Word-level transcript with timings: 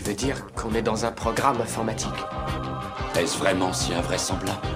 Tu 0.00 0.06
veux 0.06 0.16
dire 0.16 0.46
qu'on 0.54 0.72
est 0.72 0.80
dans 0.80 1.04
un 1.04 1.12
programme 1.12 1.60
informatique 1.60 2.08
Est-ce 3.18 3.36
vraiment 3.36 3.70
si 3.70 3.92
invraisemblable 3.92 4.66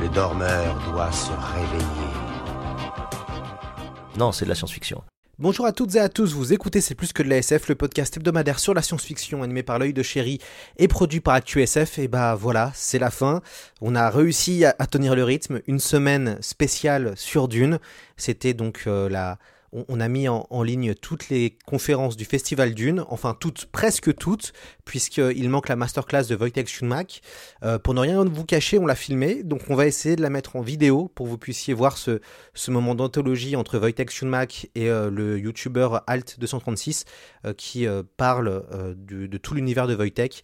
Le 0.00 0.08
dormeur 0.08 0.74
doit 0.90 1.12
se 1.12 1.32
réveiller. 1.32 2.14
Non, 4.16 4.32
c'est 4.32 4.46
de 4.46 4.48
la 4.48 4.54
science-fiction. 4.54 5.02
Bonjour 5.38 5.66
à 5.66 5.72
toutes 5.72 5.96
et 5.96 6.00
à 6.00 6.08
tous, 6.08 6.32
vous 6.32 6.54
écoutez 6.54 6.80
C'est 6.80 6.94
plus 6.94 7.12
que 7.12 7.22
de 7.22 7.28
la 7.28 7.36
SF, 7.36 7.68
le 7.68 7.74
podcast 7.74 8.16
hebdomadaire 8.16 8.58
sur 8.58 8.72
la 8.72 8.80
science-fiction 8.80 9.42
animé 9.42 9.62
par 9.62 9.78
l'œil 9.78 9.92
de 9.92 10.02
chéri 10.02 10.38
et 10.78 10.88
produit 10.88 11.20
par 11.20 11.34
ActuSF. 11.34 11.98
Et 11.98 12.08
bah 12.08 12.34
voilà, 12.34 12.72
c'est 12.74 12.98
la 12.98 13.10
fin. 13.10 13.42
On 13.82 13.94
a 13.94 14.08
réussi 14.08 14.64
à, 14.64 14.72
tenir 14.86 15.14
le 15.14 15.24
rythme. 15.24 15.60
Une 15.66 15.80
semaine 15.80 16.38
spéciale 16.40 17.12
sur 17.16 17.48
Dune. 17.48 17.80
C'était 18.16 18.54
donc 18.54 18.84
euh, 18.86 19.10
la 19.10 19.36
on, 19.72 20.00
a 20.00 20.08
mis 20.08 20.28
en, 20.28 20.62
ligne 20.62 20.94
toutes 20.94 21.28
les 21.28 21.56
conférences 21.66 22.16
du 22.16 22.24
Festival 22.24 22.74
Dune, 22.74 23.04
enfin 23.08 23.36
toutes, 23.38 23.66
presque 23.66 24.14
toutes, 24.14 24.52
puisqu'il 24.86 25.50
manque 25.50 25.68
la 25.68 25.76
masterclass 25.76 26.24
de 26.28 26.36
Wojtek 26.36 26.68
Schumack. 26.68 27.20
Euh, 27.62 27.78
pour 27.78 27.92
ne 27.92 28.00
rien 28.00 28.24
vous 28.24 28.44
cacher, 28.44 28.78
on 28.78 28.86
l'a 28.86 28.94
filmé, 28.94 29.42
donc 29.42 29.62
on 29.68 29.74
va 29.74 29.86
essayer 29.86 30.16
de 30.16 30.22
la 30.22 30.30
mettre 30.30 30.56
en 30.56 30.62
vidéo 30.62 31.10
pour 31.14 31.26
que 31.26 31.30
vous 31.30 31.38
puissiez 31.38 31.74
voir 31.74 31.98
ce, 31.98 32.20
moment 32.68 32.94
d'anthologie 32.94 33.56
entre 33.56 33.78
Wojtek 33.78 34.10
Schumack 34.10 34.70
et 34.74 34.88
euh, 34.88 35.10
le 35.10 35.38
YouTuber 35.38 35.88
Alt236 36.06 37.04
euh, 37.44 37.52
qui 37.52 37.86
parle 38.16 38.64
de, 38.96 39.36
tout 39.36 39.54
l'univers 39.54 39.88
de 39.88 39.96
Wojtek. 39.96 40.42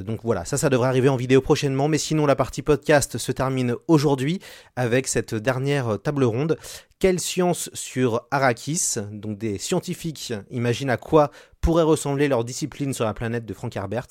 donc 0.00 0.20
voilà, 0.22 0.44
ça, 0.44 0.58
ça 0.58 0.68
devrait 0.68 0.88
arriver 0.88 1.08
en 1.08 1.16
vidéo 1.16 1.40
prochainement, 1.40 1.88
mais 1.88 1.98
sinon 1.98 2.26
la 2.26 2.36
partie 2.36 2.62
podcast 2.62 3.16
se 3.16 3.32
termine 3.32 3.74
aujourd'hui 3.88 4.38
avec 4.76 5.08
cette 5.08 5.34
dernière 5.34 5.98
table 6.02 6.24
ronde 6.24 6.58
quelle 6.98 7.20
science 7.20 7.70
sur 7.74 8.26
Arrakis? 8.30 8.96
Donc 9.12 9.38
des 9.38 9.58
scientifiques 9.58 10.32
imaginent 10.50 10.90
à 10.90 10.96
quoi 10.96 11.30
pourrait 11.60 11.82
ressembler 11.82 12.28
leur 12.28 12.44
discipline 12.44 12.94
sur 12.94 13.04
la 13.04 13.14
planète 13.14 13.44
de 13.44 13.54
Frank 13.54 13.76
Herbert 13.76 14.06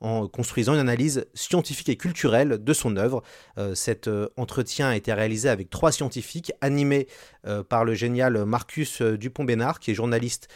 en 0.00 0.28
construisant 0.28 0.74
une 0.74 0.80
analyse 0.80 1.26
scientifique 1.34 1.88
et 1.90 1.96
culturelle 1.96 2.62
de 2.62 2.72
son 2.72 2.96
œuvre. 2.96 3.22
Euh, 3.58 3.74
cet 3.74 4.08
euh, 4.08 4.28
entretien 4.36 4.88
a 4.88 4.96
été 4.96 5.12
réalisé 5.12 5.48
avec 5.48 5.68
trois 5.68 5.92
scientifiques, 5.92 6.52
animés 6.60 7.06
euh, 7.46 7.62
par 7.62 7.84
le 7.84 7.94
génial 7.94 8.44
Marcus 8.44 9.02
Dupont-Bénard, 9.02 9.78
qui 9.78 9.90
est 9.90 9.94
journaliste 9.94 10.48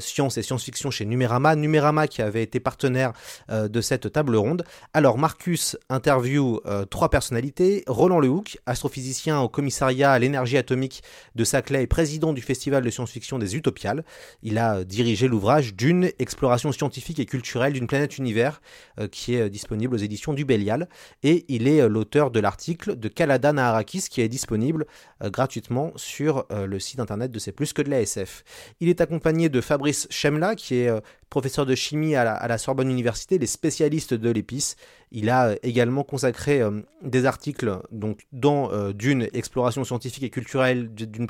science 0.00 0.38
et 0.38 0.42
science-fiction 0.42 0.90
chez 0.90 1.04
Numérama. 1.04 1.56
Numérama 1.56 2.06
qui 2.06 2.22
avait 2.22 2.42
été 2.42 2.60
partenaire 2.60 3.12
de 3.48 3.80
cette 3.80 4.12
table 4.12 4.36
ronde. 4.36 4.64
Alors 4.92 5.18
Marcus 5.18 5.76
interview 5.88 6.60
trois 6.90 7.10
personnalités. 7.10 7.84
Roland 7.86 8.20
Lehoucq, 8.20 8.58
astrophysicien 8.66 9.40
au 9.40 9.48
commissariat 9.48 10.12
à 10.12 10.18
l'énergie 10.18 10.56
atomique 10.56 11.02
de 11.34 11.44
Saclay 11.44 11.82
et 11.82 11.86
président 11.86 12.32
du 12.32 12.42
festival 12.42 12.82
de 12.82 12.90
science-fiction 12.90 13.38
des 13.38 13.56
Utopiales. 13.56 14.04
Il 14.42 14.58
a 14.58 14.84
dirigé 14.84 15.28
l'ouvrage 15.28 15.74
D'une 15.74 16.10
exploration 16.18 16.72
scientifique 16.72 17.18
et 17.18 17.26
culturelle 17.26 17.72
d'une 17.72 17.86
planète 17.86 18.18
univers 18.18 18.60
euh, 18.98 19.08
qui 19.08 19.34
est 19.34 19.42
euh, 19.42 19.48
disponible 19.48 19.94
aux 19.94 19.98
éditions 19.98 20.32
du 20.32 20.44
Bélial. 20.44 20.88
Et 21.22 21.44
il 21.48 21.68
est 21.68 21.80
euh, 21.80 21.88
l'autre 21.88 22.30
de 22.30 22.40
l'article 22.40 22.96
de 22.96 23.08
Kaladan 23.08 23.58
à 23.58 23.64
Arrakis 23.64 24.06
qui 24.08 24.20
est 24.22 24.28
disponible 24.28 24.86
gratuitement 25.22 25.92
sur 25.96 26.46
le 26.50 26.78
site 26.78 27.00
internet 27.00 27.30
de 27.30 27.38
C'est 27.38 27.52
plus 27.52 27.72
que 27.72 27.82
de 27.82 27.90
la 27.90 28.00
SF. 28.00 28.44
Il 28.80 28.88
est 28.88 29.00
accompagné 29.00 29.48
de 29.48 29.60
Fabrice 29.68 30.06
Chemla 30.10 30.54
qui 30.54 30.76
est 30.76 30.90
professeur 31.28 31.66
de 31.66 31.74
chimie 31.74 32.16
à 32.16 32.48
la, 32.48 32.58
Sorbonne 32.58 32.90
Université, 32.90 33.38
les 33.38 33.46
spécialistes 33.46 34.14
de 34.14 34.30
l'épice. 34.30 34.76
Il 35.10 35.30
a 35.30 35.56
également 35.62 36.04
consacré 36.04 36.60
des 37.02 37.24
articles 37.24 37.80
dans 37.92 38.70
d'une 38.92 39.28
exploration 39.32 39.84
scientifique 39.84 40.22
et 40.22 40.30
culturelle 40.30 40.90
d'une 40.92 41.26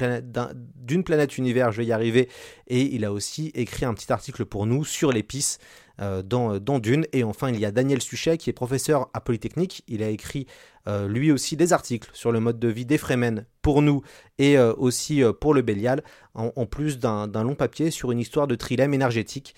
planète, 1.05 1.39
univers, 1.39 1.73
je 1.73 1.79
vais 1.79 1.87
y 1.87 1.93
arriver, 1.93 2.29
et 2.67 2.83
il 2.95 3.05
a 3.05 3.13
aussi 3.13 3.53
écrit 3.55 3.85
un 3.85 3.95
petit 3.95 4.13
article 4.13 4.45
pour 4.45 4.67
nous 4.67 4.85
sur 4.85 5.13
l'épice 5.13 5.59
euh, 6.01 6.23
dans, 6.23 6.59
dans, 6.61 6.79
Dune. 6.79 7.07
Et 7.13 7.25
enfin, 7.25 7.51
il 7.51 7.59
y 7.59 7.65
a 7.65 7.73
Daniel 7.73 8.01
Suchet 8.01 8.39
qui 8.39 8.51
est 8.51 8.53
professeur 8.53 9.09
à 9.15 9.21
Polytechnique. 9.21 9.83
Il 9.89 10.05
a 10.05 10.11
écrit 10.11 10.47
euh, 10.87 11.09
lui 11.09 11.33
aussi 11.33 11.57
des 11.57 11.73
articles 11.73 12.09
sur 12.13 12.31
le 12.31 12.39
mode 12.39 12.61
de 12.61 12.69
vie 12.69 12.87
des 12.87 12.99
Fremen 12.99 13.47
pour 13.63 13.83
nous 13.83 14.03
et 14.39 14.57
euh, 14.57 14.73
aussi 14.77 15.23
pour 15.41 15.55
le 15.55 15.63
Bélial, 15.63 16.05
en, 16.35 16.67
plus 16.67 17.01
d'un 17.01 17.27
long 17.27 17.57
papier 17.57 17.91
sur 17.91 18.13
une 18.13 18.21
histoire 18.21 18.47
de 18.47 18.55
trilemme 18.55 18.95
énergétique. 18.95 19.57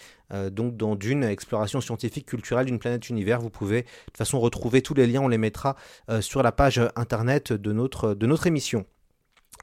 Donc 0.51 0.77
dans 0.77 0.97
Dune, 0.97 1.25
exploration 1.25 1.81
scientifique 1.81 2.27
culturelle 2.27 2.67
d'une 2.67 2.79
planète 2.79 3.09
univers. 3.09 3.41
Vous 3.41 3.51
pouvez 3.51 3.83
de 3.83 3.87
toute 4.07 4.17
façon 4.17 4.41
retrouver 4.41 4.83
tous 4.83 4.95
les 4.95 5.07
liens, 5.07 5.23
on 5.23 5.29
les 5.29 5.39
mettra 5.39 5.77
sur 6.21 6.43
la 6.43 6.53
page 6.53 6.81
internet 6.97 7.53
de 7.53 7.73
notre, 7.73 8.15
de 8.15 8.27
notre 8.27 8.47
émission. 8.47 8.85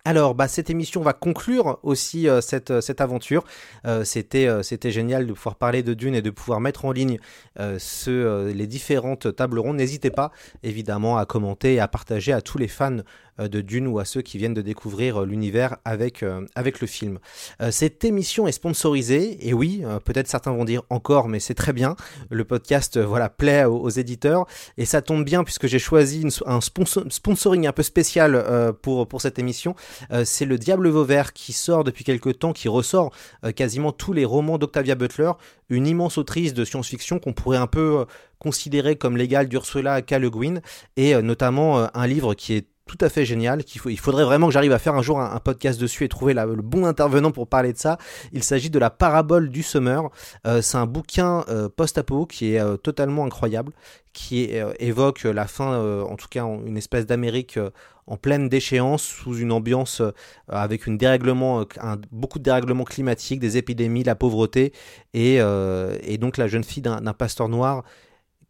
Alors, 0.08 0.36
bah, 0.36 0.48
cette 0.48 0.70
émission 0.70 1.02
va 1.02 1.12
conclure 1.12 1.80
aussi 1.84 2.30
euh, 2.30 2.40
cette, 2.40 2.72
euh, 2.72 2.80
cette, 2.80 3.02
aventure. 3.02 3.44
Euh, 3.86 4.06
c'était, 4.06 4.48
c'était 4.64 4.90
génial 4.90 5.28
de 5.28 5.34
pouvoir 5.34 5.56
parler 5.56 5.84
de 5.84 5.94
Dune 5.94 6.16
et 6.16 6.22
de 6.22 6.30
pouvoir 6.30 6.62
mettre 6.62 6.86
en 6.86 6.94
ligne 6.94 7.20
ce, 7.58 8.50
les 8.52 8.68
différentes 8.68 9.36
tables 9.36 9.60
rondes. 9.60 9.76
N'hésitez 9.76 10.10
pas, 10.10 10.32
évidemment, 10.64 11.18
à 11.18 11.26
commenter 11.26 11.74
et 11.74 11.80
à 11.82 11.90
partager 11.90 12.32
à 12.32 12.42
tous 12.42 12.58
les 12.58 12.70
fans 12.70 13.00
euh, 13.00 13.02
de 13.40 13.62
Dune 13.62 13.88
ou 13.88 14.00
à 14.00 14.06
ceux 14.06 14.22
qui 14.22 14.38
viennent 14.38 14.54
de 14.54 14.62
découvrir 14.62 15.22
euh, 15.22 15.26
l'univers 15.26 15.78
avec, 15.86 16.24
euh, 16.24 16.46
avec 16.56 16.82
le 16.82 16.88
film. 16.88 17.20
cette 17.72 18.04
émission 18.04 18.48
est 18.48 18.52
sponsorisée, 18.52 19.48
et 19.48 19.54
oui, 19.54 19.84
peut-être 20.06 20.28
certains 20.28 20.52
vont 20.52 20.66
dire 20.66 20.84
encore, 20.90 21.28
mais 21.28 21.40
c'est 21.40 21.54
très 21.54 21.74
bien. 21.74 21.96
Le 22.30 22.44
podcast 22.44 22.98
voilà, 23.00 23.30
plaît 23.30 23.66
aux, 23.66 23.90
éditeurs, 23.90 24.46
et 24.78 24.86
ça 24.86 25.02
tombe 25.02 25.24
bien 25.24 25.44
puisque 25.44 25.68
j'ai 25.68 25.80
choisi 25.80 26.26
un 26.46 26.60
sponsoring 26.62 27.68
un 27.68 27.72
peu 27.72 27.84
spécial 27.84 28.74
pour, 28.82 29.08
pour 29.08 29.22
cette 29.22 29.40
émission. 29.40 29.76
c'est 30.24 30.46
Le 30.46 30.58
Diable 30.58 30.90
Vauvert 30.90 31.34
qui 31.34 31.54
sort 31.54 31.84
depuis 31.84 32.04
quelques 32.04 32.40
temps, 32.40 32.54
qui 32.54 32.68
ressort 32.68 33.14
quasiment 33.56 33.92
tous 33.92 34.14
les 34.14 34.26
romans 34.26 34.58
d'Octavia 34.58 34.96
Butler, 34.96 35.32
une 35.70 35.88
immense 35.88 36.18
autrice 36.18 36.54
de 36.54 36.66
science-fiction 36.66 37.20
qu'on 37.20 37.34
pourrait 37.34 37.58
un 37.58 37.68
peu 37.68 38.06
considérer 38.40 38.96
comme 38.96 39.18
l'égale 39.18 39.48
d'Ursula 39.48 40.02
K. 40.02 40.12
Le 40.14 40.30
Guin, 40.30 40.62
et 40.96 41.20
notamment 41.22 41.88
un 41.96 42.08
livre 42.08 42.34
qui 42.34 42.54
est 42.54 42.68
tout 42.88 42.98
à 43.02 43.10
fait 43.10 43.26
génial. 43.26 43.64
Qu'il 43.64 43.82
il 43.86 44.00
faudrait 44.00 44.24
vraiment 44.24 44.48
que 44.48 44.54
j'arrive 44.54 44.72
à 44.72 44.80
faire 44.80 44.96
un 44.96 45.02
jour 45.02 45.20
un, 45.20 45.40
podcast 45.40 45.80
dessus 45.80 46.04
et 46.04 46.10
trouver 46.10 46.34
le 46.34 46.62
bon 46.62 46.86
intervenant 46.86 47.32
pour 47.32 47.48
parler 47.48 47.74
de 47.74 47.78
ça. 47.78 47.98
Il 48.32 48.44
s'agit 48.44 48.70
de 48.70 48.80
la 48.80 48.90
parabole 48.90 49.50
du 49.50 49.62
Summer. 49.62 50.10
Euh, 50.46 50.62
c'est 50.62 50.78
un 50.78 50.86
bouquin 50.86 51.46
euh, 51.50 51.70
post-apo 51.70 52.26
qui 52.26 52.54
est 52.54 52.60
euh, 52.60 52.78
totalement 52.78 53.26
incroyable, 53.26 53.74
qui 54.14 54.50
évoque 54.80 55.24
la 55.26 55.46
fin, 55.46 55.80
en 56.02 56.16
tout 56.16 56.28
cas 56.28 56.44
une 56.44 56.76
espèce 56.76 57.06
d'Amérique 57.06 57.60
en 58.08 58.18
pleine 58.18 58.50
déchéance, 58.50 59.04
sous 59.04 59.38
une 59.38 59.52
ambiance 59.52 60.02
avec 60.48 60.90
beaucoup 62.12 62.40
de 62.40 62.44
dérèglements 62.44 62.84
climatiques, 62.84 63.40
des 63.40 63.58
épidémies, 63.58 64.04
la 64.04 64.16
pauvreté, 64.16 64.74
et, 65.14 65.36
et 65.36 66.18
donc 66.18 66.38
la 66.38 66.48
jeune 66.48 66.64
fille 66.64 66.82
d'un 66.82 67.14
pasteur 67.14 67.48
noir 67.48 67.84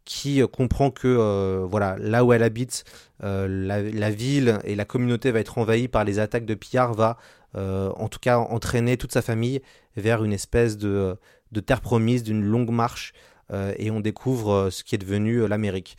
qui 0.08 0.40
comprend 0.50 0.90
que 0.90 1.64
voilà 1.68 1.96
là 1.98 2.24
où 2.24 2.32
elle 2.32 2.42
habite 2.42 2.84
euh, 3.24 3.48
la, 3.48 4.10
ville 4.10 4.58
et 4.64 4.74
la 4.74 4.84
communauté 4.84 5.30
va 5.32 5.40
être 5.40 5.58
envahie 5.58 5.88
par 5.88 6.04
les 6.04 6.18
attaques 6.18 6.46
de 6.46 6.54
pillards, 6.54 6.94
va 6.94 7.18
euh, 7.56 7.90
en 7.96 8.08
tout 8.08 8.20
cas 8.20 8.38
entraîner 8.38 8.96
toute 8.96 9.12
sa 9.12 9.22
famille 9.22 9.60
vers 9.96 10.22
une 10.22 10.32
espèce 10.32 10.76
de, 10.78 11.16
terre 11.66 11.80
promise, 11.80 12.22
d'une 12.22 12.44
longue 12.44 12.70
marche 12.70 13.12
euh, 13.50 13.72
et 13.78 13.90
on 13.90 14.00
découvre 14.00 14.68
ce 14.70 14.84
qui 14.84 14.94
est 14.94 14.98
devenu 14.98 15.48
l'Amérique. 15.48 15.96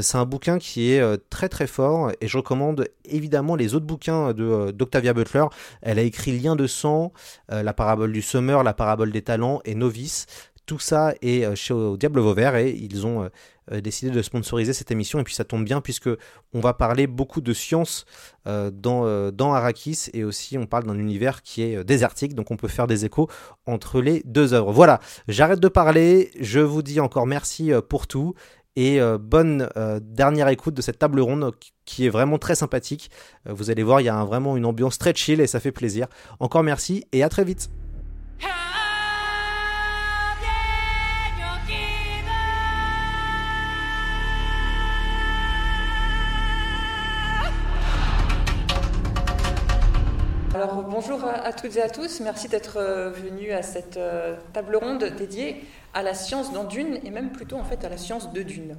c'est 0.00 0.18
un 0.18 0.26
bouquin 0.26 0.58
qui 0.58 0.92
est 0.92 1.02
très 1.30 1.48
très 1.48 1.66
fort 1.66 2.12
et 2.20 2.28
je 2.28 2.36
recommande 2.36 2.86
évidemment 3.04 3.56
les 3.56 3.74
autres 3.74 3.86
bouquins 3.86 4.32
d'Octavia 4.32 5.12
Butler. 5.12 5.46
Elle 5.82 5.98
a 5.98 6.02
écrit 6.02 6.38
Lien 6.38 6.54
de 6.54 6.66
sang, 6.66 7.12
La 7.48 7.72
parabole 7.72 8.12
du 8.12 8.22
Summer, 8.22 8.62
La 8.62 8.74
parabole 8.74 9.10
des 9.10 9.22
talents 9.22 9.60
et 9.64 9.74
Novice. 9.74 10.26
Tout 10.70 10.78
ça 10.78 11.14
est 11.20 11.52
chez 11.56 11.74
au 11.74 11.96
Diable 11.96 12.20
Vauvert 12.20 12.54
et 12.54 12.70
ils 12.70 13.04
ont 13.04 13.28
euh, 13.72 13.80
décidé 13.80 14.12
de 14.12 14.22
sponsoriser 14.22 14.72
cette 14.72 14.92
émission 14.92 15.18
et 15.18 15.24
puis 15.24 15.34
ça 15.34 15.42
tombe 15.42 15.64
bien 15.64 15.80
puisque 15.80 16.08
on 16.54 16.60
va 16.60 16.74
parler 16.74 17.08
beaucoup 17.08 17.40
de 17.40 17.52
science 17.52 18.04
euh, 18.46 18.70
dans, 18.72 19.04
euh, 19.04 19.32
dans 19.32 19.52
Arrakis 19.52 20.10
et 20.14 20.22
aussi 20.22 20.58
on 20.58 20.66
parle 20.66 20.84
d'un 20.84 20.96
univers 20.96 21.42
qui 21.42 21.62
est 21.62 21.82
désertique 21.82 22.36
donc 22.36 22.52
on 22.52 22.56
peut 22.56 22.68
faire 22.68 22.86
des 22.86 23.04
échos 23.04 23.28
entre 23.66 24.00
les 24.00 24.22
deux 24.24 24.54
œuvres. 24.54 24.70
Voilà, 24.70 25.00
j'arrête 25.26 25.58
de 25.58 25.66
parler, 25.66 26.30
je 26.38 26.60
vous 26.60 26.82
dis 26.82 27.00
encore 27.00 27.26
merci 27.26 27.72
pour 27.88 28.06
tout 28.06 28.34
et 28.76 29.00
bonne 29.18 29.68
dernière 30.00 30.46
écoute 30.46 30.74
de 30.74 30.82
cette 30.82 31.00
table 31.00 31.18
ronde 31.18 31.50
qui 31.84 32.06
est 32.06 32.10
vraiment 32.10 32.38
très 32.38 32.54
sympathique. 32.54 33.10
vous 33.44 33.72
allez 33.72 33.82
voir, 33.82 34.00
il 34.00 34.04
y 34.04 34.08
a 34.08 34.24
vraiment 34.24 34.56
une 34.56 34.66
ambiance 34.66 34.98
très 34.98 35.16
chill 35.16 35.40
et 35.40 35.48
ça 35.48 35.58
fait 35.58 35.72
plaisir. 35.72 36.06
Encore 36.38 36.62
merci 36.62 37.04
et 37.10 37.24
à 37.24 37.28
très 37.28 37.42
vite. 37.42 37.70
Alors 50.62 50.82
bonjour 50.82 51.24
à, 51.24 51.54
toutes 51.54 51.76
et 51.76 51.82
à 51.82 51.88
tous, 51.88 52.20
merci 52.20 52.46
d'être 52.46 52.76
euh, 52.76 53.08
venus 53.08 53.50
à 53.50 53.62
cette 53.62 53.96
euh, 53.96 54.36
table 54.52 54.76
ronde 54.76 55.02
dédiée 55.16 55.64
à 55.94 56.02
la 56.02 56.12
science 56.12 56.52
dans 56.52 56.64
Dune 56.64 56.98
et 57.02 57.08
même 57.08 57.32
plutôt 57.32 57.56
en 57.56 57.64
fait 57.64 57.82
à 57.82 57.88
la 57.88 57.96
science 57.96 58.30
de 58.30 58.42
Dune. 58.42 58.76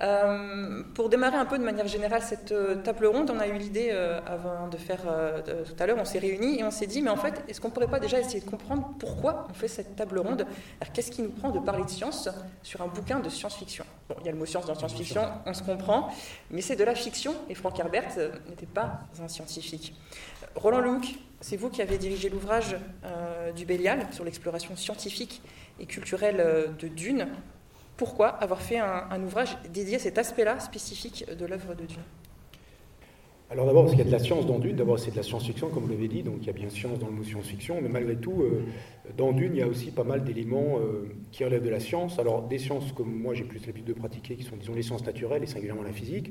Euh, 0.00 0.82
pour 0.94 1.10
démarrer 1.10 1.36
un 1.36 1.44
peu 1.44 1.58
de 1.58 1.64
manière 1.64 1.86
générale 1.86 2.22
cette 2.22 2.52
euh, 2.52 2.76
table 2.76 3.06
ronde, 3.06 3.30
on 3.30 3.38
a 3.38 3.46
eu 3.46 3.58
l'idée 3.58 3.90
euh, 3.92 4.20
avant 4.26 4.68
de 4.68 4.76
faire 4.78 5.02
tout 5.02 5.74
à 5.78 5.86
l'heure, 5.86 5.98
on 6.00 6.04
s'est 6.04 6.18
réunis 6.18 6.60
et 6.60 6.64
on 6.64 6.70
s'est 6.70 6.86
dit, 6.86 7.02
mais 7.02 7.10
en 7.10 7.16
fait, 7.16 7.44
est-ce 7.48 7.60
qu'on 7.60 7.68
ne 7.68 7.72
pourrait 7.72 7.90
pas 7.90 8.00
déjà 8.00 8.18
essayer 8.18 8.40
de 8.40 8.48
comprendre 8.48 8.94
pourquoi 8.98 9.46
on 9.50 9.54
fait 9.54 9.68
cette 9.68 9.96
table 9.96 10.18
ronde? 10.18 10.46
Qu'est-ce 10.94 11.10
qui 11.10 11.22
nous 11.22 11.30
prend 11.30 11.50
de 11.50 11.58
parler 11.58 11.84
de 11.84 11.90
science 11.90 12.28
sur 12.62 12.80
un 12.82 12.88
bouquin 12.88 13.20
de 13.20 13.28
science-fiction? 13.28 13.84
Bon, 14.08 14.16
il 14.20 14.26
y 14.26 14.28
a 14.28 14.32
le 14.32 14.38
mot 14.38 14.46
science 14.46 14.66
dans 14.66 14.74
science-fiction, 14.74 15.22
on 15.44 15.54
se 15.54 15.62
comprend, 15.62 16.10
mais 16.50 16.62
c'est 16.62 16.76
de 16.76 16.84
la 16.84 16.94
fiction 16.94 17.34
et 17.48 17.54
Frank 17.54 17.78
Herbert 17.78 18.16
n'était 18.48 18.66
pas 18.66 19.00
un 19.22 19.28
scientifique. 19.28 19.94
Roland 20.54 20.80
Luc, 20.80 21.18
c'est 21.40 21.56
vous 21.56 21.70
qui 21.70 21.82
avez 21.82 21.98
dirigé 21.98 22.28
l'ouvrage 22.28 22.76
du 23.54 23.66
Bélial 23.66 24.06
sur 24.12 24.24
l'exploration 24.24 24.74
scientifique 24.76 25.42
et 25.80 25.86
culturelle 25.86 26.74
de 26.78 26.88
Dune 26.88 27.28
pourquoi 27.96 28.28
avoir 28.28 28.60
fait 28.60 28.78
un, 28.78 29.22
ouvrage 29.22 29.56
dédié 29.72 29.96
à 29.96 29.98
cet 29.98 30.18
aspect-là 30.18 30.60
spécifique 30.60 31.24
de 31.38 31.46
l'œuvre 31.46 31.74
de 31.74 31.84
Dune 31.84 32.02
alors 33.50 33.66
d'abord, 33.66 33.82
parce 33.82 33.94
qu'il 33.94 34.02
y 34.02 34.06
a 34.08 34.10
de 34.10 34.16
la 34.16 34.18
science 34.18 34.46
dans 34.46 34.58
Dune, 34.58 34.76
d'abord 34.76 34.98
c'est 34.98 35.10
de 35.10 35.16
la 35.16 35.22
science-fiction, 35.22 35.68
comme 35.68 35.82
vous 35.82 35.90
l'avez 35.90 36.08
dit, 36.08 36.22
donc 36.22 36.36
il 36.40 36.46
y 36.46 36.48
a 36.48 36.54
bien 36.54 36.70
science 36.70 36.98
dans 36.98 37.08
le 37.08 37.12
mot 37.12 37.22
science-fiction, 37.22 37.80
mais 37.82 37.90
malgré 37.90 38.16
tout, 38.16 38.40
euh, 38.40 38.62
dans 39.18 39.32
Dune, 39.32 39.50
il 39.52 39.58
y 39.58 39.62
a 39.62 39.66
aussi 39.66 39.90
pas 39.90 40.04
mal 40.04 40.24
d'éléments 40.24 40.78
euh, 40.78 41.14
qui 41.32 41.44
relèvent 41.44 41.62
de 41.62 41.68
la 41.68 41.78
science. 41.78 42.18
Alors 42.18 42.48
des 42.48 42.56
sciences 42.56 42.92
comme 42.92 43.12
moi 43.14 43.34
j'ai 43.34 43.44
plus 43.44 43.60
l'habitude 43.66 43.88
de 43.88 43.92
pratiquer, 43.92 44.36
qui 44.36 44.42
sont 44.42 44.56
disons 44.56 44.72
les 44.72 44.82
sciences 44.82 45.04
naturelles 45.04 45.42
et 45.42 45.46
singulièrement 45.46 45.82
la 45.82 45.92
physique, 45.92 46.30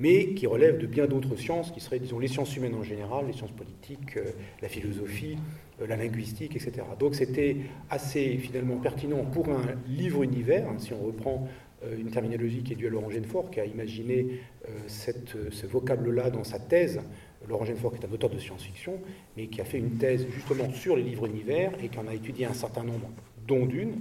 mais 0.00 0.32
qui 0.32 0.46
relèvent 0.46 0.78
de 0.78 0.86
bien 0.86 1.06
d'autres 1.06 1.36
sciences, 1.36 1.70
qui 1.70 1.80
seraient 1.80 1.98
disons 1.98 2.18
les 2.18 2.26
sciences 2.26 2.56
humaines 2.56 2.74
en 2.74 2.82
général, 2.82 3.26
les 3.26 3.34
sciences 3.34 3.52
politiques, 3.52 4.16
euh, 4.16 4.32
la 4.62 4.68
philosophie, 4.68 5.36
euh, 5.80 5.86
la 5.86 5.96
linguistique, 5.96 6.56
etc. 6.56 6.72
Donc 6.98 7.14
c'était 7.14 7.56
assez 7.90 8.38
finalement 8.38 8.76
pertinent 8.76 9.24
pour 9.26 9.50
un 9.50 9.62
livre-univers, 9.86 10.66
hein, 10.66 10.76
si 10.78 10.94
on 10.94 11.04
reprend 11.04 11.46
euh, 11.84 11.98
une 11.98 12.10
terminologie 12.10 12.62
qui 12.62 12.72
est 12.72 12.76
due 12.76 12.86
à 12.86 12.90
Laurent 12.90 13.10
Genefort, 13.10 13.50
qui 13.50 13.60
a 13.60 13.66
imaginé 13.66 14.40
ce 14.86 15.66
vocable-là 15.66 16.30
dans 16.30 16.44
sa 16.44 16.58
thèse. 16.58 17.00
Laurent 17.48 17.64
Genefort 17.64 17.94
est 17.94 18.04
un 18.04 18.12
auteur 18.12 18.30
de 18.30 18.38
science-fiction, 18.38 19.00
mais 19.36 19.48
qui 19.48 19.60
a 19.60 19.64
fait 19.64 19.78
une 19.78 19.98
thèse 19.98 20.26
justement 20.32 20.70
sur 20.72 20.96
les 20.96 21.02
livres-univers 21.02 21.72
et 21.82 21.88
qui 21.88 21.98
en 21.98 22.06
a 22.06 22.14
étudié 22.14 22.46
un 22.46 22.54
certain 22.54 22.84
nombre, 22.84 23.10
dont 23.46 23.66
d'une. 23.66 23.94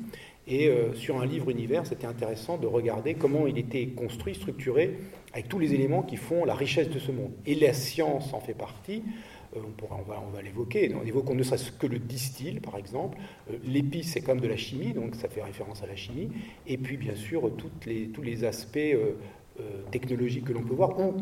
Et 0.47 0.69
sur 0.95 1.21
un 1.21 1.25
livre-univers, 1.25 1.85
c'était 1.85 2.07
intéressant 2.07 2.57
de 2.57 2.67
regarder 2.67 3.13
comment 3.13 3.47
il 3.47 3.57
était 3.57 3.87
construit, 3.87 4.35
structuré, 4.35 4.97
avec 5.33 5.47
tous 5.47 5.59
les 5.59 5.73
éléments 5.73 6.01
qui 6.01 6.17
font 6.17 6.45
la 6.45 6.55
richesse 6.55 6.89
de 6.89 6.99
ce 6.99 7.11
monde. 7.11 7.31
Et 7.45 7.55
la 7.55 7.73
science 7.73 8.33
en 8.33 8.39
fait 8.39 8.53
partie. 8.53 9.03
Euh, 9.55 9.61
on, 9.89 10.31
va, 10.31 10.41
l'évoquer. 10.41 10.93
On 10.93 11.05
évoque 11.05 11.29
ne 11.31 11.41
serait-ce 11.41 11.71
que 11.71 11.87
le 11.87 11.97
distil, 11.97 12.61
par 12.61 12.77
exemple. 12.77 13.17
Euh, 13.49 13.57
l'épice, 13.63 14.11
c'est 14.13 14.21
comme 14.21 14.39
de 14.39 14.47
la 14.47 14.57
chimie, 14.57 14.93
donc 14.93 15.15
ça 15.15 15.27
fait 15.27 15.41
référence 15.41 15.81
à 15.81 15.87
la 15.87 15.95
chimie. 15.95 16.29
Et 16.67 16.77
puis, 16.77 16.97
bien 16.97 17.15
sûr, 17.15 17.49
tous 17.57 18.21
les 18.21 18.43
aspects 18.43 18.77
euh, 18.77 19.13
technologiques 19.91 20.45
que 20.45 20.53
l'on 20.53 20.61
peut 20.61 20.75
voir, 20.75 20.99
ou 20.99 21.15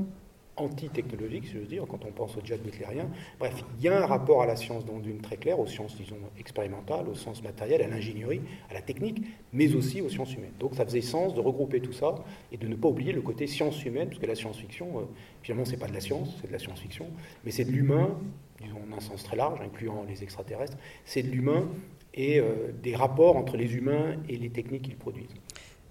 anti-technologique, 0.58 1.46
si 1.46 1.54
je 1.54 1.60
veux 1.60 1.66
dire, 1.66 1.86
quand 1.88 2.04
on 2.06 2.12
pense 2.12 2.36
au 2.38 2.42
jet 2.44 2.64
nucléaire. 2.64 3.06
Bref, 3.40 3.64
il 3.78 3.84
y 3.86 3.88
a 3.88 4.04
un 4.04 4.06
rapport 4.06 4.42
à 4.42 4.46
la 4.46 4.56
science 4.56 4.86
dans 4.86 5.00
d'une 5.00 5.20
très 5.20 5.38
clair, 5.38 5.60
aux 5.60 5.68
sciences, 5.68 5.96
disons, 5.96 6.18
expérimentales, 6.40 7.08
aux 7.08 7.16
sciences 7.16 7.44
matérielles, 7.44 7.82
à 7.82 7.88
l'ingénierie, 7.88 8.42
à 8.70 8.74
la 8.74 8.82
technique, 8.82 9.24
mais 9.54 9.74
aussi 9.76 10.02
aux 10.02 10.10
sciences 10.10 10.34
humaines. 10.36 10.54
Donc 10.60 10.76
ça 10.76 10.86
faisait 10.86 11.02
sens 11.02 11.34
de 11.34 11.40
regrouper 11.40 11.80
tout 11.80 11.94
ça 11.94 12.16
et 12.52 12.58
de 12.58 12.68
ne 12.68 12.76
pas 12.76 12.88
oublier 12.88 13.14
le 13.14 13.22
côté 13.22 13.48
science 13.48 13.84
humaine, 13.86 14.08
parce 14.10 14.20
que 14.20 14.26
la 14.26 14.36
science-fiction, 14.36 15.00
euh, 15.00 15.02
finalement, 15.42 15.66
c'est 15.66 15.78
pas 15.78 15.88
de 15.88 15.94
la 15.94 16.02
science, 16.02 16.36
c'est 16.42 16.48
de 16.48 16.54
la 16.54 16.60
science-fiction, 16.60 17.08
mais 17.46 17.52
c'est 17.52 17.66
de 17.66 17.72
l'humain, 17.72 18.18
disons, 18.62 18.80
en 18.92 18.96
un 18.96 19.00
sens 19.00 19.24
très 19.24 19.38
large, 19.38 19.60
incluant 19.62 20.04
les 20.08 20.24
extraterrestres, 20.24 20.78
c'est 21.06 21.24
de 21.24 21.30
l'humain 21.30 21.68
et 22.14 22.40
euh, 22.40 22.72
des 22.82 22.96
rapports 22.96 23.38
entre 23.38 23.58
les 23.58 23.76
humains 23.76 24.16
et 24.28 24.38
les 24.38 24.50
techniques 24.50 24.84
qu'ils 24.84 24.96
produisent. 24.96 25.36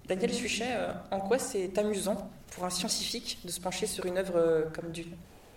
Daniel 0.07 0.33
Suchet, 0.33 0.69
euh, 0.69 0.91
en 1.11 1.19
quoi 1.19 1.37
c'est 1.37 1.77
amusant 1.77 2.29
pour 2.55 2.63
un 2.63 2.69
scientifique 2.69 3.39
de 3.43 3.51
se 3.51 3.59
pencher 3.59 3.87
sur 3.87 4.05
une 4.05 4.17
œuvre 4.17 4.37
euh, 4.37 4.61
comme 4.73 4.91
Dune? 4.91 5.11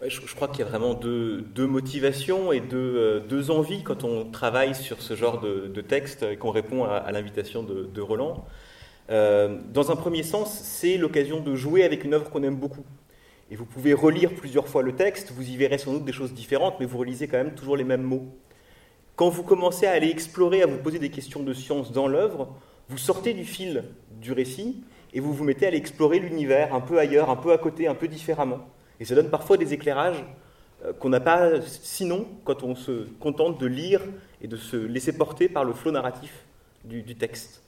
Je, 0.05 0.35
crois 0.35 0.49
qu'il 0.49 0.61
y 0.61 0.62
a 0.62 0.67
vraiment 0.67 0.94
deux, 0.94 1.44
motivations 1.58 2.52
et 2.52 2.62
euh, 2.73 3.20
deux, 3.20 3.50
envies 3.50 3.82
quand 3.82 4.02
on 4.02 4.25
travaille 4.25 4.75
sur 4.75 5.02
ce 5.02 5.14
genre 5.14 5.41
de, 5.41 5.81
texte 5.82 6.23
et 6.23 6.37
qu'on 6.37 6.50
répond 6.50 6.85
à, 6.85 7.12
l'invitation 7.12 7.62
de, 7.62 8.00
Roland. 8.00 8.47
dans 9.11 9.91
un 9.91 9.97
premier 9.97 10.23
sens, 10.23 10.58
c'est 10.62 10.97
l'occasion 10.97 11.41
de 11.41 11.55
jouer 11.55 11.85
avec 11.85 12.02
une 12.05 12.14
œuvre 12.14 12.31
qu'on 12.31 12.43
aime 12.43 12.56
beaucoup. 12.56 12.85
Et 13.50 13.56
vous 13.56 13.67
pouvez 13.67 13.93
relire 13.93 14.35
plusieurs 14.35 14.69
fois 14.69 14.82
le 14.82 14.94
texte, 14.94 15.32
vous 15.32 15.47
y 15.47 15.56
verrez 15.58 15.76
sans 15.76 15.93
doute 15.93 16.06
des 16.06 16.12
choses 16.12 16.32
différentes, 16.32 16.76
mais 16.81 16.87
vous 16.87 16.97
relisez 16.97 17.29
quand 17.29 17.37
même 17.37 17.55
toujours 17.55 17.76
les 17.76 17.85
mêmes 17.85 18.02
mots. 18.02 18.26
Quand 19.20 19.28
vous 19.28 19.43
commencez 19.43 19.87
à 19.87 19.93
aller 19.93 20.08
explorer, 20.08 20.62
à 20.62 20.67
vous 20.67 20.78
poser 20.78 20.99
des 20.99 21.11
questions 21.11 21.43
de 21.43 21.52
science 21.52 21.93
dans 21.93 22.08
l'œuvre, 22.08 22.56
vous 22.88 22.96
sortez 22.96 23.34
du 23.34 23.44
fil 23.44 23.84
du 24.19 24.32
récit 24.32 24.82
et 25.12 25.20
vous 25.20 25.34
vous 25.34 25.44
mettez 25.44 25.67
à 25.67 25.70
l'explorer 25.70 26.19
l'univers 26.19 26.75
un 26.75 26.81
peu 26.81 26.99
ailleurs, 26.99 27.28
un 27.28 27.37
peu 27.37 27.52
à 27.52 27.58
côté, 27.58 27.87
un 27.87 27.94
peu 27.94 28.08
différemment. 28.08 28.61
Et 28.99 29.05
ça 29.05 29.14
donne 29.14 29.28
parfois 29.28 29.58
des 29.58 29.75
éclairages 29.75 30.25
euh, 30.87 30.94
qu'on 30.94 31.11
n'a 31.11 31.20
pas 31.20 31.61
sinon 31.61 32.28
quand 32.44 32.62
on 32.62 32.75
se 32.75 33.08
contente 33.20 33.61
de 33.61 33.67
lire 33.67 34.00
et 34.40 34.49
de 34.49 34.56
se 34.56 34.78
laisser 34.78 35.12
porter 35.12 35.50
par 35.50 35.64
le 35.64 35.75
flot 35.75 35.90
narratif 35.90 36.46
du, 36.84 37.05
texte. 37.14 37.62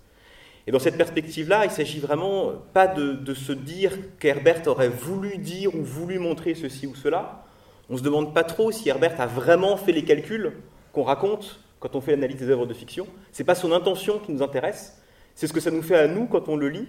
Et 0.66 0.72
dans 0.72 0.78
cette 0.78 0.96
perspective-là, 0.96 1.66
il 1.66 1.68
ne 1.68 1.74
s'agit 1.74 2.00
vraiment 2.00 2.52
pas 2.72 2.86
de, 2.86 3.12
de 3.12 3.34
se 3.34 3.52
dire 3.52 3.92
qu'Herbert 4.18 4.66
aurait 4.68 4.88
voulu 4.88 5.36
dire 5.36 5.74
ou 5.74 5.82
voulu 5.82 6.18
montrer 6.18 6.54
ceci 6.54 6.86
ou 6.86 6.94
cela. 6.94 7.44
On 7.90 7.92
ne 7.92 7.98
se 7.98 8.02
demande 8.04 8.32
pas 8.32 8.42
trop 8.42 8.72
si 8.72 8.88
Herbert 8.88 9.20
a 9.20 9.26
vraiment 9.26 9.76
fait 9.76 9.92
les 9.92 10.04
calculs 10.04 10.54
qu'on 10.92 11.02
raconte 11.02 11.60
quand 11.80 11.96
on 11.96 12.00
fait 12.00 12.12
l'analyse 12.12 12.38
des 12.38 12.48
œuvres 12.50 12.66
de 12.66 12.74
fiction. 12.74 13.06
Ce 13.32 13.42
n'est 13.42 13.46
pas 13.46 13.54
son 13.54 13.72
intention 13.72 14.18
qui 14.18 14.32
nous 14.32 14.42
intéresse, 14.42 15.02
c'est 15.34 15.46
ce 15.46 15.52
que 15.52 15.60
ça 15.60 15.70
nous 15.70 15.82
fait 15.82 15.96
à 15.96 16.06
nous 16.06 16.26
quand 16.26 16.48
on 16.48 16.56
le 16.56 16.68
lit, 16.68 16.88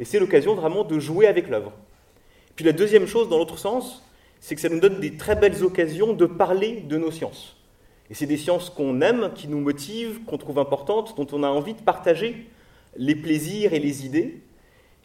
et 0.00 0.04
c'est 0.04 0.18
l'occasion 0.18 0.54
vraiment 0.54 0.84
de 0.84 0.98
jouer 0.98 1.26
avec 1.26 1.48
l'œuvre. 1.48 1.72
Puis 2.56 2.64
la 2.64 2.72
deuxième 2.72 3.06
chose, 3.06 3.28
dans 3.28 3.38
l'autre 3.38 3.58
sens, 3.58 4.02
c'est 4.40 4.54
que 4.54 4.60
ça 4.60 4.68
nous 4.68 4.80
donne 4.80 5.00
des 5.00 5.16
très 5.16 5.36
belles 5.36 5.62
occasions 5.62 6.12
de 6.12 6.26
parler 6.26 6.80
de 6.80 6.98
nos 6.98 7.10
sciences. 7.10 7.56
Et 8.10 8.14
c'est 8.14 8.26
des 8.26 8.36
sciences 8.36 8.68
qu'on 8.68 9.00
aime, 9.00 9.30
qui 9.34 9.48
nous 9.48 9.60
motivent, 9.60 10.24
qu'on 10.24 10.36
trouve 10.36 10.58
importantes, 10.58 11.16
dont 11.16 11.26
on 11.32 11.42
a 11.42 11.48
envie 11.48 11.74
de 11.74 11.80
partager 11.80 12.46
les 12.96 13.14
plaisirs 13.14 13.72
et 13.72 13.78
les 13.78 14.04
idées. 14.04 14.42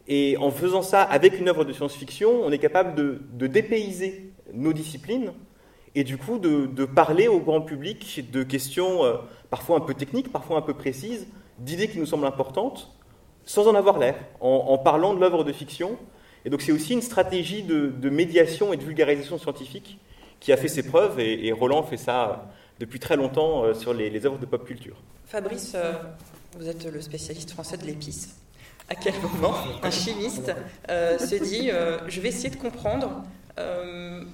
Et 0.08 0.38
en 0.38 0.52
faisant 0.52 0.82
ça 0.82 1.04
avec 1.04 1.40
une 1.40 1.50
œuvre 1.50 1.66
de 1.66 1.74
science-fiction, 1.74 2.44
on 2.44 2.52
est 2.52 2.58
capable 2.58 2.96
de, 2.96 3.48
dépayser 3.48 4.32
nos 4.54 4.74
disciplines 4.74 5.34
et 5.98 6.04
du 6.04 6.20
coup 6.20 6.38
de, 6.38 6.86
parler 6.86 7.28
au 7.28 7.40
grand 7.40 7.60
public 7.60 8.30
de 8.32 8.44
questions 8.44 9.04
euh, 9.04 9.16
parfois 9.50 9.78
un 9.78 9.80
peu 9.80 9.96
techniques, 9.96 10.32
parfois 10.32 10.58
un 10.58 10.62
peu 10.62 10.76
précises, 10.76 11.26
d'idées 11.58 11.88
qui 11.88 11.98
nous 11.98 12.06
semblent 12.06 12.28
importantes, 12.28 12.92
sans 13.46 13.68
en 13.68 13.74
avoir 13.74 13.98
l'air, 13.98 14.16
en, 14.40 14.78
parlant 14.78 15.16
de 15.16 15.20
l'œuvre 15.20 15.44
de 15.44 15.52
fiction. 15.52 15.98
Et 16.46 16.52
donc 16.52 16.62
c'est 16.62 16.72
aussi 16.72 16.94
une 16.94 17.02
stratégie 17.02 17.64
de, 17.64 18.10
médiation 18.12 18.74
et 18.74 18.78
de 18.78 18.84
vulgarisation 18.84 19.40
scientifique 19.40 19.98
qui 20.40 20.52
a 20.52 20.58
fait 20.58 20.68
ses 20.68 20.84
preuves, 20.84 21.20
et, 21.20 21.52
Roland 21.52 21.82
fait 21.82 21.98
ça 21.98 22.48
depuis 22.80 23.00
très 23.00 23.16
longtemps 23.16 23.64
euh, 23.64 23.74
sur 23.74 23.92
les, 23.92 24.24
œuvres 24.28 24.38
de 24.38 24.46
pop 24.46 24.64
culture. 24.68 24.98
Fabrice, 25.26 25.74
euh, 25.74 25.94
vous 26.60 26.70
êtes 26.70 26.86
le 26.86 27.02
spécialiste 27.02 27.50
français 27.50 27.78
de 27.78 27.86
l'épice. 27.86 28.38
À 28.88 28.94
quel 28.94 29.16
moment 29.20 29.56
un 29.82 29.90
chimiste 29.90 30.54
euh, 30.90 31.18
se 31.18 31.36
dit 31.36 31.72
je 32.08 32.22
vais 32.22 32.30
essayer 32.30 32.52
de 32.52 32.56
comprendre 32.56 33.24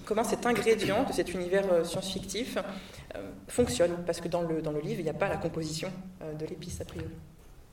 comment 0.05 0.23
cet 0.23 0.45
ingrédient 0.45 1.03
de 1.03 1.13
cet 1.13 1.33
univers 1.33 1.85
science-fictif 1.85 2.57
fonctionne? 3.47 3.91
Parce 4.05 4.19
que 4.19 4.27
dans 4.27 4.41
le, 4.41 4.61
dans 4.61 4.71
le 4.71 4.81
livre, 4.81 4.99
il 4.99 5.03
n'y 5.03 5.09
a 5.09 5.13
pas 5.13 5.29
la 5.29 5.37
composition 5.37 5.89
de 6.21 6.45
l'épice 6.45 6.81
a 6.81 6.85
priori. 6.85 7.13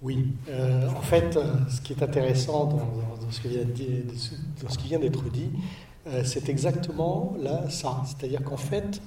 Oui, 0.02 0.28
euh, 0.48 0.88
en 0.96 1.02
fait, 1.02 1.36
euh, 1.36 1.44
ce 1.68 1.82
qui 1.82 1.92
est 1.92 2.02
intéressant 2.02 2.64
dans, 2.64 3.30
ce, 3.30 3.40
qui 3.40 4.88
vient 4.88 4.98
d'être 4.98 5.24
dit, 5.30 5.50
euh, 6.06 6.24
c'est 6.24 6.48
exactement 6.48 7.36
là 7.38 7.68
ça. 7.68 8.02
C'est-à-dire 8.06 8.42
qu'en 8.42 8.56
fait, 8.56 9.02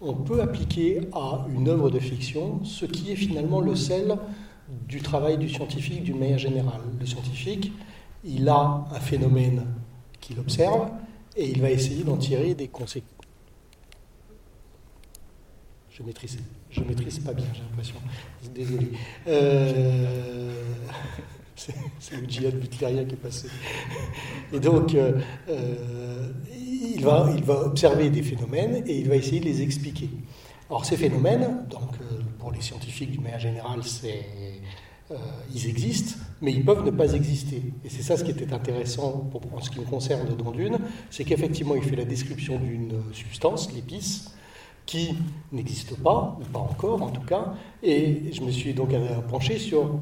on 0.00 0.14
peut 0.14 0.40
appliquer 0.40 1.08
à 1.12 1.44
une 1.52 1.68
œuvre 1.68 1.90
de 1.90 1.98
fiction 1.98 2.60
ce 2.62 2.86
qui 2.86 3.10
est 3.10 3.16
finalement 3.16 3.60
le 3.60 3.74
sel 3.74 4.16
du 4.86 5.00
travail 5.00 5.36
du 5.36 5.48
scientifique 5.48 6.04
d'une 6.04 6.18
manière 6.18 6.38
générale. 6.38 6.80
Le 7.00 7.06
scientifique, 7.06 7.72
il 8.24 8.48
a 8.48 8.84
un 8.88 9.00
phénomène 9.00 9.64
qu'il 10.20 10.38
observe 10.38 10.90
et 11.36 11.48
il 11.48 11.60
va 11.60 11.70
essayer 11.70 12.04
d'en 12.04 12.16
tirer 12.16 12.54
des 12.54 12.68
conséquences. 12.68 13.10
Je 15.90 16.02
maîtrise 16.02 16.38
je 16.76 16.82
maîtrise 16.82 17.18
pas 17.20 17.32
bien, 17.32 17.46
j'ai 17.54 17.62
l'impression. 17.62 17.94
Désolé. 18.54 18.88
Euh, 19.28 20.62
c'est 21.54 22.20
le 22.20 22.28
djihad 22.28 22.54
butlérien 22.58 23.04
qui 23.06 23.14
est 23.14 23.18
passé. 23.18 23.48
Et 24.52 24.60
donc, 24.60 24.94
euh, 24.94 25.18
euh, 25.48 26.28
il, 26.54 27.02
va, 27.02 27.26
observer 27.64 28.10
des 28.10 28.22
phénomènes 28.22 28.82
et 28.86 28.98
il 28.98 29.08
va 29.08 29.16
essayer 29.16 29.40
de 29.40 29.46
les 29.46 29.62
expliquer. 29.62 30.10
Alors, 30.68 30.84
ces 30.84 30.98
phénomènes, 30.98 31.64
donc, 31.70 31.96
pour 32.38 32.52
les 32.52 32.60
scientifiques 32.60 33.12
d'une 33.12 33.22
manière 33.22 33.40
générale, 33.40 33.80
ils 35.54 35.68
existent, 35.68 36.18
mais 36.40 36.52
ils 36.52 36.64
peuvent 36.64 36.84
ne 36.84 36.90
pas 36.90 37.12
exister. 37.12 37.62
Et 37.84 37.88
c'est 37.88 38.02
ça 38.02 38.16
ce 38.16 38.24
qui 38.24 38.30
était 38.30 38.52
intéressant 38.52 39.28
pour, 39.30 39.42
en 39.54 39.60
ce 39.60 39.70
qui 39.70 39.80
me 39.80 39.84
concerne 39.84 40.28
dans 40.36 40.50
Dune, 40.50 40.78
c'est 41.10 41.24
qu'effectivement 41.24 41.74
il 41.76 41.82
fait 41.82 41.96
la 41.96 42.04
description 42.04 42.58
d'une 42.58 42.92
substance, 43.12 43.72
l'épice, 43.72 44.32
qui 44.84 45.16
n'existe 45.50 45.96
pas, 46.00 46.38
ou 46.40 46.44
pas 46.44 46.60
encore 46.60 47.02
en 47.02 47.10
tout 47.10 47.22
cas, 47.22 47.54
et 47.82 48.32
je 48.32 48.40
me 48.42 48.50
suis 48.50 48.72
donc 48.72 48.90
penché 49.28 49.58
sur 49.58 50.00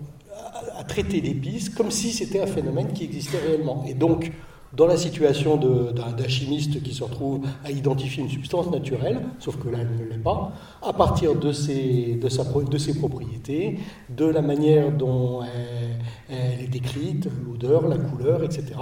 à 0.77 0.85
traiter 0.85 1.21
l'épice 1.21 1.69
comme 1.69 1.91
si 1.91 2.13
c'était 2.13 2.41
un 2.41 2.47
phénomène 2.47 2.93
qui 2.93 3.05
existait 3.05 3.39
réellement. 3.39 3.85
Et 3.89 3.95
donc, 3.95 4.33
dans 4.73 4.87
la 4.87 4.97
situation 4.97 5.57
d'un 5.57 6.29
chimiste 6.29 6.83
qui 6.83 6.93
se 6.93 7.05
retrouve 7.05 7.47
à 7.65 7.71
identifier 7.71 8.25
une 8.25 8.29
substance 8.29 8.71
naturelle, 8.71 9.21
sauf 9.39 9.57
que 9.57 9.69
là 9.69 9.79
elle 9.81 9.97
ne 9.97 10.11
l'est 10.11 10.23
pas, 10.23 10.53
à 10.83 10.93
partir 10.93 11.37
de 11.37 11.53
ses, 11.53 12.19
de, 12.21 12.79
ses 12.79 12.99
propriétés, 12.99 13.79
de 14.09 14.25
la 14.25 14.43
manière 14.43 14.91
dont 14.91 15.43
elle, 15.43 15.84
elle 16.29 16.61
est 16.61 16.69
décrite, 16.69 17.29
l'odeur, 17.47 17.89
la 17.89 17.99
couleur, 17.99 18.43
etc., 18.45 18.75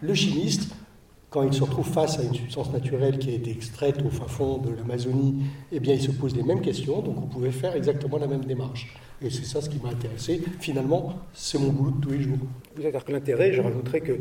le 0.00 0.14
chimiste 0.14 0.72
quand 1.30 1.42
il 1.42 1.52
se 1.52 1.62
retrouve 1.62 1.86
face 1.86 2.18
à 2.18 2.22
une 2.22 2.34
substance 2.34 2.72
naturelle 2.72 3.18
qui 3.18 3.30
a 3.30 3.34
été 3.34 3.50
extraite 3.50 4.02
au 4.04 4.08
fin 4.08 4.26
fond 4.26 4.58
de 4.58 4.74
l'Amazonie, 4.74 5.42
eh 5.72 5.78
bien, 5.78 5.94
il 5.94 6.00
se 6.00 6.10
pose 6.10 6.34
les 6.34 6.42
mêmes 6.42 6.62
questions, 6.62 7.02
donc 7.02 7.18
on 7.18 7.26
pouvait 7.26 7.50
faire 7.50 7.76
exactement 7.76 8.16
la 8.18 8.26
même 8.26 8.44
démarche. 8.44 8.94
Et 9.20 9.28
c'est 9.28 9.44
ça 9.44 9.60
ce 9.60 9.68
qui 9.68 9.78
m'a 9.78 9.90
intéressé. 9.90 10.40
Finalement, 10.60 11.16
c'est 11.34 11.58
mon 11.58 11.68
boulot 11.68 11.90
de 11.90 12.00
tous 12.00 12.10
les 12.10 12.22
jours. 12.22 12.38
Que 12.76 13.12
l'intérêt, 13.12 13.52
je 13.52 13.60
rajouterais 13.60 14.00
que, 14.00 14.12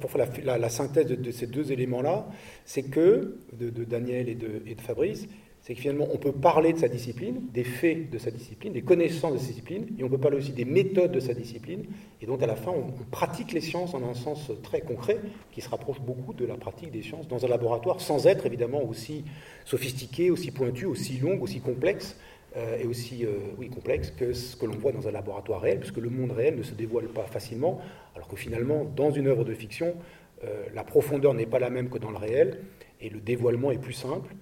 pour 0.00 0.10
faire 0.10 0.28
la, 0.44 0.68
synthèse 0.68 1.06
de, 1.06 1.30
ces 1.30 1.46
deux 1.46 1.72
éléments-là, 1.72 2.26
c'est 2.64 2.82
que, 2.82 3.38
de, 3.58 3.84
Daniel 3.84 4.28
et 4.28 4.34
de 4.34 4.80
Fabrice, 4.80 5.28
c'est 5.66 5.74
que 5.74 5.80
finalement, 5.80 6.06
on 6.12 6.16
peut 6.16 6.30
parler 6.30 6.72
de 6.72 6.78
sa 6.78 6.86
discipline, 6.86 7.40
des 7.52 7.64
faits 7.64 8.08
de 8.08 8.18
sa 8.18 8.30
discipline, 8.30 8.72
des 8.72 8.82
connaissances 8.82 9.32
de 9.32 9.38
sa 9.38 9.48
discipline, 9.48 9.88
et 9.98 10.04
on 10.04 10.08
peut 10.08 10.16
parler 10.16 10.36
aussi 10.36 10.52
des 10.52 10.64
méthodes 10.64 11.10
de 11.10 11.18
sa 11.18 11.34
discipline, 11.34 11.86
et 12.22 12.26
donc 12.26 12.40
à 12.40 12.46
la 12.46 12.54
fin, 12.54 12.70
on, 12.70 12.92
pratique 13.10 13.52
les 13.52 13.60
sciences 13.60 13.92
en 13.92 14.08
un 14.08 14.14
sens 14.14 14.52
très 14.62 14.80
concret, 14.80 15.18
qui 15.50 15.60
se 15.60 15.68
rapproche 15.68 15.98
beaucoup 15.98 16.34
de 16.34 16.46
la 16.46 16.54
pratique 16.54 16.92
des 16.92 17.02
sciences 17.02 17.26
dans 17.26 17.44
un 17.44 17.48
laboratoire, 17.48 18.00
sans 18.00 18.28
être 18.28 18.46
évidemment 18.46 18.80
aussi 18.84 19.24
sophistiqué, 19.64 20.30
aussi 20.30 20.52
pointu, 20.52 20.84
aussi 20.84 21.18
long, 21.18 21.42
aussi 21.42 21.58
complexe, 21.58 22.16
euh, 22.56 22.78
et 22.78 22.86
aussi 22.86 23.26
euh, 23.26 23.32
oui, 23.58 23.68
complexe 23.68 24.12
que 24.12 24.34
ce 24.34 24.54
que 24.54 24.66
l'on 24.66 24.76
voit 24.76 24.92
dans 24.92 25.08
un 25.08 25.10
laboratoire 25.10 25.60
réel, 25.60 25.80
puisque 25.80 25.98
le 25.98 26.10
monde 26.10 26.30
réel 26.30 26.54
ne 26.56 26.62
se 26.62 26.74
dévoile 26.74 27.08
pas 27.08 27.24
facilement, 27.24 27.80
alors 28.14 28.28
que 28.28 28.36
finalement, 28.36 28.84
dans 28.84 29.10
une 29.10 29.26
œuvre 29.26 29.42
de 29.42 29.52
fiction, 29.52 29.96
euh, 30.44 30.66
la 30.76 30.84
profondeur 30.84 31.34
n'est 31.34 31.44
pas 31.44 31.58
la 31.58 31.70
même 31.70 31.88
que 31.88 31.98
dans 31.98 32.12
le 32.12 32.18
réel, 32.18 32.60
et 33.00 33.08
le 33.08 33.18
dévoilement 33.18 33.72
est 33.72 33.78
plus 33.78 33.94
simple, 33.94 34.32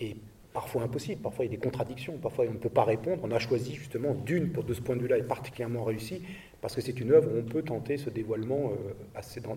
et 0.00 0.16
parfois 0.52 0.82
impossible, 0.82 1.22
parfois 1.22 1.44
il 1.44 1.50
y 1.50 1.54
a 1.54 1.56
des 1.56 1.62
contradictions, 1.62 2.18
parfois 2.18 2.44
on 2.48 2.52
ne 2.52 2.58
peut 2.58 2.68
pas 2.68 2.84
répondre. 2.84 3.20
On 3.22 3.30
a 3.30 3.38
choisi 3.38 3.74
justement 3.74 4.14
d'une, 4.14 4.50
pour 4.50 4.64
de 4.64 4.74
ce 4.74 4.80
point 4.80 4.96
de 4.96 5.00
vue-là, 5.00 5.18
est 5.18 5.22
particulièrement 5.22 5.84
réussi, 5.84 6.22
parce 6.60 6.74
que 6.74 6.80
c'est 6.80 6.98
une 7.00 7.12
œuvre 7.12 7.28
où 7.32 7.38
on 7.38 7.42
peut 7.42 7.62
tenter 7.62 7.96
ce 7.96 8.10
dévoilement 8.10 8.72
euh, 8.72 8.92
assez 9.14 9.40
dans, 9.40 9.56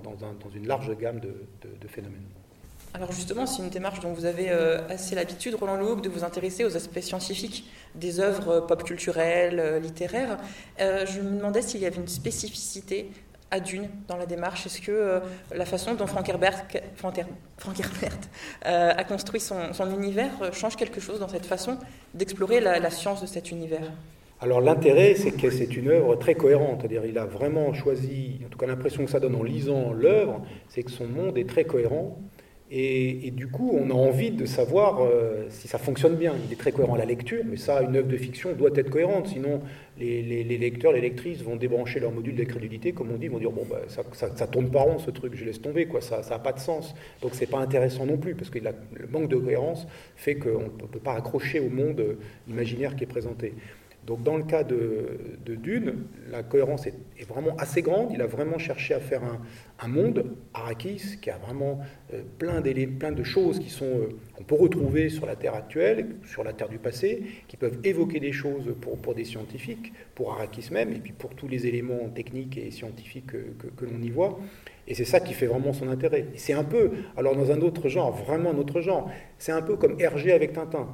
une 0.55 0.67
large 0.67 0.95
gamme 0.97 1.19
de, 1.19 1.87
phénomènes. 1.87 2.23
Alors 2.93 3.11
justement, 3.11 3.45
c'est 3.45 3.61
une 3.61 3.69
démarche 3.69 3.99
dont 3.99 4.13
vous 4.13 4.25
avez 4.25 4.49
euh, 4.49 4.87
assez 4.87 5.15
l'habitude, 5.15 5.55
Roland 5.55 5.75
Loup, 5.75 5.99
de 5.99 6.07
vous 6.07 6.23
intéresser 6.23 6.63
aux 6.63 6.77
aspects 6.77 7.01
scientifiques 7.01 7.69
des 7.93 8.21
œuvres 8.21 8.61
pop 8.61 8.83
culturelles, 8.83 9.59
euh, 9.59 9.79
littéraires. 9.79 10.37
je 10.79 11.19
me 11.19 11.37
demandais 11.37 11.61
s'il 11.61 11.81
y 11.81 11.85
avait 11.85 11.97
une 11.97 12.07
spécificité 12.07 13.11
à 13.51 13.59
Dune 13.59 13.89
dans 14.07 14.17
la 14.17 14.25
démarche. 14.25 14.65
Est-ce 14.65 14.81
que 14.81 14.91
euh, 14.91 15.19
la 15.53 15.65
façon 15.65 15.93
dont 15.93 16.07
Frank 16.07 16.27
Herbert, 16.27 16.65
euh, 18.65 18.93
a 18.97 19.03
construit 19.03 19.39
son, 19.39 19.71
univers 19.91 20.31
euh, 20.41 20.51
change 20.51 20.75
quelque 20.75 20.99
chose 20.99 21.19
dans 21.19 21.27
cette 21.27 21.45
façon 21.45 21.77
d'explorer 22.13 22.59
la, 22.59 22.89
science 22.89 23.21
de 23.21 23.27
cet 23.27 23.51
univers? 23.51 23.91
Alors 24.41 24.59
l'intérêt, 24.59 25.15
c'est 25.15 25.31
que 25.31 25.49
c'est 25.49 25.77
une 25.77 25.89
œuvre 25.89 26.15
très 26.15 26.35
cohérente, 26.35 26.81
c'est-à-dire 26.81 27.05
il 27.05 27.17
a 27.17 27.25
vraiment 27.25 27.73
choisi, 27.73 28.41
en 28.45 28.49
tout 28.49 28.57
cas 28.57 28.67
l'impression 28.67 29.05
que 29.05 29.11
ça 29.11 29.19
donne 29.19 29.35
en 29.35 29.43
lisant 29.43 29.93
l'œuvre, 29.93 30.41
c'est 30.67 30.83
que 30.83 30.91
son 30.91 31.07
monde 31.07 31.37
est 31.37 31.47
très 31.47 31.63
cohérent, 31.63 32.19
et, 32.71 33.29
du 33.29 33.47
coup, 33.47 33.77
on 33.79 33.91
a 33.91 33.93
envie 33.93 34.31
de 34.31 34.45
savoir 34.45 34.99
euh, 34.99 35.45
si 35.49 35.67
ça 35.67 35.77
fonctionne 35.77 36.15
bien. 36.15 36.33
Il 36.47 36.51
est 36.51 36.55
très 36.55 36.71
cohérent 36.71 36.95
à 36.95 36.97
la 36.97 37.05
lecture, 37.05 37.43
mais 37.45 37.57
ça, 37.57 37.83
une 37.83 37.95
œuvre 37.95 38.07
de 38.07 38.17
fiction 38.17 38.53
doit 38.53 38.71
être 38.75 38.89
cohérente. 38.89 39.27
Sinon, 39.27 39.61
les, 39.99 40.43
lecteurs, 40.43 40.91
les 40.91 41.01
lectrices 41.01 41.43
vont 41.43 41.57
débrancher 41.57 41.99
leur 41.99 42.11
module 42.11 42.35
d'incrédulité, 42.35 42.91
comme 42.91 43.11
on 43.11 43.17
dit, 43.17 43.27
vont 43.27 43.37
dire 43.37 43.51
bon, 43.51 43.67
bah, 43.69 43.81
ça, 43.87 44.01
ça, 44.13 44.47
tourne 44.47 44.71
pas 44.71 44.81
rond 44.81 44.97
ce 44.97 45.11
truc, 45.11 45.35
je 45.35 45.45
laisse 45.45 45.61
tomber, 45.61 45.85
quoi. 45.85 46.01
Ça 46.01 46.21
n'a 46.27 46.39
pas 46.39 46.53
de 46.53 46.59
sens. 46.59 46.95
Donc, 47.21 47.35
c'est 47.35 47.45
pas 47.45 47.59
intéressant 47.59 48.07
non 48.07 48.17
plus, 48.17 48.33
parce 48.33 48.49
que 48.49 48.57
le 48.57 49.07
manque 49.11 49.29
de 49.29 49.37
cohérence 49.37 49.85
fait 50.15 50.35
qu'on 50.35 50.63
ne 50.63 50.87
peut 50.91 50.99
pas 50.99 51.13
accrocher 51.13 51.59
au 51.59 51.69
monde 51.69 52.17
imaginaire 52.47 52.95
qui 52.95 53.03
est 53.03 53.07
présenté. 53.07 53.53
Donc 54.05 54.21
dans 54.21 54.37
le 54.37 54.43
cas 54.43 54.63
de, 54.63 55.17
Dune, 55.45 56.05
la 56.29 56.43
cohérence 56.43 56.85
est, 56.85 56.93
vraiment 57.27 57.55
assez 57.57 57.81
grande. 57.81 58.11
Il 58.13 58.21
a 58.21 58.27
vraiment 58.27 58.57
cherché 58.57 58.93
à 58.93 58.99
faire 58.99 59.21
un, 59.79 59.87
monde, 59.87 60.35
Arrakis, 60.53 61.17
qui 61.21 61.29
a 61.29 61.37
vraiment 61.37 61.79
euh, 62.13 62.21
plein, 62.37 62.61
de 62.61 63.23
choses 63.23 63.59
euh, 63.81 64.09
qu'on 64.35 64.43
peut 64.43 64.55
retrouver 64.55 65.09
sur 65.09 65.25
la 65.25 65.35
Terre 65.35 65.55
actuelle, 65.55 66.17
sur 66.25 66.43
la 66.43 66.53
Terre 66.53 66.69
du 66.69 66.77
passé, 66.77 67.23
qui 67.47 67.57
peuvent 67.57 67.79
évoquer 67.83 68.19
des 68.19 68.31
choses 68.31 68.75
pour, 68.79 69.15
des 69.15 69.25
scientifiques, 69.25 69.93
pour 70.13 70.33
Arrakis 70.33 70.69
même, 70.71 70.91
et 70.91 70.99
puis 70.99 71.13
pour 71.13 71.33
tous 71.35 71.47
les 71.47 71.65
éléments 71.65 72.09
techniques 72.09 72.57
et 72.57 72.69
scientifiques 72.69 73.27
que, 73.27 73.67
que 73.75 73.85
l'on 73.85 74.01
y 74.01 74.09
voit. 74.09 74.39
Et 74.87 74.93
c'est 74.93 75.05
ça 75.05 75.19
qui 75.19 75.33
fait 75.33 75.47
vraiment 75.47 75.73
son 75.73 75.87
intérêt. 75.89 76.27
C'est 76.35 76.53
un 76.53 76.63
peu, 76.63 76.91
alors 77.17 77.35
dans 77.35 77.51
un 77.51 77.59
autre 77.61 77.89
genre, 77.89 78.11
vraiment 78.11 78.51
un 78.51 78.57
autre 78.57 78.81
genre, 78.81 79.09
c'est 79.39 79.51
un 79.51 79.61
peu 79.61 79.75
comme 79.77 79.99
Hergé 79.99 80.31
avec 80.31 80.53
Tintin. 80.53 80.87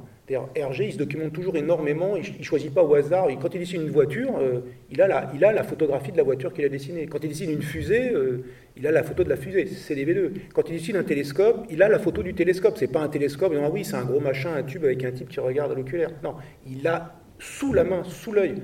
Hergé, 0.54 0.86
il 0.86 0.92
se 0.92 0.98
documente 0.98 1.32
toujours 1.32 1.56
énormément, 1.56 2.16
il 2.16 2.38
ne 2.38 2.42
choisit 2.42 2.72
pas 2.72 2.82
au 2.82 2.94
hasard. 2.94 3.28
Quand 3.40 3.54
il 3.54 3.58
dessine 3.60 3.82
une 3.82 3.90
voiture, 3.90 4.38
euh, 4.38 4.60
il, 4.90 5.02
a 5.02 5.06
la, 5.06 5.62
photographie 5.62 6.10
de 6.10 6.16
la 6.16 6.22
voiture 6.22 6.54
qu'il 6.54 6.64
a 6.64 6.70
dessinée. 6.70 7.06
Quand 7.06 7.22
il 7.22 7.28
dessine 7.28 7.50
une 7.50 7.60
fusée, 7.60 8.10
euh, 8.14 8.44
il 8.76 8.86
a 8.86 8.92
la 8.92 9.02
photo 9.02 9.24
de 9.24 9.28
la 9.28 9.36
fusée, 9.36 9.66
c'est 9.66 9.94
des 9.94 10.06
V2. 10.06 10.30
Quand 10.54 10.68
il 10.70 10.76
dessine 10.76 10.96
un 10.96 11.02
télescope, 11.02 11.66
il 11.68 11.82
a 11.82 11.88
la 11.88 11.98
photo 11.98 12.22
du 12.22 12.32
télescope. 12.32 12.76
C'est 12.78 12.90
pas 12.90 13.00
un 13.00 13.08
télescope, 13.08 13.52
ah 13.54 13.70
oui, 13.70 13.84
c'est 13.84 13.96
un 13.96 14.04
gros 14.04 14.20
machin, 14.20 14.54
un 14.54 14.62
tube 14.62 14.84
avec 14.84 15.04
un 15.04 15.12
type 15.12 15.28
qui 15.28 15.40
regarde 15.40 15.72
à 15.72 15.74
l'oculaire. 15.74 16.10
Non, 16.22 16.36
il 16.66 16.86
a 16.86 17.20
sous 17.38 17.74
la 17.74 17.84
main, 17.84 18.02
sous 18.04 18.32
l'œil, 18.32 18.62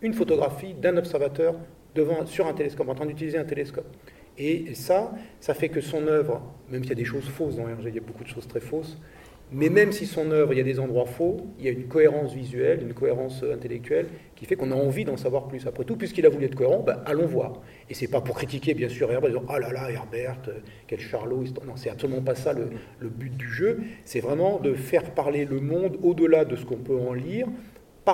une 0.00 0.14
photographie 0.14 0.72
d'un 0.72 0.96
observateur 0.96 1.56
devant, 1.94 2.24
sur 2.24 2.46
un 2.46 2.54
télescope, 2.54 2.88
en 2.88 2.94
train 2.94 3.06
d'utiliser 3.06 3.36
un 3.36 3.44
télescope. 3.44 3.86
Et 4.38 4.74
ça, 4.74 5.12
ça 5.40 5.54
fait 5.54 5.68
que 5.68 5.80
son 5.80 6.06
œuvre, 6.06 6.42
même 6.70 6.82
s'il 6.82 6.90
y 6.90 6.92
a 6.92 6.96
des 6.96 7.04
choses 7.04 7.28
fausses 7.28 7.56
dans 7.56 7.68
Hergé, 7.68 7.88
il 7.90 7.94
y 7.94 7.98
a 7.98 8.02
beaucoup 8.02 8.24
de 8.24 8.28
choses 8.28 8.48
très 8.48 8.60
fausses, 8.60 8.96
mais 9.52 9.68
même 9.68 9.90
si 9.90 10.06
son 10.06 10.30
œuvre, 10.30 10.52
il 10.52 10.58
y 10.58 10.60
a 10.60 10.64
des 10.64 10.78
endroits 10.78 11.06
faux, 11.06 11.38
il 11.58 11.64
y 11.64 11.68
a 11.68 11.72
une 11.72 11.88
cohérence 11.88 12.32
visuelle, 12.32 12.82
une 12.82 12.94
cohérence 12.94 13.42
intellectuelle 13.42 14.06
qui 14.36 14.44
fait 14.44 14.54
qu'on 14.54 14.70
a 14.70 14.76
envie 14.76 15.04
d'en 15.04 15.16
savoir 15.16 15.48
plus. 15.48 15.66
Après 15.66 15.84
tout, 15.84 15.96
puisqu'il 15.96 16.24
a 16.24 16.28
voulu 16.28 16.46
être 16.46 16.54
cohérent, 16.54 16.84
ben, 16.86 17.02
allons 17.04 17.26
voir. 17.26 17.60
Et 17.88 17.94
c'est 17.94 18.06
pas 18.06 18.20
pour 18.20 18.36
critiquer, 18.36 18.74
bien 18.74 18.88
sûr, 18.88 19.10
Herbert, 19.10 19.30
disant 19.30 19.44
Ah 19.48 19.58
là 19.58 19.72
là, 19.72 19.90
Herbert, 19.90 20.38
quel 20.86 21.00
charlot. 21.00 21.42
Non, 21.66 21.74
c'est 21.74 21.90
absolument 21.90 22.22
pas 22.22 22.36
ça 22.36 22.52
le 22.52 23.08
but 23.08 23.36
du 23.36 23.48
jeu. 23.48 23.80
C'est 24.04 24.20
vraiment 24.20 24.60
de 24.60 24.74
faire 24.74 25.14
parler 25.14 25.44
le 25.44 25.60
monde 25.60 25.98
au-delà 26.02 26.44
de 26.44 26.54
ce 26.54 26.64
qu'on 26.64 26.76
peut 26.76 26.96
en 26.96 27.12
lire, 27.12 27.48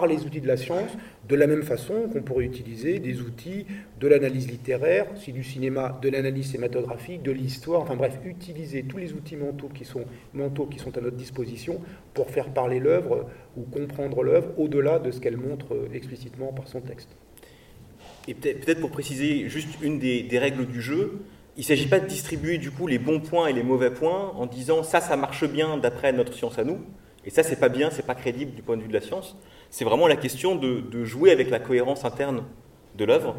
par 0.01 0.07
les 0.07 0.27
outils 0.27 0.43
de 0.43 0.47
la 0.47 0.59
science, 0.59 0.91
de 1.27 1.35
la 1.35 1.47
même 1.47 1.63
façon 1.63 1.95
qu'on 2.13 2.21
pourrait 2.21 2.45
utiliser 2.45 2.99
des 2.99 3.23
outils 3.23 3.65
de 3.99 4.07
l'analyse 4.07 4.47
littéraire, 4.47 5.07
si 5.17 5.33
du 5.33 5.43
cinéma, 5.43 5.99
de 6.03 6.11
l'analyse 6.11 6.49
cinématographique, 6.49 7.23
de 7.23 7.33
l'histoire, 7.33 7.81
enfin 7.81 7.97
bref, 7.97 8.19
utiliser 8.27 8.83
tous 8.83 8.99
les 8.99 9.15
outils 9.15 9.37
mentaux 9.37 9.71
qui 9.75 9.87
sont, 9.87 10.05
mentaux 10.35 10.67
qui 10.67 10.79
sont 10.79 10.95
à 10.99 11.01
notre 11.01 11.17
disposition 11.17 11.81
pour 12.13 12.29
faire 12.29 12.51
parler 12.51 12.79
l'œuvre 12.79 13.27
ou 13.57 13.63
comprendre 13.63 14.23
l'œuvre 14.23 14.49
au-delà 14.59 14.99
de 14.99 15.11
ce 15.11 15.19
qu'elle 15.19 15.39
montre 15.39 15.73
euh, 15.73 15.89
explicitement 15.95 16.53
par 16.53 16.69
son 16.69 16.83
texte. 16.83 17.09
Et 18.29 18.35
peut-être 18.35 18.81
pour 18.81 18.91
préciser 18.91 19.49
juste 19.49 19.81
une 19.81 19.99
des, 19.99 20.25
des 20.25 20.39
règles 20.39 20.67
du 20.67 20.83
jeu, 20.83 21.23
il 21.57 21.61
ne 21.61 21.65
s'agit 21.65 21.89
pas 21.89 22.01
de 22.01 22.07
distribuer 22.07 22.59
du 22.59 22.71
coup 22.71 22.87
les 22.87 22.99
bons 22.99 23.21
points 23.21 23.47
et 23.47 23.55
les 23.55 23.63
mauvais 23.63 23.91
points 23.91 24.35
en 24.37 24.45
disant 24.45 24.83
ça, 24.83 25.01
ça 25.01 25.17
marche 25.17 25.49
bien 25.49 25.79
d'après 25.79 26.13
notre 26.13 26.35
science 26.35 26.59
à 26.59 26.65
nous, 26.65 26.81
et 27.27 27.31
ça, 27.31 27.43
c'est 27.43 27.59
pas 27.59 27.69
bien, 27.69 27.91
c'est 27.91 28.07
pas 28.07 28.15
crédible 28.15 28.53
du 28.53 28.63
point 28.63 28.77
de 28.77 28.83
vue 28.83 28.89
de 28.89 28.95
la 28.95 29.01
science. 29.01 29.37
C'est 29.77 29.85
vraiment 29.85 30.07
la 30.07 30.17
question 30.17 30.57
de, 30.57 31.05
jouer 31.05 31.31
avec 31.31 31.51
la 31.51 31.59
cohérence 31.59 32.07
interne 32.07 32.45
de 32.95 33.05
l'œuvre 33.05 33.37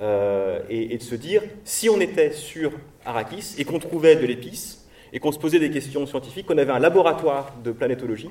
euh, 0.00 0.60
et, 0.70 0.96
de 0.96 1.02
se 1.02 1.16
dire 1.16 1.42
si 1.64 1.88
on 1.90 2.00
était 2.00 2.30
sur 2.30 2.70
Arrakis 3.04 3.56
et 3.58 3.64
qu'on 3.64 3.80
trouvait 3.80 4.14
de 4.14 4.24
l'épice 4.24 4.88
et 5.12 5.18
qu'on 5.18 5.32
se 5.32 5.40
posait 5.40 5.58
des 5.58 5.72
questions 5.72 6.06
scientifiques, 6.06 6.46
qu'on 6.46 6.58
avait 6.58 6.70
un 6.70 6.78
laboratoire 6.78 7.56
de 7.64 7.72
planétologie, 7.72 8.30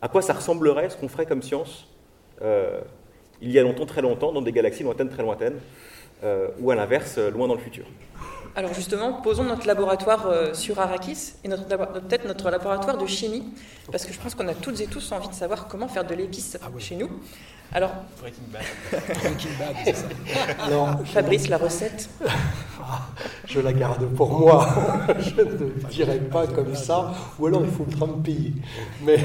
à 0.00 0.08
quoi 0.08 0.22
ça 0.22 0.32
ressemblerait 0.32 0.88
ce 0.88 0.96
qu'on 0.96 1.08
ferait 1.08 1.26
comme 1.26 1.42
science 1.42 1.94
euh, 2.40 2.80
il 3.42 3.50
y 3.50 3.58
a 3.58 3.62
longtemps, 3.62 3.84
très 3.84 4.00
longtemps, 4.00 4.32
dans 4.32 4.40
des 4.40 4.52
galaxies 4.52 4.82
lointaines, 4.82 5.10
très 5.10 5.22
lointaines, 5.22 5.58
euh, 6.24 6.48
ou 6.58 6.70
à 6.70 6.74
l'inverse, 6.74 7.18
loin 7.18 7.48
dans 7.48 7.54
le 7.54 7.60
futur? 7.60 7.84
Alors 8.56 8.74
justement, 8.74 9.12
posons 9.12 9.44
notre 9.44 9.66
laboratoire 9.66 10.26
euh, 10.26 10.54
sur 10.54 10.78
Arrakis 10.78 11.34
et 11.44 11.48
peut-être 11.48 12.26
notre 12.26 12.50
laboratoire 12.50 12.98
de 12.98 13.06
chimie, 13.06 13.44
parce 13.90 14.04
que 14.04 14.12
je 14.12 14.18
pense 14.18 14.34
qu'on 14.34 14.48
a 14.48 14.54
toutes 14.54 14.80
et 14.80 14.86
tous 14.86 15.12
envie 15.12 15.28
de 15.28 15.34
savoir 15.34 15.68
comment 15.68 15.88
faire 15.88 16.04
de 16.04 16.14
l'épice 16.14 16.58
ah 16.62 16.66
chez 16.78 16.96
nous. 16.96 17.08
Alors, 17.70 17.90
Breaking 18.20 18.44
Bad. 18.50 19.76
c'est 19.84 19.94
ça. 19.94 20.06
Fabrice, 21.04 21.48
la 21.48 21.58
recette 21.58 22.08
ah, 22.80 23.08
Je 23.46 23.60
la 23.60 23.74
garde 23.74 24.06
pour 24.14 24.38
moi. 24.38 24.66
je 25.18 25.42
ne 25.42 25.88
dirai 25.90 26.18
pas 26.18 26.46
comme 26.46 26.74
ça, 26.74 27.12
ou 27.38 27.46
alors 27.46 27.62
il 27.62 27.70
faudra 27.70 28.06
me 28.06 28.22
payer. 28.22 28.54
Mais 29.04 29.18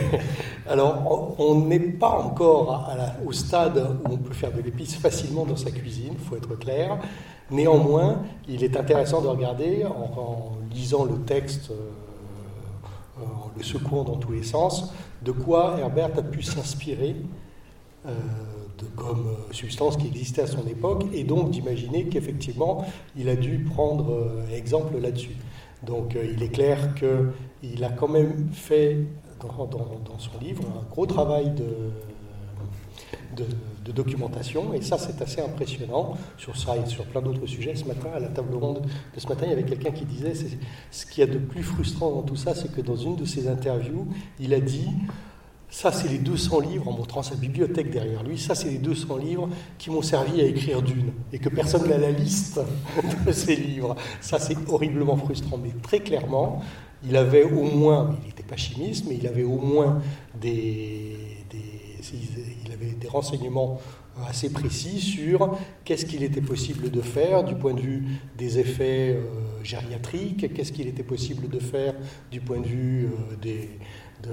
alors, 0.69 1.35
on 1.39 1.61
n'est 1.61 1.79
pas 1.79 2.09
encore 2.09 2.91
au 3.25 3.31
stade 3.31 3.77
où 4.03 4.13
on 4.13 4.17
peut 4.17 4.33
faire 4.33 4.51
de 4.51 4.61
l'épice 4.61 4.95
facilement 4.97 5.45
dans 5.45 5.55
sa 5.55 5.71
cuisine, 5.71 6.13
il 6.19 6.27
faut 6.27 6.35
être 6.35 6.55
clair. 6.59 6.97
Néanmoins, 7.51 8.23
il 8.47 8.63
est 8.63 8.77
intéressant 8.77 9.21
de 9.21 9.27
regarder, 9.27 9.85
en, 9.85 10.51
lisant 10.73 11.05
le 11.05 11.19
texte 11.21 11.71
euh, 11.71 13.23
en 13.23 13.51
le 13.55 13.63
secouant 13.63 14.03
dans 14.03 14.15
tous 14.15 14.31
les 14.31 14.43
sens, 14.43 14.91
de 15.21 15.31
quoi 15.31 15.77
Herbert 15.79 16.17
a 16.17 16.23
pu 16.23 16.41
s'inspirer 16.41 17.15
euh, 18.05 18.11
comme 18.97 19.27
euh, 19.27 19.53
substance 19.53 19.95
qui 19.95 20.07
existait 20.07 20.41
à 20.41 20.47
son 20.47 20.67
époque, 20.67 21.05
et 21.13 21.23
donc 21.23 21.51
d'imaginer 21.51 22.09
qu'effectivement, 22.09 22.85
il 23.15 23.29
a 23.29 23.35
dû 23.35 23.59
prendre 23.59 24.11
euh, 24.11 24.53
exemple 24.53 24.99
là-dessus. 24.99 25.37
Donc 25.83 26.15
il 26.15 26.41
est 26.43 26.49
clair 26.49 26.95
qu'il 26.95 27.83
a 27.83 27.89
quand 27.89 28.07
même 28.07 28.49
fait 28.51 28.97
dans, 29.41 30.17
son 30.17 30.39
livre 30.41 30.63
un 30.79 30.89
gros 30.89 31.05
travail 31.05 31.51
de, 31.51 31.65
de, 33.35 33.91
documentation, 33.91 34.73
et 34.73 34.81
ça 34.81 34.97
c'est 34.97 35.21
assez 35.21 35.41
impressionnant 35.41 36.17
sur 36.37 36.57
ça 36.57 36.75
et 36.77 36.85
sur 36.89 37.05
plein 37.05 37.21
d'autres 37.21 37.45
sujets. 37.45 37.75
Ce 37.75 37.85
matin, 37.85 38.09
à 38.15 38.19
la 38.19 38.29
table 38.29 38.55
ronde 38.55 38.81
de 39.13 39.19
ce 39.19 39.27
matin, 39.27 39.43
il 39.45 39.49
y 39.49 39.53
avait 39.53 39.63
quelqu'un 39.63 39.91
qui 39.91 40.05
disait, 40.05 40.33
ce 40.89 41.05
qu'il 41.05 41.19
y 41.19 41.29
a 41.29 41.31
de 41.31 41.37
plus 41.37 41.63
frustrant 41.63 42.11
dans 42.11 42.23
tout 42.23 42.35
ça, 42.35 42.55
c'est 42.55 42.71
que 42.71 42.81
dans 42.81 42.95
une 42.95 43.15
de 43.15 43.25
ses 43.25 43.47
interviews, 43.47 44.07
il 44.39 44.53
a 44.53 44.59
dit, 44.59 44.87
ça, 45.73 45.91
c'est 45.91 46.07
les 46.07 46.19
200 46.19 46.59
livres, 46.59 46.87
en 46.87 46.91
montrant 46.91 47.23
sa 47.23 47.33
bibliothèque 47.33 47.89
derrière 47.89 48.21
lui, 48.21 48.37
ça, 48.37 48.53
c'est 48.53 48.69
les 48.69 48.77
200 48.77 49.17
livres 49.17 49.49
qui 49.79 49.89
m'ont 49.89 50.03
servi 50.03 50.39
à 50.39 50.45
écrire 50.45 50.83
Dune, 50.83 51.11
et 51.33 51.39
que 51.39 51.49
personne 51.49 51.89
n'a 51.89 51.97
la 51.97 52.11
liste 52.11 52.59
de 53.25 53.31
ces 53.31 53.55
livres. 53.55 53.95
Ça, 54.21 54.37
c'est 54.37 54.55
horriblement 54.69 55.17
frustrant, 55.17 55.57
mais 55.57 55.71
très 55.81 56.01
clairement, 56.01 56.61
il 57.03 57.17
avait 57.17 57.43
au 57.43 57.63
moins, 57.63 58.15
il 58.21 58.27
n'était 58.27 58.43
pas 58.43 58.55
chimiste, 58.55 59.05
mais 59.09 59.15
il 59.15 59.25
avait 59.25 59.43
au 59.43 59.57
moins 59.57 59.99
des, 60.39 61.17
il 62.11 62.71
avait 62.71 62.93
des 62.93 63.07
renseignements 63.07 63.79
assez 64.27 64.49
précis 64.49 64.99
sur 64.99 65.57
qu'est-ce 65.85 66.05
qu'il 66.05 66.23
était 66.23 66.41
possible 66.41 66.91
de 66.91 67.01
faire 67.01 67.43
du 67.43 67.55
point 67.55 67.73
de 67.73 67.81
vue 67.81 68.03
des 68.37 68.59
effets 68.59 69.15
euh, 69.15 69.63
gériatriques, 69.63 70.53
qu'est-ce 70.53 70.71
qu'il 70.71 70.87
était 70.87 71.03
possible 71.03 71.49
de 71.49 71.59
faire 71.59 71.93
du 72.31 72.39
point 72.39 72.59
de 72.59 72.67
vue 72.67 73.05
euh, 73.05 73.35
de 74.21 74.29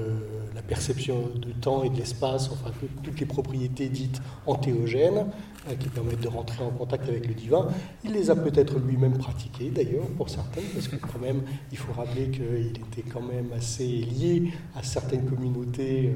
la 0.54 0.62
perception 0.62 1.30
du 1.34 1.52
temps 1.54 1.82
et 1.82 1.90
de 1.90 1.96
l'espace, 1.96 2.48
enfin 2.52 2.70
toutes 3.02 3.18
les 3.18 3.26
propriétés 3.26 3.88
dites 3.88 4.20
antéogènes 4.46 5.26
euh, 5.68 5.74
qui 5.74 5.88
permettent 5.88 6.20
de 6.20 6.28
rentrer 6.28 6.62
en 6.62 6.70
contact 6.70 7.08
avec 7.08 7.26
le 7.26 7.34
divin. 7.34 7.66
Il 8.04 8.12
les 8.12 8.30
a 8.30 8.36
peut-être 8.36 8.78
lui-même 8.78 9.18
pratiquées 9.18 9.70
d'ailleurs 9.70 10.06
pour 10.16 10.28
certaines, 10.28 10.68
parce 10.74 10.86
que 10.86 10.96
quand 10.96 11.18
même 11.20 11.42
il 11.72 11.78
faut 11.78 11.92
rappeler 11.92 12.30
qu'il 12.30 12.66
était 12.66 13.08
quand 13.10 13.22
même 13.22 13.50
assez 13.56 13.86
lié 13.86 14.52
à 14.76 14.82
certaines 14.82 15.24
communautés 15.24 16.12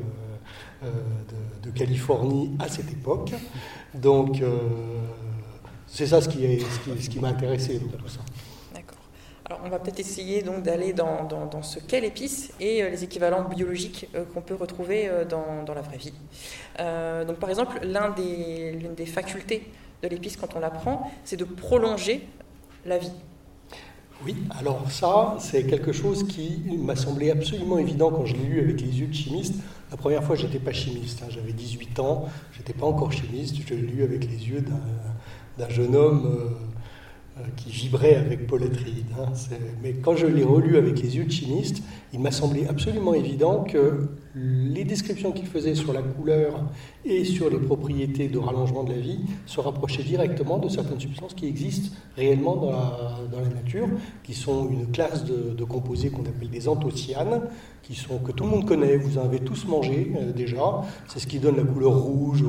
euh, 0.83 0.91
de, 1.63 1.71
Californie 1.71 2.57
à 2.59 2.69
cette 2.69 2.91
époque. 2.91 3.33
Donc 3.95 4.43
c'est 5.87 6.07
ça 6.07 6.21
ce 6.21 6.29
qui, 6.29 7.19
m'a 7.21 7.29
intéressé 7.29 7.79
dans 7.79 7.99
tout 7.99 8.09
ça. 8.09 8.21
Alors, 9.47 9.61
on 9.63 9.69
va 9.69 9.79
peut-être 9.79 10.01
essayer 10.01 10.41
donc 10.41 10.63
d'aller 10.63 10.95
dans, 10.95 11.63
ce 11.63 11.79
qu'est 11.79 12.01
l'épice 12.01 12.51
et 12.61 12.83
euh, 12.83 12.89
les 12.89 13.05
équivalents 13.05 13.45
biologiques 13.45 14.09
euh, 14.15 14.25
qu'on 14.25 14.41
peut 14.41 14.55
retrouver 14.55 15.07
euh, 15.07 15.27
dans, 15.27 15.75
la 15.75 15.83
vraie 15.83 15.99
vie. 15.99 16.15
donc, 17.27 17.37
par 17.39 17.51
exemple, 17.51 17.79
l'une 17.83 18.95
des, 18.95 19.07
facultés 19.07 19.71
de 20.03 20.09
l'épice 20.09 20.39
quand 20.39 20.57
on 20.57 20.61
l'apprend, 20.61 21.11
c'est 21.25 21.37
de 21.37 21.45
prolonger 21.45 22.27
la 22.87 22.97
vie. 22.97 23.13
Oui, 24.25 24.37
alors 24.59 24.91
ça, 24.91 25.37
c'est 25.39 25.65
quelque 25.67 25.93
chose 25.93 26.27
qui 26.27 26.63
m'a 26.79 26.97
semblé 26.97 27.31
absolument 27.31 27.77
évident 27.77 28.11
quand 28.11 28.25
je 28.25 28.35
l'ai 28.35 28.45
lu 28.45 28.61
avec 28.61 28.81
les 28.81 29.01
yeux 29.01 29.07
de 29.07 29.13
chimiste. 29.13 29.57
La 29.91 29.99
première 29.99 30.25
fois, 30.25 30.35
je 30.35 30.47
n'étais 30.47 30.59
pas 30.59 30.73
chimiste, 30.73 31.23
hein. 31.23 31.27
j'avais 31.29 31.53
18 31.53 32.01
ans, 32.01 32.25
je 32.53 32.59
n'étais 32.59 32.73
pas 32.73 32.87
encore 32.87 33.13
chimiste, 33.13 33.57
je 33.67 33.75
l'ai 33.75 33.83
lu 33.83 34.03
avec 34.03 34.25
les 34.25 34.49
yeux 34.49 34.65
d'un 35.59 35.69
jeune 35.69 35.95
homme 35.95 36.27
euh, 36.27 36.49
qui 37.57 37.71
vibrait 37.71 38.15
avec 38.17 38.47
Paul 38.47 38.63
Hein, 38.63 39.33
mais 39.83 39.93
quand 39.93 40.17
je 40.17 40.27
l'ai 40.27 40.43
relu 40.43 40.77
avec 40.77 41.01
les 41.01 41.17
yeux 41.17 41.25
de 41.25 41.31
chimiste, 41.31 41.83
il 42.13 42.21
m'a 42.21 42.31
semblé 42.31 42.67
absolument 42.67 43.15
évident 43.15 43.65
que 43.65 44.09
les 44.35 44.85
descriptions 44.85 45.33
qu'il 45.33 45.47
faisait 45.47 45.75
sur 45.75 45.93
la 45.93 46.03
couleur 46.03 46.65
et 47.05 47.25
sur 47.25 47.51
les 47.51 47.59
propriétés 47.59 48.29
de 48.29 48.39
rallongement 48.39 48.85
de 48.85 48.93
la 48.93 48.99
vie 48.99 49.21
se 49.47 49.61
rapprochaient 49.61 50.03
directement 50.03 50.59
de 50.59 50.69
certaines 50.69 51.01
substances 51.01 51.35
qui 51.35 51.47
existent 51.47 51.95
réellement 52.17 52.57
dans 52.57 52.71
la, 52.71 53.49
nature, 53.55 53.89
qui 54.23 54.35
sont 54.35 54.69
une 54.71 54.91
classe 54.91 55.25
de, 55.25 55.55
de 55.55 55.65
composés 55.65 56.11
qu'on 56.11 56.23
appelle 56.23 56.51
des 56.51 56.69
anthocyanes, 56.69 57.43
qui 57.85 57.95
sont, 57.95 58.19
que 58.19 58.33
tout 58.33 58.45
le 58.45 58.51
monde 58.51 58.67
connaît, 58.67 58.97
vous 58.97 59.19
en 59.19 59.25
avez 59.25 59.41
tous 59.41 59.67
mangé 59.67 60.13
euh, 60.17 60.33
déjà. 60.33 60.83
C'est 61.07 61.19
ce 61.19 61.27
qui 61.27 61.39
donne 61.39 61.57
la 61.57 61.65
couleur 61.65 61.95
rouge 61.95 62.43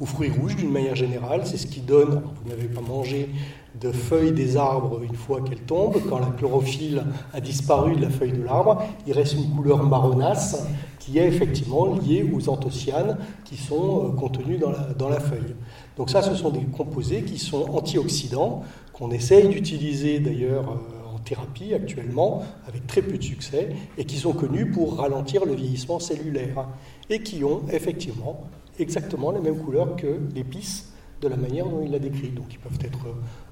aux, 0.00 0.06
fruits 0.06 0.30
rouges 0.30 0.56
d'une 0.56 0.70
manière 0.70 0.94
générale. 0.94 1.42
C'est 1.44 1.56
ce 1.56 1.66
qui 1.66 1.80
donne, 1.80 2.22
vous 2.42 2.50
n'avez 2.50 2.68
pas 2.68 2.82
mangé 2.82 3.30
de 3.80 3.92
feuilles 3.92 4.32
des 4.32 4.56
arbres 4.56 5.02
une 5.02 5.14
fois 5.14 5.40
qu'elles 5.40 5.62
tombent. 5.62 6.00
Quand 6.08 6.18
la 6.18 6.26
chlorophylle 6.26 7.04
a 7.32 7.40
disparu 7.40 7.96
de 7.96 8.02
la 8.02 8.10
feuille 8.10 8.32
de 8.32 8.42
l'arbre, 8.42 8.82
il 9.06 9.12
reste 9.12 9.34
une 9.34 9.50
couleur 9.50 9.82
marronasse 9.82 10.66
qui 10.98 11.18
est 11.18 11.26
effectivement 11.26 11.94
liée 11.94 12.28
aux 12.34 12.48
anthocyanes 12.48 13.16
qui 13.44 13.56
sont 13.56 14.06
euh, 14.06 14.08
contenus 14.10 14.58
dans 14.58 14.70
la, 14.70 14.88
dans 14.98 15.08
la 15.08 15.20
feuille. 15.20 15.54
Donc 15.96 16.10
ça, 16.10 16.20
ce 16.20 16.34
sont 16.34 16.50
des 16.50 16.64
composés 16.64 17.22
qui 17.22 17.38
sont 17.38 17.70
antioxydants, 17.70 18.62
qu'on 18.92 19.10
essaye 19.10 19.48
d'utiliser 19.48 20.18
d'ailleurs 20.18 20.68
euh, 20.68 21.14
en 21.14 21.18
thérapie 21.18 21.74
actuellement, 21.74 22.42
avec 22.66 22.86
très 22.88 23.02
peu 23.02 23.18
de 23.18 23.22
succès, 23.22 23.68
et 23.96 24.04
qui 24.04 24.16
sont 24.16 24.32
connus 24.32 24.70
pour 24.70 24.96
ralentir 24.96 25.44
le 25.44 25.54
vieillissement 25.54 26.00
cellulaire, 26.00 26.66
et 27.08 27.22
qui 27.22 27.44
ont 27.44 27.62
effectivement 27.70 28.44
exactement 28.78 29.30
la 29.30 29.40
même 29.40 29.58
couleur 29.58 29.94
que 29.94 30.18
l'épice 30.34 30.92
de 31.20 31.28
la 31.28 31.36
manière 31.36 31.66
dont 31.66 31.82
il 31.82 31.90
l'a 31.90 31.98
décrit. 31.98 32.30
Donc 32.30 32.46
ils 32.52 32.58
peuvent 32.58 32.78
être 32.82 33.06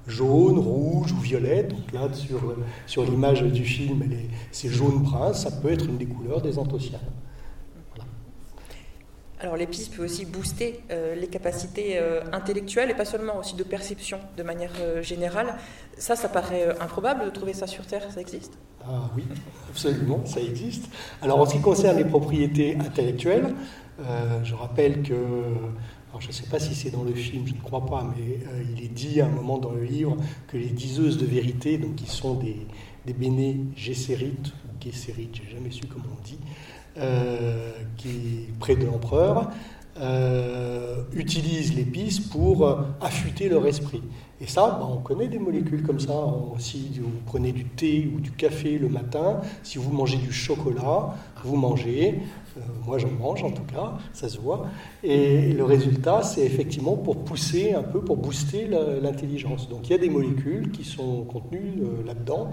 jaune, 0.07 0.59
rouge 0.59 1.11
ou 1.11 1.19
violet. 1.19 1.63
Donc 1.63 1.91
là, 1.93 2.13
sur, 2.13 2.55
sur 2.85 3.03
l'image 3.03 3.43
du 3.43 3.65
film, 3.65 4.03
c'est 4.51 4.69
jaune-brun. 4.69 5.33
Ça 5.33 5.51
peut 5.51 5.71
être 5.71 5.85
une 5.85 5.97
des 5.97 6.05
couleurs 6.05 6.41
des 6.41 6.57
anthocyanes. 6.57 7.01
Alors 9.39 9.57
l'épice 9.57 9.89
peut 9.89 10.03
aussi 10.03 10.25
booster 10.25 10.79
euh, 10.91 11.13
les 11.13 11.27
capacités 11.27 11.99
euh, 11.99 12.21
intellectuelles 12.31 12.89
et 12.89 12.93
pas 12.93 13.05
seulement 13.05 13.37
aussi 13.37 13.55
de 13.55 13.63
perception 13.63 14.17
de 14.37 14.43
manière 14.43 14.71
euh, 14.79 15.03
générale. 15.03 15.55
Ça, 15.97 16.15
ça 16.15 16.29
paraît 16.29 16.75
improbable 16.79 17.25
de 17.25 17.29
trouver 17.29 17.53
ça 17.53 17.67
sur 17.67 17.85
Terre, 17.85 18.03
ça 18.11 18.21
existe? 18.21 18.57
Ah 18.83 19.09
oui, 19.15 19.23
absolument, 19.69 20.25
ça 20.25 20.39
existe. 20.39 20.89
Alors 21.21 21.39
en 21.39 21.45
ce 21.45 21.55
qui 21.55 21.61
concerne 21.61 21.97
les 21.97 22.05
propriétés 22.05 22.77
intellectuelles, 22.79 23.53
je 24.43 24.53
rappelle 24.53 25.01
que 25.01 25.15
je 26.19 26.27
ne 26.27 26.31
sais 26.33 26.47
pas 26.47 26.59
si 26.59 26.75
c'est 26.75 26.91
dans 26.91 27.03
le 27.03 27.13
film, 27.13 27.47
je 27.47 27.53
ne 27.53 27.61
crois 27.61 27.85
pas, 27.85 28.03
mais 28.03 28.39
euh, 28.47 28.63
il 28.75 28.83
est 28.83 28.89
dit 28.89 29.21
à 29.21 29.25
un 29.25 29.29
moment 29.29 29.57
dans 29.57 29.71
le 29.71 29.83
livre 29.83 30.17
que 30.47 30.57
les 30.57 30.69
diseuses 30.69 31.17
de 31.17 31.25
vérité, 31.25 31.77
donc 31.77 31.95
qui 31.95 32.09
sont 32.09 32.35
des, 32.35 32.57
des 33.05 33.13
béné 33.13 33.59
gessérites, 33.75 34.53
ou 34.65 34.83
gessérites, 34.83 35.35
j'ai 35.35 35.55
jamais 35.55 35.71
su 35.71 35.85
comment 35.85 36.05
on 36.17 36.23
dit, 36.23 36.37
euh, 36.97 37.71
qui 37.97 38.47
près 38.59 38.75
de 38.75 38.85
l'empereur, 38.85 39.49
euh, 39.97 41.03
utilisent 41.13 41.73
l'épice 41.75 42.19
pour 42.19 42.67
affûter 43.01 43.49
leur 43.49 43.65
esprit. 43.65 44.01
Et 44.41 44.47
ça, 44.47 44.77
bah, 44.79 44.87
on 44.91 44.97
connaît 44.97 45.27
des 45.27 45.39
molécules 45.39 45.83
comme 45.83 45.99
ça. 45.99 46.13
Si 46.59 46.99
vous 46.99 47.09
prenez 47.25 47.53
du 47.53 47.65
thé 47.65 48.11
ou 48.13 48.19
du 48.19 48.31
café 48.31 48.77
le 48.77 48.89
matin, 48.89 49.39
si 49.63 49.77
vous 49.77 49.91
mangez 49.91 50.17
du 50.17 50.33
chocolat, 50.33 51.15
vous 51.43 51.55
mangez. 51.55 52.19
Euh, 52.57 52.61
moi, 52.85 52.97
j'en 52.97 53.11
mange 53.11 53.43
en 53.43 53.51
tout 53.51 53.63
cas, 53.63 53.93
ça 54.13 54.27
se 54.27 54.37
voit. 54.39 54.65
Et 55.03 55.53
le 55.53 55.63
résultat, 55.63 56.21
c'est 56.21 56.45
effectivement 56.45 56.97
pour 56.97 57.23
pousser 57.23 57.73
un 57.73 57.83
peu, 57.83 58.01
pour 58.01 58.17
booster 58.17 58.67
l'intelligence. 59.01 59.69
Donc 59.69 59.87
il 59.89 59.91
y 59.91 59.95
a 59.95 59.99
des 59.99 60.09
molécules 60.09 60.71
qui 60.71 60.83
sont 60.83 61.23
contenues 61.23 61.81
euh, 61.81 62.05
là-dedans 62.05 62.49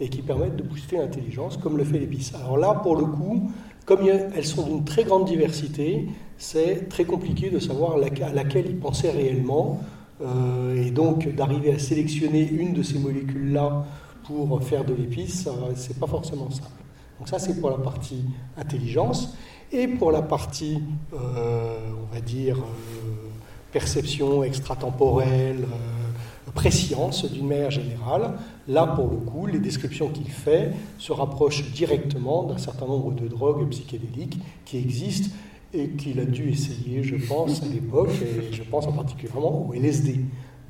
et 0.00 0.08
qui 0.08 0.22
permettent 0.22 0.56
de 0.56 0.62
booster 0.62 0.98
l'intelligence, 0.98 1.56
comme 1.56 1.76
le 1.76 1.84
fait 1.84 1.98
l'épice. 1.98 2.32
Alors 2.34 2.58
là, 2.58 2.74
pour 2.74 2.96
le 2.96 3.06
coup, 3.06 3.50
comme 3.86 4.00
elles 4.08 4.44
sont 4.44 4.66
d'une 4.66 4.84
très 4.84 5.04
grande 5.04 5.24
diversité, 5.24 6.08
c'est 6.36 6.88
très 6.88 7.04
compliqué 7.04 7.50
de 7.50 7.58
savoir 7.58 7.96
à 7.96 8.32
laquelle 8.32 8.66
ils 8.66 8.78
pensaient 8.78 9.10
réellement. 9.10 9.80
Euh, 10.20 10.84
et 10.84 10.90
donc 10.90 11.28
d'arriver 11.34 11.72
à 11.72 11.78
sélectionner 11.78 12.48
une 12.48 12.72
de 12.72 12.82
ces 12.82 12.98
molécules-là 12.98 13.84
pour 14.26 14.62
faire 14.62 14.84
de 14.84 14.94
l'épice, 14.94 15.48
c'est 15.74 15.98
pas 15.98 16.06
forcément 16.06 16.50
simple. 16.50 16.70
Donc 17.18 17.28
ça, 17.28 17.38
c'est 17.38 17.60
pour 17.60 17.70
la 17.70 17.78
partie 17.78 18.24
intelligence. 18.56 19.36
Et 19.72 19.88
pour 19.88 20.12
la 20.12 20.22
partie, 20.22 20.78
euh, 21.12 21.76
on 22.10 22.14
va 22.14 22.20
dire, 22.20 22.58
euh, 22.58 23.30
perception 23.72 24.44
extratemporelle, 24.44 25.64
euh, 25.64 26.50
préscience 26.54 27.30
d'une 27.30 27.48
manière 27.48 27.70
générale, 27.70 28.34
là, 28.68 28.86
pour 28.86 29.10
le 29.10 29.16
coup, 29.16 29.46
les 29.46 29.58
descriptions 29.58 30.08
qu'il 30.08 30.30
fait 30.30 30.72
se 30.98 31.12
rapprochent 31.12 31.72
directement 31.72 32.44
d'un 32.44 32.58
certain 32.58 32.86
nombre 32.86 33.12
de 33.12 33.26
drogues 33.26 33.68
psychédéliques 33.70 34.38
qui 34.64 34.78
existent 34.78 35.34
et 35.74 35.88
qu'il 35.88 36.20
a 36.20 36.24
dû 36.24 36.50
essayer, 36.50 37.02
je 37.02 37.16
pense, 37.16 37.62
à 37.62 37.66
l'époque, 37.66 38.10
et 38.22 38.52
je 38.52 38.62
pense 38.62 38.86
en 38.86 38.92
particulièrement 38.92 39.68
au 39.68 39.74
LSD. 39.74 40.20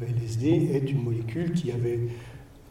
Le 0.00 0.06
LSD 0.06 0.70
est 0.74 0.90
une 0.90 1.02
molécule 1.02 1.52
qui 1.52 1.70
avait 1.70 2.00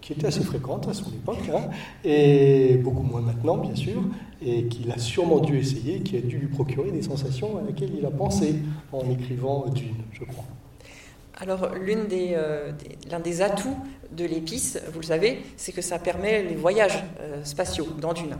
qui 0.03 0.11
était 0.11 0.27
assez 0.27 0.43
fréquente 0.43 0.85
à 0.89 0.93
son 0.93 1.09
époque, 1.11 1.49
hein, 1.53 1.69
et 2.03 2.75
beaucoup 2.75 3.03
moins 3.03 3.21
maintenant, 3.21 3.55
bien 3.55 3.73
sûr, 3.73 4.03
et 4.45 4.65
qu'il 4.65 4.91
a 4.91 4.97
sûrement 4.97 5.39
dû 5.39 5.57
essayer, 5.57 6.01
qui 6.01 6.17
a 6.17 6.19
dû 6.19 6.39
lui 6.39 6.47
procurer 6.47 6.91
des 6.91 7.01
sensations 7.01 7.57
à 7.57 7.61
laquelle 7.61 7.91
il 7.97 8.05
a 8.05 8.11
pensé 8.11 8.55
en 8.91 9.09
écrivant 9.09 9.65
Dune, 9.73 9.95
je 10.11 10.25
crois. 10.25 10.43
alors, 11.37 11.73
l'une 11.75 12.07
des, 12.07 12.31
euh, 12.33 12.73
l'un 13.09 13.21
des 13.21 13.41
atouts 13.41 13.77
de 14.15 14.25
l'épice, 14.25 14.79
vous 14.93 14.99
le 14.99 15.05
savez, 15.05 15.41
c'est 15.57 15.71
que 15.71 15.81
ça 15.81 15.99
permet 15.99 16.43
les 16.43 16.55
voyages 16.55 17.03
euh, 17.21 17.43
spatiaux 17.43 17.87
dans 17.99 18.13
Dune. 18.13 18.37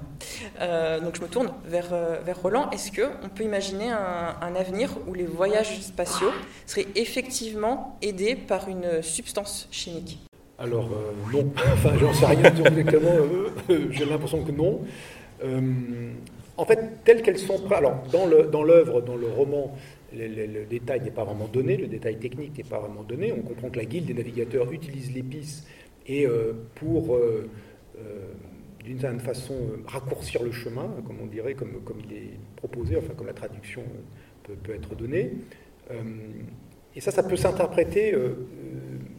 Euh, 0.60 1.00
donc, 1.00 1.16
je 1.16 1.22
me 1.22 1.28
tourne 1.28 1.52
vers, 1.66 1.90
euh, 1.94 2.20
vers 2.26 2.42
Roland. 2.42 2.70
Est-ce 2.72 2.92
qu'on 2.92 3.30
peut 3.30 3.44
imaginer 3.44 3.90
un, 3.90 4.36
un 4.42 4.56
avenir 4.56 4.92
où 5.08 5.14
les 5.14 5.26
voyages 5.26 5.80
spatiaux 5.82 6.32
seraient 6.66 6.88
effectivement 6.96 7.98
aidés 8.02 8.36
par 8.36 8.68
une 8.70 9.02
substance 9.02 9.68
chimique? 9.72 10.20
Alors, 10.60 10.86
euh, 10.92 11.32
non. 11.34 11.52
enfin, 11.74 11.92
j'en 12.00 12.14
sais 12.14 12.26
rien 12.26 12.44
exactement. 12.44 13.12
J'ai 13.92 14.06
l'impression 14.06 14.44
que 14.44 14.52
non. 14.52 14.82
En 16.56 16.66
fait, 16.66 17.04
telles 17.04 17.22
qu'elles 17.24 17.40
sont. 17.40 17.60
Alors, 17.72 18.04
dans 18.12 18.26
le- 18.28 18.44
dans 18.44 18.64
l'œuvre, 18.64 19.02
dans, 19.02 19.16
le 19.16 19.28
roman, 19.28 19.76
le, 20.14 20.66
détail 20.66 21.02
n'est 21.02 21.12
pas 21.12 21.24
vraiment 21.24 21.48
donné, 21.48 21.78
le 21.78 21.88
détail 21.88 22.18
technique 22.18 22.58
n'est 22.58 22.64
pas 22.64 22.80
vraiment 22.80 23.04
donné. 23.04 23.34
On 23.34 23.42
comprend 23.42 23.70
que 23.70 23.78
la 23.78 23.86
guilde 23.86 24.06
des 24.06 24.14
navigateurs 24.14 24.72
utilise 24.72 25.14
l'épice 25.14 25.66
et 26.08 26.26
euh, 26.26 26.54
pour, 26.76 27.16
euh, 27.16 27.50
euh, 27.98 28.28
d'une 28.84 29.00
certaine 29.00 29.20
façon, 29.20 29.56
raccourcir 29.86 30.44
le 30.44 30.52
chemin, 30.52 30.90
comme 31.06 31.18
on 31.22 31.28
dirait, 31.28 31.54
comme, 31.54 31.72
il 32.10 32.16
est 32.16 32.32
proposé, 32.56 32.98
enfin, 32.98 33.14
comme 33.16 33.28
la 33.28 33.34
traduction 33.34 33.84
peut, 34.44 34.74
être 34.74 34.96
donnée. 34.96 35.32
Et 36.96 37.00
ça, 37.00 37.12
ça 37.12 37.24
peut 37.24 37.38
s'interpréter. 37.38 38.14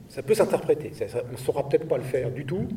ça 0.09 0.23
peut 0.23 0.35
s'interpréter. 0.35 0.93
On 1.29 1.33
ne 1.33 1.37
saura 1.39 1.67
peut-être 1.69 1.89
pas 1.89 1.97
le 1.97 2.05
faire 2.05 2.31
du 2.31 2.45
tout, 2.45 2.69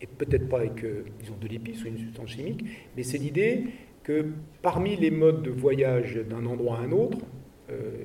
et 0.00 0.06
peut-être 0.06 0.48
pas 0.48 0.60
avec, 0.60 0.82
disons, 1.20 1.36
de 1.38 1.46
l'épice 1.46 1.84
ou 1.84 1.88
une 1.88 1.98
substance 1.98 2.30
chimique, 2.30 2.64
mais 2.96 3.02
c'est 3.02 3.18
l'idée 3.18 3.64
que 4.02 4.26
parmi 4.62 4.96
les 4.96 5.10
modes 5.10 5.42
de 5.42 5.50
voyage 5.50 6.16
d'un 6.16 6.46
endroit 6.46 6.78
à 6.78 6.80
un 6.80 6.92
autre, 6.92 7.18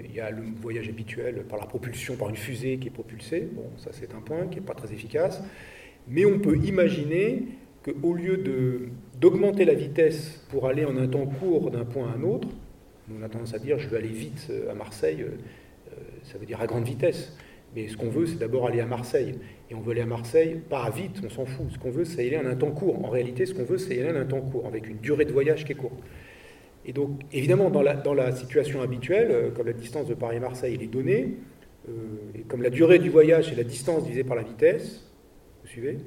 il 0.04 0.14
y 0.14 0.20
a 0.20 0.30
le 0.32 0.44
voyage 0.62 0.90
habituel 0.90 1.44
par 1.50 1.60
la 1.60 1.66
propulsion, 1.66 2.16
par 2.16 2.30
une 2.30 2.36
fusée 2.36 2.78
qui 2.78 2.88
est 2.88 2.92
propulsée. 2.92 3.48
Bon, 3.52 3.66
ça 3.78 3.92
c'est 3.92 4.14
un 4.14 4.22
point 4.22 4.48
qui 4.48 4.60
n'est 4.60 4.66
pas 4.66 4.74
très 4.74 4.94
efficace. 4.94 5.42
Mais 6.08 6.26
on 6.26 6.40
peut 6.40 6.58
imaginer 6.58 7.44
qu'au 7.84 8.14
lieu 8.14 8.44
d'augmenter 9.20 9.66
la 9.66 9.74
vitesse 9.74 10.44
pour 10.50 10.68
aller 10.68 10.86
en 10.86 10.98
un 10.98 11.08
temps 11.08 11.26
court 11.26 11.72
d'un 11.72 11.86
point 11.86 12.10
à 12.10 12.18
un 12.18 12.24
autre, 12.24 12.48
on 13.14 13.24
a 13.24 13.30
tendance 13.30 13.54
à 13.54 13.60
dire 13.60 13.78
je 13.78 13.88
vais 13.88 13.98
aller 13.98 14.08
vite 14.08 14.48
euh, 14.50 14.72
à 14.72 14.74
Marseille, 14.74 15.22
euh, 15.22 15.30
euh, 15.92 15.96
ça 16.24 16.38
veut 16.38 16.46
dire 16.46 16.60
à 16.62 16.68
grande 16.68 16.86
vitesse. 16.86 17.36
Mais 17.76 17.88
ce 17.88 17.98
qu'on 17.98 18.10
veut, 18.10 18.26
c'est 18.26 18.38
d'abord 18.40 18.68
aller 18.68 18.80
à 18.80 18.86
Marseille. 18.86 19.36
Et 19.70 19.76
on 19.76 19.82
veut 19.82 19.92
aller 19.92 20.02
à 20.02 20.06
Marseille, 20.06 20.62
pas 20.70 20.90
vite, 20.90 21.22
on 21.26 21.30
s'en 21.30 21.46
fout. 21.46 21.66
Ce 21.72 21.78
qu'on 21.78 21.92
veut, 21.92 22.06
c'est 22.06 22.26
aller 22.26 22.38
en 22.38 22.46
un 22.46 22.56
temps 22.56 22.72
court. 22.72 23.04
En 23.04 23.10
réalité, 23.10 23.46
ce 23.46 23.54
qu'on 23.54 23.66
veut, 23.66 23.78
c'est 23.78 24.00
aller 24.00 24.18
en 24.18 24.22
un 24.22 24.26
temps 24.26 24.40
court, 24.40 24.66
avec 24.66 24.88
une 24.88 24.98
durée 24.98 25.26
de 25.26 25.34
voyage 25.34 25.66
qui 25.66 25.74
est 25.74 25.76
courte. 25.76 26.00
Et 26.86 26.94
donc, 26.94 27.22
évidemment, 27.34 27.70
dans 27.70 27.82
la, 27.82 27.96
dans 27.96 28.14
la 28.14 28.32
situation 28.32 28.82
habituelle, 28.82 29.30
euh, 29.32 29.50
comme 29.50 29.66
la 29.66 29.74
distance 29.74 30.08
de 30.08 30.14
Paris-Marseille 30.14 30.78
est 30.82 30.88
donnée, 30.88 31.36
euh, 31.90 31.92
et 32.36 32.42
comme 32.42 32.62
la 32.62 32.70
durée 32.70 33.00
du 33.00 33.10
voyage 33.10 33.52
est 33.52 33.56
la 33.56 33.64
distance 33.64 34.04
divisée 34.04 34.24
par 34.24 34.36
la 34.36 34.44
vitesse, 34.44 35.04
vous 35.64 35.70
suivez? 35.70 35.98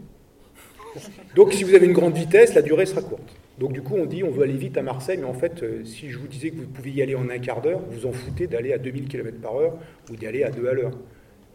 Donc, 1.35 1.53
si 1.53 1.65
vous 1.65 1.75
avez 1.75 1.87
une 1.87 1.93
grande 1.93 2.15
vitesse, 2.15 2.55
la 2.55 2.63
durée 2.63 2.87
sera 2.87 3.03
courte. 3.03 3.37
Donc, 3.59 3.73
du 3.73 3.83
coup, 3.83 3.97
on 3.97 4.07
dit 4.07 4.23
on 4.23 4.31
veut 4.31 4.45
aller 4.45 4.57
vite 4.57 4.77
à 4.79 4.83
Marseille, 4.83 5.19
mais 5.19 5.27
en 5.27 5.35
fait, 5.35 5.63
euh, 5.63 5.85
si 5.85 6.11
je 6.11 6.19
vous 6.19 6.29
disais 6.29 6.51
que 6.51 6.57
vous 6.57 6.67
pouviez 6.67 6.95
y 6.95 7.03
aller 7.03 7.17
en 7.17 7.29
un 7.29 7.39
quart 7.39 7.61
d'heure, 7.61 7.81
vous 7.91 8.07
en 8.07 8.13
foutez 8.13 8.47
d'aller 8.47 8.73
à 8.73 8.79
2000 8.79 9.09
km 9.09 9.41
par 9.41 9.57
heure 9.57 9.79
ou 10.11 10.17
d'y 10.17 10.27
aller 10.27 10.45
à 10.45 10.51
2 10.51 10.69
à 10.69 10.73
l'heure. 10.73 10.97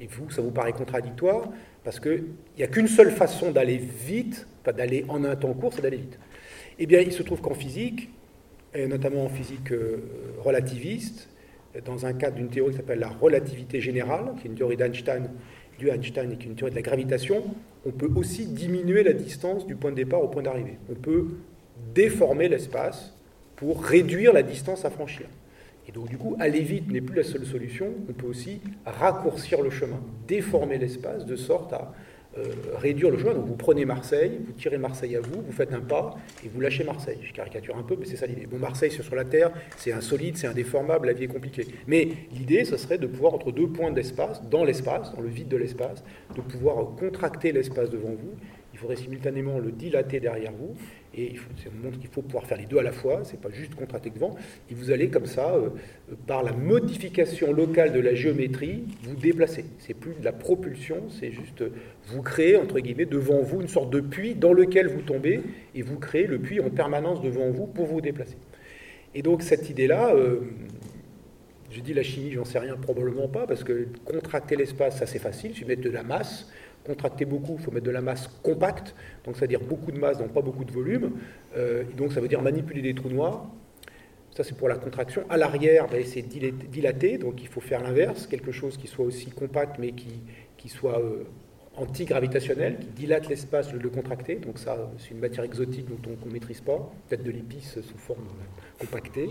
Et 0.01 0.07
vous, 0.07 0.29
ça 0.29 0.41
vous 0.41 0.51
paraît 0.51 0.73
contradictoire 0.73 1.49
parce 1.86 1.99
qu'il 1.99 2.25
n'y 2.57 2.63
a 2.63 2.67
qu'une 2.67 2.88
seule 2.88 3.12
façon 3.12 3.51
d'aller 3.51 3.77
vite, 3.77 4.47
pas 4.63 4.73
d'aller 4.73 5.05
en 5.07 5.23
un 5.23 5.36
temps 5.36 5.53
court, 5.53 5.73
c'est 5.73 5.81
d'aller 5.81 5.97
vite. 5.97 6.19
Eh 6.79 6.86
bien, 6.86 6.99
il 6.99 7.12
se 7.13 7.23
trouve 7.23 7.39
qu'en 7.39 7.53
physique, 7.53 8.09
notamment 8.75 9.25
en 9.25 9.29
physique 9.29 9.71
euh, 9.71 9.97
relativiste, 10.39 11.29
dans 11.86 12.05
un 12.05 12.13
cadre 12.13 12.36
d'une 12.36 12.49
théorie 12.49 12.71
qui 12.71 12.77
s'appelle 12.77 12.99
la 12.99 13.09
relativité 13.09 13.81
générale, 13.81 14.33
qui 14.39 14.47
est 14.47 14.51
une 14.51 14.55
théorie 14.55 14.77
d'Einstein, 14.77 15.29
du 15.79 15.89
Einstein 15.89 16.31
et 16.31 16.38
qui 16.38 16.47
est 16.47 16.49
une 16.49 16.55
théorie 16.55 16.71
de 16.71 16.75
la 16.75 16.83
gravitation, 16.83 17.43
on 17.86 17.91
peut 17.91 18.09
aussi 18.15 18.45
diminuer 18.45 19.03
la 19.03 19.13
distance 19.13 19.65
du 19.65 19.75
point 19.75 19.91
de 19.91 19.95
départ 19.95 20.23
au 20.23 20.27
point 20.27 20.43
d'arrivée. 20.43 20.77
On 20.89 20.95
peut 20.95 21.27
déformer 21.93 22.47
l'espace 22.47 23.13
pour 23.55 23.83
réduire 23.83 24.33
la 24.33 24.43
distance 24.43 24.86
à 24.86 24.89
franchir. 24.89 25.25
Et 25.88 25.91
donc, 25.91 26.09
du 26.09 26.17
coup, 26.17 26.36
aller 26.39 26.62
vite 26.62 26.89
n'est 26.91 27.01
plus 27.01 27.15
la 27.15 27.23
seule 27.23 27.45
solution. 27.45 27.88
On 28.09 28.13
peut 28.13 28.27
aussi 28.27 28.62
raccourcir 28.86 29.62
le 29.62 29.69
chemin, 29.69 29.99
déformer 30.27 30.77
l'espace 30.77 31.25
de 31.25 31.36
sorte 31.36 31.73
à 31.73 31.93
euh, 32.37 32.43
réduire 32.75 33.11
le 33.11 33.17
chemin. 33.17 33.33
Donc, 33.33 33.45
vous 33.45 33.55
prenez 33.55 33.85
Marseille, 33.85 34.39
vous 34.45 34.53
tirez 34.53 34.77
Marseille 34.77 35.15
à 35.15 35.19
vous, 35.19 35.41
vous 35.41 35.51
faites 35.51 35.71
un 35.73 35.81
pas 35.81 36.15
et 36.43 36.49
vous 36.49 36.61
lâchez 36.61 36.83
Marseille. 36.83 37.19
Je 37.21 37.31
caricature 37.31 37.77
un 37.77 37.83
peu, 37.83 37.95
mais 37.99 38.05
c'est 38.05 38.15
ça 38.15 38.25
l'idée. 38.25 38.47
Bon, 38.47 38.57
Marseille, 38.57 38.91
c'est 38.91 39.03
sur 39.03 39.15
la 39.15 39.25
Terre, 39.25 39.51
c'est 39.77 39.91
insolite, 39.91 40.37
c'est 40.37 40.47
indéformable, 40.47 41.07
la 41.07 41.13
vie 41.13 41.25
est 41.25 41.27
compliquée. 41.27 41.67
Mais 41.87 42.09
l'idée, 42.31 42.65
ce 42.65 42.77
serait 42.77 42.97
de 42.97 43.07
pouvoir, 43.07 43.33
entre 43.33 43.51
deux 43.51 43.67
points 43.67 43.91
d'espace, 43.91 44.41
dans 44.49 44.63
l'espace, 44.63 45.13
dans 45.13 45.21
le 45.21 45.29
vide 45.29 45.47
de 45.47 45.57
l'espace, 45.57 46.03
de 46.35 46.41
pouvoir 46.41 46.95
contracter 46.95 47.51
l'espace 47.51 47.89
devant 47.89 48.09
vous. 48.09 48.33
Faudrait 48.83 48.97
simultanément 48.97 49.59
le 49.59 49.71
dilater 49.71 50.19
derrière 50.19 50.51
vous. 50.51 50.75
Et 51.15 51.29
il 51.31 51.37
faut, 51.37 51.49
montre 51.81 51.97
qu'il 51.99 52.09
faut 52.09 52.21
pouvoir 52.21 52.45
faire 52.45 52.57
les 52.57 52.65
deux 52.65 52.79
à 52.79 52.83
la 52.83 52.91
fois, 52.91 53.21
c'est 53.23 53.39
pas 53.39 53.49
juste 53.49 53.75
contracter 53.75 54.09
devant. 54.09 54.35
Et 54.69 54.73
vous 54.73 54.91
allez 54.91 55.07
comme 55.07 55.25
ça, 55.25 55.53
euh, 55.53 55.69
euh, 56.11 56.15
par 56.27 56.43
la 56.43 56.51
modification 56.51 57.53
locale 57.53 57.93
de 57.93 58.01
la 58.01 58.13
géométrie, 58.13 58.83
vous 59.03 59.15
déplacer. 59.15 59.63
C'est 59.79 59.93
plus 59.93 60.15
de 60.15 60.25
la 60.25 60.33
propulsion, 60.33 60.97
c'est 61.09 61.31
juste 61.31 61.61
euh, 61.61 61.69
vous 62.07 62.21
créez, 62.23 62.57
entre 62.57 62.77
guillemets, 62.81 63.05
devant 63.05 63.41
vous 63.41 63.61
une 63.61 63.69
sorte 63.69 63.89
de 63.89 64.01
puits 64.01 64.35
dans 64.35 64.51
lequel 64.51 64.87
vous 64.87 65.01
tombez, 65.01 65.39
et 65.75 65.81
vous 65.81 65.97
créez 65.97 66.27
le 66.27 66.39
puits 66.39 66.59
en 66.59 66.69
permanence 66.69 67.21
devant 67.21 67.51
vous 67.51 67.67
pour 67.67 67.85
vous 67.85 68.01
déplacer. 68.01 68.35
Et 69.15 69.21
donc 69.21 69.43
cette 69.43 69.69
idée-là, 69.69 70.13
j'ai 71.69 71.81
dit 71.81 71.93
la 71.93 72.03
chimie, 72.03 72.31
j'en 72.31 72.45
sais 72.45 72.59
rien, 72.59 72.75
probablement 72.75 73.27
pas, 73.27 73.47
parce 73.47 73.63
que 73.63 73.87
contracter 74.03 74.55
l'espace, 74.55 74.97
ça 74.97 75.05
c'est 75.05 75.19
facile, 75.19 75.53
de 75.53 75.65
mettre 75.65 75.81
de 75.81 75.89
la 75.91 76.03
masse. 76.03 76.51
Contracter 76.85 77.25
beaucoup, 77.25 77.55
il 77.57 77.63
faut 77.63 77.71
mettre 77.71 77.85
de 77.85 77.91
la 77.91 78.01
masse 78.01 78.27
compacte, 78.41 78.93
donc 79.23 79.37
c'est-à-dire 79.37 79.61
beaucoup 79.61 79.91
de 79.91 79.97
masse 79.97 80.17
dans 80.17 80.27
pas 80.27 80.41
beaucoup 80.41 80.65
de 80.65 80.71
volume. 80.71 81.11
Euh, 81.55 81.83
donc 81.95 82.11
ça 82.11 82.19
veut 82.19 82.27
dire 82.27 82.41
manipuler 82.41 82.81
des 82.81 82.93
trous 82.93 83.09
noirs. 83.09 83.45
Ça 84.35 84.43
c'est 84.43 84.57
pour 84.57 84.67
la 84.67 84.75
contraction. 84.75 85.23
À 85.29 85.37
l'arrière, 85.37 85.87
ben, 85.87 86.03
c'est 86.05 86.23
dilaté, 86.23 87.17
donc 87.17 87.41
il 87.41 87.47
faut 87.47 87.61
faire 87.61 87.81
l'inverse, 87.81 88.27
quelque 88.27 88.51
chose 88.51 88.77
qui 88.77 88.87
soit 88.87 89.05
aussi 89.05 89.29
compact 89.29 89.77
mais 89.79 89.91
qui, 89.91 90.21
qui 90.57 90.69
soit 90.69 90.99
euh, 90.99 91.23
antigravitationnel, 91.77 92.77
qui 92.79 92.87
dilate 92.87 93.29
l'espace 93.29 93.69
au 93.69 93.73
lieu 93.73 93.79
de 93.79 93.83
le 93.83 93.89
contracter. 93.89 94.35
Donc 94.35 94.59
ça, 94.59 94.91
c'est 94.97 95.11
une 95.11 95.19
matière 95.19 95.45
exotique 95.45 95.87
dont 95.87 96.17
on 96.23 96.27
ne 96.27 96.33
maîtrise 96.33 96.61
pas, 96.61 96.91
peut-être 97.07 97.23
de 97.23 97.31
l'épice 97.31 97.79
sous 97.81 97.97
forme 97.97 98.21
euh, 98.21 98.85
compactée, 98.85 99.29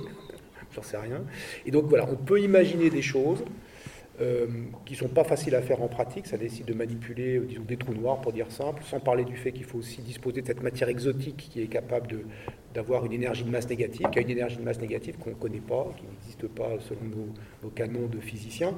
j'en 0.74 0.82
sais 0.82 0.96
rien. 0.96 1.22
Et 1.66 1.70
donc 1.70 1.84
voilà, 1.86 2.08
on 2.10 2.16
peut 2.16 2.40
imaginer 2.40 2.88
des 2.88 3.02
choses 3.02 3.44
euh, 4.22 4.46
qui 4.87 4.92
ne 4.92 4.98
sont 4.98 5.08
pas 5.08 5.24
faciles 5.24 5.54
à 5.56 5.62
faire 5.62 5.82
en 5.82 5.88
pratique. 5.88 6.26
Ça 6.26 6.37
décide 6.37 6.66
de 6.66 6.74
manipuler, 6.74 7.38
euh, 7.38 7.44
disons, 7.44 7.62
des 7.62 7.76
trous 7.76 7.94
noirs, 7.94 8.20
pour 8.20 8.32
dire 8.32 8.50
simple, 8.50 8.82
sans 8.85 9.00
parler 9.00 9.24
du 9.24 9.37
fait 9.37 9.50
qu'il 9.50 9.64
faut 9.64 9.78
aussi 9.78 10.00
disposer 10.00 10.42
de 10.42 10.46
cette 10.46 10.62
matière 10.62 10.88
exotique 10.88 11.48
qui 11.50 11.61
est 11.61 11.66
capable 11.66 12.20
d'avoir 12.72 13.04
une 13.04 13.12
énergie 13.12 13.42
de 13.42 13.50
masse 13.50 13.68
négative, 13.68 14.06
qui 14.12 14.18
a 14.18 14.22
une 14.22 14.30
énergie 14.30 14.56
de 14.56 14.62
masse 14.62 14.80
négative 14.80 15.16
qu'on 15.18 15.30
ne 15.30 15.35
connaît 15.35 15.61
pas, 15.61 15.92
qui 15.96 16.04
n'existe 16.06 16.46
pas 16.46 16.70
selon 16.80 17.00
nos, 17.62 17.70
canons 17.70 18.06
de 18.06 18.20
physiciens. 18.20 18.74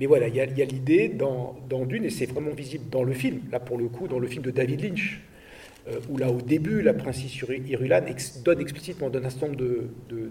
Mais 0.00 0.06
voilà, 0.06 0.28
il 0.28 0.36
y 0.36 0.40
a, 0.40 0.46
l'idée 0.46 1.08
dans, 1.08 1.56
dans, 1.68 1.84
Dune, 1.84 2.04
et 2.04 2.10
c'est 2.10 2.26
vraiment 2.26 2.52
visible 2.52 2.88
dans 2.90 3.04
le 3.04 3.12
film, 3.12 3.42
là 3.52 3.60
pour 3.60 3.76
le 3.76 3.88
coup, 3.88 4.08
dans 4.08 4.18
le 4.18 4.26
film 4.26 4.42
de 4.42 4.50
David 4.50 4.82
Lynch, 4.82 5.20
euh, 5.88 6.00
où 6.08 6.16
là 6.16 6.30
au 6.30 6.40
début, 6.40 6.82
la 6.82 6.94
princesse 6.94 7.36
Irulan 7.36 8.00
donne 8.44 8.60
explicitement, 8.60 9.08
donne 9.08 9.24
un 9.24 9.30
certain 9.30 9.46
nombre 9.46 9.58
de, 9.58 9.88
de, 10.08 10.30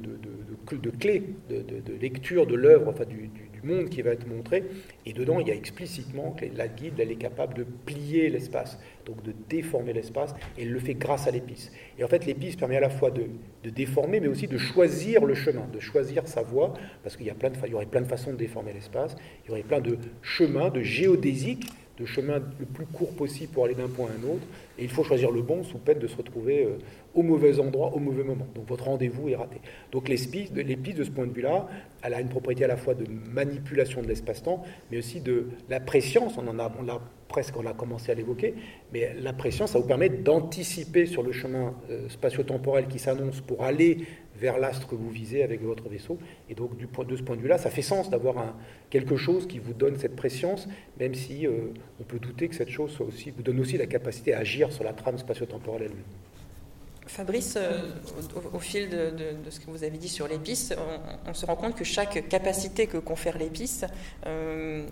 de, 0.78 0.90
clés 0.90 1.24
de, 1.50 1.94
lecture 2.02 2.46
de 2.46 2.56
l'œuvre, 2.56 2.90
enfin 2.90 3.06
du 3.06 3.30
monde 3.66 3.90
qui 3.90 4.02
va 4.02 4.12
être 4.12 4.28
montré, 4.28 4.64
et 5.06 5.14
dedans 5.14 5.40
il 5.40 5.48
y 5.48 5.52
a 5.52 5.56
explicitement 5.56 6.32
que 6.32 6.46
la 6.56 6.68
guide 6.68 7.00
elle 7.00 7.12
est 7.12 7.18
capable 7.18 7.54
de 7.56 7.64
plier 7.64 8.30
l'espace, 8.30 8.80
donc 9.06 9.22
de 9.24 9.34
déformer 9.50 9.94
l'espace, 9.94 10.34
et 10.58 10.64
elle 10.64 10.72
le 10.72 10.80
fait 10.80 10.94
grâce 10.94 11.28
à 11.28 11.32
l'épice. 11.32 11.72
Et 12.00 12.04
en 12.04 12.08
fait 12.08 12.26
l'épice 12.26 12.56
permet 12.56 12.78
à 12.78 12.82
la 12.82 12.90
fois 12.90 13.12
de, 13.12 13.24
de, 13.64 13.70
déformer, 13.70 14.20
mais 14.20 14.28
aussi 14.28 14.48
de 14.48 14.58
choisir 14.58 15.26
le 15.26 15.36
chemin, 15.36 15.68
de 15.74 15.80
choisir 15.80 16.28
sa 16.28 16.42
voie, 16.42 16.74
parce 17.04 17.18
qu'il 17.18 17.26
y, 17.26 17.30
a 17.30 17.36
plein 17.36 17.50
de, 17.50 17.68
y 17.68 17.74
aurait 17.74 17.86
plein 17.86 18.02
de 18.02 18.08
façons 18.08 18.32
de 18.32 18.38
déformer 18.38 18.74
l'espace, 18.74 19.16
il 19.44 19.50
y 19.50 19.52
aurait 19.52 19.64
plein 19.64 19.82
de 19.82 19.98
chemins, 20.22 20.70
de 20.70 20.82
géodésiques, 20.82 21.68
de 21.98 22.06
chemin 22.06 22.42
le 22.60 22.66
plus 22.66 22.86
court 22.86 23.14
possible 23.16 23.52
pour 23.54 23.66
aller 23.66 23.76
d'un 23.76 23.88
point 23.88 24.08
à 24.08 24.12
un 24.12 24.30
autre, 24.30 24.46
et 24.78 24.84
il 24.84 24.90
faut 24.90 25.04
choisir 25.04 25.32
le 25.32 25.42
bon 25.42 25.64
sous 25.64 25.78
peine 25.78 26.00
de 26.00 26.08
se 26.08 26.18
retrouver 26.18 26.66
euh, 26.66 26.78
au 27.14 27.24
mauvais 27.24 27.60
endroit, 27.60 27.94
au 27.94 28.00
mauvais 28.00 28.24
moment. 28.24 28.48
Donc 28.54 28.68
votre 28.68 28.86
rendez-vous 28.86 29.30
est 29.30 29.36
raté. 29.36 29.62
Donc 29.92 30.10
l'épice, 30.10 30.52
de 30.52 31.04
ce 31.04 31.10
point 31.10 31.26
de 31.26 31.32
vue-là, 31.32 31.68
elle 32.04 32.14
a 32.14 32.20
une 32.20 32.30
propriété 32.30 32.66
à 32.66 32.68
la 32.68 32.78
fois 32.78 32.94
de 32.94 33.06
manipulation 33.10 34.02
de 34.02 34.08
l'espace-temps, 34.08 34.64
mais 34.92 34.98
aussi 34.98 35.22
de 35.22 35.48
la 35.70 35.80
préscience, 35.80 36.38
on 36.38 36.48
en 36.48 36.60
a, 36.60 36.72
on 36.80 36.86
presque, 37.28 37.58
on 37.58 37.66
a 37.66 37.74
commencé 37.74 38.12
à 38.12 38.16
l'évoquer, 38.16 38.54
mais 38.94 39.16
la 39.20 39.34
préscience, 39.34 39.72
ça 39.72 39.80
vous 39.80 39.88
permet 39.88 40.10
d'anticiper 40.10 41.06
sur 41.06 41.24
le 41.24 41.32
chemin 41.32 41.74
euh, 41.90 42.08
spatio-temporel 42.10 42.88
qui 42.88 43.00
s'annonce 43.00 43.42
pour 43.42 43.64
aller 43.64 44.06
vers 44.38 44.58
l'astre 44.58 44.88
que 44.88 44.96
vous 44.96 45.10
visez 45.10 45.44
avec 45.44 45.62
votre 45.62 45.88
vaisseau. 45.90 46.18
Et 46.50 46.56
donc, 46.56 46.78
de 46.78 47.16
ce 47.16 47.24
point 47.24 47.36
de 47.36 47.42
vue-là, 47.42 47.58
ça 47.58 47.70
fait 47.70 47.82
sens 47.82 48.10
d'avoir 48.10 48.56
quelque 48.90 49.18
chose 49.18 49.48
qui 49.48 49.60
vous 49.60 49.74
donne 49.74 49.98
cette 49.98 50.16
préscience, 50.16 50.68
même 51.00 51.16
si 51.16 51.48
euh, 51.48 51.74
on 52.00 52.04
peut 52.04 52.20
douter 52.20 52.48
que 52.48 52.56
cette 52.56 52.70
chose 52.70 52.98
vous 53.00 53.44
donne 53.44 53.60
aussi 53.60 53.78
la 53.78 53.88
capacité 53.88 54.34
à 54.34 54.40
agir 54.40 54.72
sur 54.72 54.84
la 54.84 54.94
trame 54.94 55.18
spatio-temporelle. 55.18 55.92
Fabrice, 57.08 57.56
euh, 57.58 57.92
au, 58.54 58.60
fil 58.60 58.90
de, 58.90 59.50
ce 59.50 59.60
que 59.60 59.70
vous 59.70 59.84
avez 59.84 59.98
dit 59.98 60.10
sur 60.10 60.28
l'épice, 60.28 60.74
on, 60.76 61.30
on, 61.30 61.34
se 61.34 61.46
rend 61.46 61.56
compte 61.56 61.76
que 61.76 61.84
chaque 61.84 62.28
capacité 62.28 62.88
que 62.88 62.98
confère 62.98 63.38
l'épice 63.38 63.86
euh, 64.26 64.86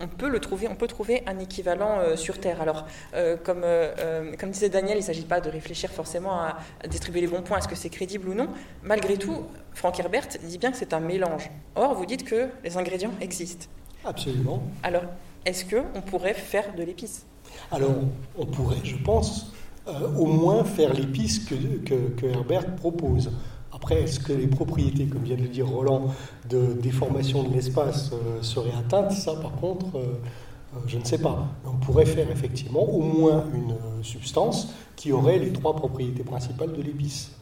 on 0.00 0.08
peut 0.08 0.28
le 0.28 0.40
trouver, 0.40 0.68
on 0.68 0.74
peut 0.74 0.86
trouver 0.86 1.22
un 1.26 1.38
équivalent 1.38 1.98
euh, 1.98 2.16
sur 2.16 2.38
Terre. 2.38 2.60
Alors, 2.60 2.86
euh, 3.14 3.36
comme, 3.36 3.62
euh, 3.64 4.34
comme 4.38 4.50
disait 4.50 4.68
Daniel, 4.68 4.96
il 4.98 5.00
ne 5.00 5.06
s'agit 5.06 5.24
pas 5.24 5.40
de 5.40 5.50
réfléchir 5.50 5.90
forcément 5.90 6.40
à, 6.40 6.58
à 6.84 6.88
distribuer 6.88 7.22
les 7.22 7.26
bons 7.26 7.42
points, 7.42 7.58
est-ce 7.58 7.68
que 7.68 7.74
c'est 7.76 7.90
crédible 7.90 8.28
ou 8.28 8.34
non. 8.34 8.48
Malgré 8.82 9.16
tout, 9.16 9.44
Franck 9.72 9.98
Herbert 9.98 10.28
dit 10.42 10.58
bien 10.58 10.70
que 10.70 10.76
c'est 10.76 10.92
un 10.92 11.00
mélange. 11.00 11.50
Or, 11.74 11.94
vous 11.94 12.06
dites 12.06 12.24
que 12.24 12.48
les 12.64 12.76
ingrédients 12.76 13.12
existent. 13.20 13.66
Absolument. 14.04 14.62
Alors, 14.82 15.04
est-ce 15.44 15.64
qu'on 15.64 16.00
pourrait 16.02 16.34
faire 16.34 16.74
de 16.74 16.82
l'épice? 16.82 17.26
Alors, 17.72 17.94
on 18.36 18.46
pourrait, 18.46 18.84
je 18.84 18.96
pense, 18.96 19.52
au 19.86 20.26
moins 20.26 20.64
faire 20.64 20.92
l'épice 20.92 21.38
que, 21.38 21.54
que, 21.84 22.08
que 22.20 22.26
Herbert 22.26 22.76
propose. 22.76 23.30
Après, 23.76 24.02
est-ce 24.04 24.20
que 24.20 24.32
les 24.32 24.46
propriétés, 24.46 25.04
comme 25.04 25.22
vient 25.22 25.36
de 25.36 25.42
le 25.42 25.48
dire 25.48 25.68
Roland, 25.68 26.06
de 26.48 26.72
déformation 26.80 27.42
de 27.42 27.52
l'espace 27.52 28.10
euh, 28.14 28.40
seraient 28.40 28.72
atteintes 28.76 29.12
Ça, 29.12 29.34
par 29.34 29.52
contre, 29.52 29.86
euh, 29.96 29.98
euh, 30.74 30.78
je 30.86 30.96
ne 30.96 31.04
sais 31.04 31.18
pas. 31.18 31.46
On 31.66 31.76
pourrait 31.76 32.06
faire 32.06 32.30
effectivement 32.30 32.82
au 32.82 33.02
moins 33.02 33.44
une 33.54 33.76
substance 34.02 34.68
qui 34.96 35.12
aurait 35.12 35.38
les 35.38 35.52
trois 35.52 35.76
propriétés 35.76 36.22
principales 36.24 36.72
de 36.72 36.80
l'épice. 36.80 37.32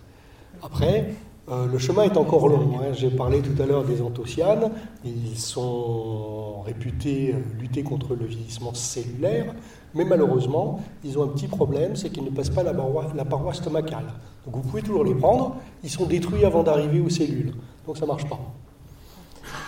Après, 0.61 1.14
le 1.49 1.79
chemin 1.79 2.05
est 2.05 2.16
encore 2.16 2.49
long. 2.49 2.81
hein. 2.81 2.92
J'ai 2.94 3.11
parlé 3.11 3.40
tout 3.40 3.61
à 3.62 3.66
l'heure 3.66 3.85
des 3.85 4.01
anthocyanes. 4.01 4.70
Ils 5.05 5.37
sont 5.38 6.62
réputés 6.62 7.35
lutter 7.61 7.83
contre 7.83 8.14
le 8.14 8.25
vieillissement 8.25 8.73
cellulaire, 8.73 9.55
mais 9.95 10.05
malheureusement, 10.05 10.81
ils 11.05 11.19
ont 11.19 11.25
un 11.25 11.29
petit 11.29 11.47
problème, 11.47 11.97
c'est 11.97 12.11
qu'ils 12.11 12.25
ne 12.25 12.31
passent 12.31 12.51
pas 12.51 12.63
la 12.63 13.25
paroi, 13.25 13.55
stomacale. 13.55 14.07
Donc 14.45 14.57
vous 14.57 14.63
pouvez 14.63 14.83
toujours 14.83 15.05
les 15.05 15.15
prendre, 15.15 15.57
ils 15.83 15.91
sont 15.91 16.07
détruits 16.07 16.45
avant 16.45 16.63
d'arriver 16.63 17.01
aux 17.01 17.11
cellules. 17.11 17.55
Donc 17.87 17.97
ça 17.97 18.03
ne 18.03 18.09
marche 18.09 18.29
pas. 18.29 18.41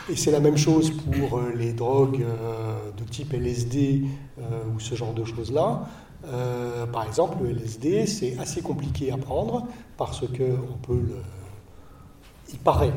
Et 0.09 0.17
c'est 0.17 0.31
la 0.31 0.41
même 0.41 0.57
chose 0.57 0.91
pour 0.91 1.39
euh, 1.39 1.53
les 1.57 1.73
drogues 1.73 2.23
euh, 2.23 2.91
de 2.97 3.05
type 3.05 3.33
LSD 3.33 4.05
euh, 4.39 4.43
ou 4.75 4.79
ce 4.79 4.95
genre 4.95 5.13
de 5.13 5.25
choses-là. 5.25 5.89
Par 6.93 7.07
exemple, 7.07 7.37
le 7.45 7.51
LSD, 7.51 8.07
c'est 8.07 8.37
assez 8.39 8.61
compliqué 8.61 9.13
à 9.13 9.17
prendre 9.17 9.67
parce 9.97 10.27
que 10.27 10.43
on 10.43 10.77
peut 10.79 11.01
le. 11.01 11.19
Il 12.53 12.59
paraît. 12.59 12.93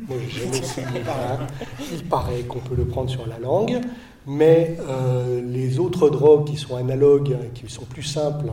Moi, 0.00 0.16
j'ai 0.26 0.40
jamais 0.40 0.58
essayé, 0.58 0.86
hein. 0.88 1.46
Il 1.92 2.04
paraît 2.04 2.42
qu'on 2.42 2.58
peut 2.58 2.74
le 2.74 2.84
prendre 2.84 3.08
sur 3.08 3.28
la 3.28 3.38
langue, 3.38 3.80
mais 4.26 4.76
euh, 4.80 5.42
les 5.42 5.78
autres 5.78 6.08
drogues 6.10 6.46
qui 6.46 6.56
sont 6.56 6.76
analogues, 6.76 7.36
qui 7.54 7.68
sont 7.68 7.84
plus 7.84 8.02
simples 8.02 8.50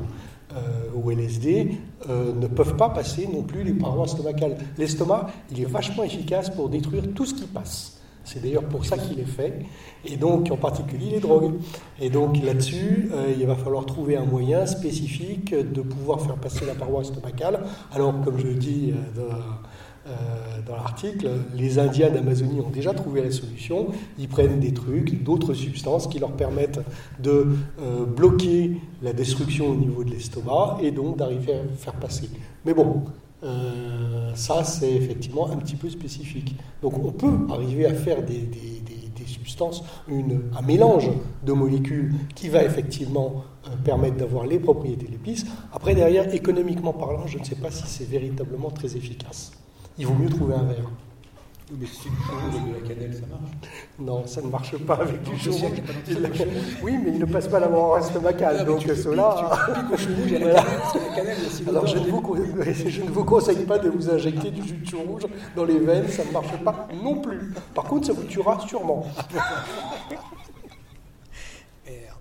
euh, 0.54 0.90
au 1.02 1.10
LSD, 1.12 1.78
euh, 2.10 2.34
ne 2.34 2.48
peuvent 2.48 2.76
pas 2.76 2.90
passer 2.90 3.26
non 3.32 3.42
plus 3.42 3.64
les 3.64 3.72
parois 3.72 4.08
stomacales. 4.08 4.58
L'estomac, 4.78 5.28
il 5.50 5.62
est 5.62 5.66
vachement 5.66 6.04
efficace 6.04 6.50
pour 6.50 6.68
détruire 6.68 7.04
tout 7.16 7.26
ce 7.26 7.34
qui 7.34 7.46
passe. 7.46 8.02
C'est 8.26 8.42
d'ailleurs 8.42 8.66
pour 8.66 8.86
ça 8.86 8.98
qu'il 8.98 9.18
est 9.20 9.26
fait, 9.26 9.62
et 10.04 10.18
donc 10.18 10.52
en 10.52 10.58
particulier 10.58 11.10
les 11.12 11.20
drogues. 11.22 11.54
Et 12.02 12.10
donc 12.10 12.44
là-dessus, 12.44 13.10
euh, 13.14 13.34
il 13.40 13.46
va 13.48 13.56
falloir 13.56 13.86
trouver 13.86 14.18
un 14.18 14.26
moyen 14.26 14.66
spécifique 14.66 15.56
de 15.56 15.82
pouvoir 15.82 16.20
faire 16.20 16.36
passer 16.36 16.66
la 16.66 16.76
paroi 16.76 17.06
stomacale. 17.06 17.62
Alors, 17.94 18.14
comme 18.22 18.38
je 18.38 18.48
le 18.48 18.56
dis 18.56 18.94
euh, 20.08 20.62
dans 20.66 20.76
l'article, 20.76 21.30
les 21.56 21.78
Indiens 21.80 22.10
d'Amazonie 22.10 22.60
ont 22.62 22.70
déjà 22.70 22.94
trouvé 22.94 23.22
la 23.22 23.32
solution. 23.32 23.88
Ils 24.18 24.28
prennent 24.28 24.60
des 24.60 24.74
trucs, 24.74 25.24
d'autres 25.24 25.54
substances 25.54 26.08
qui 26.08 26.20
leur 26.20 26.32
permettent 26.32 26.80
de 27.20 27.48
euh, 27.80 28.06
bloquer 28.06 28.78
la 29.02 29.14
destruction 29.14 29.68
au 29.70 29.76
niveau 29.76 30.04
de 30.04 30.10
l'estomac 30.12 30.78
et 30.82 30.92
donc 30.92 31.18
d'arriver 31.18 31.54
à 31.54 31.76
faire 31.78 31.94
passer. 31.94 32.30
Mais 32.66 32.74
bon, 32.74 33.04
euh, 33.44 34.32
ça, 34.36 34.64
c'est 34.64 34.92
effectivement 34.92 35.50
un 35.52 35.58
petit 35.58 35.76
peu 35.76 35.90
spécifique. 35.90 36.56
Donc 36.82 36.98
on 37.04 37.12
peut 37.12 37.38
arriver 37.52 37.86
à 37.86 37.94
faire 37.94 38.24
des, 38.24 38.50
substances, 39.26 39.84
une- 40.08 40.42
un 40.58 40.62
mélange 40.64 41.10
de 41.46 41.54
molécules 41.54 42.14
qui 42.36 42.50
va 42.50 42.64
effectivement 42.64 43.44
permettre 43.86 44.18
d'avoir 44.18 44.46
les 44.46 44.60
propriétés 44.60 45.06
de 45.06 45.12
l'épice. 45.12 45.46
Après, 45.72 45.94
derrière, 45.96 46.34
économiquement 46.34 46.92
parlant, 46.92 47.28
je 47.28 47.38
ne 47.38 47.44
sais 47.44 47.56
pas 47.56 47.72
si 47.72 47.84
c'est 47.88 48.08
véritablement 48.10 48.72
très 48.72 48.98
efficace. 48.98 49.52
Il 50.02 50.08
vaut 50.08 50.16
mieux 50.16 50.30
trouver 50.30 50.56
un 50.56 50.64
verre. 50.64 50.90
Mais 51.80 51.86
si 51.86 52.08
avec 52.10 52.66
de 52.68 52.74
la 52.82 52.88
cannelle, 52.88 53.14
ça 53.14 53.22
marche. 53.28 53.52
Non, 54.00 54.26
ça 54.28 54.42
ne 54.42 54.48
marche 54.48 54.76
pas 54.80 54.96
avec 54.96 55.22
du 55.24 55.38
chou 55.40 55.52
rouge. 55.52 55.82
Oui, 56.82 56.98
mais 57.02 57.12
il 57.12 57.20
ne 57.20 57.26
passe 57.26 57.48
pas 57.48 57.60
la 57.60 57.70
membrane 57.70 58.02
stomacale. 58.04 58.58
Ah, 58.60 58.64
donc 58.64 58.80
tu- 58.80 58.94
cela. 58.96 59.36
tu 59.38 59.74
piques 59.74 59.92
au 59.94 59.98
chou 59.98 60.10
rouge 60.20 60.32
et 60.32 60.36
à 60.36 60.40
la 60.40 60.46
Voilà. 60.48 60.62
cannelle, 60.64 60.80
parce 60.82 60.92
que 60.94 60.98
la 61.00 61.16
cannelle, 61.16 61.38
il 61.38 61.44
y 61.44 61.48
a 61.48 61.50
si 61.52 61.70
Alors 61.70 61.86
je 61.88 61.98
ne, 62.00 62.10
vous, 62.10 62.22
con- 62.22 62.36
je 62.88 63.02
ne 63.04 63.10
vous 63.10 63.24
conseille 63.24 63.64
pas 63.66 63.78
de 63.80 63.90
vous 63.90 64.10
injecter 64.10 64.50
du 64.52 64.68
jus 64.68 64.78
de 64.78 64.86
chou 64.90 65.00
rouge 65.08 65.28
dans 65.56 65.64
les 65.66 65.78
veines, 65.80 66.08
ça 66.10 66.26
ne 66.26 66.32
marche 66.32 66.58
pas 66.64 66.88
non 67.02 67.16
plus. 67.22 67.54
Par 67.76 67.84
contre, 67.86 68.08
ça 68.08 68.14
vous 68.14 68.24
tuera 68.24 68.60
sûrement. 68.68 69.06
Euh, 71.88 71.92
la- 71.92 72.16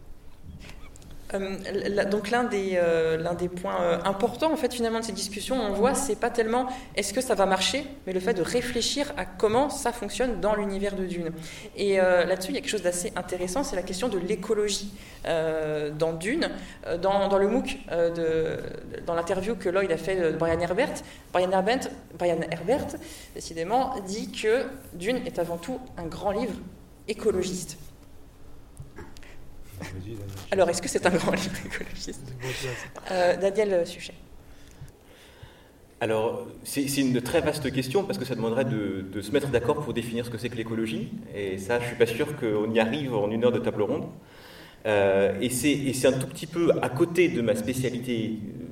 donc 1.33 2.31
l'un 2.31 2.45
des, 2.45 2.73
euh, 2.75 3.19
points 3.61 3.81
euh, 3.81 3.99
importants 4.05 4.53
en 4.53 4.57
fait 4.57 4.73
finalement 4.73 5.01
de 5.01 5.05
cette 5.05 5.15
discussion, 5.15 5.57
on 5.57 5.73
voit, 5.73 5.95
c'est 5.95 6.17
pas 6.17 6.31
tellement 6.31 6.67
est-ce 6.97 7.15
que 7.15 7.21
ça 7.21 7.35
va 7.35 7.47
marcher, 7.47 7.85
mais 8.07 8.13
le 8.13 8.21
fait 8.21 8.35
de 8.35 8.43
réfléchir 8.43 9.13
à 9.17 9.25
comment 9.25 9.71
ça 9.71 9.93
fonctionne 9.93 10.41
dans 10.41 10.55
l'univers 10.55 10.97
de 10.97 11.07
Dune. 11.07 11.31
Et 11.77 12.01
euh, 12.01 12.25
là-dessus, 12.25 12.51
il 12.51 12.55
y 12.55 12.59
a 12.59 12.61
quelque 12.61 12.71
chose 12.71 12.83
d'assez 12.83 13.13
intéressant, 13.17 13.63
c'est 13.63 13.77
la 13.77 13.83
question 13.83 14.09
de 14.09 14.19
l'écologie 14.19 14.93
euh, 15.27 15.91
dans 15.91 16.15
Dune. 16.15 16.49
Euh, 16.87 16.97
Dans, 16.97 17.39
le 17.39 17.49
MOOC, 17.49 17.79
euh, 17.91 18.57
dans 19.07 19.15
l'interview 19.15 19.55
que 19.55 19.69
Lloyd 19.69 19.91
a 19.91 19.97
fait 19.97 20.17
de 20.17 20.37
Brian 20.37 20.61
Herbert, 20.61 20.95
Brian 21.33 21.51
Herbert, 21.51 21.89
Brian 22.19 22.41
Herbert, 22.51 22.87
décidément, 23.35 23.95
dit 24.07 24.31
que 24.33 24.65
Dune 24.95 25.21
est 25.27 25.39
avant 25.39 25.57
tout 25.57 25.79
un 25.97 26.07
grand 26.07 26.31
livre 26.31 26.55
écologiste. 27.09 27.79
Alors, 30.51 30.69
est-ce 30.69 30.83
que 30.83 30.89
c'est 30.89 31.05
un 31.07 31.11
grand 31.11 31.33
livre 31.33 31.57
écologiste 31.67 32.33
Euh, 33.11 33.37
Daniel 33.37 33.87
Suchet. 33.87 34.15
Alors, 36.03 36.47
c'est 36.65 36.85
une 36.97 37.21
très 37.21 37.43
vaste 37.43 37.71
question 37.73 38.05
parce 38.05 38.19
que 38.19 38.25
ça 38.25 38.35
demanderait 38.35 38.65
de, 38.65 39.05
de 39.13 39.21
se 39.21 39.33
mettre 39.33 39.49
d'accord 39.49 39.83
pour 39.83 39.93
définir 39.93 40.25
ce 40.25 40.31
que 40.31 40.39
c'est 40.39 40.49
que 40.49 40.57
l'écologie. 40.57 41.11
Et 41.35 41.59
ça, 41.59 41.79
je 41.79 41.87
suis 41.89 41.97
pas 41.97 42.07
sûr 42.07 42.37
qu'on 42.39 42.73
y 42.73 42.81
arrive 42.81 43.15
en 43.15 43.31
une 43.31 43.45
heure 43.45 43.53
de 43.53 43.59
table 43.59 43.83
ronde. 43.83 44.07
Euh, 44.87 45.39
et 45.43 45.51
c'est 45.51 46.07
un 46.07 46.13
tout 46.13 46.27
petit 46.27 46.47
peu 46.47 46.73
à 46.81 46.89
côté 46.89 47.29
de 47.29 47.43
ma 47.43 47.55
spécialité 47.55 48.31
euh, 48.33 48.65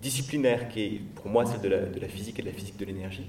disciplinaire 0.00 0.68
qui 0.70 0.80
est 0.82 1.00
pour 1.16 1.28
moi 1.28 1.44
celle 1.44 1.60
de 1.60 1.68
la, 1.68 1.80
de 1.80 2.00
la 2.00 2.08
physique 2.08 2.38
et 2.38 2.42
de 2.42 2.46
la 2.48 2.54
physique 2.54 2.78
de 2.78 2.86
l'énergie. 2.86 3.26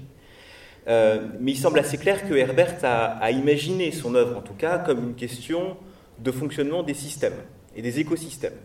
Euh, 0.88 1.26
mais 1.38 1.52
il 1.52 1.58
semble 1.58 1.78
assez 1.78 1.98
clair 1.98 2.26
que 2.26 2.32
Herbert 2.32 2.76
a, 2.84 3.18
a 3.18 3.30
imaginé 3.32 3.90
son 3.90 4.14
œuvre, 4.14 4.38
en 4.38 4.40
tout 4.40 4.54
cas, 4.54 4.78
comme 4.78 5.08
une 5.10 5.14
question 5.14 5.76
de 6.18 6.30
fonctionnement 6.30 6.82
des 6.82 6.94
systèmes 6.94 7.36
et 7.74 7.82
des 7.82 8.00
écosystèmes. 8.00 8.56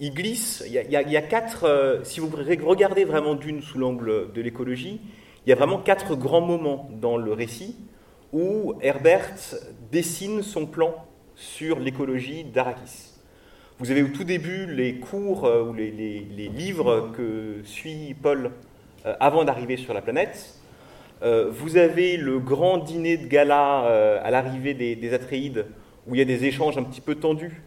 Il 0.00 0.12
glisse, 0.12 0.64
il 0.66 0.72
y 0.72 0.96
a, 0.96 1.22
quatre, 1.22 1.64
euh, 1.64 2.02
si 2.02 2.18
vous 2.18 2.28
regardez 2.28 3.04
vraiment 3.04 3.36
d'une 3.36 3.62
sous 3.62 3.78
l'angle 3.78 4.32
de 4.32 4.40
l'écologie, 4.40 5.00
il 5.46 5.50
y 5.50 5.52
a 5.52 5.56
vraiment 5.56 5.78
quatre 5.78 6.16
grands 6.16 6.40
moments 6.40 6.90
dans 7.00 7.16
le 7.16 7.32
récit 7.32 7.76
où 8.32 8.74
Herbert 8.80 9.54
dessine 9.92 10.42
son 10.42 10.66
plan 10.66 11.06
sur 11.36 11.78
l'écologie 11.78 12.42
d'Arakis. 12.42 13.12
Vous 13.78 13.92
avez 13.92 14.02
au 14.02 14.08
tout 14.08 14.24
début 14.24 14.66
les 14.66 14.96
cours 14.96 15.44
euh, 15.44 15.62
ou 15.62 15.72
les, 15.72 15.92
livres 15.92 17.12
que 17.16 17.60
suit 17.64 18.16
Paul 18.20 18.50
euh, 19.06 19.14
avant 19.20 19.44
d'arriver 19.44 19.76
sur 19.76 19.94
la 19.94 20.02
planète. 20.02 20.54
Vous 21.52 21.78
avez 21.78 22.18
le 22.18 22.38
grand 22.38 22.76
dîner 22.76 23.16
de 23.16 23.26
gala 23.26 24.18
à 24.22 24.30
l'arrivée 24.30 24.74
des, 24.74 24.94
des 24.94 25.14
Atréides, 25.14 25.64
où 26.06 26.14
il 26.14 26.18
y 26.18 26.22
a 26.22 26.24
des 26.24 26.44
échanges 26.44 26.76
un 26.78 26.82
petit 26.82 27.00
peu 27.00 27.14
tendus 27.14 27.62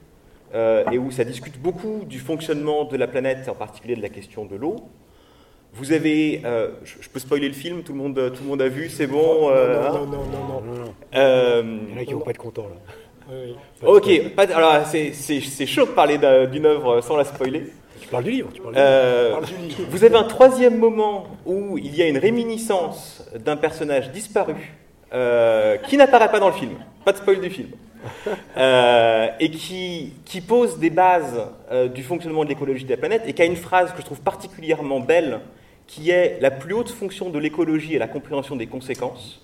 euh, 0.53 0.83
et 0.91 0.97
où 0.97 1.11
ça 1.11 1.23
discute 1.23 1.59
beaucoup 1.59 2.03
du 2.05 2.19
fonctionnement 2.19 2.85
de 2.85 2.95
la 2.97 3.07
planète, 3.07 3.49
en 3.49 3.55
particulier 3.55 3.95
de 3.95 4.01
la 4.01 4.09
question 4.09 4.45
de 4.45 4.55
l'eau. 4.55 4.75
Vous 5.73 5.91
avez, 5.91 6.41
euh, 6.45 6.69
je, 6.83 6.95
je 7.01 7.09
peux 7.09 7.19
spoiler 7.19 7.47
le 7.47 7.53
film, 7.53 7.83
tout 7.83 7.91
le 7.93 7.99
monde, 7.99 8.15
tout 8.35 8.43
le 8.43 8.49
monde 8.49 8.61
a 8.61 8.67
vu, 8.69 8.89
c'est 8.89 9.05
bon. 9.07 9.49
euh, 9.51 9.89
non, 9.89 10.05
non, 10.05 10.05
non, 10.05 10.23
non, 10.23 10.61
non, 10.61 10.85
non. 10.85 10.93
Euh, 11.15 11.77
Il 11.89 11.93
y 11.95 11.97
en 11.97 12.01
a 12.01 12.05
qui 12.05 12.13
vont 12.13 12.19
pas 12.21 12.31
être 12.31 12.37
contents, 12.37 12.67
là. 12.69 12.75
Oui, 13.29 13.55
oui. 13.83 13.87
Ok, 13.87 14.35
pas 14.35 14.43
alors 14.55 14.85
c'est- 14.87 15.11
c'est 15.11 15.41
c'est 15.41 15.65
chaud 15.65 15.85
de 15.85 15.91
parler 15.91 16.17
d'un- 16.17 16.45
d'une 16.45 16.65
œuvre 16.65 17.01
sans 17.01 17.17
la 17.17 17.25
spoiler. 17.25 17.63
Tu 17.99 18.07
parles 18.07 18.23
du 18.23 18.31
livre, 18.31 18.49
tu 18.53 18.61
parles 18.61 18.73
du 18.75 18.79
Euh, 18.81 19.31
Parle 19.31 19.45
du 19.45 19.55
livre. 19.57 19.81
vous 19.89 20.03
avez 20.05 20.15
un 20.15 20.23
troisième 20.23 20.77
moment 20.77 21.27
où 21.45 21.77
il 21.77 21.93
y 21.93 22.01
a 22.01 22.07
une 22.07 22.17
réminiscence 22.17 23.29
d'un 23.37 23.57
personnage 23.57 24.11
disparu 24.11 24.55
euh, 25.13 25.75
qui 25.77 25.97
n'apparaît 25.97 26.31
pas 26.31 26.39
dans 26.39 26.47
le 26.47 26.53
film, 26.53 26.71
pas 27.03 27.11
de 27.11 27.17
spoil 27.17 27.41
du 27.41 27.49
film, 27.49 27.67
euh, 28.57 29.27
et 29.39 29.49
qui, 29.49 30.41
pose 30.47 30.79
des 30.79 30.89
bases 30.89 31.47
euh, 31.71 31.87
du 31.87 32.03
fonctionnement 32.03 32.43
de 32.43 32.49
l'écologie 32.49 32.85
de 32.85 32.89
la 32.89 32.97
planète 32.97 33.23
et 33.25 33.33
qui 33.33 33.41
a 33.41 33.45
une 33.45 33.55
phrase 33.55 33.91
que 33.91 33.99
je 33.99 34.05
trouve 34.05 34.21
particulièrement 34.21 34.99
belle 34.99 35.41
qui 35.87 36.11
est 36.11 36.39
la 36.41 36.51
plus 36.51 36.73
haute 36.73 36.89
fonction 36.89 37.29
de 37.29 37.39
l'écologie 37.39 37.95
est 37.95 37.99
la 37.99 38.07
compréhension 38.07 38.55
des 38.55 38.67
conséquences, 38.67 39.41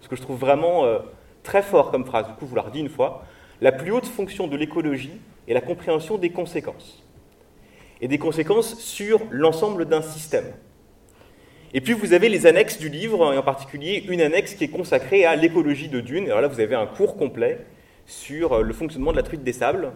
ce 0.00 0.08
que 0.08 0.16
je 0.16 0.22
trouve 0.22 0.38
vraiment 0.38 0.84
euh, 0.84 0.98
très 1.42 1.62
fort 1.62 1.90
comme 1.90 2.04
phrase, 2.04 2.26
du 2.26 2.32
coup 2.34 2.44
je 2.44 2.50
vous 2.50 2.56
la 2.56 2.62
redis 2.62 2.80
une 2.80 2.88
fois, 2.88 3.24
la 3.60 3.72
plus 3.72 3.92
haute 3.92 4.06
fonction 4.06 4.46
de 4.46 4.56
l'écologie 4.56 5.20
est 5.48 5.54
la 5.54 5.60
compréhension 5.60 6.18
des 6.18 6.30
conséquences 6.30 7.04
et 8.00 8.08
des 8.08 8.18
conséquences 8.18 8.78
sur 8.80 9.20
l'ensemble 9.30 9.86
d'un 9.86 10.02
système. 10.02 10.46
Et 11.72 11.80
puis 11.80 11.92
vous 11.92 12.12
avez 12.12 12.28
les 12.28 12.46
annexes 12.46 12.78
du 12.78 12.88
livre, 12.88 13.34
et 13.34 13.36
en 13.38 13.42
particulier 13.42 14.04
une 14.08 14.20
annexe 14.20 14.54
qui 14.54 14.64
est 14.64 14.68
consacrée 14.68 15.24
à 15.24 15.34
l'écologie 15.34 15.88
de 15.88 16.00
Dune. 16.00 16.26
Alors 16.26 16.40
là, 16.40 16.46
vous 16.46 16.60
avez 16.60 16.76
un 16.76 16.86
cours 16.86 17.16
complet 17.16 17.66
sur 18.06 18.62
le 18.62 18.72
fonctionnement 18.72 19.12
de 19.12 19.16
la 19.16 19.22
truite 19.22 19.44
des 19.44 19.52
sables 19.52 19.92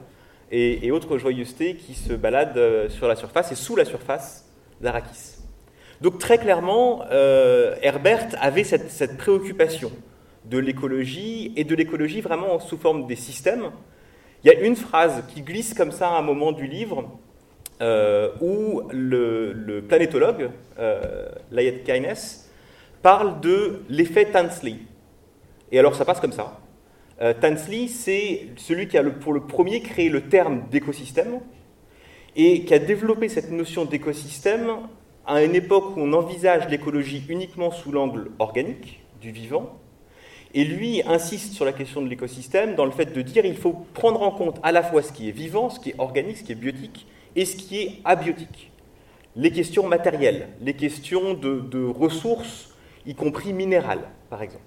et, 0.51 0.91
autres 0.91 1.19
joyeusetés 1.19 1.77
qui 1.77 1.95
se 1.95 2.13
baladent 2.15 2.89
sur 2.89 3.07
la 3.07 3.17
surface 3.17 3.53
et 3.53 3.55
sous 3.55 3.77
la 3.77 3.85
surface 3.85 4.47
d'Arakis. 4.81 5.37
Donc 6.01 6.19
très 6.19 6.39
clairement, 6.39 7.05
Herbert 7.11 8.29
avait 8.41 8.65
cette, 8.65 9.17
préoccupation 9.19 9.93
de 10.47 10.59
l'écologie 10.59 11.53
et 11.57 11.65
de 11.65 11.75
l'écologie 11.75 12.21
vraiment 12.21 12.59
sous 12.61 12.79
forme 12.79 13.07
des 13.07 13.17
systèmes. 13.17 13.71
Il 14.45 14.51
y 14.51 14.55
a 14.55 14.61
une 14.61 14.77
phrase 14.77 15.25
qui 15.29 15.43
glisse 15.43 15.75
comme 15.75 15.91
ça 15.91 16.09
à 16.09 16.19
un 16.19 16.23
moment 16.23 16.53
du 16.53 16.67
livre 16.67 17.11
euh, 17.81 18.31
où 18.41 18.83
le, 18.91 19.81
planétologue, 19.89 20.51
euh, 20.79 21.29
Layet 21.53 21.83
Keynes, 21.85 22.15
parle 23.03 23.41
de 23.41 23.83
l'effet 23.89 24.27
Tansley. 24.27 24.77
Et 25.71 25.79
alors 25.79 25.95
ça 25.95 26.05
passe 26.05 26.21
comme 26.21 26.33
ça. 26.33 26.59
Euh, 27.21 27.35
Tansley, 27.35 27.89
c'est 27.89 28.49
celui 28.57 28.87
qui 28.87 28.97
a 28.97 29.05
pour 29.05 29.33
le 29.33 29.41
premier 29.41 29.81
créé 29.81 30.09
le 30.09 30.29
terme 30.29 30.65
d'écosystème 30.71 31.41
et 32.37 32.65
qui 32.65 32.73
a 32.75 32.79
développé 32.79 33.29
cette 33.29 33.51
notion 33.51 33.85
d'écosystème 33.85 34.89
à 35.27 35.43
une 35.43 35.55
époque 35.55 35.97
où 35.97 36.01
on 36.01 36.13
envisage 36.13 36.69
l'écologie 36.69 37.25
uniquement 37.29 37.71
sous 37.71 37.91
l'angle 37.91 38.31
organique, 38.39 39.01
du 39.21 39.33
vivant, 39.33 39.79
et 40.55 40.65
lui 40.65 41.03
insiste 41.07 41.53
sur 41.53 41.65
la 41.65 41.73
question 41.73 42.01
de 42.01 42.09
l'écosystème 42.09 42.75
dans 42.75 42.85
le 42.85 42.93
fait 42.93 43.13
de 43.13 43.21
dire 43.21 43.43
qu'il 43.43 43.57
faut 43.57 43.85
prendre 43.95 44.23
en 44.23 44.31
compte 44.31 44.59
à 44.63 44.73
la 44.73 44.83
fois 44.83 45.03
ce 45.03 45.13
qui 45.13 45.29
est 45.29 45.33
vivant, 45.33 45.71
ce 45.71 45.81
qui 45.81 45.91
est 45.91 45.95
organique, 45.99 46.39
ce 46.39 46.45
qui 46.45 46.53
est 46.53 46.55
biotique, 46.55 47.07
et 47.37 47.45
ce 47.45 47.57
qui 47.57 47.79
est 47.81 47.93
abiotique. 48.05 48.71
Les 49.37 49.51
questions 49.51 49.87
matérielles, 49.87 50.49
les 50.61 50.75
questions 50.75 51.35
de, 51.35 51.85
ressources, 51.85 52.75
y 53.07 53.15
compris 53.15 53.53
minérales, 53.53 54.09
par 54.31 54.43
exemple. 54.43 54.65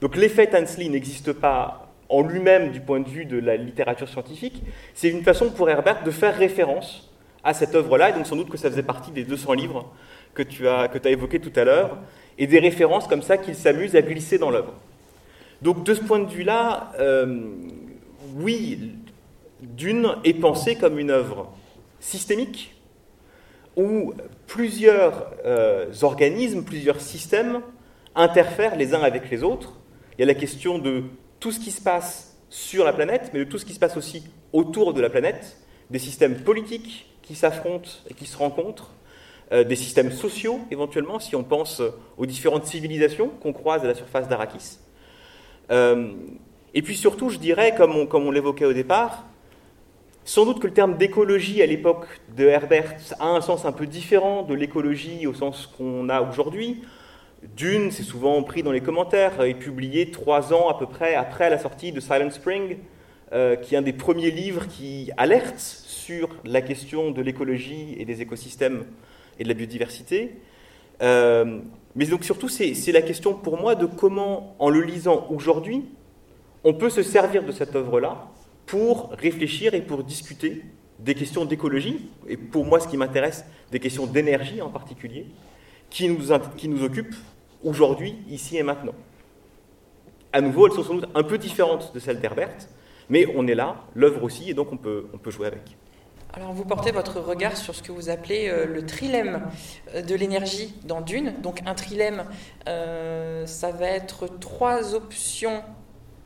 Donc 0.00 0.16
l'effet 0.16 0.46
Tansley 0.46 0.88
n'existe 0.88 1.32
pas 1.32 1.85
en 2.08 2.22
lui-même 2.22 2.70
du 2.70 2.80
point 2.80 3.00
de 3.00 3.08
vue 3.08 3.24
de 3.24 3.38
la 3.38 3.56
littérature 3.56 4.08
scientifique, 4.08 4.62
c'est 4.94 5.08
une 5.08 5.22
façon 5.22 5.50
pour 5.50 5.68
Herbert 5.68 6.04
de 6.04 6.10
faire 6.10 6.36
référence 6.36 7.10
à 7.42 7.54
cette 7.54 7.74
œuvre-là, 7.74 8.10
et 8.10 8.12
donc 8.12 8.26
sans 8.26 8.36
doute 8.36 8.50
que 8.50 8.56
ça 8.56 8.70
faisait 8.70 8.82
partie 8.82 9.10
des 9.12 9.24
200 9.24 9.52
livres 9.52 9.92
que 10.34 10.42
tu 10.42 10.68
as, 10.68 10.88
évoqués 11.04 11.40
tout 11.40 11.52
à 11.54 11.64
l'heure, 11.64 11.98
et 12.38 12.46
des 12.46 12.58
références 12.58 13.06
comme 13.06 13.22
ça 13.22 13.38
qu'il 13.38 13.54
s'amuse 13.54 13.96
à 13.96 14.02
glisser 14.02 14.38
dans 14.38 14.50
l'œuvre. 14.50 14.74
Donc 15.62 15.84
de 15.84 15.94
ce 15.94 16.00
point 16.00 16.18
de 16.18 16.28
vue-là, 16.30 16.92
euh, 16.98 17.40
oui, 18.36 18.92
Dune 19.62 20.16
est 20.24 20.34
pensée 20.34 20.76
comme 20.76 20.98
une 20.98 21.10
œuvre 21.10 21.50
systémique 22.00 22.74
où 23.76 24.14
plusieurs 24.46 25.30
euh, 25.44 25.86
organismes, 26.02 26.64
plusieurs 26.64 27.00
systèmes 27.00 27.60
interfèrent 28.14 28.76
les 28.76 28.94
uns 28.94 29.02
avec 29.02 29.30
les 29.30 29.42
autres. 29.42 29.74
Il 30.16 30.22
y 30.22 30.24
a 30.24 30.26
la 30.26 30.34
question 30.34 30.78
de 30.78 31.04
tout 31.40 31.52
ce 31.52 31.60
qui 31.60 31.70
se 31.70 31.80
passe 31.80 32.36
sur 32.48 32.84
la 32.84 32.92
planète, 32.92 33.30
mais 33.32 33.40
de 33.40 33.44
tout 33.44 33.58
ce 33.58 33.64
qui 33.64 33.74
se 33.74 33.78
passe 33.78 33.96
aussi 33.96 34.24
autour 34.52 34.94
de 34.94 35.00
la 35.00 35.10
planète, 35.10 35.56
des 35.90 35.98
systèmes 35.98 36.36
politiques 36.36 37.06
qui 37.22 37.34
s'affrontent 37.34 37.90
et 38.08 38.14
qui 38.14 38.26
se 38.26 38.36
rencontrent, 38.36 38.92
euh, 39.52 39.62
des 39.62 39.76
systèmes 39.76 40.10
sociaux 40.10 40.60
éventuellement, 40.70 41.20
si 41.20 41.36
on 41.36 41.44
pense 41.44 41.80
aux 42.16 42.26
différentes 42.26 42.66
civilisations 42.66 43.28
qu'on 43.28 43.52
croise 43.52 43.84
à 43.84 43.86
la 43.86 43.94
surface 43.94 44.28
d'Arakis. 44.28 44.78
Euh, 45.70 46.12
et 46.74 46.82
puis 46.82 46.96
surtout, 46.96 47.30
je 47.30 47.38
dirais, 47.38 47.74
comme 47.76 47.94
on, 47.96 48.06
comme 48.06 48.26
on 48.26 48.30
l'évoquait 48.30 48.64
au 48.64 48.72
départ, 48.72 49.24
sans 50.24 50.44
doute 50.44 50.58
que 50.58 50.66
le 50.66 50.72
terme 50.72 50.96
d'écologie 50.96 51.62
à 51.62 51.66
l'époque 51.66 52.06
de 52.36 52.44
Herbert 52.44 52.96
a 53.20 53.28
un 53.28 53.40
sens 53.40 53.64
un 53.64 53.72
peu 53.72 53.86
différent 53.86 54.42
de 54.42 54.54
l'écologie 54.54 55.26
au 55.28 55.34
sens 55.34 55.66
qu'on 55.66 56.08
a 56.08 56.20
aujourd'hui. 56.20 56.82
Dune, 57.42 57.90
c'est 57.90 58.02
souvent 58.02 58.42
pris 58.42 58.62
dans 58.62 58.72
les 58.72 58.80
commentaires, 58.80 59.42
est 59.42 59.54
publié 59.54 60.10
trois 60.10 60.52
ans 60.52 60.68
à 60.68 60.78
peu 60.78 60.86
près 60.86 61.14
après 61.14 61.50
la 61.50 61.58
sortie 61.58 61.92
de 61.92 62.00
Silent 62.00 62.30
Spring, 62.30 62.78
euh, 63.32 63.56
qui 63.56 63.74
est 63.74 63.78
un 63.78 63.82
des 63.82 63.92
premiers 63.92 64.30
livres 64.30 64.66
qui 64.68 65.10
alerte 65.16 65.58
sur 65.58 66.28
la 66.44 66.62
question 66.62 67.10
de 67.10 67.20
l'écologie 67.20 67.94
et 67.98 68.04
des 68.04 68.22
écosystèmes 68.22 68.84
et 69.38 69.44
de 69.44 69.48
la 69.48 69.54
biodiversité. 69.54 70.36
Euh, 71.02 71.60
mais 71.94 72.06
donc 72.06 72.24
surtout, 72.24 72.48
c'est 72.48 72.92
la 72.92 73.02
question 73.02 73.34
pour 73.34 73.60
moi 73.60 73.74
de 73.74 73.86
comment, 73.86 74.54
en 74.58 74.70
le 74.70 74.80
lisant 74.80 75.26
aujourd'hui, 75.30 75.84
on 76.64 76.74
peut 76.74 76.90
se 76.90 77.02
servir 77.02 77.44
de 77.44 77.52
cette 77.52 77.76
œuvre-là 77.76 78.28
pour 78.66 79.10
réfléchir 79.10 79.74
et 79.74 79.82
pour 79.82 80.04
discuter 80.04 80.62
des 80.98 81.14
questions 81.14 81.44
d'écologie, 81.44 82.08
et 82.28 82.36
pour 82.36 82.64
moi 82.64 82.80
ce 82.80 82.88
qui 82.88 82.96
m'intéresse, 82.96 83.44
des 83.70 83.80
questions 83.80 84.06
d'énergie 84.06 84.62
en 84.62 84.70
particulier, 84.70 85.26
qui 85.96 86.10
nous, 86.10 86.38
qui 86.58 86.68
nous 86.68 86.84
occupent 86.84 87.16
aujourd'hui, 87.64 88.16
ici 88.28 88.58
et 88.58 88.62
maintenant. 88.62 88.92
À 90.30 90.42
nouveau, 90.42 90.66
elles 90.66 90.74
sont 90.74 90.82
sans 90.82 90.94
doute 90.96 91.08
un 91.14 91.22
peu 91.22 91.38
différentes 91.38 91.94
de 91.94 91.98
celles 91.98 92.20
d'Herbert, 92.20 92.54
mais 93.08 93.26
on 93.34 93.46
est 93.46 93.54
là, 93.54 93.76
l'œuvre 93.94 94.22
aussi, 94.22 94.50
et 94.50 94.52
donc 94.52 94.70
on 94.72 94.76
peut, 94.76 95.06
on 95.14 95.16
peut 95.16 95.30
jouer 95.30 95.46
avec. 95.46 95.62
Alors 96.34 96.52
vous 96.52 96.66
portez 96.66 96.90
votre 96.90 97.18
regard 97.20 97.56
sur 97.56 97.74
ce 97.74 97.82
que 97.82 97.92
vous 97.92 98.10
appelez 98.10 98.48
euh, 98.48 98.66
le 98.66 98.84
trilemme 98.84 99.48
euh, 99.94 100.02
de 100.02 100.14
l'énergie 100.14 100.74
dans 100.84 101.00
Dune. 101.00 101.32
Donc 101.42 101.62
un 101.64 101.72
trilemme, 101.72 102.24
euh, 102.68 103.46
ça 103.46 103.70
va 103.70 103.86
être 103.86 104.28
trois 104.38 104.94
options 104.94 105.62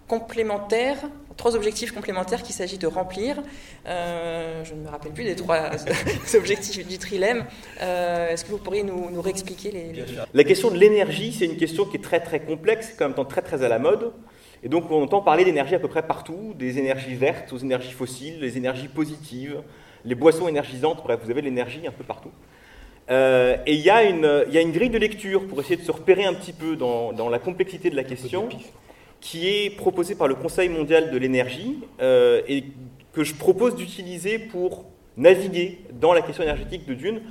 complémentaires, 0.09 0.99
trois 1.41 1.57
objectifs 1.57 1.93
complémentaires 1.93 2.43
qu'il 2.43 2.55
s'agit 2.55 2.77
de 2.79 2.87
remplir. 2.87 3.43
je 3.87 4.75
ne 4.75 4.81
me 4.83 4.89
rappelle 4.89 5.13
plus 5.13 5.25
des 5.25 5.37
trois 5.37 5.71
objectifs 6.35 6.87
du 6.87 6.99
trilemme. 6.99 7.47
Est-ce 7.81 8.45
que 8.45 8.51
vous 8.51 8.59
pourriez 8.59 8.83
nous, 8.83 9.11
nous 9.11 9.23
réexpliquer 9.23 9.71
les... 9.71 10.05
La 10.35 10.45
question 10.45 10.71
de 10.71 10.77
l'énergie, 10.77 11.33
c'est 11.33 11.47
une 11.47 11.57
question 11.57 11.87
qui 11.87 11.97
est 11.97 12.03
très 12.03 12.21
très 12.21 12.41
complexe, 12.41 12.95
quand 12.97 13.07
même 13.07 13.15
temps 13.15 13.25
très 13.25 13.43
très 13.43 13.63
à 13.63 13.69
la 13.69 13.79
mode. 13.79 14.13
Et 14.63 14.69
donc 14.69 14.91
on 14.91 15.03
entend 15.03 15.23
parler 15.23 15.45
d'énergie 15.45 15.75
à 15.75 15.79
peu 15.79 15.89
près 15.89 16.07
partout, 16.07 16.55
des 16.59 16.79
énergies 16.79 17.15
vertes 17.15 17.53
aux 17.53 17.59
énergies 17.59 17.93
fossiles, 17.93 18.39
les 18.41 18.59
énergies 18.59 18.89
positives, 18.89 19.63
les 20.05 20.15
boissons 20.15 20.49
énergisantes, 20.49 21.03
bref, 21.03 21.21
vous 21.25 21.31
avez 21.31 21.43
l'énergie 21.43 21.87
un 21.87 21.93
peu 21.93 22.05
partout. 22.05 22.33
Euh, 23.11 23.57
et 23.67 23.75
il 23.75 23.81
y, 23.81 23.91
a 23.91 24.03
une 24.03 24.73
grille 24.73 24.91
de 24.91 24.99
lecture 24.99 25.47
pour 25.47 25.61
essayer 25.61 25.77
de 25.77 25.83
se 25.83 25.91
repérer 25.91 26.25
un 26.25 26.35
petit 26.35 26.53
peu 26.53 26.77
dans, 26.77 27.29
la 27.29 27.39
complexité 27.39 27.91
de 27.91 27.97
la 27.97 28.05
question, 28.05 28.49
qui 29.21 29.49
est 29.49 29.71
proposée 29.71 30.15
par 30.15 30.29
le 30.29 30.35
Conseil 30.35 30.69
mondial 30.69 31.11
de 31.11 31.19
l'énergie 31.19 31.79
euh, 32.01 32.43
et 32.49 32.65
que 33.13 33.25
je 33.25 33.35
propose 33.35 33.75
d'utiliser 33.77 34.39
pour 34.39 34.87
naviguer 35.17 35.81
dans 35.93 36.13
la 36.13 36.23
question 36.23 36.43
énergétique 36.43 36.87
de 36.87 36.95
Dune. 36.95 37.23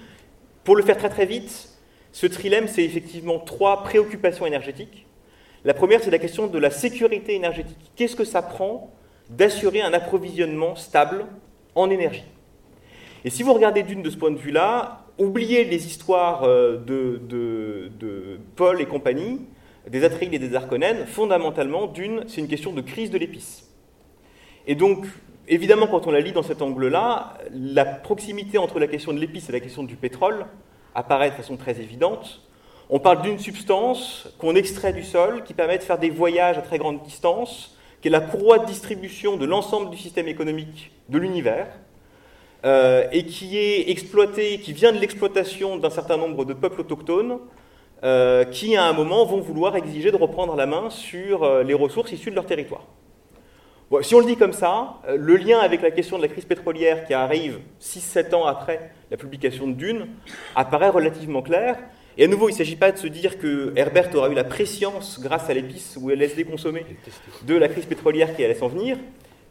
Pour 0.63 0.75
le 0.75 0.83
faire 0.83 0.97
très 0.97 1.09
très 1.09 1.25
vite, 1.25 1.69
ce 2.11 2.27
trilemme, 2.27 2.67
c'est 2.67 2.83
effectivement 2.83 3.39
trois 3.39 3.83
préoccupations 3.83 4.45
énergétiques. 4.45 5.05
La 5.65 5.73
première, 5.73 6.01
c'est 6.01 6.11
la 6.11 6.19
question 6.19 6.47
de 6.47 6.57
la 6.57 6.71
sécurité 6.71 7.35
énergétique. 7.35 7.91
Qu'est-ce 7.95 8.15
que 8.15 8.23
ça 8.23 8.41
prend 8.41 8.91
d'assurer 9.29 9.81
un 9.81 9.93
approvisionnement 9.93 10.75
stable 10.75 11.25
en 11.75 11.89
énergie? 11.89 12.23
Et 13.25 13.29
si 13.29 13.43
vous 13.43 13.53
regardez 13.53 13.83
Dune 13.83 14.01
de 14.01 14.09
ce 14.09 14.17
point 14.17 14.31
de 14.31 14.37
vue-là, 14.37 15.05
oubliez 15.17 15.65
les 15.65 15.85
histoires 15.85 16.43
euh, 16.43 16.77
de, 16.77 18.39
Paul 18.55 18.81
et 18.81 18.85
compagnie, 18.85 19.41
des 19.89 20.03
Atreides 20.03 20.33
et 20.33 20.39
des 20.39 20.55
Harkonnen, 20.55 21.05
fondamentalement, 21.07 21.87
Dune, 21.87 22.23
c'est 22.27 22.41
une 22.41 22.47
question 22.47 22.71
de 22.73 22.81
crise 22.81 23.09
de 23.09 23.17
l'épice. 23.17 23.67
Et 24.67 24.75
donc, 24.75 25.05
évidemment, 25.47 25.87
quand 25.87 26.05
on 26.07 26.11
la 26.11 26.21
lit 26.21 26.31
dans 26.31 26.43
cet 26.43 26.61
angle-là, 26.61 27.37
la 27.51 27.85
proximité 27.85 28.57
entre 28.57 28.79
la 28.79 28.87
question 28.87 29.13
de 29.13 29.19
l'épice 29.19 29.49
et 29.49 29.51
la 29.51 29.59
question 29.59 29.83
du 29.83 29.95
pétrole 29.95 30.45
apparaît 30.93 31.31
de 31.31 31.35
façon 31.35 31.57
très 31.57 31.79
évidente. 31.81 32.41
On 32.89 32.99
parle 32.99 33.21
d'une 33.21 33.39
substance 33.39 34.33
qu'on 34.39 34.55
extrait 34.55 34.93
du 34.93 35.03
sol, 35.03 35.43
qui 35.43 35.53
permet 35.53 35.77
de 35.77 35.83
faire 35.83 35.99
des 35.99 36.09
voyages 36.09 36.57
à 36.57 36.61
très 36.61 36.77
grande 36.77 37.01
distance, 37.03 37.75
qui 38.01 38.07
est 38.07 38.11
la 38.11 38.21
courroie 38.21 38.59
de 38.59 38.65
distribution 38.65 39.37
de 39.37 39.45
l'ensemble 39.45 39.89
du 39.89 39.97
système 39.97 40.27
économique 40.27 40.91
de 41.09 41.17
l'univers, 41.17 41.67
euh, 42.65 43.07
et 43.11 43.25
qui 43.25 43.57
est 43.57 43.89
exploité, 43.89 44.59
qui 44.59 44.73
vient 44.73 44.91
de 44.91 44.99
l'exploitation 44.99 45.77
d'un 45.77 45.89
certain 45.89 46.17
nombre 46.17 46.45
de 46.45 46.53
peuples 46.53 46.81
autochtones, 46.81 47.39
euh, 48.03 48.45
qui 48.45 48.77
à 48.77 48.85
un 48.85 48.93
moment 48.93 49.25
vont 49.25 49.41
vouloir 49.41 49.75
exiger 49.75 50.11
de 50.11 50.15
reprendre 50.15 50.55
la 50.55 50.65
main 50.65 50.89
sur 50.89 51.43
euh, 51.43 51.63
les 51.63 51.73
ressources 51.73 52.11
issues 52.11 52.29
de 52.29 52.35
leur 52.35 52.45
territoire. 52.45 52.85
si 54.01 54.15
on 54.15 54.19
le 54.19 54.25
dit 54.25 54.37
comme 54.37 54.53
ça, 54.53 55.01
le 55.17 55.35
lien 55.35 55.59
avec 55.59 55.81
la 55.81 55.91
question 55.91 56.17
de 56.17 56.21
la 56.21 56.29
crise 56.29 56.45
pétrolière 56.45 57.05
qui 57.05 57.13
arrive 57.13 57.59
6-7 57.81 58.35
ans 58.35 58.45
après 58.45 58.91
la 59.11 59.17
publication 59.17 59.67
de 59.67 59.73
Dune 59.73 60.07
apparaît 60.55 60.89
relativement 60.89 61.41
clair. 61.41 61.77
Et 62.17 62.25
à 62.25 62.27
nouveau, 62.27 62.49
il 62.49 62.53
ne 62.53 62.57
s'agit 62.57 62.75
pas 62.75 62.91
de 62.91 62.97
se 62.97 63.07
dire 63.07 63.37
que 63.37 63.73
Herbert 63.75 64.13
aura 64.15 64.29
eu 64.29 64.33
la 64.33 64.43
préscience, 64.43 65.19
grâce 65.21 65.49
à 65.49 65.53
l'épice 65.53 65.97
ou 65.99 66.09
LSD 66.09 66.43
consommé, 66.43 66.85
de 67.45 67.55
la 67.55 67.69
crise 67.69 67.85
pétrolière 67.85 68.35
qui 68.35 68.43
allait 68.43 68.55
s'en 68.55 68.67
venir, 68.67 68.97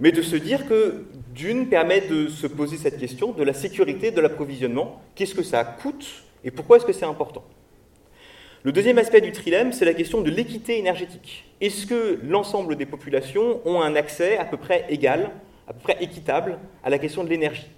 mais 0.01 0.13
de 0.13 0.23
se 0.23 0.37
dire 0.37 0.69
que 0.69 1.07
Dune 1.35 1.69
permet 1.69 2.03
de 2.03 2.29
se 2.29 2.47
poser 2.47 2.77
cette 2.77 2.99
question 2.99 3.33
de 3.33 3.43
la 3.43 3.53
sécurité 3.53 4.11
de 4.11 4.21
l'approvisionnement. 4.21 5.03
Qu'est-ce 5.15 5.35
que 5.35 5.43
ça 5.43 5.65
coûte 5.65 6.25
et 6.45 6.51
pourquoi 6.51 6.77
est-ce 6.77 6.87
que 6.87 6.93
c'est 6.93 7.05
important? 7.05 7.45
Le 8.69 8.73
deuxième 8.73 8.99
aspect 8.99 9.23
du 9.23 9.33
trilemme, 9.33 9.73
c'est 9.73 9.87
la 9.87 9.95
question 9.95 10.21
de 10.21 10.29
l'équité 10.29 10.79
énergétique. 10.79 11.47
Est-ce 11.63 11.87
que 11.87 12.21
l'ensemble 12.23 12.77
des 12.77 12.85
populations 12.85 13.63
ont 13.65 13.81
un 13.81 13.97
accès 13.97 14.37
à 14.37 14.45
peu 14.45 14.59
près 14.59 14.85
égal, 14.91 15.31
à 15.67 15.73
peu 15.73 15.79
près 15.81 15.97
équitable 16.03 16.59
à 16.85 16.91
la 16.91 16.99
question 16.99 17.25
de 17.25 17.31
l'énergie? 17.31 17.71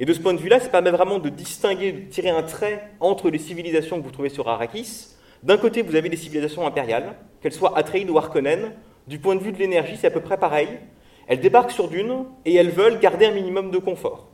Et 0.00 0.06
de 0.06 0.12
ce 0.14 0.20
point 0.20 0.32
de 0.32 0.38
vue-là, 0.38 0.60
ça 0.60 0.70
permet 0.70 0.92
vraiment 0.92 1.18
de 1.18 1.28
distinguer, 1.28 1.92
de 1.92 2.10
tirer 2.10 2.30
un 2.30 2.42
trait 2.42 2.88
entre 3.00 3.28
les 3.28 3.36
civilisations 3.36 3.98
que 3.98 4.04
vous 4.06 4.10
trouvez 4.10 4.30
sur 4.30 4.48
Arrakis. 4.48 5.08
D'un 5.42 5.58
côté, 5.58 5.82
vous 5.82 5.94
avez 5.94 6.08
des 6.08 6.16
civilisations 6.16 6.66
impériales, 6.66 7.14
qu'elles 7.42 7.52
soient 7.52 7.76
Atreides 7.76 8.08
ou 8.08 8.16
Harkonnen. 8.16 8.72
Du 9.08 9.18
point 9.18 9.36
de 9.36 9.42
vue 9.42 9.52
de 9.52 9.58
l'énergie, 9.58 9.98
c'est 10.00 10.06
à 10.06 10.10
peu 10.10 10.22
près 10.22 10.38
pareil. 10.38 10.70
elles 11.26 11.40
débarquent 11.40 11.72
sur 11.72 11.88
Dune 11.88 12.24
et 12.46 12.54
elles 12.54 12.70
veulent 12.70 12.98
garder 12.98 13.26
un 13.26 13.32
minimum 13.32 13.70
de 13.70 13.76
confort. 13.76 14.30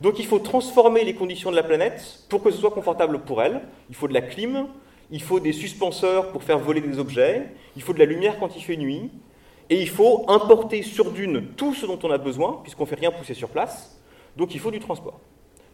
Donc 0.00 0.18
il 0.18 0.24
faut 0.24 0.38
transformer 0.38 1.04
les 1.04 1.12
conditions 1.12 1.50
de 1.50 1.56
la 1.56 1.62
planète 1.62 2.20
pour 2.30 2.42
que 2.42 2.50
ce 2.50 2.56
soit 2.56 2.70
confortable 2.70 3.18
pour 3.18 3.42
elles. 3.42 3.60
Il 3.90 3.94
faut 3.94 4.08
de 4.08 4.14
la 4.14 4.22
clim, 4.22 4.68
il 5.12 5.22
faut 5.22 5.38
des 5.38 5.52
suspenseurs 5.52 6.32
pour 6.32 6.42
faire 6.42 6.58
voler 6.58 6.80
des 6.80 6.98
objets, 6.98 7.46
il 7.76 7.82
faut 7.82 7.92
de 7.92 7.98
la 7.98 8.06
lumière 8.06 8.38
quand 8.40 8.56
il 8.56 8.62
fait 8.62 8.78
nuit, 8.78 9.10
et 9.68 9.80
il 9.80 9.88
faut 9.88 10.24
importer 10.28 10.82
sur 10.82 11.12
Dune 11.12 11.48
tout 11.56 11.74
ce 11.74 11.86
dont 11.86 11.98
on 12.02 12.10
a 12.10 12.18
besoin, 12.18 12.60
puisqu'on 12.62 12.84
ne 12.84 12.88
fait 12.88 12.98
rien 12.98 13.10
pousser 13.10 13.34
sur 13.34 13.50
place, 13.50 14.00
donc 14.36 14.54
il 14.54 14.60
faut 14.60 14.70
du 14.70 14.80
transport. 14.80 15.20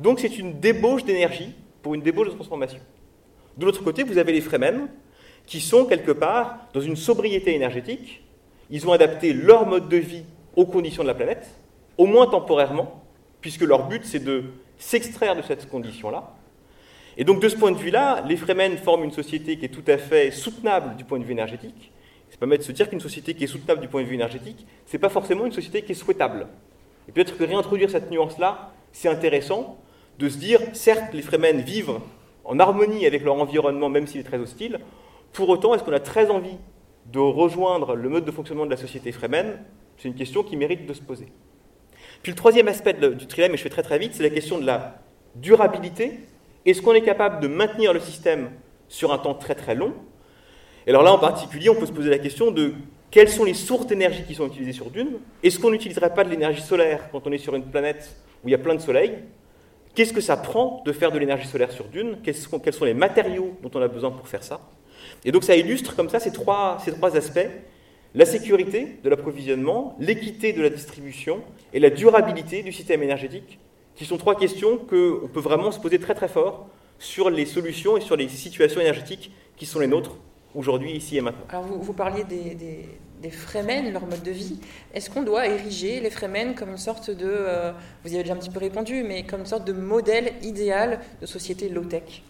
Donc 0.00 0.18
c'est 0.18 0.38
une 0.38 0.58
débauche 0.58 1.04
d'énergie 1.04 1.54
pour 1.82 1.94
une 1.94 2.02
débauche 2.02 2.28
de 2.28 2.34
transformation. 2.34 2.80
De 3.56 3.64
l'autre 3.64 3.82
côté, 3.82 4.02
vous 4.02 4.18
avez 4.18 4.32
les 4.32 4.40
Fremen, 4.40 4.88
qui 5.46 5.60
sont 5.60 5.86
quelque 5.86 6.12
part 6.12 6.58
dans 6.74 6.80
une 6.80 6.96
sobriété 6.96 7.54
énergétique. 7.54 8.22
Ils 8.70 8.86
ont 8.86 8.92
adapté 8.92 9.32
leur 9.32 9.66
mode 9.66 9.88
de 9.88 9.96
vie 9.96 10.24
aux 10.56 10.66
conditions 10.66 11.04
de 11.04 11.08
la 11.08 11.14
planète, 11.14 11.48
au 11.96 12.06
moins 12.06 12.26
temporairement, 12.26 13.04
puisque 13.40 13.62
leur 13.62 13.86
but 13.86 14.04
c'est 14.04 14.22
de 14.22 14.44
s'extraire 14.78 15.36
de 15.36 15.42
cette 15.42 15.68
condition-là. 15.70 16.34
Et 17.20 17.24
donc 17.24 17.40
de 17.42 17.48
ce 17.48 17.56
point 17.56 17.72
de 17.72 17.76
vue-là, 17.76 18.24
les 18.28 18.36
Fremen 18.36 18.78
forment 18.78 19.02
une 19.02 19.10
société 19.10 19.58
qui 19.58 19.64
est 19.64 19.68
tout 19.68 19.82
à 19.88 19.98
fait 19.98 20.30
soutenable 20.30 20.94
du 20.94 21.02
point 21.02 21.18
de 21.18 21.24
vue 21.24 21.32
énergétique. 21.32 21.90
Ça 22.30 22.36
permet 22.38 22.58
de 22.58 22.62
se 22.62 22.70
dire 22.70 22.88
qu'une 22.88 23.00
société 23.00 23.34
qui 23.34 23.42
est 23.42 23.48
soutenable 23.48 23.80
du 23.80 23.88
point 23.88 24.02
de 24.02 24.06
vue 24.06 24.14
énergétique, 24.14 24.64
ce 24.86 24.92
n'est 24.92 25.00
pas 25.00 25.08
forcément 25.08 25.44
une 25.44 25.52
société 25.52 25.82
qui 25.82 25.92
est 25.92 25.96
souhaitable. 25.96 26.46
Et 27.08 27.12
peut-être 27.12 27.36
que 27.36 27.42
réintroduire 27.42 27.90
cette 27.90 28.08
nuance-là, 28.12 28.70
c'est 28.92 29.08
intéressant 29.08 29.78
de 30.20 30.28
se 30.28 30.38
dire, 30.38 30.60
certes, 30.74 31.12
les 31.12 31.22
Fremen 31.22 31.60
vivent 31.60 31.98
en 32.44 32.60
harmonie 32.60 33.04
avec 33.04 33.24
leur 33.24 33.34
environnement, 33.34 33.88
même 33.88 34.06
s'il 34.06 34.20
est 34.20 34.24
très 34.24 34.38
hostile. 34.38 34.78
Pour 35.32 35.48
autant, 35.48 35.74
est-ce 35.74 35.82
qu'on 35.82 35.92
a 35.92 36.00
très 36.00 36.30
envie 36.30 36.56
de 37.06 37.18
rejoindre 37.18 37.96
le 37.96 38.08
mode 38.08 38.26
de 38.26 38.30
fonctionnement 38.30 38.64
de 38.64 38.70
la 38.70 38.76
société 38.76 39.10
Fremen? 39.10 39.58
C'est 39.96 40.06
une 40.06 40.14
question 40.14 40.44
qui 40.44 40.56
mérite 40.56 40.86
de 40.86 40.92
se 40.92 41.02
poser. 41.02 41.26
Puis 42.22 42.30
le 42.30 42.36
troisième 42.36 42.68
aspect 42.68 42.94
du 42.94 43.26
trilemme, 43.26 43.54
et 43.54 43.56
je 43.56 43.62
fais 43.62 43.70
très 43.70 43.82
très 43.82 43.98
vite, 43.98 44.14
c'est 44.14 44.22
la 44.22 44.30
question 44.30 44.58
de 44.58 44.66
la 44.66 45.02
durabilité. 45.34 46.20
Est-ce 46.68 46.82
qu'on 46.82 46.92
est 46.92 47.00
capable 47.00 47.40
de 47.40 47.48
maintenir 47.48 47.94
le 47.94 48.00
système 48.00 48.50
sur 48.88 49.10
un 49.10 49.16
temps 49.16 49.32
très 49.32 49.54
très 49.54 49.74
long? 49.74 49.94
Et 50.86 50.90
alors 50.90 51.02
là, 51.02 51.12
en 51.14 51.18
particulier, 51.18 51.70
on 51.70 51.74
peut 51.74 51.86
se 51.86 51.92
poser 51.92 52.10
la 52.10 52.18
question 52.18 52.50
de 52.50 52.74
quelles 53.10 53.30
sont 53.30 53.44
les 53.44 53.54
sources 53.54 53.86
d'énergie 53.86 54.22
qui 54.24 54.34
sont 54.34 54.46
utilisées 54.46 54.74
sur 54.74 54.90
Dune? 54.90 55.12
Est-ce 55.42 55.58
qu'on 55.58 55.70
n'utiliserait 55.70 56.12
pas 56.12 56.24
de 56.24 56.28
l'énergie 56.28 56.60
solaire 56.60 57.08
quand 57.10 57.26
on 57.26 57.32
est 57.32 57.38
sur 57.38 57.54
une 57.54 57.64
planète 57.64 58.14
où 58.44 58.48
il 58.48 58.50
y 58.50 58.54
a 58.54 58.58
plein 58.58 58.74
de 58.74 58.82
soleil? 58.82 59.14
Qu'est-ce 59.94 60.12
que 60.12 60.20
ça 60.20 60.36
prend 60.36 60.82
de 60.84 60.92
faire 60.92 61.10
de 61.10 61.18
l'énergie 61.18 61.48
solaire 61.48 61.72
sur 61.72 61.86
Dune? 61.86 62.18
Quels 62.22 62.36
sont, 62.36 62.60
les 62.84 62.92
matériaux 62.92 63.56
dont 63.62 63.70
on 63.74 63.80
a 63.80 63.88
besoin 63.88 64.10
pour 64.10 64.28
faire 64.28 64.42
ça? 64.42 64.60
Et 65.24 65.32
donc 65.32 65.44
ça 65.44 65.56
illustre 65.56 65.96
comme 65.96 66.10
ça 66.10 66.20
ces 66.20 66.32
trois, 66.32 66.76
ces 66.84 66.92
trois 66.92 67.16
aspects. 67.16 67.48
La 68.14 68.26
sécurité 68.26 68.98
de 69.02 69.08
l'approvisionnement, 69.08 69.96
l'équité 70.00 70.52
de 70.52 70.60
la 70.60 70.68
distribution 70.68 71.40
et 71.72 71.80
la 71.80 71.88
durabilité 71.88 72.62
du 72.62 72.72
système 72.72 73.02
énergétique, 73.02 73.58
qui 73.98 74.04
sont 74.06 74.16
trois 74.16 74.36
questions 74.36 74.78
qu'on 74.78 75.28
peut 75.28 75.40
vraiment 75.40 75.72
se 75.72 75.80
poser 75.80 75.98
très 75.98 76.14
très 76.14 76.28
fort 76.28 76.68
sur 77.00 77.30
les 77.30 77.44
solutions 77.44 77.96
et 77.96 78.00
sur 78.00 78.16
les 78.16 78.28
situations 78.28 78.80
énergétiques 78.80 79.32
qui 79.56 79.66
sont 79.66 79.80
les 79.80 79.88
nôtres 79.88 80.16
aujourd'hui, 80.54 80.92
ici 80.92 81.16
et 81.16 81.20
maintenant. 81.20 81.44
Alors 81.48 81.64
vous, 81.64 81.82
vous 81.82 81.92
parliez 81.92 82.22
des, 82.22 82.54
des, 82.54 82.88
des, 83.20 83.30
Fremen, 83.30 83.92
leur 83.92 84.06
mode 84.06 84.22
de 84.22 84.30
vie. 84.30 84.60
Est-ce 84.94 85.10
qu'on 85.10 85.22
doit 85.24 85.48
ériger 85.48 85.98
les 85.98 86.10
Fremen 86.10 86.54
comme 86.54 86.70
une 86.70 86.78
sorte 86.78 87.10
de, 87.10 87.26
euh, 87.26 87.72
vous 88.04 88.12
y 88.12 88.14
avez 88.14 88.22
déjà 88.22 88.34
un 88.34 88.38
petit 88.38 88.50
peu 88.50 88.60
répondu, 88.60 89.02
mais 89.02 89.24
comme 89.24 89.40
une 89.40 89.46
sorte 89.46 89.66
de 89.66 89.72
modèle 89.72 90.32
idéal 90.42 91.00
de 91.20 91.26
société 91.26 91.68
low-tech? 91.68 92.22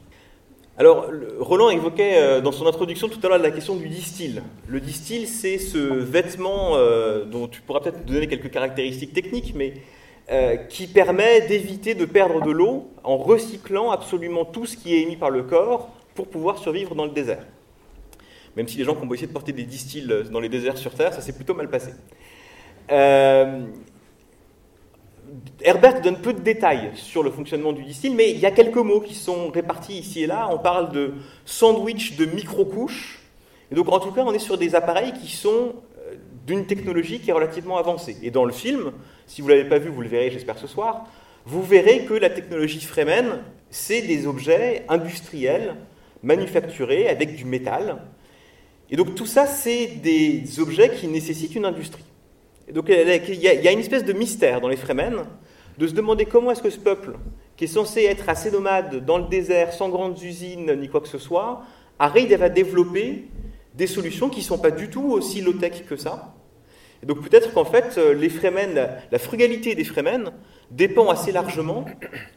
Alors, 0.78 1.10
Roland 1.38 1.68
évoquait 1.68 2.18
euh, 2.18 2.40
dans 2.40 2.52
son 2.52 2.66
introduction 2.66 3.08
tout 3.08 3.20
à 3.24 3.28
l'heure 3.28 3.38
la 3.38 3.50
question 3.50 3.76
du 3.76 3.88
distil. 3.88 4.42
Le 4.68 4.80
distil, 4.80 5.26
c'est 5.26 5.58
ce 5.58 5.78
vêtement 5.78 6.76
euh, 6.76 7.24
dont 7.24 7.46
tu 7.46 7.60
pourras 7.60 7.80
peut-être 7.80 8.06
donner 8.06 8.26
quelques 8.26 8.50
caractéristiques 8.50 9.12
techniques, 9.12 9.52
mais 9.54 9.74
euh, 10.30 10.56
qui 10.56 10.86
permet 10.86 11.42
d'éviter 11.42 11.94
de 11.94 12.04
perdre 12.04 12.42
de 12.42 12.50
l'eau 12.50 12.90
en 13.04 13.16
recyclant 13.16 13.90
absolument 13.90 14.44
tout 14.44 14.66
ce 14.66 14.76
qui 14.76 14.94
est 14.94 15.00
émis 15.00 15.16
par 15.16 15.30
le 15.30 15.42
corps 15.42 15.90
pour 16.14 16.28
pouvoir 16.28 16.58
survivre 16.58 16.94
dans 16.94 17.04
le 17.04 17.12
désert. 17.12 17.46
Même 18.56 18.68
si 18.68 18.76
les 18.76 18.84
gens 18.84 18.94
qui 18.94 19.06
ont 19.06 19.14
essayé 19.14 19.28
de 19.28 19.32
porter 19.32 19.52
des 19.52 19.64
distils 19.64 20.06
dans 20.30 20.40
les 20.40 20.48
déserts 20.48 20.78
sur 20.78 20.94
Terre, 20.94 21.14
ça 21.14 21.20
s'est 21.20 21.32
plutôt 21.34 21.54
mal 21.54 21.70
passé. 21.70 21.92
Herbert 25.62 26.00
donne 26.00 26.20
peu 26.20 26.32
de 26.32 26.40
détails 26.40 26.90
sur 26.94 27.22
le 27.22 27.30
fonctionnement 27.30 27.72
du 27.72 27.82
distil, 27.82 28.14
mais 28.14 28.30
il 28.30 28.38
y 28.38 28.46
a 28.46 28.50
quelques 28.50 28.76
mots 28.76 29.00
qui 29.00 29.14
sont 29.14 29.50
répartis 29.50 29.98
ici 29.98 30.22
et 30.22 30.26
là. 30.26 30.48
On 30.50 30.58
parle 30.58 30.92
de 30.92 31.14
sandwich 31.44 32.16
de 32.16 32.24
micro-couches. 32.24 33.20
Donc, 33.70 33.88
en 33.92 34.00
tout 34.00 34.12
cas, 34.12 34.22
on 34.24 34.32
est 34.32 34.38
sur 34.38 34.56
des 34.56 34.74
appareils 34.74 35.12
qui 35.12 35.30
sont 35.30 35.74
euh, 35.74 35.87
d'une 36.48 36.66
technologie 36.66 37.20
qui 37.20 37.30
est 37.30 37.32
relativement 37.32 37.76
avancée. 37.76 38.16
Et 38.24 38.32
dans 38.32 38.44
le 38.44 38.52
film, 38.52 38.90
si 39.26 39.40
vous 39.40 39.48
ne 39.48 39.54
l'avez 39.54 39.68
pas 39.68 39.78
vu, 39.78 39.88
vous 39.88 40.02
le 40.02 40.08
verrez, 40.08 40.32
j'espère, 40.32 40.58
ce 40.58 40.66
soir, 40.66 41.06
vous 41.46 41.62
verrez 41.62 42.04
que 42.06 42.14
la 42.14 42.30
technologie 42.30 42.80
Fremen, 42.80 43.38
c'est 43.70 44.02
des 44.02 44.26
objets 44.26 44.84
industriels, 44.88 45.76
manufacturés 46.24 47.08
avec 47.08 47.36
du 47.36 47.44
métal. 47.44 48.02
Et 48.90 48.96
donc, 48.96 49.14
tout 49.14 49.26
ça, 49.26 49.46
c'est 49.46 49.86
des 50.02 50.58
objets 50.58 50.90
qui 50.90 51.06
nécessitent 51.06 51.54
une 51.54 51.66
industrie 51.66 52.04
donc 52.72 52.86
il 52.88 53.34
y, 53.34 53.68
a 53.68 53.72
une 53.72 53.78
espèce 53.78 54.04
de 54.04 54.12
mystère 54.12 54.60
dans 54.60 54.68
les 54.68 54.76
Fremen, 54.76 55.24
de 55.78 55.86
se 55.86 55.94
demander 55.94 56.26
comment 56.26 56.50
est-ce 56.50 56.62
que 56.62 56.70
ce 56.70 56.78
peuple, 56.78 57.16
qui 57.56 57.64
est 57.64 57.68
censé 57.68 58.04
être 58.04 58.28
assez 58.28 58.50
nomade 58.50 59.04
dans 59.04 59.18
le 59.18 59.26
désert, 59.28 59.72
sans 59.72 59.88
grandes 59.88 60.20
usines 60.22 60.74
ni 60.74 60.88
quoi 60.88 61.00
que 61.00 61.08
ce 61.08 61.18
soit, 61.18 61.62
arrive 61.98 62.42
à 62.42 62.48
développer 62.48 63.28
des 63.74 63.86
solutions 63.86 64.28
qui 64.28 64.40
ne 64.40 64.44
sont 64.44 64.58
pas 64.58 64.70
du 64.70 64.90
tout 64.90 65.10
aussi 65.10 65.40
low-tech 65.40 65.84
que 65.88 65.96
ça. 65.96 66.34
Et 67.02 67.06
donc 67.06 67.22
peut-être 67.22 67.52
qu'en 67.52 67.64
fait, 67.64 67.96
euh, 67.98 68.98
la, 69.10 69.18
frugalité 69.18 69.74
des 69.74 69.84
Fremen 69.84 70.32
dépend 70.70 71.08
assez 71.08 71.32
largement 71.32 71.84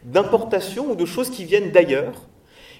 d'importations 0.04 0.92
ou 0.92 0.94
de 0.94 1.04
choses 1.04 1.30
qui 1.30 1.44
viennent 1.44 1.70
d'ailleurs. 1.70 2.12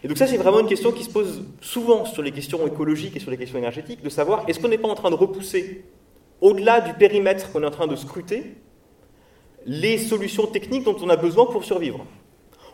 Et 0.05 0.09
donc 0.09 0.19
ça, 0.19 0.27
c'est 0.27 0.37
vraiment 0.37 0.61
une 0.61 0.69
question 0.69 0.93
qui 0.93 1.05
se 1.05 1.11
pose 1.11 1.45
souvent 1.61 2.05
sur 2.05 2.23
les 2.23 2.33
questions 2.33 2.67
écologiques 2.67 3.17
et 3.17 3.21
sur 3.21 3.31
les 3.31 3.37
questions 3.37 3.59
énergétiques, 3.59 4.03
de 4.03 4.09
savoir 4.09 4.45
est-ce 4.49 4.59
qu'on 4.61 4.69
n'est 4.69 4.79
pas 4.79 4.89
en 4.89 4.95
train 4.95 5.11
de 5.11 5.15
repousser 5.15 5.85
au-delà 6.41 6.81
du 6.81 6.95
périmètre 6.95 7.53
qu'on 7.53 7.63
est 7.63 7.67
en 7.67 7.71
train 7.71 7.87
de 7.87 7.97
scruter, 7.97 8.55
les 9.65 9.99
solutions 9.99 10.47
techniques 10.47 10.85
dont 10.85 10.97
on 11.01 11.09
a 11.09 11.17
besoin 11.17 11.47
pour 11.47 11.65
survivre? 11.65 12.05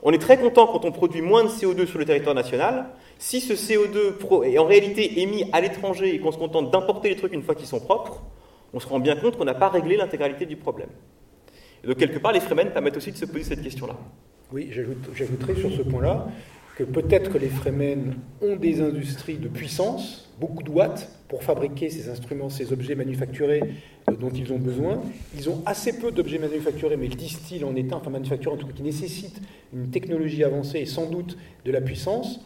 On 0.03 0.13
est 0.13 0.19
très 0.19 0.39
content 0.39 0.67
quand 0.69 0.85
on 0.85 0.93
produit 0.93 1.23
moins 1.23 1.45
de 1.45 1.49
CO2 1.49 1.87
sur 1.87 1.99
le 1.99 2.05
territoire 2.05 2.35
national. 2.35 2.91
Si 3.19 3.41
ce 3.41 3.55
CO2 3.55 4.45
est 4.45 4.59
en 4.59 4.65
réalité 4.65 5.21
émis 5.21 5.45
à 5.53 5.61
l'étranger 5.61 6.15
et 6.15 6.21
qu'on 6.21 6.31
se 6.31 6.39
contente 6.39 6.71
d'importer 6.71 7.09
les 7.09 7.17
trucs 7.17 7.33
une 7.33 7.43
fois 7.43 7.57
qu'ils 7.57 7.67
sont 7.67 7.81
propres, 7.81 8.23
on 8.73 8.81
se 8.81 8.87
rend 8.87 9.01
bien 9.01 9.17
compte 9.17 9.37
qu'on 9.37 9.45
n'a 9.45 9.55
pas 9.55 9.69
réglé 9.69 9.97
l'intégralité 9.97 10.47
du 10.47 10.57
problème. 10.57 10.91
Et 11.83 11.87
donc, 11.87 11.97
quelque 11.97 12.19
part, 12.19 12.33
les 12.33 12.41
Fremen 12.41 12.71
permettent 12.71 12.97
aussi 12.97 13.13
de 13.13 13.17
se 13.17 13.25
poser 13.25 13.45
cette 13.45 13.63
question-là. 13.63 13.97
Oui, 14.53 14.71
j'ajouterais 14.73 15.55
sur 15.55 15.73
ce 15.73 15.83
point-là 15.83 16.27
que 16.77 16.85
peut-être 16.85 17.33
que 17.33 17.39
les 17.39 17.49
Fremen 17.49 18.15
ont 18.41 18.57
des 18.57 18.81
industries 18.81 19.37
de 19.37 19.49
puissance, 19.49 20.31
beaucoup 20.39 20.63
de 20.63 20.71
watts, 20.71 21.11
pour 21.29 21.43
fabriquer 21.43 21.91
ces 21.91 22.09
instruments, 22.09 22.49
ces 22.49 22.73
objets 22.73 22.95
manufacturés 22.95 23.63
euh, 24.09 24.15
dont 24.15 24.31
ils 24.31 24.53
ont 24.53 24.59
besoin. 24.59 25.03
Ils 25.37 25.51
ont 25.51 25.63
assez 25.67 25.99
peu 25.99 26.11
d'objets 26.11 26.39
manufacturés, 26.39 26.97
mais 26.97 27.09
le 27.09 27.17
distil 27.17 27.65
en 27.65 27.77
un, 27.77 27.93
enfin 27.93 28.11
manufacturé 28.11 28.55
en 28.55 28.59
tout 28.59 28.67
cas, 28.67 28.73
qui 28.73 28.83
nécessite 28.83 29.41
une 29.75 29.91
technologie 29.91 30.45
avancée 30.45 30.79
et 30.79 30.87
sans 30.87 31.07
doute 31.11 31.37
de 31.65 31.73
la 31.73 31.81
puissance. 31.81 32.41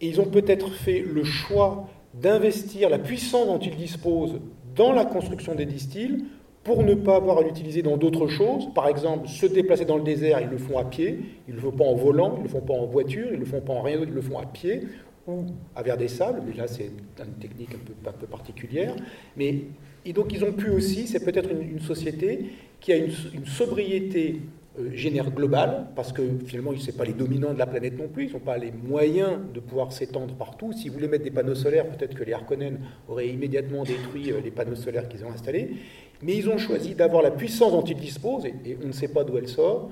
Et 0.00 0.08
ils 0.08 0.20
ont 0.20 0.26
peut-être 0.26 0.72
fait 0.72 1.00
le 1.00 1.22
choix 1.22 1.88
d'investir 2.14 2.88
la 2.88 2.98
puissance 2.98 3.46
dont 3.46 3.58
ils 3.58 3.76
disposent 3.76 4.40
dans 4.76 4.92
la 4.92 5.04
construction 5.04 5.54
des 5.54 5.66
distils 5.66 6.24
pour 6.62 6.82
ne 6.82 6.94
pas 6.94 7.16
avoir 7.16 7.38
à 7.38 7.42
l'utiliser 7.42 7.82
dans 7.82 7.96
d'autres 7.96 8.26
choses. 8.26 8.68
Par 8.74 8.88
exemple, 8.88 9.28
se 9.28 9.46
déplacer 9.46 9.84
dans 9.84 9.96
le 9.96 10.02
désert, 10.02 10.40
ils 10.40 10.48
le 10.48 10.58
font 10.58 10.78
à 10.78 10.84
pied, 10.84 11.20
ils 11.46 11.52
ne 11.52 11.56
le 11.56 11.62
font 11.62 11.76
pas 11.76 11.84
en 11.84 11.94
volant, 11.94 12.34
ils 12.36 12.38
ne 12.40 12.42
le 12.44 12.48
font 12.48 12.60
pas 12.60 12.74
en 12.74 12.86
voiture, 12.86 13.28
ils 13.30 13.34
ne 13.34 13.38
le 13.38 13.44
font 13.44 13.60
pas 13.60 13.72
en 13.72 13.82
rien 13.82 13.98
d'autre, 13.98 14.10
ils 14.10 14.14
le 14.14 14.20
font 14.20 14.38
à 14.38 14.46
pied 14.46 14.82
ou 15.28 15.44
à 15.74 15.82
vers 15.82 15.96
des 15.96 16.08
sables, 16.08 16.42
mais 16.46 16.54
là 16.54 16.66
c'est 16.66 16.90
une 17.18 17.34
technique 17.34 17.70
un 17.74 18.10
peu, 18.10 18.26
particulière. 18.26 18.94
Mais, 19.36 19.62
et 20.04 20.12
donc 20.12 20.32
ils 20.32 20.44
ont 20.44 20.52
pu 20.52 20.70
aussi, 20.70 21.06
c'est 21.06 21.24
peut-être 21.24 21.50
une, 21.50 21.80
société 21.80 22.46
qui 22.80 22.92
a 22.92 22.96
une, 22.96 23.10
sobriété 23.46 24.40
euh, 24.78 24.90
générale 24.92 25.32
globale, 25.32 25.86
parce 25.94 26.12
que 26.12 26.22
finalement 26.44 26.72
ils 26.72 26.78
ne 26.78 26.82
sont 26.82 26.92
pas 26.92 27.04
les 27.04 27.12
dominants 27.12 27.52
de 27.52 27.58
la 27.58 27.66
planète 27.66 27.98
non 27.98 28.08
plus, 28.08 28.26
ils 28.26 28.32
n'ont 28.32 28.38
pas 28.38 28.58
les 28.58 28.70
moyens 28.70 29.38
de 29.54 29.60
pouvoir 29.60 29.92
s'étendre 29.92 30.34
partout. 30.34 30.72
Si 30.72 30.88
vous 30.88 30.94
voulez 30.94 31.08
mettre 31.08 31.24
des 31.24 31.30
panneaux 31.30 31.54
solaires, 31.54 31.86
peut-être 31.88 32.14
que 32.14 32.24
les 32.24 32.32
Harkonnen 32.32 32.78
auraient 33.08 33.28
immédiatement 33.28 33.84
détruit 33.84 34.32
euh, 34.32 34.40
les 34.42 34.50
panneaux 34.50 34.76
solaires 34.76 35.08
qu'ils 35.08 35.24
ont 35.24 35.30
installés, 35.30 35.70
mais 36.22 36.36
ils 36.36 36.48
ont 36.48 36.58
choisi 36.58 36.94
d'avoir 36.94 37.22
la 37.22 37.30
puissance 37.30 37.72
dont 37.72 37.84
ils 37.84 37.96
disposent, 37.96 38.46
et 38.46 38.78
on 38.82 38.88
ne 38.88 38.92
sait 38.92 39.08
pas 39.08 39.24
d'où 39.24 39.36
elle 39.38 39.48
sort, 39.48 39.90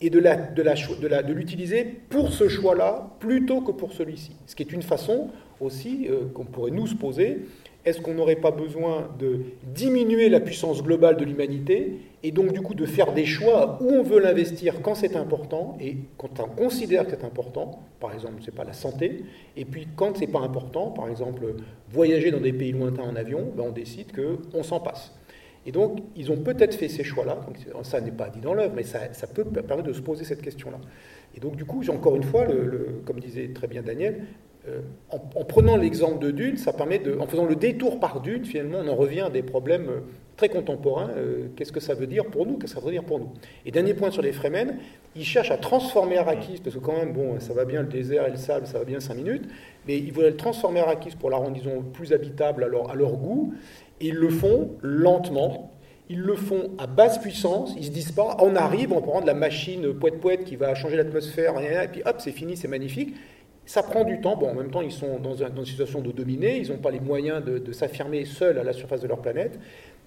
et 0.00 0.10
de, 0.10 0.18
la, 0.18 1.22
l'utiliser 1.22 1.84
pour 1.84 2.32
ce 2.32 2.48
choix-là 2.48 3.10
plutôt 3.20 3.60
que 3.60 3.72
pour 3.72 3.92
celui-ci. 3.92 4.32
Ce 4.46 4.54
qui 4.54 4.62
est 4.62 4.72
une 4.72 4.82
façon 4.82 5.28
aussi 5.60 6.08
euh, 6.10 6.26
qu'on 6.32 6.44
pourrait 6.44 6.70
nous 6.70 6.86
se 6.86 6.94
poser. 6.94 7.40
Est-ce 7.84 8.00
qu'on 8.00 8.14
n'aurait 8.14 8.36
pas 8.36 8.50
besoin 8.50 9.10
de 9.18 9.40
diminuer 9.62 10.30
la 10.30 10.40
puissance 10.40 10.82
globale 10.82 11.16
de 11.16 11.24
l'humanité 11.24 12.00
et 12.22 12.30
donc 12.30 12.52
du 12.52 12.62
coup 12.62 12.74
de 12.74 12.86
faire 12.86 13.12
des 13.12 13.26
choix 13.26 13.78
où 13.82 13.90
on 13.90 14.02
veut 14.02 14.18
l'investir 14.18 14.80
quand 14.80 14.94
c'est 14.94 15.16
important 15.16 15.76
et 15.78 15.96
quand 16.16 16.40
on 16.40 16.48
considère 16.48 17.04
que 17.04 17.10
c'est 17.10 17.24
important, 17.24 17.82
par 18.00 18.14
exemple, 18.14 18.36
c'est 18.42 18.54
pas 18.54 18.64
la 18.64 18.72
santé, 18.72 19.24
et 19.56 19.66
puis 19.66 19.86
quand 19.94 20.16
c'est 20.16 20.26
pas 20.26 20.40
important, 20.40 20.90
par 20.90 21.08
exemple, 21.10 21.56
voyager 21.90 22.30
dans 22.30 22.40
des 22.40 22.54
pays 22.54 22.72
lointains 22.72 23.02
en 23.02 23.16
avion, 23.16 23.52
ben 23.54 23.64
on 23.66 23.72
décide 23.72 24.12
qu'on 24.12 24.62
s'en 24.62 24.80
passe. 24.80 25.12
Et 25.66 25.72
donc, 25.72 26.00
ils 26.16 26.30
ont 26.30 26.36
peut-être 26.36 26.74
fait 26.74 26.88
ces 26.88 27.04
choix-là. 27.04 27.40
Ça 27.82 28.00
n'est 28.00 28.10
pas 28.10 28.28
dit 28.28 28.40
dans 28.40 28.54
l'œuvre, 28.54 28.74
mais 28.76 28.82
ça, 28.82 29.26
peut 29.26 29.44
permettre 29.44 29.88
de 29.88 29.92
se 29.94 30.02
poser 30.02 30.24
cette 30.24 30.42
question-là. 30.42 30.78
Et 31.34 31.40
donc, 31.40 31.56
du 31.56 31.64
coup, 31.64 31.82
encore 31.88 32.16
une 32.16 32.22
fois, 32.22 32.46
comme 33.06 33.18
disait 33.18 33.48
très 33.54 33.66
bien 33.66 33.82
Daniel, 33.82 34.26
euh, 34.66 34.80
en, 35.10 35.44
prenant 35.44 35.76
l'exemple 35.76 36.18
de 36.24 36.30
Dune, 36.30 36.56
ça 36.56 36.72
permet 36.72 36.98
de, 36.98 37.18
en 37.18 37.26
faisant 37.26 37.44
le 37.44 37.54
détour 37.54 38.00
par 38.00 38.20
Dune, 38.20 38.46
finalement, 38.46 38.78
on 38.82 38.88
en 38.88 38.94
revient 38.94 39.20
à 39.20 39.30
des 39.30 39.42
problèmes 39.42 39.88
euh, 39.88 40.00
très 40.36 40.48
contemporains. 40.48 41.10
Euh, 41.16 41.48
qu'est-ce 41.54 41.72
que 41.72 41.80
ça 41.80 41.92
veut 41.92 42.06
dire 42.06 42.24
pour 42.26 42.46
nous? 42.46 42.56
Qu'est-ce 42.56 42.74
que 42.74 42.80
ça 42.80 42.84
veut 42.86 42.92
dire 42.92 43.04
pour 43.04 43.18
nous? 43.18 43.28
Et 43.66 43.70
dernier 43.70 43.92
point 43.92 44.10
sur 44.10 44.22
les 44.22 44.32
Fremen, 44.32 44.78
ils 45.16 45.24
cherchent 45.24 45.50
à 45.50 45.58
transformer 45.58 46.16
Arrakis, 46.16 46.60
parce 46.64 46.76
que 46.76 46.80
quand 46.80 46.96
même, 46.96 47.12
bon, 47.12 47.38
ça 47.40 47.52
va 47.52 47.66
bien 47.66 47.82
le 47.82 47.88
désert 47.88 48.26
et 48.26 48.30
le 48.30 48.38
sable, 48.38 48.66
ça 48.66 48.78
va 48.78 48.84
bien 48.86 49.00
cinq 49.00 49.16
minutes, 49.16 49.44
mais 49.86 49.98
ils 49.98 50.12
veulent 50.12 50.36
transformer 50.36 50.80
Arrakis 50.80 51.14
pour 51.14 51.28
la 51.28 51.36
rendre, 51.36 51.52
disons, 51.52 51.82
plus 51.82 52.14
habitable 52.14 52.64
à 52.64 52.68
leur, 52.68 52.90
à 52.90 52.94
leur 52.94 53.12
goût, 53.12 53.52
et 54.00 54.08
ils 54.08 54.14
le 54.14 54.30
font 54.30 54.70
lentement, 54.80 55.72
ils 56.08 56.20
le 56.20 56.36
font 56.36 56.70
à 56.78 56.86
basse 56.86 57.18
puissance, 57.18 57.74
ils 57.76 57.84
se 57.84 57.90
disent 57.90 58.12
pas, 58.12 58.38
on 58.40 58.56
arrive, 58.56 58.92
on 58.94 59.02
prend 59.02 59.20
de 59.20 59.26
la 59.26 59.34
machine 59.34 59.92
poète-poète 59.92 60.44
qui 60.44 60.56
va 60.56 60.74
changer 60.74 60.96
l'atmosphère, 60.96 61.54
et 61.60 61.88
puis 61.88 62.00
hop, 62.06 62.16
c'est 62.18 62.32
fini, 62.32 62.56
c'est 62.56 62.68
magnifique. 62.68 63.14
Ça 63.66 63.82
prend 63.82 64.04
du 64.04 64.20
temps. 64.20 64.36
Bon, 64.36 64.50
en 64.50 64.54
même 64.54 64.70
temps, 64.70 64.82
ils 64.82 64.92
sont 64.92 65.18
dans, 65.18 65.34
une 65.34 65.64
situation 65.64 66.00
de 66.00 66.12
dominer, 66.12 66.58
ils 66.58 66.70
n'ont 66.70 66.78
pas 66.78 66.90
les 66.90 67.00
moyens 67.00 67.42
de, 67.44 67.72
s'affirmer 67.72 68.24
seuls 68.24 68.58
à 68.58 68.64
la 68.64 68.72
surface 68.72 69.00
de 69.00 69.08
leur 69.08 69.20
planète. 69.20 69.58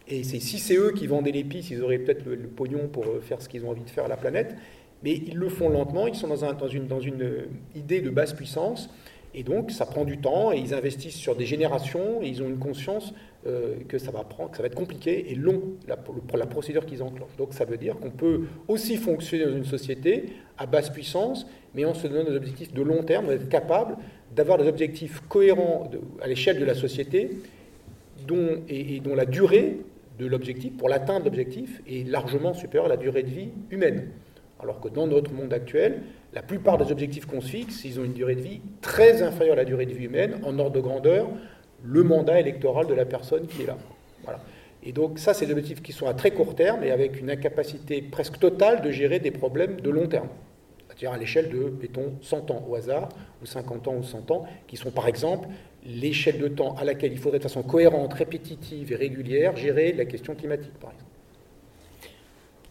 Et 0.07 0.23
si 0.23 0.39
c'est 0.39 0.75
eux 0.75 0.93
qui 0.95 1.07
vendaient 1.07 1.31
pistes, 1.43 1.69
ils 1.71 1.81
auraient 1.81 1.97
peut-être 1.97 2.25
le, 2.25 2.37
pognon 2.47 2.87
pour 2.87 3.05
euh, 3.05 3.19
faire 3.19 3.41
ce 3.41 3.49
qu'ils 3.49 3.65
ont 3.65 3.71
envie 3.71 3.83
de 3.83 3.89
faire 3.89 4.05
à 4.05 4.07
la 4.07 4.15
planète. 4.15 4.55
Mais 5.03 5.11
ils 5.11 5.35
le 5.35 5.49
font 5.49 5.69
lentement, 5.69 6.07
ils 6.07 6.15
sont 6.15 6.27
dans, 6.27 6.53
dans, 6.53 6.67
une, 6.67 6.87
dans 6.87 7.01
une 7.01 7.21
euh, 7.21 7.49
idée 7.75 7.99
de 8.01 8.09
basse 8.09 8.33
puissance. 8.33 8.89
Et 9.33 9.43
donc, 9.43 9.71
ça 9.71 9.85
prend 9.85 10.05
du 10.05 10.17
temps 10.17 10.51
et 10.51 10.57
ils 10.57 10.73
investissent 10.73 11.15
sur 11.15 11.35
des 11.35 11.45
générations 11.45 12.21
et 12.21 12.27
ils 12.27 12.41
ont 12.41 12.47
une 12.47 12.59
conscience 12.59 13.13
euh, 13.45 13.75
que 13.87 13.97
ça 13.97 14.11
va 14.11 14.25
être 14.65 14.75
compliqué 14.75 15.31
et 15.31 15.35
long 15.35 15.61
la, 15.87 15.97
la 16.37 16.45
procédure 16.45 16.85
qu'ils 16.85 17.03
enclenchent. 17.03 17.35
Donc, 17.37 17.53
ça 17.53 17.65
veut 17.65 17.77
dire 17.77 17.97
qu'on 17.99 18.11
peut 18.11 18.41
aussi 18.67 18.97
fonctionner 18.97 19.45
dans 19.45 19.55
une 19.55 19.65
société 19.65 20.33
à 20.57 20.65
basse 20.65 20.89
puissance, 20.89 21.45
mais 21.75 21.85
en 21.85 21.93
se 21.93 22.07
donnant 22.07 22.29
des 22.29 22.35
objectifs 22.35 22.73
de 22.73 22.81
long 22.81 23.03
terme, 23.03 23.27
d'être 23.27 23.49
capable 23.49 23.97
d'avoir 24.35 24.57
des 24.57 24.67
objectifs 24.67 25.21
cohérents 25.27 25.89
à 26.21 26.27
l'échelle 26.27 26.59
de 26.59 26.65
la 26.65 26.75
société 26.75 27.31
dont, 28.27 28.61
et, 28.67 28.99
dont 28.99 29.15
la 29.15 29.25
durée 29.25 29.77
de 30.19 30.25
l'objectif, 30.25 30.75
pour 30.77 30.89
l'atteindre 30.89 31.25
l'objectif, 31.25 31.81
est 31.87 32.07
largement 32.07 32.53
supérieure 32.53 32.85
à 32.85 32.89
la 32.89 32.97
durée 32.97 33.23
de 33.23 33.29
vie 33.29 33.49
humaine. 33.69 34.09
Alors 34.59 34.79
que 34.79 34.87
dans 34.87 35.07
notre 35.07 35.31
monde 35.31 35.53
actuel, 35.53 36.01
la 36.33 36.41
plupart 36.41 36.77
des 36.77 36.91
objectifs 36.91 37.25
qu'on 37.25 37.41
se 37.41 37.49
fixe, 37.49 37.85
ils 37.85 37.99
ont 37.99 38.03
une 38.03 38.13
durée 38.13 38.35
de 38.35 38.41
vie 38.41 38.61
très 38.81 39.21
inférieure 39.21 39.53
à 39.53 39.57
la 39.57 39.65
durée 39.65 39.85
de 39.85 39.93
vie 39.93 40.05
humaine, 40.05 40.39
en 40.43 40.57
ordre 40.57 40.75
de 40.75 40.81
grandeur, 40.81 41.27
le 41.83 42.03
mandat 42.03 42.39
électoral 42.39 42.87
de 42.87 42.93
la 42.93 43.05
personne 43.05 43.45
qui 43.47 43.63
est 43.63 43.67
là. 43.67 43.77
Voilà. 44.23 44.39
Et 44.83 44.91
donc 44.91 45.19
ça, 45.19 45.33
c'est 45.33 45.45
des 45.45 45.51
objectifs 45.51 45.81
qui 45.81 45.91
sont 45.91 46.07
à 46.07 46.13
très 46.13 46.31
court 46.31 46.55
terme 46.55 46.83
et 46.83 46.91
avec 46.91 47.19
une 47.19 47.29
incapacité 47.29 48.01
presque 48.01 48.39
totale 48.39 48.81
de 48.81 48.89
gérer 48.89 49.19
des 49.19 49.31
problèmes 49.31 49.79
de 49.81 49.89
long 49.89 50.07
terme. 50.07 50.29
C'est-à-dire 50.87 51.11
à, 51.11 51.17
l'échelle 51.17 51.49
de, 51.49 51.73
mettons, 51.79 52.13
100 52.21 52.49
ans 52.51 52.65
au 52.67 52.75
hasard, 52.75 53.09
ou 53.41 53.45
50 53.45 53.87
ans 53.87 53.95
ou 53.95 54.03
100 54.03 54.31
ans, 54.31 54.45
qui 54.65 54.77
sont 54.77 54.89
par 54.89 55.07
exemple 55.07 55.47
l'échelle 55.85 56.39
de 56.39 56.47
temps 56.47 56.75
à 56.75 56.83
laquelle 56.83 57.11
il 57.11 57.19
faudrait 57.19 57.37
de 57.37 57.43
façon 57.43 57.61
cohérente, 57.61 58.13
répétitive 58.13 58.91
et 58.91 58.95
régulière 58.95 59.55
gérer 59.55 59.93
la 59.93 60.05
question 60.05 60.33
climatique, 60.33 60.73
par 60.79 60.91
exemple. 60.91 61.06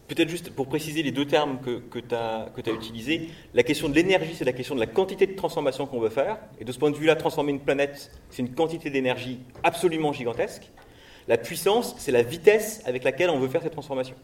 Peut-être 0.07 0.29
juste 0.29 0.51
pour 0.51 0.67
préciser 0.67 1.03
les 1.03 1.11
deux 1.11 1.25
termes 1.25 1.59
que, 1.59 1.79
que 1.79 1.99
tu 1.99 2.15
as, 2.15 2.49
as, 2.55 2.71
utilisés, 2.71 3.29
la 3.53 3.63
question 3.63 3.89
de 3.89 3.93
l'énergie, 3.93 4.35
c'est 4.35 4.45
la 4.45 4.53
question 4.53 4.73
de 4.73 4.79
la 4.79 4.85
quantité 4.85 5.27
de 5.27 5.33
transformation 5.33 5.85
qu'on 5.85 5.99
veut 5.99 6.09
faire. 6.09 6.37
Et 6.59 6.65
de 6.65 6.71
ce 6.71 6.79
point 6.79 6.91
de 6.91 6.95
vue-là, 6.95 7.15
transformer 7.15 7.51
une 7.51 7.59
planète, 7.59 8.11
c'est 8.29 8.41
une 8.41 8.53
quantité 8.53 8.89
d'énergie 8.89 9.39
absolument 9.63 10.13
gigantesque. 10.13 10.71
La 11.27 11.37
puissance, 11.37 11.95
c'est 11.97 12.13
la 12.13 12.23
vitesse 12.23 12.81
avec 12.85 13.03
laquelle 13.03 13.29
on 13.29 13.39
veut 13.39 13.49
faire 13.49 13.61
cette 13.61 13.73
transformation. 13.73 14.15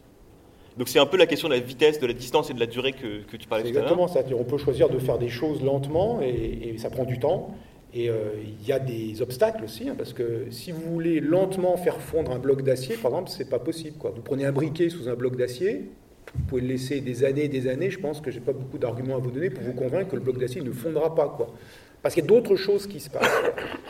Donc 0.78 0.88
c'est 0.88 0.98
un 0.98 1.06
peu 1.06 1.18
la 1.18 1.26
question 1.26 1.48
de 1.48 1.54
la 1.54 1.60
vitesse, 1.60 2.00
de 2.00 2.06
la 2.06 2.14
distance 2.14 2.50
et 2.50 2.54
de 2.54 2.60
la 2.60 2.66
durée 2.66 2.92
que, 2.92 3.22
que 3.22 3.36
tu 3.36 3.46
parlais 3.46 3.64
tout 3.64 3.70
à 3.70 3.72
l'heure. 3.72 3.82
Exactement 3.82 4.08
ça. 4.08 4.20
On 4.36 4.44
peut 4.44 4.58
choisir 4.58 4.88
de 4.88 4.98
faire 4.98 5.18
des 5.18 5.28
choses 5.28 5.62
lentement 5.62 6.20
et, 6.22 6.70
et 6.74 6.78
ça 6.78 6.90
prend 6.90 7.04
du 7.04 7.18
temps. 7.18 7.54
Et 7.94 8.10
euh, 8.10 8.30
il 8.42 8.66
y 8.66 8.72
a 8.72 8.80
des 8.80 9.22
obstacles 9.22 9.62
aussi, 9.62 9.88
hein, 9.88 9.94
parce 9.96 10.12
que 10.12 10.46
si 10.50 10.72
vous 10.72 10.82
voulez 10.82 11.20
lentement 11.20 11.76
faire 11.76 12.00
fondre 12.00 12.32
un 12.32 12.40
bloc 12.40 12.62
d'acier, 12.62 12.96
par 12.96 13.12
exemple, 13.12 13.30
c'est 13.30 13.48
pas 13.48 13.60
possible. 13.60 13.96
Vous 14.02 14.22
prenez 14.22 14.44
un 14.44 14.52
briquet 14.52 14.90
sous 14.90 15.08
un 15.08 15.14
bloc 15.14 15.36
d'acier, 15.36 15.90
vous 16.34 16.44
pouvez 16.48 16.62
le 16.62 16.68
laisser 16.68 17.00
des 17.00 17.22
années 17.22 17.44
et 17.44 17.48
des 17.48 17.68
années. 17.68 17.90
Je 17.90 18.00
pense 18.00 18.20
que 18.20 18.32
j'ai 18.32 18.40
pas 18.40 18.52
beaucoup 18.52 18.78
d'arguments 18.78 19.14
à 19.14 19.18
vous 19.18 19.30
donner 19.30 19.48
pour 19.48 19.62
vous 19.62 19.74
convaincre 19.74 20.10
que 20.10 20.16
le 20.16 20.22
bloc 20.22 20.38
d'acier 20.38 20.60
ne 20.60 20.72
fondra 20.72 21.14
pas. 21.14 21.36
Parce 22.02 22.14
qu'il 22.14 22.24
y 22.24 22.26
a 22.26 22.28
d'autres 22.28 22.56
choses 22.56 22.88
qui 22.88 22.98
se 22.98 23.08
passent. 23.08 23.30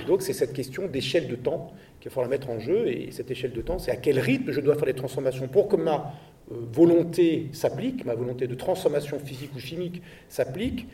donc 0.06 0.20
c'est 0.20 0.34
cette 0.34 0.52
question 0.52 0.86
d'échelle 0.86 1.26
de 1.26 1.36
temps 1.36 1.72
qu'il 1.98 2.10
va 2.10 2.14
falloir 2.14 2.30
mettre 2.30 2.50
en 2.50 2.58
jeu. 2.58 2.86
Et 2.86 3.10
cette 3.10 3.30
échelle 3.30 3.52
de 3.52 3.62
temps, 3.62 3.78
c'est 3.78 3.90
à 3.90 3.96
quel 3.96 4.18
rythme 4.18 4.52
je 4.52 4.60
dois 4.60 4.74
faire 4.74 4.86
les 4.86 4.94
transformations 4.94 5.48
pour 5.48 5.68
que 5.68 5.76
ma 5.76 6.12
euh, 6.52 6.56
volonté 6.70 7.48
s'applique, 7.52 8.04
ma 8.04 8.14
volonté 8.14 8.46
de 8.46 8.54
transformation 8.54 9.18
physique 9.18 9.50
ou 9.56 9.58
chimique 9.58 10.02
s'applique, 10.28 10.86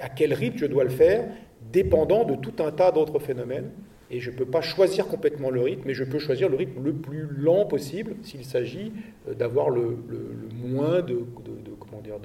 à 0.00 0.08
quel 0.08 0.34
rythme 0.34 0.58
je 0.58 0.66
dois 0.66 0.84
le 0.84 0.90
faire, 0.90 1.28
dépendant 1.72 2.24
de 2.24 2.34
tout 2.34 2.62
un 2.62 2.70
tas 2.70 2.92
d'autres 2.92 3.18
phénomènes. 3.18 3.70
Et 4.10 4.20
je 4.20 4.30
ne 4.30 4.36
peux 4.36 4.44
pas 4.44 4.60
choisir 4.60 5.08
complètement 5.08 5.50
le 5.50 5.60
rythme, 5.62 5.82
mais 5.86 5.94
je 5.94 6.04
peux 6.04 6.18
choisir 6.18 6.48
le 6.48 6.56
rythme 6.56 6.82
le 6.82 6.92
plus 6.92 7.26
lent 7.36 7.66
possible 7.66 8.14
s'il 8.22 8.44
s'agit 8.44 8.92
euh, 9.28 9.34
d'avoir 9.34 9.70
le, 9.70 9.98
moins 10.62 11.02
de, 11.02 11.24
comment 11.78 12.00
dire, 12.00 12.18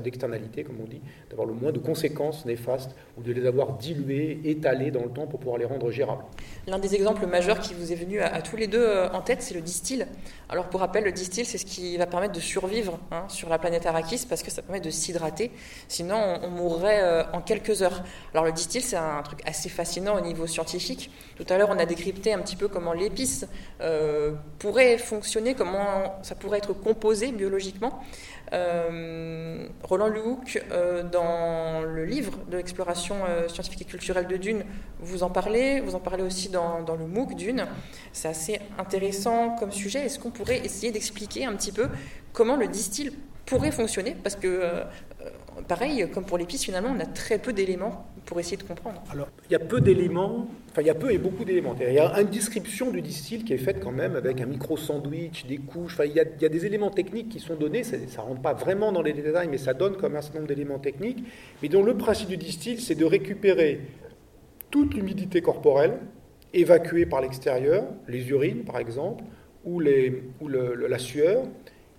d'externalités, 0.00 0.64
comme 0.64 0.80
on 0.82 0.86
dit, 0.86 1.00
d'avoir 1.28 1.46
le 1.46 1.54
moins 1.54 1.72
de 1.72 1.78
conséquences 1.78 2.46
néfastes 2.46 2.94
ou 3.18 3.22
de 3.22 3.32
les 3.32 3.46
avoir 3.46 3.74
diluées, 3.74 4.40
étalées 4.44 4.90
dans 4.90 5.02
le 5.02 5.10
temps 5.10 5.26
pour 5.26 5.40
pouvoir 5.40 5.58
les 5.58 5.64
rendre 5.64 5.90
gérables. 5.90 6.24
L'un 6.66 6.78
des 6.78 6.94
exemples 6.94 7.26
majeurs 7.26 7.60
qui 7.60 7.74
vous 7.74 7.92
est 7.92 7.96
venu 7.96 8.20
à, 8.20 8.40
tous 8.42 8.56
les 8.56 8.66
deux 8.66 8.84
euh, 8.84 9.10
en 9.10 9.20
tête, 9.20 9.42
c'est 9.42 9.54
le 9.54 9.60
distil. 9.60 10.06
Alors 10.48 10.68
pour 10.68 10.80
rappel, 10.80 11.04
le 11.04 11.12
distil, 11.12 11.44
c'est 11.44 11.58
ce 11.58 11.66
qui 11.66 11.96
va 11.96 12.06
permettre 12.06 12.34
de 12.34 12.40
survivre 12.40 12.98
hein, 13.10 13.24
sur 13.28 13.48
la 13.48 13.58
planète 13.58 13.84
Arrakis 13.84 14.26
parce 14.28 14.42
que 14.42 14.50
ça 14.50 14.62
permet 14.62 14.80
de 14.80 14.90
s'hydrater. 14.90 15.50
Sinon, 15.88 16.38
on, 16.42 16.50
mourrait 16.50 17.02
euh, 17.02 17.24
en 17.32 17.40
quelques 17.40 17.82
heures. 17.82 18.02
Alors 18.32 18.44
le 18.44 18.52
distil, 18.52 18.80
c'est 18.80 18.96
un 18.96 19.22
truc 19.22 19.40
assez 19.44 19.68
fascinant 19.68 20.16
au 20.16 20.20
niveau 20.20 20.46
scientifique. 20.46 21.10
Tout 21.36 21.44
à 21.50 21.58
l'heure, 21.58 21.68
on 21.70 21.78
a 21.78 21.84
décrypté 21.84 22.32
un 22.32 22.38
petit 22.38 22.56
peu 22.56 22.66
comment 22.66 22.94
l'épice 22.94 23.46
euh, 23.82 24.32
pourrait 24.58 24.96
fonctionner, 24.96 25.54
comment 25.54 26.18
ça 26.22 26.34
pourrait 26.34 26.58
être 26.58 26.72
composé 26.72 27.30
biologiquement. 27.30 28.02
Euh, 28.54 29.68
Roland 29.82 30.08
Lehoucq, 30.08 30.62
euh, 30.70 31.02
dans 31.02 31.82
le 31.82 32.06
livre 32.06 32.32
de 32.50 32.56
l'exploration 32.56 33.16
scientifique 33.48 33.82
et 33.82 33.84
culturelle 33.84 34.26
de 34.28 34.36
Dune, 34.38 34.64
vous 35.00 35.22
en 35.22 35.30
parlez, 35.30 35.80
vous 35.80 35.94
en 35.94 36.00
parlez 36.00 36.22
aussi 36.22 36.48
dans, 36.48 36.82
dans 36.82 36.96
le 36.96 37.06
MOOC 37.06 37.34
Dune. 37.36 37.66
C'est 38.14 38.28
assez 38.28 38.58
intéressant 38.78 39.56
comme 39.56 39.72
sujet. 39.72 40.06
Est-ce 40.06 40.18
qu'on 40.18 40.30
pourrait 40.30 40.64
essayer 40.64 40.90
d'expliquer 40.90 41.44
un 41.44 41.54
petit 41.54 41.72
peu 41.72 41.88
comment 42.32 42.56
le 42.56 42.66
distil 42.66 43.12
pourrait 43.44 43.72
fonctionner? 43.72 44.16
Parce 44.22 44.36
que 44.36 44.62
pareil, 45.68 46.06
comme 46.12 46.24
pour 46.24 46.38
l'épice, 46.38 46.64
finalement, 46.64 46.94
on 46.96 47.00
a 47.00 47.06
très 47.06 47.38
peu 47.38 47.52
d'éléments 47.52 48.06
pour 48.24 48.40
essayer 48.40 48.56
de 48.56 48.62
comprendre. 48.62 49.02
Alors, 49.10 49.28
il 49.48 49.52
y 49.52 49.56
a 49.56 49.58
peu 49.58 49.80
d'éléments, 49.80 50.48
enfin, 50.70 50.82
il 50.82 50.86
y 50.86 50.90
a 50.90 50.94
peu 50.94 51.12
et 51.12 51.18
beaucoup 51.18 51.44
d'éléments. 51.44 51.74
Il 51.80 51.92
y 51.92 51.98
a 51.98 52.20
une 52.20 52.28
description 52.28 52.90
du 52.90 53.00
distil 53.00 53.44
qui 53.44 53.52
est 53.52 53.58
faite 53.58 53.80
quand 53.80 53.92
même 53.92 54.16
avec 54.16 54.40
un 54.40 54.46
micro-sandwich, 54.46 55.46
des 55.46 55.58
couches. 55.58 55.94
Enfin, 55.94 56.04
il 56.04 56.14
y, 56.14 56.20
a, 56.20 56.48
des 56.48 56.66
éléments 56.66 56.90
techniques 56.90 57.28
qui 57.28 57.40
sont 57.40 57.54
donnés. 57.54 57.84
Ça 57.84 57.96
ne 57.96 58.26
rentre 58.26 58.42
pas 58.42 58.54
vraiment 58.54 58.92
dans 58.92 59.02
les 59.02 59.12
détails, 59.12 59.48
mais 59.48 59.58
ça 59.58 59.74
donne 59.74 59.96
comme 59.96 60.16
un 60.16 60.22
certain 60.22 60.38
nombre 60.38 60.48
d'éléments 60.48 60.78
techniques. 60.78 61.24
Mais 61.62 61.68
dont 61.68 61.82
le 61.82 61.96
principe 61.96 62.28
du 62.28 62.36
distil, 62.36 62.80
c'est 62.80 62.94
de 62.94 63.04
récupérer 63.04 63.80
toute 64.70 64.94
l'humidité 64.94 65.40
corporelle 65.40 65.98
évacuée 66.52 67.06
par 67.06 67.20
l'extérieur, 67.20 67.84
les 68.08 68.28
urines 68.30 68.64
par 68.64 68.78
exemple, 68.78 69.24
ou, 69.64 69.80
les, 69.80 70.22
la 70.88 70.98
sueur, 70.98 71.42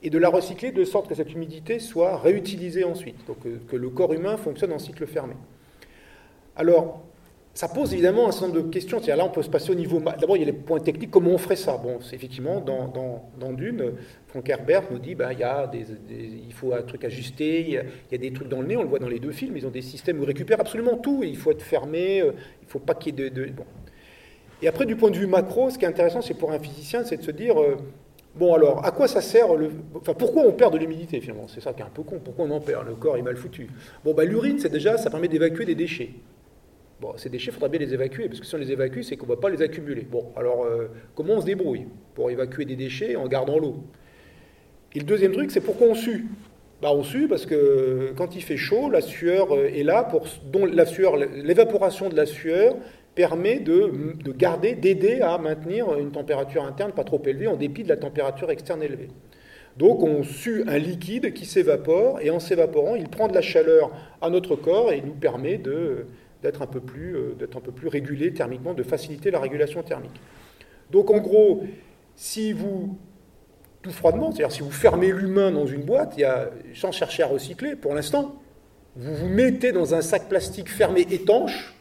et 0.03 0.09
de 0.09 0.17
la 0.17 0.29
recycler 0.29 0.71
de 0.71 0.83
sorte 0.83 1.07
que 1.07 1.15
cette 1.15 1.33
humidité 1.33 1.79
soit 1.79 2.17
réutilisée 2.17 2.83
ensuite, 2.83 3.25
donc 3.27 3.37
que, 3.41 3.75
le 3.75 3.89
corps 3.89 4.13
humain 4.13 4.37
fonctionne 4.37 4.71
en 4.71 4.79
cycle 4.79 5.07
fermé. 5.07 5.33
Alors, 6.55 7.03
ça 7.53 7.67
pose 7.67 7.91
évidemment 7.93 8.27
un 8.27 8.31
certain 8.31 8.49
nombre 8.49 8.67
de 8.67 8.69
questions. 8.69 9.01
Là, 9.07 9.25
on 9.25 9.29
peut 9.29 9.41
se 9.41 9.49
passer 9.49 9.71
au 9.71 9.75
niveau. 9.75 9.99
D'abord, 9.99 10.37
il 10.37 10.41
y 10.41 10.43
a 10.43 10.45
les 10.45 10.53
points 10.53 10.79
techniques. 10.79 11.09
Comment 11.09 11.31
on 11.31 11.37
ferait 11.39 11.55
ça? 11.55 11.75
Bon, 11.77 11.99
c'est 12.01 12.15
effectivement, 12.15 12.61
dans, 12.61 12.87
dans, 13.39 13.53
Dune, 13.53 13.93
Frank 14.27 14.47
Herbert 14.47 14.83
nous 14.91 14.99
dit 14.99 15.15
ben, 15.15 15.31
il, 15.31 15.39
y 15.39 15.43
a 15.43 15.65
des, 15.65 15.87
il 16.47 16.53
faut 16.53 16.73
un 16.73 16.83
truc 16.83 17.03
ajusté, 17.03 17.61
il 17.61 17.69
y, 17.71 17.77
a, 17.77 18.17
des 18.17 18.31
trucs 18.31 18.47
dans 18.47 18.61
le 18.61 18.67
nez, 18.67 18.77
on 18.77 18.83
le 18.83 18.87
voit 18.87 18.99
dans 18.99 19.09
les 19.09 19.19
deux 19.19 19.31
films. 19.31 19.57
Ils 19.57 19.65
ont 19.65 19.71
des 19.71 19.81
systèmes 19.81 20.19
où 20.19 20.23
ils 20.23 20.27
récupèrent 20.27 20.61
absolument 20.61 20.97
tout. 20.97 21.23
Et 21.23 21.27
il 21.27 21.37
faut 21.37 21.49
être 21.49 21.63
fermé, 21.63 22.21
euh, 22.21 22.33
il 22.61 22.65
ne 22.65 22.69
faut 22.69 22.79
pas 22.79 22.93
qu'il 22.93 23.19
y 23.19 23.23
ait 23.23 23.29
de. 23.31 23.45
bon. 23.47 23.65
Et 24.61 24.67
après, 24.67 24.85
du 24.85 24.95
point 24.95 25.09
de 25.09 25.17
vue 25.17 25.27
macro, 25.27 25.71
ce 25.71 25.79
qui 25.79 25.85
est 25.85 25.87
intéressant, 25.87 26.21
c'est 26.21 26.35
pour 26.35 26.51
un 26.51 26.59
physicien, 26.59 27.03
c'est 27.03 27.17
de 27.17 27.23
se 27.23 27.31
dire 27.31 27.59
euh, 27.59 27.77
Bon, 28.37 28.53
alors, 28.53 28.85
à 28.85 28.91
quoi 28.91 29.07
ça 29.07 29.21
sert 29.21 29.55
le... 29.55 29.71
Enfin, 29.95 30.13
pourquoi 30.13 30.43
on 30.43 30.51
perd 30.51 30.71
de 30.73 30.77
l'humidité 30.77 31.19
finalement? 31.19 31.47
C'est 31.47 31.61
ça 31.61 31.73
qui 31.73 31.81
est 31.81 31.85
un 31.85 31.89
peu 31.89 32.03
con. 32.03 32.19
Pourquoi 32.23 32.45
on 32.45 32.51
en 32.51 32.59
perd? 32.59 32.87
Le 32.87 32.93
corps 32.93 33.17
est 33.17 33.21
mal 33.23 33.35
foutu. 33.35 33.67
Bon, 34.05 34.13
bah, 34.13 34.25
l'urine, 34.25 34.59
c'est 34.59 34.69
déjà, 34.69 34.97
ça 34.97 35.09
permet 35.09 35.27
d'évacuer 35.27 35.65
des 35.65 35.75
déchets. 35.75 36.11
Bon, 37.01 37.13
ces 37.15 37.29
déchets, 37.29 37.51
il 37.51 37.53
faudra 37.53 37.69
bien 37.69 37.79
les 37.79 37.93
évacuer, 37.93 38.27
parce 38.27 38.39
que 38.39 38.45
si 38.45 38.55
on 38.55 38.57
les 38.57 38.71
évacue, 38.71 39.01
c'est 39.01 39.17
qu'on 39.17 39.25
ne 39.25 39.31
va 39.31 39.37
pas 39.37 39.49
les 39.49 39.61
accumuler. 39.61 40.01
Bon, 40.01 40.31
alors, 40.35 40.65
euh, 40.65 40.87
comment 41.15 41.33
on 41.33 41.41
se 41.41 41.45
débrouille 41.45 41.85
pour 42.15 42.29
évacuer 42.31 42.65
des 42.65 42.75
déchets 42.75 43.15
en 43.15 43.27
gardant 43.27 43.59
l'eau? 43.59 43.83
Et 44.93 44.99
le 44.99 45.05
deuxième 45.05 45.31
truc, 45.31 45.51
c'est 45.51 45.61
pourquoi 45.61 45.87
on 45.87 45.95
sue? 45.95 46.25
Bah, 46.81 46.89
on 46.91 47.03
sue 47.03 47.27
parce 47.27 47.45
que 47.47 48.13
quand 48.15 48.35
il 48.35 48.43
fait 48.43 48.57
chaud, 48.57 48.89
la 48.89 49.01
sueur 49.01 49.51
euh, 49.51 49.67
est 49.67 49.83
là 49.83 50.03
pour, 50.03 50.27
dont 50.51 50.65
la 50.65 50.85
sueur, 50.85 51.17
l'évaporation 51.17 52.09
de 52.09 52.15
la 52.15 52.27
sueur 52.27 52.75
permet 53.17 53.59
de, 53.59 54.13
de 54.23 54.31
garder, 54.31 54.75
d'aider 54.75 55.21
à 55.21 55.39
maintenir 55.39 55.97
une 55.97 56.11
température 56.11 56.63
interne 56.63 56.91
pas 56.91 57.03
trop 57.03 57.21
élevée 57.25 57.47
en 57.47 57.55
dépit 57.55 57.83
de 57.83 57.89
la 57.89 57.97
température 57.97 58.51
externe 58.51 58.83
élevée. 58.83 59.09
Donc 59.75 60.03
on 60.03 60.21
sue 60.21 60.63
un 60.67 60.77
liquide 60.77 61.33
qui 61.33 61.47
s'évapore 61.47 62.21
et 62.21 62.29
en 62.29 62.39
s'évaporant, 62.39 62.93
il 62.93 63.09
prend 63.09 63.27
de 63.27 63.33
la 63.33 63.41
chaleur 63.41 63.91
à 64.21 64.29
notre 64.29 64.55
corps 64.55 64.91
et 64.91 65.01
nous 65.01 65.15
permet 65.15 65.57
d'être 65.57 66.61
un, 66.61 66.67
peu 66.67 66.79
plus, 66.79 67.15
euh, 67.15 67.35
un 67.41 67.59
peu 67.59 67.71
plus 67.71 67.87
régulé 67.87 68.31
thermiquement, 68.33 68.75
de 68.75 68.83
faciliter 68.83 69.31
la 69.31 69.39
régulation 69.39 69.81
thermique. 69.81 70.21
Donc 70.91 71.09
en 71.09 71.17
gros, 71.17 71.63
si 72.15 72.53
vous, 72.53 72.99
tout 73.81 73.91
froidement, 73.91 74.31
c'est-à-dire 74.31 74.55
si 74.55 74.61
vous 74.61 74.71
fermez 74.71 75.11
l'humain 75.11 75.51
dans 75.51 75.65
une 75.65 75.81
boîte, 75.81 76.13
il 76.17 76.21
y 76.21 76.25
a, 76.25 76.51
sans 76.75 76.91
chercher 76.91 77.23
à 77.23 77.27
recycler 77.27 77.75
pour 77.75 77.95
l'instant, 77.95 78.35
vous 78.95 79.15
vous 79.15 79.27
mettez 79.27 79.71
dans 79.71 79.95
un 79.95 80.01
sac 80.01 80.29
plastique 80.29 80.69
fermé 80.69 81.01
étanche, 81.01 81.76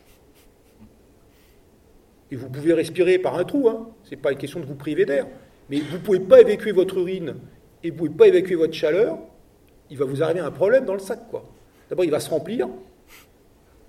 et 2.31 2.37
vous 2.37 2.49
pouvez 2.49 2.72
respirer 2.72 3.18
par 3.18 3.37
un 3.39 3.45
trou, 3.45 3.68
hein. 3.68 3.89
ce 4.05 4.11
n'est 4.11 4.20
pas 4.20 4.33
une 4.33 4.39
question 4.39 4.61
de 4.61 4.66
vous 4.66 4.74
priver 4.74 5.05
d'air, 5.05 5.27
mais 5.70 5.79
vous 5.79 5.97
ne 5.97 6.03
pouvez 6.03 6.20
pas 6.20 6.41
évacuer 6.41 6.72
votre 6.72 6.99
urine 6.99 7.37
et 7.83 7.91
vous 7.91 7.95
ne 7.95 7.99
pouvez 7.99 8.16
pas 8.16 8.29
évacuer 8.29 8.57
votre 8.57 8.74
chaleur, 8.74 9.18
il 9.91 9.99
va 9.99 10.05
vous 10.05 10.22
arriver 10.22 10.41
un 10.41 10.51
problème 10.51 10.85
dans 10.85 10.95
le 10.95 10.99
sac. 10.99 11.20
D'abord, 11.89 12.05
il 12.05 12.11
va 12.11 12.20
se 12.20 12.31
remplir, 12.31 12.68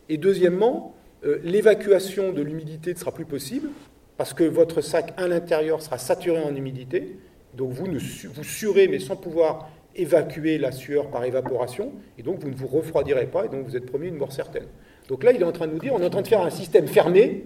et 0.09 0.17
deuxièmement, 0.17 0.95
euh, 1.25 1.39
l'évacuation 1.43 2.31
de 2.31 2.41
l'humidité 2.41 2.93
ne 2.93 2.99
sera 2.99 3.11
plus 3.11 3.25
possible, 3.25 3.69
parce 4.17 4.33
que 4.33 4.43
votre 4.43 4.81
sac 4.81 5.13
à 5.17 5.27
l'intérieur 5.27 5.81
sera 5.81 5.97
saturé 5.97 6.41
en 6.41 6.55
humidité, 6.55 7.17
donc 7.55 7.71
vous, 7.71 7.87
ne, 7.87 7.97
vous 7.97 8.43
surez, 8.43 8.87
mais 8.87 8.99
sans 8.99 9.15
pouvoir 9.15 9.69
évacuer 9.95 10.59
la 10.59 10.71
sueur 10.71 11.09
par 11.09 11.23
évaporation, 11.23 11.91
et 12.19 12.23
donc 12.23 12.39
vous 12.39 12.49
ne 12.49 12.55
vous 12.55 12.67
refroidirez 12.67 13.25
pas, 13.25 13.45
et 13.45 13.49
donc 13.49 13.65
vous 13.65 13.75
êtes 13.75 13.87
promis 13.87 14.07
une 14.07 14.17
mort 14.17 14.31
certaine. 14.31 14.67
Donc 15.07 15.23
là, 15.23 15.31
il 15.31 15.41
est 15.41 15.45
en 15.45 15.51
train 15.51 15.67
de 15.67 15.73
nous 15.73 15.79
dire, 15.79 15.93
on 15.93 15.99
est 15.99 16.05
en 16.05 16.09
train 16.09 16.21
de 16.21 16.27
faire 16.27 16.41
un 16.41 16.51
système 16.51 16.87
fermé, 16.87 17.45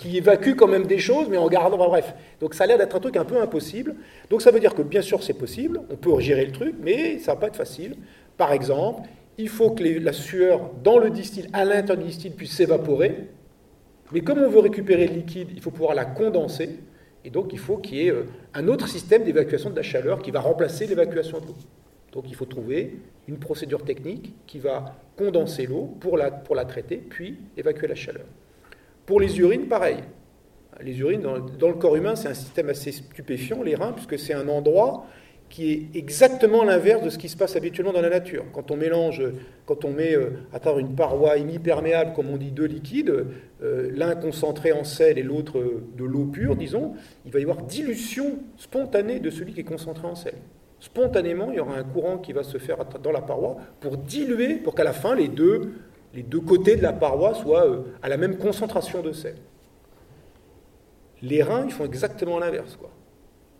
qui 0.00 0.16
évacue 0.16 0.54
quand 0.56 0.66
même 0.66 0.86
des 0.86 0.98
choses, 0.98 1.28
mais 1.28 1.36
en 1.36 1.46
gardant. 1.46 1.76
bref. 1.76 2.14
Donc 2.40 2.54
ça 2.54 2.64
a 2.64 2.66
l'air 2.66 2.78
d'être 2.78 2.96
un 2.96 3.00
truc 3.00 3.18
un 3.18 3.24
peu 3.26 3.38
impossible. 3.38 3.96
Donc 4.30 4.40
ça 4.40 4.50
veut 4.50 4.58
dire 4.58 4.74
que 4.74 4.80
bien 4.80 5.02
sûr 5.02 5.22
c'est 5.22 5.34
possible, 5.34 5.82
on 5.90 5.96
peut 5.96 6.18
gérer 6.20 6.46
le 6.46 6.52
truc, 6.52 6.74
mais 6.80 7.18
ça 7.18 7.34
va 7.34 7.40
pas 7.40 7.46
être 7.48 7.56
facile. 7.56 7.96
Par 8.38 8.50
exemple, 8.52 9.02
il 9.36 9.50
faut 9.50 9.72
que 9.72 9.84
la 9.84 10.14
sueur 10.14 10.70
dans 10.82 10.96
le 10.96 11.10
distil, 11.10 11.50
à 11.52 11.66
l'intérieur 11.66 11.98
du 11.98 12.04
distil, 12.10 12.30
puisse 12.30 12.52
s'évaporer. 12.52 13.28
Mais 14.12 14.22
comme 14.22 14.38
on 14.38 14.48
veut 14.48 14.60
récupérer 14.60 15.06
le 15.06 15.16
liquide, 15.16 15.48
il 15.54 15.60
faut 15.60 15.70
pouvoir 15.70 15.94
la 15.94 16.06
condenser. 16.06 16.78
Et 17.22 17.28
donc 17.28 17.52
il 17.52 17.58
faut 17.58 17.76
qu'il 17.76 17.98
y 17.98 18.06
ait 18.06 18.10
euh, 18.10 18.24
un 18.54 18.68
autre 18.68 18.88
système 18.88 19.22
d'évacuation 19.22 19.68
de 19.68 19.76
la 19.76 19.82
chaleur 19.82 20.22
qui 20.22 20.30
va 20.30 20.40
remplacer 20.40 20.86
l'évacuation 20.86 21.40
de 21.40 21.46
l'eau. 21.48 21.56
Donc 22.12 22.24
il 22.26 22.34
faut 22.34 22.46
trouver 22.46 22.96
une 23.28 23.36
procédure 23.36 23.84
technique 23.84 24.32
qui 24.46 24.60
va 24.60 24.96
condenser 25.18 25.66
l'eau 25.66 25.94
pour 26.00 26.16
la, 26.16 26.30
pour 26.30 26.54
la 26.54 26.64
traiter, 26.64 26.96
puis 26.96 27.36
évacuer 27.58 27.86
la 27.86 27.94
chaleur. 27.94 28.24
Pour 29.10 29.18
les 29.18 29.40
urines, 29.40 29.66
pareil. 29.66 29.96
Les 30.80 31.00
urines, 31.00 31.20
dans, 31.20 31.68
le 31.68 31.74
corps 31.74 31.96
humain, 31.96 32.14
c'est 32.14 32.28
un 32.28 32.34
système 32.34 32.68
assez 32.68 32.92
stupéfiant, 32.92 33.60
les 33.60 33.74
reins, 33.74 33.90
puisque 33.90 34.16
c'est 34.16 34.34
un 34.34 34.46
endroit 34.46 35.04
qui 35.48 35.72
est 35.72 35.98
exactement 35.98 36.62
l'inverse 36.62 37.02
de 37.02 37.10
ce 37.10 37.18
qui 37.18 37.28
se 37.28 37.36
passe 37.36 37.56
habituellement 37.56 37.92
dans 37.92 38.02
la 38.02 38.08
nature. 38.08 38.44
Quand 38.52 38.70
on 38.70 38.76
mélange, 38.76 39.20
quand 39.66 39.84
on 39.84 39.90
met 39.90 40.14
euh, 40.14 40.34
à 40.52 40.60
travers 40.60 40.78
une 40.78 40.94
paroi 40.94 41.38
hémiperméable, 41.38 42.12
comme 42.14 42.30
on 42.30 42.36
dit, 42.36 42.52
deux 42.52 42.66
liquides, 42.66 43.26
euh, 43.64 43.90
l'un 43.92 44.14
concentré 44.14 44.70
en 44.70 44.84
sel 44.84 45.18
et 45.18 45.24
l'autre 45.24 45.58
euh, 45.58 45.82
de 45.98 46.04
l'eau 46.04 46.26
pure, 46.26 46.54
disons, 46.54 46.92
il 47.26 47.32
va 47.32 47.40
y 47.40 47.42
avoir 47.42 47.62
dilution 47.62 48.38
spontanée 48.58 49.18
de 49.18 49.30
celui 49.30 49.54
qui 49.54 49.58
est 49.58 49.64
concentré 49.64 50.06
en 50.06 50.14
sel. 50.14 50.34
Spontanément, 50.78 51.50
il 51.50 51.56
y 51.56 51.60
aura 51.60 51.76
un 51.76 51.82
courant 51.82 52.18
qui 52.18 52.32
va 52.32 52.44
se 52.44 52.58
faire 52.58 52.76
dans 53.02 53.10
la 53.10 53.22
paroi 53.22 53.56
pour 53.80 53.96
diluer, 53.96 54.54
pour 54.54 54.76
qu'à 54.76 54.84
la 54.84 54.92
fin, 54.92 55.16
les 55.16 55.26
deux 55.26 55.72
les 56.14 56.22
deux 56.22 56.40
côtés 56.40 56.76
de 56.76 56.82
la 56.82 56.92
paroi 56.92 57.34
soient 57.34 57.66
euh, 57.66 57.82
à 58.02 58.08
la 58.08 58.16
même 58.16 58.36
concentration 58.36 59.02
de 59.02 59.12
sel. 59.12 59.36
Les 61.22 61.42
reins, 61.42 61.64
ils 61.66 61.72
font 61.72 61.84
exactement 61.84 62.38
l'inverse. 62.38 62.76
Quoi. 62.76 62.90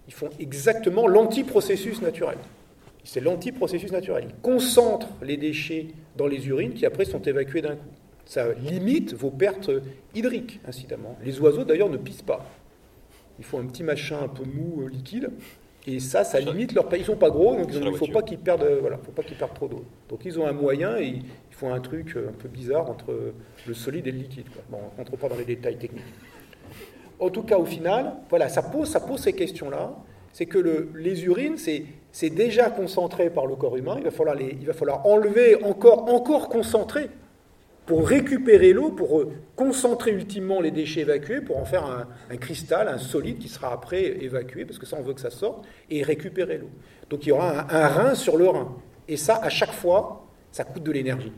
Ils 0.08 0.14
font 0.14 0.30
exactement 0.38 1.06
l'antiprocessus 1.06 2.00
naturel. 2.02 2.38
C'est 3.04 3.20
l'antiprocessus 3.20 3.90
naturel. 3.90 4.26
Ils 4.28 4.40
concentrent 4.42 5.08
les 5.22 5.36
déchets 5.36 5.88
dans 6.16 6.26
les 6.26 6.48
urines 6.48 6.74
qui 6.74 6.86
après 6.86 7.04
sont 7.04 7.22
évacués 7.22 7.62
d'un 7.62 7.76
coup. 7.76 7.88
Ça 8.24 8.52
limite 8.54 9.14
vos 9.14 9.30
pertes 9.30 9.70
hydriques, 10.14 10.60
incidemment. 10.66 11.16
Les 11.24 11.40
oiseaux, 11.40 11.64
d'ailleurs, 11.64 11.88
ne 11.88 11.96
pissent 11.96 12.22
pas. 12.22 12.46
Ils 13.38 13.44
font 13.44 13.58
un 13.58 13.66
petit 13.66 13.82
machin 13.82 14.18
un 14.22 14.28
peu 14.28 14.44
mou, 14.44 14.82
euh, 14.82 14.88
liquide, 14.88 15.30
et 15.94 16.00
ça, 16.00 16.24
ça 16.24 16.40
limite 16.40 16.72
leur... 16.72 16.88
Ils 16.96 17.04
sont 17.04 17.16
pas 17.16 17.30
gros, 17.30 17.56
donc 17.56 17.68
il 17.72 17.80
ne 17.80 17.90
faut 17.92 18.06
pas 18.06 18.22
qu'ils 18.22 18.38
perdent, 18.38 18.66
voilà, 18.80 18.98
faut 18.98 19.12
pas 19.12 19.22
qu'ils 19.22 19.36
perdent 19.36 19.54
trop 19.54 19.68
d'eau. 19.68 19.84
Donc 20.08 20.20
ils 20.24 20.38
ont 20.38 20.46
un 20.46 20.52
moyen 20.52 20.96
et 20.96 21.22
font 21.50 21.72
un 21.72 21.80
truc 21.80 22.16
euh, 22.16 22.30
un 22.30 22.32
peu 22.32 22.48
bizarre 22.48 22.88
entre 22.88 23.14
le 23.66 23.74
solide 23.74 24.06
et 24.06 24.12
le 24.12 24.18
liquide. 24.18 24.46
Bon, 24.70 24.78
on 24.78 24.92
ne 24.92 24.96
rentre 24.96 25.16
pas 25.16 25.28
dans 25.28 25.36
les 25.36 25.44
détails 25.44 25.76
techniques. 25.76 26.02
En 27.18 27.28
tout 27.28 27.42
cas, 27.42 27.58
au 27.58 27.66
final, 27.66 28.14
voilà, 28.30 28.48
ça 28.48 28.62
pose, 28.62 28.88
ça 28.88 29.00
pose 29.00 29.20
ces 29.20 29.34
questions-là. 29.34 29.94
C'est 30.32 30.46
que 30.46 30.58
le, 30.58 30.90
les 30.94 31.24
urines, 31.24 31.56
c'est 31.58 32.30
déjà 32.30 32.70
concentré 32.70 33.30
par 33.30 33.46
le 33.46 33.56
corps 33.56 33.76
humain. 33.76 33.96
Il 33.98 34.04
va 34.04 34.10
falloir, 34.10 34.36
les, 34.36 34.56
il 34.58 34.66
va 34.66 34.72
falloir 34.72 35.06
enlever 35.06 35.62
encore, 35.64 36.08
encore 36.08 36.48
concentrer 36.48 37.10
pour 37.90 38.06
récupérer 38.06 38.72
l'eau, 38.72 38.92
pour 38.92 39.24
concentrer 39.56 40.12
ultimement 40.12 40.60
les 40.60 40.70
déchets 40.70 41.00
évacués, 41.00 41.40
pour 41.40 41.58
en 41.58 41.64
faire 41.64 42.06
un, 42.30 42.36
cristal, 42.36 42.86
un 42.86 42.98
solide 42.98 43.38
qui 43.38 43.48
sera 43.48 43.72
après 43.72 44.22
évacué, 44.22 44.64
parce 44.64 44.78
que 44.78 44.86
ça, 44.86 44.96
on 44.96 45.02
veut 45.02 45.12
que 45.12 45.20
ça 45.20 45.30
sorte, 45.30 45.66
et 45.90 46.04
récupérer 46.04 46.58
l'eau. 46.58 46.70
Donc 47.10 47.26
il 47.26 47.30
y 47.30 47.32
aura 47.32 47.62
un, 47.62 47.68
un 47.68 47.88
rein 47.88 48.14
sur 48.14 48.36
le 48.36 48.48
rein. 48.48 48.76
Et 49.08 49.16
ça, 49.16 49.40
à 49.42 49.48
chaque 49.48 49.72
fois, 49.72 50.24
ça 50.52 50.62
coûte 50.62 50.84
de 50.84 50.92
l'énergie. 50.92 51.32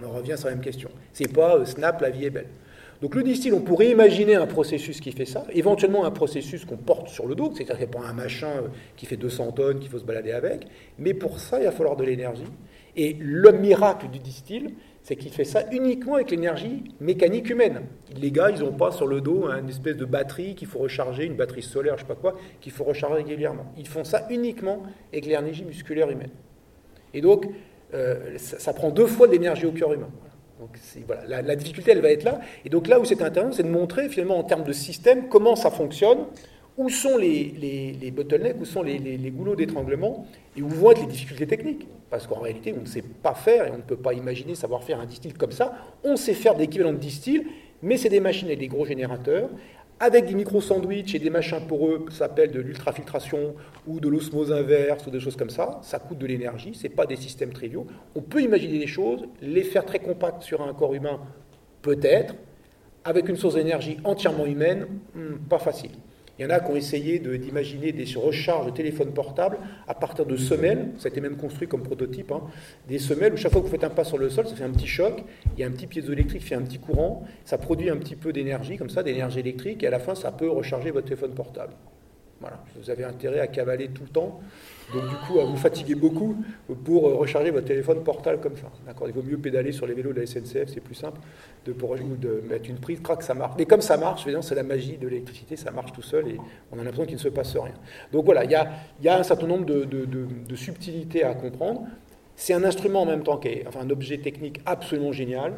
On 0.00 0.06
en 0.06 0.12
revient 0.12 0.36
sur 0.38 0.48
la 0.48 0.54
même 0.54 0.64
question. 0.64 0.88
C'est 1.12 1.30
pas 1.30 1.56
euh, 1.56 1.66
Snap, 1.66 2.00
la 2.00 2.08
vie 2.08 2.24
est 2.24 2.30
belle. 2.30 2.48
Donc 3.02 3.14
le 3.14 3.22
distil, 3.22 3.52
on 3.52 3.60
pourrait 3.60 3.90
imaginer 3.90 4.36
un 4.36 4.46
processus 4.46 5.00
qui 5.00 5.12
fait 5.12 5.26
ça, 5.26 5.44
éventuellement 5.52 6.06
un 6.06 6.10
processus 6.10 6.64
qu'on 6.64 6.78
porte 6.78 7.08
sur 7.08 7.26
le 7.26 7.34
dos, 7.34 7.52
c'est-à-dire 7.54 7.76
qu'il 7.76 7.90
n'y 7.90 7.96
a 7.96 8.00
pas 8.00 8.08
un 8.08 8.14
machin 8.14 8.48
euh, 8.48 8.68
qui 8.96 9.04
fait 9.04 9.18
200 9.18 9.52
tonnes 9.52 9.80
qu'il 9.80 9.90
faut 9.90 9.98
se 9.98 10.04
balader 10.04 10.32
avec, 10.32 10.66
mais 10.98 11.12
pour 11.12 11.40
ça, 11.40 11.60
il 11.60 11.64
va 11.64 11.72
falloir 11.72 11.96
de 11.96 12.04
l'énergie. 12.04 12.48
Et 12.96 13.16
le 13.20 13.52
miracle 13.52 14.08
du 14.08 14.18
distil, 14.18 14.74
c'est 15.10 15.16
qu'il 15.16 15.32
fait 15.32 15.42
ça 15.42 15.64
uniquement 15.72 16.14
avec 16.14 16.30
l'énergie 16.30 16.84
mécanique 17.00 17.50
humaine. 17.50 17.80
Les 18.16 18.30
gars, 18.30 18.50
ils 18.50 18.60
n'ont 18.60 18.70
pas 18.70 18.92
sur 18.92 19.08
le 19.08 19.20
dos 19.20 19.48
une 19.50 19.68
espèce 19.68 19.96
de 19.96 20.04
batterie 20.04 20.54
qu'il 20.54 20.68
faut 20.68 20.78
recharger, 20.78 21.24
une 21.24 21.34
batterie 21.34 21.64
solaire, 21.64 21.96
je 21.96 22.02
sais 22.02 22.06
pas 22.06 22.14
quoi, 22.14 22.36
qu'il 22.60 22.70
faut 22.70 22.84
recharger 22.84 23.16
régulièrement. 23.16 23.74
Ils 23.76 23.88
font 23.88 24.04
ça 24.04 24.28
uniquement 24.30 24.84
avec 25.12 25.26
l'énergie 25.26 25.64
musculaire 25.64 26.08
humaine. 26.10 26.30
Et 27.12 27.20
donc, 27.22 27.48
euh, 27.92 28.38
ça, 28.38 28.72
prend 28.72 28.90
deux 28.90 29.08
fois 29.08 29.26
de 29.26 29.32
l'énergie 29.32 29.66
au 29.66 29.72
cœur 29.72 29.92
humain. 29.92 30.10
Donc 30.60 30.78
voilà, 31.08 31.42
la, 31.42 31.56
difficulté, 31.56 31.90
elle 31.90 32.02
va 32.02 32.12
être 32.12 32.22
là. 32.22 32.38
Et 32.64 32.68
donc 32.68 32.86
là 32.86 33.00
où 33.00 33.04
c'est 33.04 33.20
intéressant, 33.20 33.50
c'est 33.50 33.64
de 33.64 33.68
montrer 33.68 34.08
finalement 34.08 34.38
en 34.38 34.44
termes 34.44 34.62
de 34.62 34.72
système 34.72 35.28
comment 35.28 35.56
ça 35.56 35.72
fonctionne, 35.72 36.18
où 36.76 36.88
sont 36.88 37.16
les, 37.16 38.12
bottlenecks, 38.14 38.60
où 38.60 38.64
sont 38.64 38.82
les, 38.82 39.30
goulots 39.30 39.56
d'étranglement, 39.56 40.26
et 40.56 40.62
où 40.62 40.68
vont 40.68 40.92
être 40.92 41.00
les 41.00 41.06
difficultés 41.06 41.46
techniques? 41.46 41.86
Parce 42.08 42.26
qu'en 42.26 42.40
réalité, 42.40 42.74
on 42.76 42.82
ne 42.82 42.86
sait 42.86 43.02
pas 43.02 43.34
faire, 43.34 43.66
et 43.66 43.70
on 43.70 43.78
ne 43.78 43.82
peut 43.82 43.96
pas 43.96 44.14
imaginer 44.14 44.54
savoir 44.54 44.82
faire 44.82 45.00
un 45.00 45.06
distil 45.06 45.34
comme 45.34 45.52
ça. 45.52 45.74
On 46.04 46.16
sait 46.16 46.34
faire 46.34 46.54
des 46.54 46.64
équivalents 46.64 46.92
de 46.92 46.98
distil, 46.98 47.46
mais 47.82 47.96
c'est 47.96 48.08
des 48.08 48.20
machines 48.20 48.48
avec 48.48 48.58
des 48.58 48.68
gros 48.68 48.84
générateurs, 48.84 49.48
avec 50.00 50.24
des 50.24 50.34
micro-sandwichs 50.34 51.14
et 51.14 51.18
des 51.18 51.28
machins 51.28 51.60
poreux, 51.68 52.06
ça 52.08 52.20
s'appelle 52.20 52.50
de 52.50 52.60
l'ultrafiltration 52.60 53.54
ou 53.86 54.00
de 54.00 54.08
l'osmose 54.08 54.50
inverse 54.50 55.06
ou 55.06 55.10
des 55.10 55.20
choses 55.20 55.36
comme 55.36 55.50
ça, 55.50 55.78
ça 55.82 55.98
coûte 55.98 56.16
de 56.16 56.26
l'énergie, 56.26 56.74
ce 56.74 56.84
n'est 56.84 56.94
pas 56.94 57.04
des 57.04 57.16
systèmes 57.16 57.52
triviaux. 57.52 57.86
On 58.14 58.22
peut 58.22 58.40
imaginer 58.40 58.78
des 58.78 58.86
choses, 58.86 59.26
les 59.42 59.62
faire 59.62 59.84
très 59.84 59.98
compactes 59.98 60.42
sur 60.42 60.62
un 60.62 60.72
corps 60.72 60.94
humain, 60.94 61.20
peut-être, 61.82 62.34
avec 63.04 63.28
une 63.28 63.36
source 63.36 63.54
d'énergie 63.54 63.98
entièrement 64.04 64.46
humaine, 64.46 64.86
hmm, 65.14 65.36
pas 65.48 65.58
facile. 65.58 65.92
Il 66.40 66.44
y 66.44 66.46
en 66.46 66.50
a 66.50 66.60
qui 66.60 66.70
ont 66.70 66.76
essayé 66.76 67.18
d'imaginer 67.18 67.92
des 67.92 68.06
recharges 68.16 68.64
de 68.64 68.70
téléphones 68.70 69.12
portables 69.12 69.58
à 69.86 69.92
partir 69.92 70.24
de 70.24 70.38
semelles, 70.38 70.88
ça 70.96 71.08
a 71.08 71.10
été 71.10 71.20
même 71.20 71.36
construit 71.36 71.68
comme 71.68 71.82
prototype, 71.82 72.32
hein. 72.32 72.40
des 72.88 72.98
semelles 72.98 73.34
où 73.34 73.36
chaque 73.36 73.52
fois 73.52 73.60
que 73.60 73.66
vous 73.66 73.70
faites 73.70 73.84
un 73.84 73.90
pas 73.90 74.04
sur 74.04 74.16
le 74.16 74.30
sol, 74.30 74.48
ça 74.48 74.56
fait 74.56 74.64
un 74.64 74.70
petit 74.70 74.86
choc, 74.86 75.22
il 75.54 75.60
y 75.60 75.64
a 75.64 75.66
un 75.66 75.70
petit 75.70 75.86
piézoélectrique 75.86 76.40
qui 76.40 76.48
fait 76.48 76.54
un 76.54 76.62
petit 76.62 76.78
courant, 76.78 77.24
ça 77.44 77.58
produit 77.58 77.90
un 77.90 77.98
petit 77.98 78.16
peu 78.16 78.32
d'énergie, 78.32 78.78
comme 78.78 78.88
ça, 78.88 79.02
d'énergie 79.02 79.40
électrique, 79.40 79.82
et 79.82 79.86
à 79.86 79.90
la 79.90 79.98
fin, 79.98 80.14
ça 80.14 80.32
peut 80.32 80.48
recharger 80.48 80.90
votre 80.90 81.08
téléphone 81.08 81.34
portable. 81.34 81.74
Voilà, 82.40 82.64
vous 82.74 82.88
avez 82.88 83.04
intérêt 83.04 83.40
à 83.40 83.46
cavaler 83.46 83.88
tout 83.88 84.04
le 84.04 84.08
temps 84.08 84.40
donc 84.92 85.08
du 85.08 85.16
coup, 85.16 85.38
vous 85.38 85.56
fatiguez 85.56 85.94
beaucoup 85.94 86.36
pour 86.84 87.08
euh, 87.08 87.14
recharger 87.14 87.50
votre 87.50 87.66
téléphone 87.66 88.02
portable 88.02 88.40
comme 88.40 88.56
ça. 88.56 88.70
D'accord 88.86 89.08
Il 89.08 89.14
vaut 89.14 89.22
mieux 89.22 89.38
pédaler 89.38 89.72
sur 89.72 89.86
les 89.86 89.94
vélos 89.94 90.12
de 90.12 90.20
la 90.20 90.26
SNCF, 90.26 90.68
c'est 90.72 90.80
plus 90.80 90.94
simple, 90.94 91.20
de, 91.64 91.72
de 91.72 92.42
mettre 92.48 92.68
une 92.68 92.78
prise, 92.78 93.00
crac, 93.00 93.22
ça 93.22 93.34
marche. 93.34 93.54
Mais 93.58 93.66
comme 93.66 93.80
ça 93.80 93.96
marche, 93.96 94.26
c'est 94.42 94.54
la 94.54 94.62
magie 94.62 94.96
de 94.96 95.06
l'électricité, 95.06 95.56
ça 95.56 95.70
marche 95.70 95.92
tout 95.92 96.02
seul 96.02 96.28
et 96.28 96.36
on 96.72 96.78
a 96.78 96.82
l'impression 96.82 97.04
qu'il 97.04 97.16
ne 97.16 97.20
se 97.20 97.28
passe 97.28 97.56
rien. 97.56 97.74
Donc 98.12 98.24
voilà, 98.24 98.44
il 98.44 98.50
y 98.50 99.08
a, 99.08 99.18
un 99.18 99.22
certain 99.22 99.46
nombre 99.46 99.64
de, 99.64 100.56
subtilités 100.56 101.24
à 101.24 101.34
comprendre. 101.34 101.86
C'est 102.36 102.54
un 102.54 102.64
instrument 102.64 103.02
en 103.02 103.06
même 103.06 103.22
temps 103.22 103.36
qui 103.36 103.62
enfin, 103.66 103.80
un 103.80 103.90
objet 103.90 104.18
technique 104.18 104.60
absolument 104.66 105.12
génial, 105.12 105.54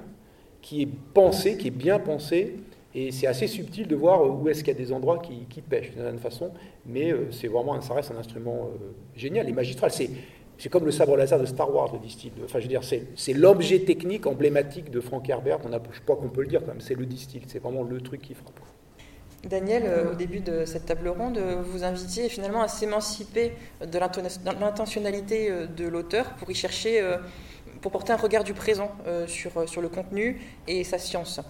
qui 0.61 0.83
est 0.83 0.89
pensé, 1.15 1.57
qui 1.57 1.69
est 1.69 1.73
bien 1.73 1.99
pensé, 1.99 2.57
et 2.95 3.11
c'est 3.11 3.27
assez 3.27 3.47
subtil 3.47 3.87
de 3.87 3.97
voir 3.97 4.23
où 4.23 4.49
est-ce 4.49 4.63
qu'il 4.63 4.73
y 4.73 4.77
a 4.77 4.79
des 4.79 4.93
endroits 4.93 5.19
qui, 5.19 5.63
pêchent 5.63 5.91
d'une 5.91 6.03
certaine 6.03 6.19
façon, 6.19 6.51
mais 6.87 7.13
euh, 7.13 7.31
c'est 7.31 7.49
vraiment, 7.49 7.81
ça 7.81 7.95
reste 7.95 8.11
un 8.11 8.19
instrument 8.19 8.69
euh, 8.69 8.93
génial 9.17 9.49
et 9.49 9.53
magistral. 9.53 9.91
C'est 9.91 10.69
comme 10.69 10.85
le 10.85 10.93
sabre 10.93 11.17
laser 11.17 11.41
de 11.41 11.47
Star 11.47 11.75
Wars, 11.75 11.93
le 11.93 11.99
distil. 11.99 12.31
Enfin, 12.45 12.59
je 12.61 12.65
veux 12.65 12.69
dire, 12.69 12.83
c'est 12.85 13.33
l'objet 13.33 13.81
technique 13.81 14.27
emblématique 14.27 14.91
de 14.91 15.01
Frank 15.01 15.29
Herbert. 15.29 15.59
On 15.65 15.73
a, 15.73 15.81
je 15.91 16.01
crois 16.01 16.17
qu'on 16.17 16.29
peut 16.29 16.43
le 16.43 16.49
dire 16.49 16.61
quand 16.61 16.69
même. 16.69 16.81
C'est 16.81 16.95
le 16.95 17.07
distil. 17.07 17.43
C'est 17.49 17.59
vraiment 17.59 17.83
le 17.83 18.01
truc 18.01 18.23
qui 18.23 18.35
frappe. 18.35 18.61
Daniel, 19.45 19.83
euh, 19.87 20.13
au 20.13 20.15
début 20.15 20.41
de 20.41 20.65
cette 20.65 20.87
table 20.87 21.09
ronde, 21.09 21.39
vous 21.39 21.83
invitiez 21.83 22.29
finalement 22.29 22.63
à 22.63 22.69
s'émanciper 22.69 23.53
de 23.81 23.99
l'intentionnalité 23.99 25.51
euh, 25.51 25.67
de 25.67 25.87
l'auteur 25.87 26.35
pour 26.35 26.49
y 26.51 26.55
chercher, 26.55 27.01
euh, 27.01 27.17
pour 27.81 27.91
porter 27.91 28.13
un 28.13 28.17
regard 28.17 28.45
du 28.45 28.55
présent 28.55 28.93
sur, 29.27 29.69
sur 29.69 29.83
le 29.83 29.89
contenu 29.89 30.41
et 30.69 30.85
sa 30.85 30.99
science. 30.99 31.41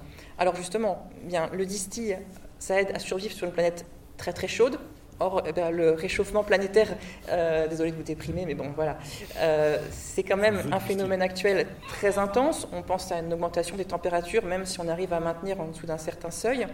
Alors 0.43 0.57
justement, 0.57 1.09
bien, 1.23 1.49
le 1.53 1.65
distil, 1.65 2.19
ça 2.59 2.81
aide 2.81 2.91
à 2.97 2.99
survivre 2.99 3.33
sur 3.33 3.47
une 3.47 3.53
planète 3.53 3.87
très 4.17 4.33
très 4.33 4.49
chaude, 4.49 4.77
Or, 5.21 5.41
eh 5.47 5.71
le 5.71 5.93
réchauffement 5.93 6.43
planétaire, 6.43 6.89
euh, 7.29 7.69
désolé 7.69 7.93
de 7.93 7.97
vous 7.97 8.03
déprimer, 8.03 8.45
mais 8.45 8.55
bon, 8.55 8.73
voilà, 8.75 8.99
euh, 9.37 9.79
c'est 9.93 10.25
quand 10.25 10.37
même 10.37 10.61
un 10.73 10.81
phénomène 10.81 11.23
actuel 11.23 11.69
très 11.87 12.19
intense. 12.19 12.67
On 12.73 12.83
pense 12.83 13.13
à 13.13 13.21
une 13.21 13.33
augmentation 13.33 13.77
des 13.77 13.85
températures, 13.85 14.45
même 14.45 14.67
si 14.67 14.81
on 14.81 14.89
arrive 14.89 15.13
à 15.13 15.21
maintenir 15.21 15.61
en 15.61 15.67
dessous 15.67 15.87
d'un 15.87 15.99
certain 15.99 16.33
seuil. 16.33 16.67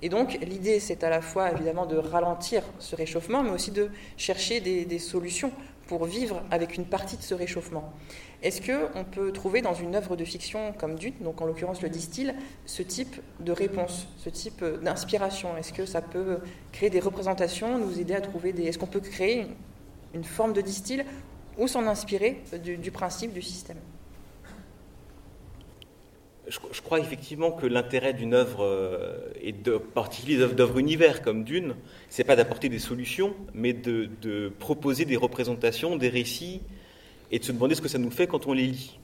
Et 0.00 0.08
donc, 0.08 0.38
l'idée, 0.40 0.78
c'est 0.78 1.02
à 1.02 1.10
la 1.10 1.20
fois 1.20 1.50
évidemment 1.50 1.86
de 1.86 1.96
ralentir 1.96 2.62
ce 2.78 2.94
réchauffement, 2.94 3.42
mais 3.42 3.50
aussi 3.50 3.72
de 3.72 3.90
chercher 4.16 4.60
des 4.60 4.98
solutions 5.00 5.50
pour 5.88 6.04
vivre 6.04 6.42
avec 6.50 6.76
une 6.76 6.84
partie 6.84 7.16
de 7.16 7.22
ce 7.22 7.34
réchauffement. 7.34 7.92
Est-ce 8.42 8.60
qu'on 8.60 9.04
peut 9.04 9.32
trouver 9.32 9.62
dans 9.62 9.74
une 9.74 9.96
œuvre 9.96 10.14
de 10.14 10.24
fiction 10.24 10.72
comme 10.74 10.94
Dune, 10.96 11.14
donc 11.20 11.40
en 11.40 11.46
l'occurrence 11.46 11.82
le 11.82 11.88
distil, 11.88 12.34
ce 12.66 12.82
type 12.82 13.16
de 13.40 13.50
réponse, 13.50 14.06
ce 14.18 14.28
type 14.28 14.64
d'inspiration? 14.82 15.56
Est-ce 15.56 15.72
que 15.72 15.86
ça 15.86 16.02
peut 16.02 16.38
créer 16.72 16.90
des 16.90 17.00
représentations, 17.00 17.78
nous 17.78 17.98
aider 17.98 18.14
à 18.14 18.20
trouver 18.20 18.52
des... 18.52 18.64
Est-ce 18.66 18.78
qu'on 18.78 18.86
peut 18.86 19.00
créer 19.00 19.46
une, 20.14 20.24
forme 20.24 20.52
de 20.52 20.60
distil 20.60 21.04
ou 21.56 21.66
s'en 21.66 21.86
inspirer 21.86 22.42
du, 22.62 22.90
principe 22.90 23.32
du 23.32 23.42
système? 23.42 23.78
Je, 26.48 26.80
crois 26.80 27.00
effectivement 27.00 27.52
que 27.52 27.66
l'intérêt 27.66 28.12
d'une 28.12 28.34
œuvre, 28.34 28.64
euh, 28.64 29.18
et 29.40 29.52
de, 29.52 29.76
particulier 29.76 30.36
d'œuvres 30.36 30.78
univers 30.78 31.22
comme 31.22 31.44
Dune, 31.44 31.74
c'est 32.08 32.24
pas 32.24 32.36
d'apporter 32.36 32.68
des 32.68 32.78
solutions, 32.78 33.34
mais 33.54 33.72
de, 33.72 34.52
proposer 34.58 35.04
des 35.04 35.16
représentations, 35.16 35.96
des 35.96 36.08
récits 36.08 36.62
et 37.30 37.38
de 37.38 37.44
se 37.44 37.52
demander 37.52 37.74
ce 37.74 37.82
que 37.82 37.88
ça 37.88 37.98
nous 37.98 38.10
fait 38.10 38.26
quand 38.26 38.46
on 38.46 38.52
les 38.52 38.66
lit. 38.66 38.98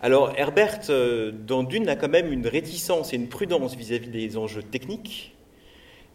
Alors 0.00 0.32
Herbert, 0.36 0.80
euh, 0.90 1.30
dans 1.30 1.62
Dune, 1.62 1.88
a 1.88 1.96
quand 1.96 2.08
même 2.08 2.32
une 2.32 2.46
réticence 2.46 3.12
et 3.12 3.16
une 3.16 3.28
prudence 3.28 3.76
vis-à-vis 3.76 4.08
des 4.08 4.36
enjeux 4.36 4.62
techniques 4.62 5.34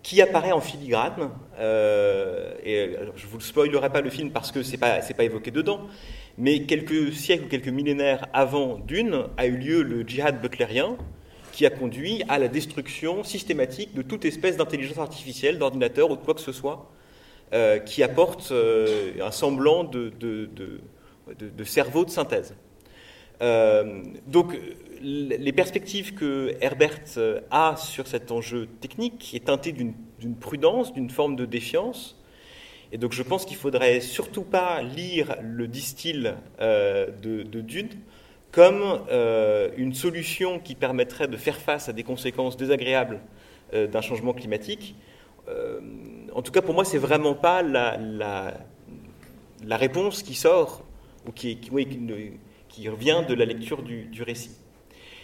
qui 0.04 0.22
apparaît 0.22 0.52
en 0.52 0.62
filigrane. 0.62 1.32
Euh, 1.60 2.54
et 2.64 2.96
je 3.16 3.26
ne 3.26 3.32
vous 3.32 3.40
spoilerai 3.40 3.90
pas 3.90 4.02
le 4.02 4.10
film 4.10 4.32
parce 4.32 4.52
que 4.52 4.64
ce 4.64 4.72
n'est 4.72 4.78
pas, 4.78 5.00
pas 5.00 5.24
évoqué 5.24 5.52
dedans, 5.52 5.82
mais 6.38 6.64
quelques 6.64 7.14
siècles 7.14 7.46
ou 7.46 7.48
quelques 7.48 7.68
millénaires 7.68 8.28
avant 8.34 8.78
Dune 8.78 9.26
a 9.38 9.48
eu 9.48 9.58
lieu 9.58 9.82
le 9.82 10.08
djihad 10.08 10.42
butlérien 10.42 10.98
qui 11.52 11.66
a 11.66 11.70
conduit 11.70 12.24
à 12.30 12.38
la 12.38 12.48
destruction 12.48 13.24
systématique 13.24 13.96
de 13.96 14.04
toute 14.04 14.26
espèce 14.26 14.58
d'intelligence 14.58 15.00
artificielle, 15.00 15.58
d'ordinateur 15.58 16.12
ou 16.12 16.16
de 16.16 16.22
quoi 16.22 16.36
que 16.36 16.42
ce 16.42 16.52
soit, 16.52 16.92
euh, 17.54 17.80
qui 17.80 18.04
apporte 18.04 18.52
un 18.52 19.32
semblant 19.32 19.84
de 19.84 20.12
de, 21.36 21.64
cerveau 21.64 22.06
de 22.06 22.10
synthèse. 22.10 22.56
Euh, 23.42 24.04
donc, 24.26 24.58
les 25.02 25.52
perspectives 25.52 26.16
que 26.16 26.56
Herbert 26.60 27.02
euh, 27.18 27.42
a 27.52 27.76
sur 27.78 28.08
cet 28.08 28.32
enjeu 28.32 28.68
technique 28.82 29.34
est 29.36 29.46
teintée 29.46 29.72
d'une 29.72 30.36
prudence, 30.40 30.92
d'une 30.94 31.10
forme 31.10 31.36
de 31.36 31.46
défiance. 31.46 32.20
Et 32.92 32.98
donc, 32.98 33.12
je 33.12 33.24
pense 33.24 33.46
qu'il 33.46 33.58
faudrait 33.58 34.00
surtout 34.00 34.44
pas 34.44 34.82
lire 34.82 35.36
le 35.42 35.68
distil 35.68 36.36
euh, 36.62 37.08
de, 37.22 37.62
Dune 37.62 37.90
comme 38.52 39.02
une 39.78 39.94
solution 39.94 40.58
qui 40.60 40.74
permettrait 40.74 41.28
de 41.28 41.38
faire 41.38 41.58
face 41.58 41.90
à 41.90 41.94
des 41.94 42.04
conséquences 42.04 42.58
désagréables 42.58 43.20
d'un 43.74 44.02
changement 44.02 44.34
climatique. 44.34 44.96
en 46.34 46.42
tout 46.42 46.52
cas, 46.52 46.62
pour 46.62 46.74
moi, 46.74 46.86
c'est 46.86 46.98
vraiment 46.98 47.36
pas 47.36 47.62
la, 47.62 48.56
réponse 49.70 50.24
qui 50.24 50.34
sort 50.34 50.84
ou 51.28 51.32
qui, 51.32 51.58
qui, 51.58 52.90
revient 52.90 53.24
de 53.28 53.34
la 53.34 53.46
lecture 53.46 53.84
du, 53.84 54.24
récit. 54.24 54.56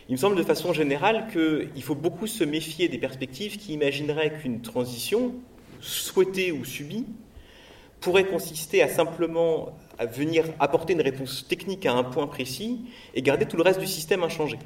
Il 0.09 0.13
me 0.13 0.17
semble 0.17 0.35
de 0.35 0.43
façon 0.43 0.73
générale 0.73 1.27
qu'il 1.31 1.81
faut 1.83 1.95
beaucoup 1.95 2.27
se 2.27 2.43
méfier 2.43 2.89
des 2.89 2.97
perspectives 2.97 3.57
qui 3.57 3.73
imagineraient 3.73 4.33
qu'une 4.33 4.61
transition, 4.61 5.33
souhaitée 5.79 6.51
ou 6.51 6.65
subie, 6.65 7.05
pourrait 8.03 8.25
consister 8.25 8.83
à 8.83 8.89
simplement 8.89 9.77
à 9.97 10.05
venir 10.05 10.43
apporter 10.59 10.91
une 10.93 11.01
réponse 11.01 11.47
technique 11.47 11.85
à 11.85 11.93
un 11.93 12.03
point 12.03 12.27
précis 12.27 12.81
et 13.15 13.21
garder 13.21 13.45
tout 13.45 13.55
le 13.55 13.63
reste 13.63 13.79
du 13.79 13.87
système 13.87 14.23
inchangé. 14.23 14.59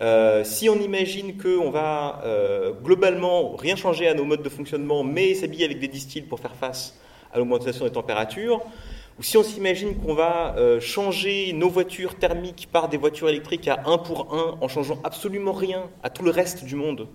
Euh, 0.00 0.44
si 0.44 0.68
on 0.68 0.76
imagine 0.76 1.38
qu'on 1.38 1.70
va 1.70 2.22
euh, 2.24 2.72
globalement 2.84 3.56
rien 3.56 3.74
changer 3.74 4.06
à 4.06 4.14
nos 4.14 4.24
modes 4.24 4.42
de 4.42 4.48
fonctionnement, 4.48 5.02
mais 5.02 5.34
s'habiller 5.34 5.64
avec 5.64 5.80
des 5.80 5.88
distils 5.88 6.24
pour 6.24 6.38
faire 6.38 6.54
face 6.54 6.96
à 7.32 7.38
l'augmentation 7.38 7.84
des 7.84 7.90
températures, 7.90 8.60
ou 9.18 9.22
si 9.22 9.36
on 9.36 9.42
s'imagine 9.42 9.96
qu'on 9.96 10.14
va 10.14 10.54
euh, 10.56 10.78
changer 10.78 11.52
nos 11.52 11.70
voitures 11.70 12.16
thermiques 12.16 12.68
par 12.70 12.88
des 12.88 12.98
voitures 12.98 13.28
électriques 13.28 13.66
à 13.66 13.80
un 13.86 13.98
pour 13.98 14.34
un 14.34 14.56
en 14.60 14.68
changeant 14.68 15.00
absolument 15.02 15.52
rien 15.52 15.88
à 16.04 16.10
tout 16.10 16.22
le 16.22 16.30
reste 16.30 16.64
du 16.64 16.76
monde, 16.76 17.08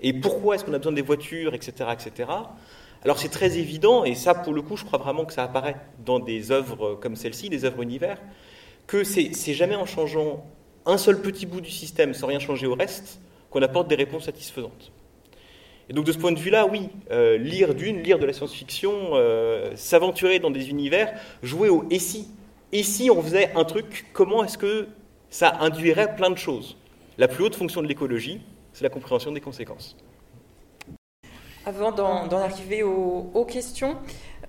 et 0.00 0.12
pourquoi 0.12 0.56
est-ce 0.56 0.64
qu'on 0.64 0.72
a 0.72 0.78
besoin 0.78 0.92
des 0.92 1.02
voitures, 1.02 1.54
etc., 1.54 1.90
etc. 1.92 2.28
Alors 3.04 3.18
c'est 3.18 3.28
très 3.28 3.58
évident, 3.58 4.04
et 4.04 4.14
ça 4.14 4.34
pour 4.34 4.54
le 4.54 4.62
coup 4.62 4.76
je 4.76 4.84
crois 4.84 4.98
vraiment 4.98 5.26
que 5.26 5.34
ça 5.34 5.44
apparaît 5.44 5.76
dans 6.04 6.20
des 6.20 6.50
œuvres 6.50 6.94
comme 6.94 7.16
celle-ci, 7.16 7.50
des 7.50 7.66
œuvres 7.66 7.82
univers, 7.82 8.18
que 8.86 9.04
c'est 9.04 9.52
jamais 9.52 9.76
en 9.76 9.84
changeant 9.84 10.46
un 10.86 10.96
seul 10.96 11.20
petit 11.20 11.44
bout 11.44 11.60
du 11.60 11.70
système 11.70 12.14
sans 12.14 12.26
rien 12.26 12.38
changer 12.38 12.66
au 12.66 12.74
reste 12.74 13.20
qu'on 13.50 13.62
apporte 13.62 13.88
des 13.88 13.94
réponses 13.94 14.24
satisfaisantes. 14.24 14.90
Et 15.90 15.92
donc 15.92 16.06
de 16.06 16.12
ce 16.12 16.18
point 16.18 16.32
de 16.32 16.38
vue-là, 16.38 16.66
oui, 16.66 16.88
euh, 17.10 17.36
lire 17.36 17.74
d'une, 17.74 18.02
lire 18.02 18.18
de 18.18 18.24
la 18.24 18.32
science-fiction, 18.32 19.10
euh, 19.12 19.72
s'aventurer 19.76 20.38
dans 20.38 20.50
des 20.50 20.70
univers, 20.70 21.12
jouer 21.42 21.68
au 21.68 21.84
et 21.90 21.98
si. 21.98 22.28
Et 22.72 22.82
si 22.82 23.10
on 23.10 23.22
faisait 23.22 23.52
un 23.54 23.64
truc, 23.64 24.06
comment 24.14 24.42
est-ce 24.44 24.56
que 24.56 24.88
ça 25.28 25.58
induirait 25.60 26.16
plein 26.16 26.30
de 26.30 26.38
choses? 26.38 26.78
La 27.18 27.28
plus 27.28 27.44
haute 27.44 27.54
fonction 27.54 27.82
de 27.82 27.86
l'écologie, 27.86 28.40
c'est 28.72 28.82
la 28.82 28.88
compréhension 28.88 29.30
des 29.30 29.40
conséquences. 29.40 29.94
Avant 31.66 31.92
d'en 31.92 32.38
arriver 32.38 32.82
aux, 32.82 33.46
questions, 33.46 33.96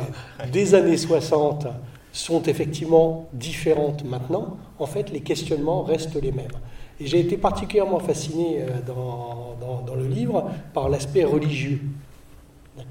des 0.52 0.74
années 0.74 0.96
60, 0.96 1.68
sont 2.12 2.42
effectivement 2.42 3.28
différentes 3.32 4.02
maintenant. 4.04 4.56
En 4.80 4.86
fait, 4.86 5.12
les 5.12 5.20
questionnements 5.20 5.84
restent 5.84 6.20
les 6.20 6.32
mêmes. 6.32 6.50
Et 6.98 7.06
j'ai 7.06 7.20
été 7.20 7.36
particulièrement 7.36 8.00
fasciné 8.00 8.62
euh, 8.62 8.70
dans, 8.84 9.54
dans, 9.86 9.94
le 9.94 10.08
livre 10.08 10.50
par 10.74 10.88
l'aspect 10.88 11.22
religieux. 11.24 11.80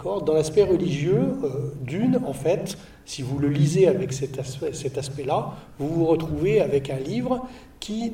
Dans 0.04 0.34
l'aspect 0.34 0.64
religieux, 0.64 1.36
euh, 1.44 1.72
Dune, 1.82 2.20
en 2.26 2.34
fait, 2.34 2.78
si 3.06 3.22
vous 3.22 3.38
le 3.38 3.50
lisez 3.50 3.88
avec 3.88 4.14
cet 4.14 4.40
aspect- 4.40 4.98
aspect-là, 4.98 5.54
vous 5.80 5.88
vous 5.88 6.06
retrouvez 6.06 6.62
avec 6.62 6.90
un 6.90 6.98
livre 6.98 7.48
qui 7.80 8.12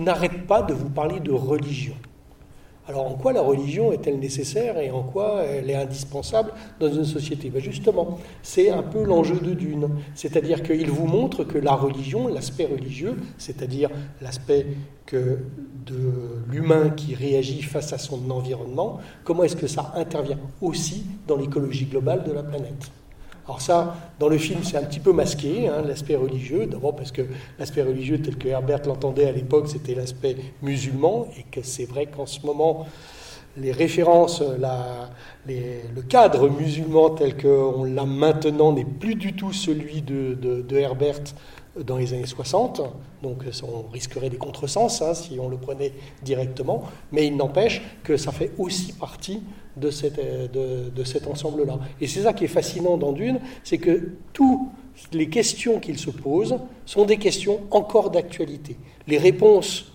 n'arrête 0.00 0.46
pas 0.46 0.62
de 0.62 0.72
vous 0.74 0.90
parler 0.90 1.18
de 1.20 1.32
religion. 1.32 1.94
Alors 2.90 3.06
en 3.06 3.14
quoi 3.14 3.32
la 3.32 3.40
religion 3.40 3.92
est-elle 3.92 4.18
nécessaire 4.18 4.76
et 4.80 4.90
en 4.90 5.04
quoi 5.04 5.44
elle 5.44 5.70
est 5.70 5.76
indispensable 5.76 6.50
dans 6.80 6.92
une 6.92 7.04
société? 7.04 7.48
Ben 7.48 7.62
Justement, 7.62 8.18
c'est 8.42 8.68
un 8.68 8.82
peu 8.82 9.04
l'enjeu 9.04 9.36
de 9.36 9.54
Dune. 9.54 9.90
C'est-à-dire 10.16 10.60
qu'il 10.64 10.90
vous 10.90 11.06
montre 11.06 11.44
que 11.44 11.56
la 11.56 11.76
religion, 11.76 12.26
l'aspect 12.26 12.66
religieux, 12.66 13.16
c'est-à-dire 13.38 13.90
l'aspect 14.20 14.66
que 15.06 15.38
de 15.86 16.12
l'humain 16.50 16.90
qui 16.90 17.14
réagit 17.14 17.62
face 17.62 17.92
à 17.92 17.98
son 17.98 18.28
environnement, 18.28 18.98
comment 19.22 19.44
est-ce 19.44 19.54
que 19.54 19.68
ça 19.68 19.92
intervient 19.94 20.40
aussi 20.60 21.06
dans 21.28 21.36
l'écologie 21.36 21.84
globale 21.84 22.24
de 22.24 22.32
la 22.32 22.42
planète? 22.42 22.90
Alors 23.50 23.60
ça, 23.60 23.96
dans 24.20 24.28
le 24.28 24.38
film, 24.38 24.60
c'est 24.62 24.76
un 24.76 24.84
petit 24.84 25.00
peu 25.00 25.12
masqué, 25.12 25.66
hein, 25.66 25.82
l'aspect 25.84 26.14
religieux, 26.14 26.66
d'abord 26.66 26.94
parce 26.94 27.10
que 27.10 27.22
l'aspect 27.58 27.82
religieux 27.82 28.22
tel 28.22 28.36
que 28.36 28.46
Herbert 28.46 28.82
l'entendait 28.86 29.26
à 29.26 29.32
l'époque, 29.32 29.66
c'était 29.66 29.96
l'aspect 29.96 30.36
musulman, 30.62 31.26
et 31.36 31.42
que 31.50 31.60
c'est 31.60 31.84
vrai 31.84 32.06
qu'en 32.06 32.26
ce 32.26 32.46
moment, 32.46 32.86
les 33.56 33.72
références, 33.72 34.40
le 35.48 36.02
cadre 36.02 36.48
musulman 36.48 37.10
tel 37.10 37.36
qu'on 37.36 37.82
l'a 37.82 38.04
maintenant 38.04 38.70
n'est 38.70 38.84
plus 38.84 39.16
du 39.16 39.32
tout 39.32 39.52
celui 39.52 40.00
de 40.00 40.76
Herbert 40.76 41.24
dans 41.78 41.96
les 41.96 42.12
années 42.14 42.26
60, 42.26 42.82
donc 43.22 43.44
ça, 43.52 43.64
on 43.64 43.88
risquerait 43.90 44.30
des 44.30 44.36
contresens 44.36 45.02
hein, 45.02 45.14
si 45.14 45.38
on 45.38 45.48
le 45.48 45.56
prenait 45.56 45.92
directement, 46.22 46.84
mais 47.12 47.26
il 47.26 47.36
n'empêche 47.36 47.82
que 48.02 48.16
ça 48.16 48.32
fait 48.32 48.52
aussi 48.58 48.92
partie 48.92 49.42
de, 49.76 49.90
euh, 50.56 51.04
cet 51.04 51.26
ensemble-là. 51.26 51.78
Et 52.00 52.06
c'est 52.06 52.22
ça 52.22 52.32
qui 52.32 52.44
est 52.44 52.48
fascinant 52.48 52.96
dans 52.96 53.12
Dune, 53.12 53.40
c'est 53.62 53.78
que 53.78 54.12
toutes 54.32 54.60
les 55.12 55.28
questions 55.28 55.78
qu'il 55.78 55.98
se 55.98 56.10
pose 56.10 56.58
sont 56.86 57.04
des 57.04 57.16
questions 57.16 57.60
encore 57.70 58.10
d'actualité. 58.10 58.76
Les 59.06 59.18
réponses 59.18 59.89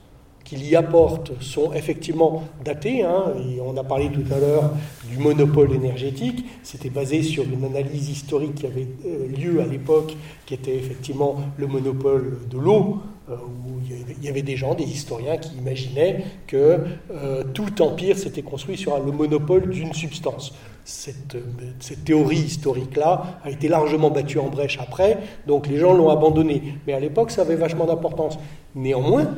qu'il 0.46 0.66
y 0.66 0.76
apporte 0.76 1.32
sont 1.42 1.74
effectivement 1.74 2.44
datées. 2.64 3.04
hein, 3.04 3.34
on 3.66 3.76
a 3.76 3.84
parlé 3.84 4.10
tout 4.10 4.24
à 4.34 4.40
l'heure 4.40 4.72
du 5.10 5.18
monopole 5.18 5.74
énergétique. 5.74 6.46
C'était 6.64 6.90
basé 6.92 7.24
sur 7.24 7.44
une 7.44 7.66
analyse 7.66 8.10
historique 8.10 8.56
qui 8.56 8.68
avait 8.68 8.88
euh, 9.06 9.28
lieu 9.28 9.60
à 9.60 9.66
l'époque, 9.66 10.16
qui 10.46 10.54
était 10.54 10.76
effectivement 10.76 11.36
le 11.58 11.68
monopole 11.68 12.38
de 12.50 12.58
l'eau, 12.58 13.00
euh, 13.30 13.36
où 13.36 13.82
il 13.90 14.24
y 14.24 14.30
avait- 14.30 14.44
des 14.44 14.56
gens, 14.56 14.76
des 14.76 14.84
historiens, 14.84 15.38
qui 15.38 15.58
imaginaient 15.58 16.24
que 16.46 16.78
euh, 17.12 17.44
tout 17.56 17.82
empire 17.82 18.16
s'était 18.18 18.44
construit 18.44 18.78
sur 18.78 19.04
le 19.04 19.12
monopole 19.12 19.70
d'une 19.70 19.94
substance. 19.94 20.54
Cette, 20.84 21.36
cette 21.80 22.06
théorie 22.06 22.38
historique-là 22.38 23.40
a 23.44 23.50
été 23.50 23.68
largement 23.68 24.12
battue 24.12 24.38
en 24.38 24.50
brèche 24.50 24.78
après, 24.80 25.18
donc 25.48 25.66
les 25.66 25.78
gens 25.80 25.94
l'ont 25.94 26.10
abandonnée. 26.10 26.62
Mais 26.86 26.94
à 26.94 27.00
l'époque, 27.00 27.32
ça 27.32 27.42
avait 27.42 27.56
vachement 27.56 27.86
d'importance. 27.86 28.38
Néanmoins, 28.76 29.34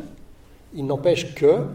il 0.74 0.86
n'empêche 0.86 1.34
que, 1.36 1.66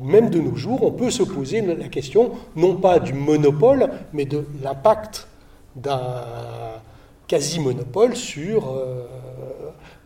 même 0.00 0.30
de 0.30 0.40
nos 0.40 0.56
jours, 0.56 0.82
on 0.82 0.92
peut 0.92 1.10
se 1.10 1.22
poser 1.22 1.60
la 1.60 1.88
question, 1.88 2.32
non 2.56 2.76
pas 2.76 2.98
du 2.98 3.12
monopole, 3.12 3.90
mais 4.12 4.24
de 4.24 4.44
l'impact 4.62 5.28
d'un 5.76 6.00
quasi-monopole 7.28 8.16
sur, 8.16 8.70
euh, 8.70 9.06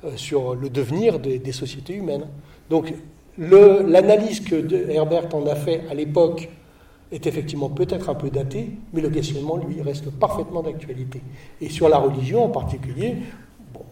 euh, 0.05 0.11
sur 0.17 0.55
le 0.55 0.69
devenir 0.69 1.19
des, 1.19 1.53
sociétés 1.53 1.95
humaines. 1.95 2.27
Donc, 2.69 2.93
l'analyse 3.39 4.41
que 4.41 4.91
Herbert 4.91 5.35
en 5.35 5.47
a 5.47 5.55
fait 5.55 5.85
à 5.91 5.95
l'époque 5.95 6.51
est 7.11 7.27
effectivement 7.27 7.71
peut-être 7.71 8.11
un 8.11 8.15
peu 8.15 8.29
datée, 8.29 8.71
mais 8.93 9.01
le 9.01 9.09
questionnement, 9.09 9.57
lui, 9.57 9.81
reste 9.81 10.11
parfaitement 10.11 10.63
d'actualité. 10.63 11.23
Et 11.61 11.69
sur 11.71 11.89
la 11.89 11.99
religion 11.99 12.45
en 12.45 12.49
particulier, 12.49 13.17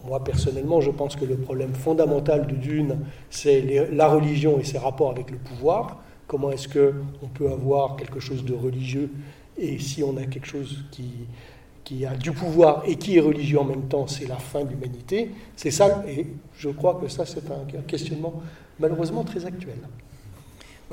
Moi 0.05 0.23
personnellement, 0.23 0.81
je 0.81 0.91
pense 0.91 1.15
que 1.15 1.25
le 1.25 1.37
problème 1.37 1.73
fondamental 1.73 2.47
de 2.47 2.55
Dune, 2.55 2.99
c'est 3.29 3.89
la 3.91 4.07
religion 4.07 4.59
et 4.59 4.63
ses 4.63 4.77
rapports 4.77 5.11
avec 5.11 5.31
le 5.31 5.37
pouvoir. 5.37 6.01
Comment 6.27 6.51
est-ce 6.51 6.67
que 6.67 6.93
on 7.21 7.27
peut 7.27 7.49
avoir 7.49 7.95
quelque 7.95 8.19
chose 8.19 8.43
de 8.43 8.53
religieux 8.53 9.09
et 9.57 9.77
si 9.77 10.03
on 10.03 10.17
a 10.17 10.23
quelque 10.23 10.47
chose 10.47 10.83
qui 10.91 11.11
qui 11.83 12.05
a 12.05 12.15
du 12.15 12.31
pouvoir 12.31 12.83
et 12.87 12.95
qui 12.95 13.17
est 13.17 13.19
religieux 13.19 13.59
en 13.59 13.65
même 13.65 13.89
temps, 13.89 14.07
c'est 14.07 14.25
la 14.25 14.37
fin 14.37 14.63
de 14.63 14.69
l'humanité. 14.69 15.31
C'est 15.57 15.69
ça, 15.69 16.03
et 16.07 16.27
je 16.55 16.69
crois 16.69 16.95
que 16.95 17.09
ça, 17.09 17.25
c'est 17.25 17.43
un 17.51 17.81
questionnement 17.81 18.41
malheureusement 18.79 19.23
très 19.23 19.45
actuel. 19.45 19.75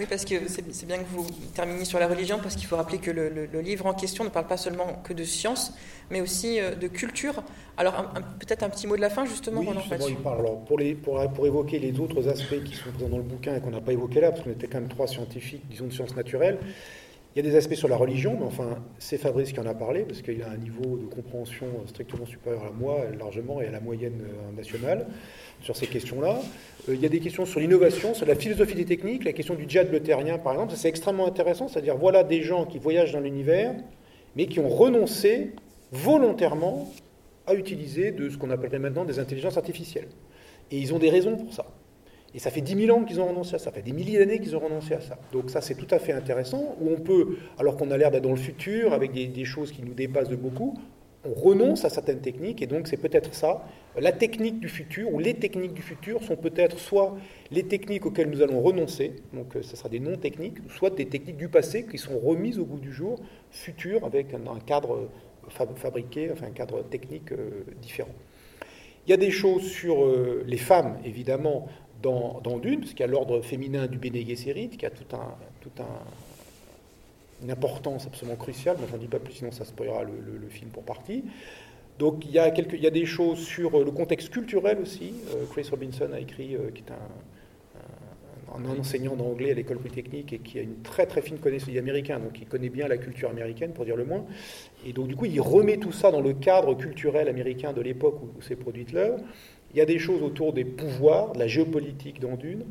Oui, 0.00 0.06
parce 0.08 0.24
que 0.24 0.34
c'est 0.48 0.86
bien 0.86 0.96
que 0.96 1.04
vous 1.12 1.26
terminiez 1.54 1.84
sur 1.84 1.98
la 1.98 2.08
religion, 2.08 2.38
parce 2.42 2.56
qu'il 2.56 2.66
faut 2.66 2.76
rappeler 2.76 2.96
que 2.96 3.10
le, 3.10 3.28
le- 3.28 3.44
le 3.44 3.60
livre 3.60 3.84
en 3.84 3.92
question 3.92 4.24
ne 4.24 4.30
parle 4.30 4.46
pas 4.46 4.56
seulement 4.56 4.94
que 5.04 5.12
de 5.12 5.24
science, 5.24 5.74
mais 6.10 6.22
aussi 6.22 6.58
euh, 6.58 6.74
de 6.74 6.88
culture. 6.88 7.42
Alors, 7.76 8.10
peut-être 8.38 8.62
un 8.62 8.70
petit 8.70 8.86
mot 8.86 8.96
de 8.96 9.02
la 9.02 9.10
fin, 9.10 9.26
justement, 9.26 9.60
Oui, 9.60 9.66
Roland, 9.66 9.80
justement, 9.80 10.08
il 10.08 10.16
parle. 10.16 10.38
Alors, 10.40 10.64
pour, 10.64 10.78
les, 10.78 10.94
pour, 10.94 11.20
pour 11.32 11.46
évoquer 11.46 11.78
les 11.78 12.00
autres 12.00 12.26
aspects 12.30 12.64
qui 12.64 12.74
sont 12.74 12.90
présents 12.92 13.10
dans 13.10 13.18
le 13.18 13.22
bouquin 13.22 13.54
et 13.56 13.60
qu'on 13.60 13.70
n'a 13.72 13.82
pas 13.82 13.92
évoqués 13.92 14.22
là, 14.22 14.30
parce 14.30 14.42
qu'on 14.42 14.50
était 14.52 14.68
quand 14.68 14.80
même 14.80 14.88
trois 14.88 15.06
scientifiques, 15.06 15.64
disons 15.68 15.86
de 15.88 15.92
sciences 15.92 16.16
naturelles, 16.16 16.56
il 17.34 17.44
y 17.44 17.46
a 17.46 17.48
des 17.48 17.56
aspects 17.56 17.74
sur 17.74 17.86
la 17.86 17.96
religion, 17.96 18.36
mais 18.38 18.44
enfin, 18.44 18.78
c'est 18.98 19.16
Fabrice 19.16 19.52
qui 19.52 19.60
en 19.60 19.66
a 19.66 19.74
parlé, 19.74 20.02
parce 20.02 20.20
qu'il 20.20 20.42
a 20.42 20.50
un 20.50 20.56
niveau 20.56 20.96
de 20.96 21.06
compréhension 21.06 21.66
strictement 21.86 22.26
supérieur 22.26 22.64
à 22.64 22.70
moi, 22.72 23.02
largement, 23.16 23.60
et 23.60 23.66
à 23.66 23.70
la 23.70 23.78
moyenne 23.78 24.20
euh, 24.22 24.56
nationale, 24.56 25.06
sur 25.62 25.76
ces 25.76 25.86
questions-là. 25.86 26.40
Euh, 26.88 26.94
il 26.94 27.00
y 27.00 27.06
a 27.06 27.08
des 27.08 27.20
questions 27.20 27.46
sur 27.46 27.60
l'innovation, 27.60 28.14
sur 28.14 28.26
la 28.26 28.34
philosophie 28.34 28.74
des 28.74 28.84
techniques, 28.84 29.22
la 29.22 29.32
question 29.32 29.54
du 29.54 29.68
djihad 29.68 29.88
bleuterien, 29.88 30.38
par 30.38 30.54
exemple. 30.54 30.74
C'est 30.76 30.88
extrêmement 30.88 31.28
intéressant, 31.28 31.68
c'est-à-dire, 31.68 31.96
voilà 31.96 32.24
des 32.24 32.42
gens 32.42 32.66
qui 32.66 32.80
voyagent 32.80 33.12
dans 33.12 33.20
l'univers, 33.20 33.76
mais 34.34 34.46
qui 34.46 34.58
ont 34.58 34.68
renoncé 34.68 35.52
volontairement 35.92 36.90
à 37.46 37.54
utiliser 37.54 38.10
de 38.10 38.28
ce 38.28 38.38
qu'on 38.38 38.50
appellerait 38.50 38.80
maintenant 38.80 39.04
des 39.04 39.20
intelligences 39.20 39.56
artificielles. 39.56 40.08
Et 40.72 40.78
ils 40.78 40.92
ont 40.94 40.98
des 40.98 41.10
raisons 41.10 41.36
pour 41.36 41.52
ça. 41.52 41.66
Et 42.34 42.38
ça 42.38 42.50
fait 42.50 42.60
10 42.60 42.86
000 42.86 42.96
ans 42.96 43.04
qu'ils 43.04 43.20
ont 43.20 43.26
renoncé 43.26 43.56
à 43.56 43.58
ça, 43.58 43.66
ça 43.66 43.72
fait 43.72 43.82
des 43.82 43.92
milliers 43.92 44.18
d'années 44.18 44.38
qu'ils 44.38 44.54
ont 44.56 44.60
renoncé 44.60 44.94
à 44.94 45.00
ça. 45.00 45.18
Donc 45.32 45.50
ça, 45.50 45.60
c'est 45.60 45.74
tout 45.74 45.88
à 45.90 45.98
fait 45.98 46.12
intéressant, 46.12 46.76
où 46.80 46.90
on 46.90 47.00
peut, 47.00 47.38
alors 47.58 47.76
qu'on 47.76 47.90
a 47.90 47.96
l'air 47.96 48.10
d'être 48.10 48.22
dans 48.22 48.30
le 48.30 48.36
futur, 48.36 48.92
avec 48.92 49.12
des, 49.12 49.44
choses 49.44 49.72
qui 49.72 49.82
nous 49.82 49.94
dépassent 49.94 50.28
de 50.28 50.36
beaucoup, 50.36 50.78
on 51.24 51.34
renonce 51.34 51.84
à 51.84 51.90
certaines 51.90 52.20
techniques, 52.20 52.62
et 52.62 52.66
donc 52.66 52.86
c'est 52.86 52.96
peut-être 52.96 53.34
ça. 53.34 53.64
La 53.98 54.12
technique 54.12 54.60
du 54.60 54.68
futur, 54.68 55.12
ou 55.12 55.18
les 55.18 55.34
techniques 55.34 55.74
du 55.74 55.82
futur, 55.82 56.22
sont 56.22 56.36
peut-être 56.36 56.78
soit 56.78 57.16
les 57.50 57.64
techniques 57.64 58.06
auxquelles 58.06 58.30
nous 58.30 58.42
allons 58.42 58.60
renoncer, 58.60 59.16
donc 59.32 59.56
euh, 59.56 59.62
ce 59.62 59.76
sera 59.76 59.88
des 59.88 60.00
non-techniques, 60.00 60.58
soit 60.68 60.90
des 60.90 61.06
techniques 61.06 61.36
du 61.36 61.48
passé 61.48 61.84
qui 61.84 61.98
sont 61.98 62.18
remises 62.18 62.58
au 62.58 62.64
goût 62.64 62.78
du 62.78 62.92
jour, 62.92 63.18
futur, 63.50 64.04
avec 64.04 64.32
un, 64.32 64.60
cadre 64.60 64.94
euh, 64.94 65.08
fab- 65.48 65.76
fabriqué, 65.76 66.30
enfin 66.32 66.46
un 66.46 66.52
cadre 66.52 66.82
technique 66.84 67.32
euh, 67.32 67.64
différent. 67.82 68.14
Il 69.06 69.10
y 69.10 69.14
a 69.14 69.16
des 69.16 69.30
choses 69.30 69.64
sur 69.64 70.06
les 70.46 70.58
femmes, 70.58 70.98
évidemment, 71.06 71.66
dans, 72.02 72.40
dans 72.42 72.58
Dune, 72.58 72.80
parce 72.80 72.92
qu'il 72.92 73.00
y 73.00 73.08
a 73.08 73.12
l'ordre 73.12 73.40
féminin 73.42 73.86
du 73.86 73.98
Bene 73.98 74.26
Gesserit, 74.26 74.70
qui 74.70 74.86
a 74.86 74.90
tout 74.90 75.16
un, 75.16 75.34
tout 75.60 75.82
un, 75.82 76.04
une 77.42 77.50
importance 77.50 78.06
absolument 78.06 78.36
cruciale. 78.36 78.76
Moi, 78.78 78.86
j'en 78.90 78.98
dis 78.98 79.06
pas 79.06 79.18
plus, 79.18 79.34
sinon 79.34 79.52
ça 79.52 79.64
spoilera 79.64 80.04
le, 80.04 80.48
film 80.48 80.70
pour 80.70 80.82
partie. 80.82 81.24
Donc, 81.98 82.24
il 82.24 82.32
y, 82.32 82.38
a 82.38 82.50
quelques, 82.50 82.74
il 82.74 82.82
y 82.82 82.86
a 82.86 82.90
des 82.90 83.06
choses 83.06 83.40
sur 83.40 83.78
euh, 83.78 83.84
le 83.84 83.90
contexte 83.90 84.30
culturel 84.30 84.78
aussi. 84.80 85.12
Euh, 85.34 85.44
Chris 85.50 85.68
Robinson 85.70 86.08
a 86.14 86.20
écrit, 86.20 86.56
euh, 86.56 86.70
qui 86.74 86.82
est 86.82 86.92
un, 86.92 86.98
enseignant 88.78 89.14
d'anglais 89.14 89.52
à 89.52 89.54
l'école 89.54 89.78
polytechnique 89.78 90.32
et 90.32 90.38
qui 90.38 90.58
a 90.58 90.62
une 90.62 90.82
très 90.82 91.06
très 91.06 91.22
fine 91.22 91.38
connaissance 91.38 91.76
américain, 91.76 92.18
donc 92.18 92.36
il 92.40 92.48
connaît 92.48 92.68
bien 92.68 92.88
la 92.88 92.98
culture 92.98 93.30
américaine, 93.30 93.72
pour 93.72 93.84
dire 93.84 93.94
le 93.94 94.04
moins. 94.04 94.24
Et 94.84 94.92
donc, 94.92 95.06
du 95.06 95.14
coup, 95.14 95.26
il 95.26 95.40
remet 95.40 95.76
tout 95.76 95.92
ça 95.92 96.10
dans 96.10 96.20
le 96.20 96.32
cadre 96.32 96.74
culturel 96.74 97.28
américain 97.28 97.72
de 97.72 97.80
l'époque 97.80 98.20
où, 98.20 98.28
où 98.36 98.42
s'est 98.42 98.56
produit 98.56 98.82
Hitler. 98.82 99.12
Il 99.74 99.78
y 99.78 99.80
a 99.80 99.86
des 99.86 99.98
choses 99.98 100.22
autour 100.22 100.52
des 100.52 100.64
pouvoirs, 100.64 101.32
de 101.32 101.38
la 101.38 101.46
géopolitique 101.46 102.20
dans 102.20 102.36
Dune, 102.36 102.64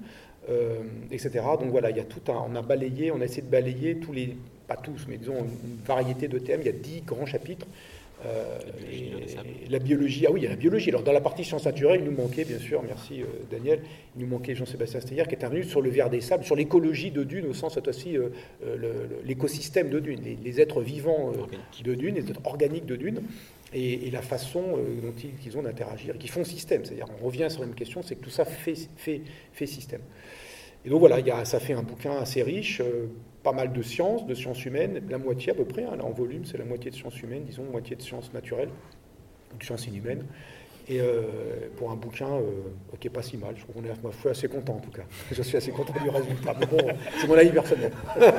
euh, 0.50 0.80
etc. 1.12 1.32
Donc 1.60 1.70
voilà, 1.72 1.89
il 1.91 1.97
y 1.97 2.02
a 2.02 2.04
tout 2.04 2.32
un, 2.32 2.43
on 2.52 2.56
a 2.56 2.62
balayé, 2.62 3.12
on 3.12 3.22
a 3.22 3.26
essayé 3.26 3.41
de 3.41 3.47
balayer 3.52 3.95
tous 3.97 4.12
les, 4.12 4.36
pas 4.68 4.76
tous, 4.78 5.06
mais 5.08 5.18
disons 5.18 5.36
une, 5.38 5.70
une 5.72 5.78
variété 5.86 6.28
de 6.28 6.39
thèmes. 6.39 6.62
Il 6.62 6.66
y 6.66 6.70
a 6.70 6.74
dix 6.74 7.02
grands 7.02 7.26
chapitres. 7.26 7.68
Euh, 8.26 8.60
et- 8.91 9.66
et 9.66 9.70
la 9.70 9.80
biologie, 9.80 10.26
ah 10.28 10.32
oui, 10.34 10.41
il 10.41 10.43
y 10.43 10.47
a 10.47 10.50
la 10.50 10.58
biologie. 10.58 10.89
Alors 10.89 11.04
dans 11.04 11.14
la 11.14 11.22
partie 11.22 11.45
sciences 11.45 11.64
naturelles, 11.64 12.02
il 12.04 12.12
nous 12.12 12.18
manquait, 12.18 12.43
bien 12.43 12.60
sûr, 12.60 12.84
merci 12.84 13.22
euh, 13.22 13.26
Daniel, 13.50 13.80
il 14.18 14.22
nous 14.24 14.28
manquait 14.28 14.56
Jean-Sébastien 14.56 15.00
Steyer 15.00 15.24
qui 15.24 15.30
est 15.30 15.36
intervenu 15.38 15.64
sur 15.64 15.82
le 15.82 15.89
ver 15.89 16.10
des 16.10 16.20
sables, 16.20 16.43
sur 16.43 16.58
l'écologie 16.58 17.12
de 17.12 17.24
Dune, 17.24 17.45
au 17.45 17.54
sens 17.54 17.76
cette 17.76 17.86
fois-ci 17.86 18.18
euh, 18.18 18.28
l'écosystème 19.24 19.89
de 19.89 20.00
Dune, 20.02 20.20
les, 20.26 20.38
les 20.43 20.60
êtres 20.60 20.82
vivants 20.82 21.32
de 21.84 21.95
Dune, 21.95 22.16
les 22.16 22.30
êtres 22.30 22.41
organiques 22.45 22.86
de 22.86 22.97
Dune, 22.97 23.22
et, 23.74 24.09
la 24.11 24.22
façon 24.22 24.78
euh, 24.78 25.01
dont 25.01 25.13
ils, 25.24 25.36
qu'ils 25.36 25.57
ont 25.57 25.63
d'interagir, 25.63 26.17
qui 26.17 26.28
font 26.28 26.43
système. 26.43 26.86
C'est-à-dire, 26.86 27.07
on 27.22 27.26
revient 27.26 27.47
sur 27.49 27.61
la 27.61 27.67
même 27.67 27.76
question, 27.76 28.01
c'est 28.01 28.15
que 28.15 28.24
tout 28.24 28.30
ça 28.30 28.45
fait, 28.45 28.76
fait, 28.97 29.22
fait 29.53 29.65
système. 29.65 30.01
Et 30.86 30.89
donc 30.89 30.99
voilà, 30.99 31.45
ça 31.45 31.59
fait 31.59 31.74
un 31.74 31.84
bouquin 31.84 32.15
assez 32.17 32.41
riche, 32.41 32.82
euh, 32.82 33.07
pas 33.43 33.51
mal 33.51 33.74
de 33.74 33.82
sciences, 33.82 34.26
de 34.26 34.34
sciences 34.34 34.65
humaines, 34.65 35.01
la 35.09 35.17
moitié 35.17 35.51
à 35.51 35.55
peu 35.55 35.65
près, 35.65 35.84
hein, 35.84 35.97
en 36.01 36.11
volume, 36.11 36.45
c'est 36.45 36.57
la 36.57 36.65
moitié 36.65 36.89
de 36.91 36.95
sciences 36.95 37.22
humaines, 37.22 37.43
disons, 37.45 37.63
moitié 37.63 37.95
de 37.95 38.01
sciences 38.01 38.34
naturelles, 38.34 38.70
de 39.57 39.63
sciences 39.63 39.88
inhumaines. 39.88 40.26
Et 40.90 41.00
euh, 41.00 41.22
pour 41.78 41.92
un 41.92 41.96
bouquin 41.96 42.28
euh, 42.28 42.96
qui 43.00 43.08
est 43.08 43.12
pas 43.12 43.22
si 43.22 43.38
mal, 43.38 43.56
je 43.56 43.64
qu'on 43.66 43.84
est, 43.86 44.02
moi, 44.02 44.12
je 44.12 44.20
suis 44.20 44.30
assez 44.30 44.48
content 44.48 44.74
en 44.74 44.80
tout 44.80 44.90
cas. 44.90 45.04
Je 45.32 45.42
suis 45.44 45.56
assez 45.56 45.72
content 45.72 45.94
du 46.02 46.10
résultat, 46.10 46.56
mais 46.60 46.66
bon, 46.66 46.80
c'est 47.22 47.28
mon 47.28 47.36
avis 47.36 47.52
personnel. 47.52 47.92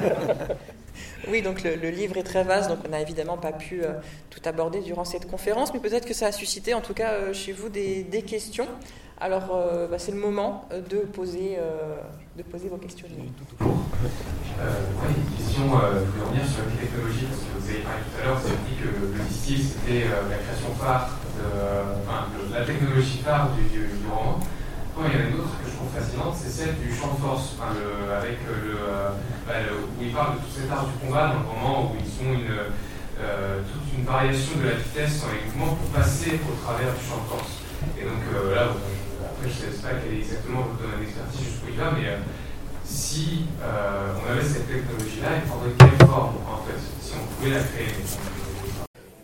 Oui, 1.28 1.42
donc 1.42 1.62
le, 1.62 1.90
livre 1.90 2.16
est 2.16 2.22
très 2.22 2.44
vaste, 2.44 2.70
donc 2.70 2.78
on 2.86 2.90
n'a 2.90 3.00
évidemment 3.00 3.36
pas 3.36 3.52
pu 3.52 3.82
euh, 3.82 3.92
tout 4.30 4.40
aborder 4.44 4.80
durant 4.80 5.04
cette 5.04 5.30
conférence, 5.30 5.72
mais 5.74 5.80
peut-être 5.80 6.06
que 6.06 6.14
ça 6.14 6.26
a 6.26 6.32
suscité 6.32 6.74
en 6.74 6.80
tout 6.80 6.94
cas 6.94 7.12
euh, 7.12 7.32
chez 7.32 7.52
vous 7.52 7.68
des, 7.68 8.24
questions. 8.26 8.68
Alors 9.20 9.50
euh, 9.52 9.86
bah, 9.86 9.98
c'est 9.98 10.12
le 10.12 10.18
moment 10.18 10.66
de 10.72 10.98
poser, 10.98 11.58
de 12.36 12.42
poser 12.42 12.68
vos 12.68 12.78
questions. 12.78 13.06
oui, 13.10 13.26
une 13.60 15.36
question, 15.36 15.62
je 15.62 15.68
voulais 15.68 16.24
revenir 16.24 16.46
sur 16.48 16.64
les 16.64 16.76
technologies, 16.80 17.26
parce 17.28 17.42
que 17.42 17.52
vous 17.60 17.68
avez 17.68 17.80
parlé 17.80 18.00
tout 18.00 18.16
à 18.16 18.24
l'heure, 18.24 18.38
vous 18.40 18.48
avez 18.48 18.64
dit 18.64 18.76
que 18.80 18.88
le 18.88 19.24
distil 19.28 19.60
c'était 19.60 20.08
la 20.08 20.36
création 20.40 20.72
phare, 20.80 21.10
enfin, 21.36 22.28
la 22.50 22.64
technologie 22.64 23.18
phare 23.18 23.50
du, 23.52 23.62
du, 23.68 23.86
du 23.92 24.08
roman. 24.08 24.40
il 24.40 25.04
y 25.04 25.16
en 25.16 25.20
a 25.20 25.28
une 25.28 25.36
autre 25.36 25.52
que 25.60 25.68
je 25.68 25.76
trouve 25.76 25.92
fascinante, 25.92 26.34
c'est 26.40 26.48
celle 26.48 26.80
du 26.80 26.88
champ 26.88 27.12
de 27.12 27.20
force, 27.20 27.56
avec 27.60 28.38
le, 28.48 28.80
bah, 29.46 29.52
où 29.68 30.02
il 30.02 30.12
parle 30.12 30.36
de 30.36 30.40
tout 30.40 30.52
cet 30.56 30.72
art 30.72 30.86
du 30.86 30.96
combat 30.96 31.28
dans 31.28 31.44
le 31.44 31.48
moment 31.60 31.92
où 31.92 31.96
ils 32.00 32.08
ont 32.24 32.32
une, 32.32 32.72
euh, 33.20 33.60
toute 33.68 33.98
une 33.98 34.04
variation 34.06 34.56
de 34.56 34.64
la 34.64 34.74
vitesse 34.80 35.20
dans 35.20 35.28
les 35.28 35.44
mouvements 35.44 35.76
pour 35.76 35.88
passer 35.92 36.40
au 36.40 36.56
travers 36.64 36.88
du 36.88 37.04
champ 37.04 37.20
de 37.20 37.28
force. 37.28 37.60
Et 38.00 38.04
donc 38.04 38.24
euh, 38.32 38.54
là, 38.54 38.68
après 39.40 39.50
je 39.50 39.66
ne 39.66 39.72
sais 39.72 39.82
pas 39.82 39.94
quelle 39.94 40.18
est 40.18 40.20
exactement 40.20 40.62
votre 40.62 40.82
domaine 40.82 41.00
d'expertise 41.00 41.40
jusqu'où 41.40 41.66
il 41.70 41.78
va, 41.78 41.92
mais 41.92 42.08
euh, 42.08 42.16
si 42.84 43.44
on 43.62 44.30
avait 44.30 44.42
cette 44.42 44.68
technologie-là, 44.68 45.28
il 45.36 45.48
faudrait 45.48 45.70
quelle 45.78 46.06
forme 46.06 46.36
en 46.46 46.58
fait, 46.64 46.80
si 47.00 47.14
on 47.14 47.34
pouvait 47.34 47.54
la 47.56 47.62
créer? 47.62 47.86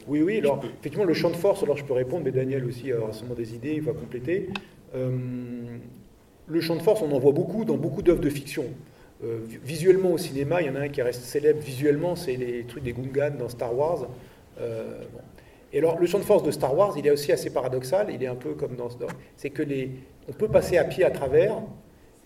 Oui, 0.09 0.23
oui, 0.23 0.39
alors 0.39 0.63
effectivement, 0.65 1.05
le 1.05 1.15
champ 1.15 1.31
de 1.31 1.37
force, 1.37 1.63
alors 1.65 1.77
je 1.77 1.85
peux 1.85 1.93
répondre, 1.93 2.25
mais 2.25 2.31
Daniel 2.31 2.65
aussi 2.65 2.93
aura 2.93 3.13
sûrement 3.13 3.35
des 3.35 3.55
idées, 3.55 3.75
il 3.75 3.83
va 3.83 3.93
compléter. 3.93 4.49
le 4.95 6.61
champ 6.61 6.77
de 6.77 6.83
force, 6.83 7.03
on 7.03 7.13
en 7.13 7.19
voit 7.19 7.33
beaucoup 7.33 7.65
dans 7.65 7.77
beaucoup 7.77 8.03
d'œuvres 8.03 8.21
de 8.21 8.31
fiction. 8.31 8.65
Euh, 9.25 9.39
visuellement 9.65 10.13
au 10.13 10.19
cinéma, 10.19 10.61
il 10.61 10.69
y 10.69 10.71
en 10.71 10.77
a 10.77 10.81
un 10.81 10.89
qui 10.89 11.01
reste 11.01 11.23
célèbre 11.23 11.61
visuellement, 11.61 12.17
c'est 12.17 12.37
les 12.37 12.65
trucs 12.65 12.83
des 12.83 12.93
Gungans 12.93 13.37
dans 13.39 13.49
Star 13.49 13.77
Wars. 13.77 14.09
Euh, 14.61 15.03
Et 15.77 15.79
alors, 15.79 15.99
le 15.99 16.07
champ 16.07 16.19
de 16.19 16.25
force 16.25 16.43
de 16.43 16.51
Star 16.51 16.75
Wars, 16.75 16.95
il 16.97 17.07
est 17.07 17.11
aussi 17.11 17.33
assez 17.33 17.51
paradoxal. 17.51 18.07
Il 18.11 18.23
est 18.23 18.27
un 18.27 18.35
peu 18.35 18.55
comme 18.55 18.77
dans. 18.77 18.89
C'est 19.37 19.51
que 19.51 19.63
les, 19.63 19.91
on 20.27 20.33
peut 20.33 20.49
passer 20.49 20.79
à 20.79 20.85
pied 20.85 21.05
à 21.05 21.11
travers, 21.11 21.61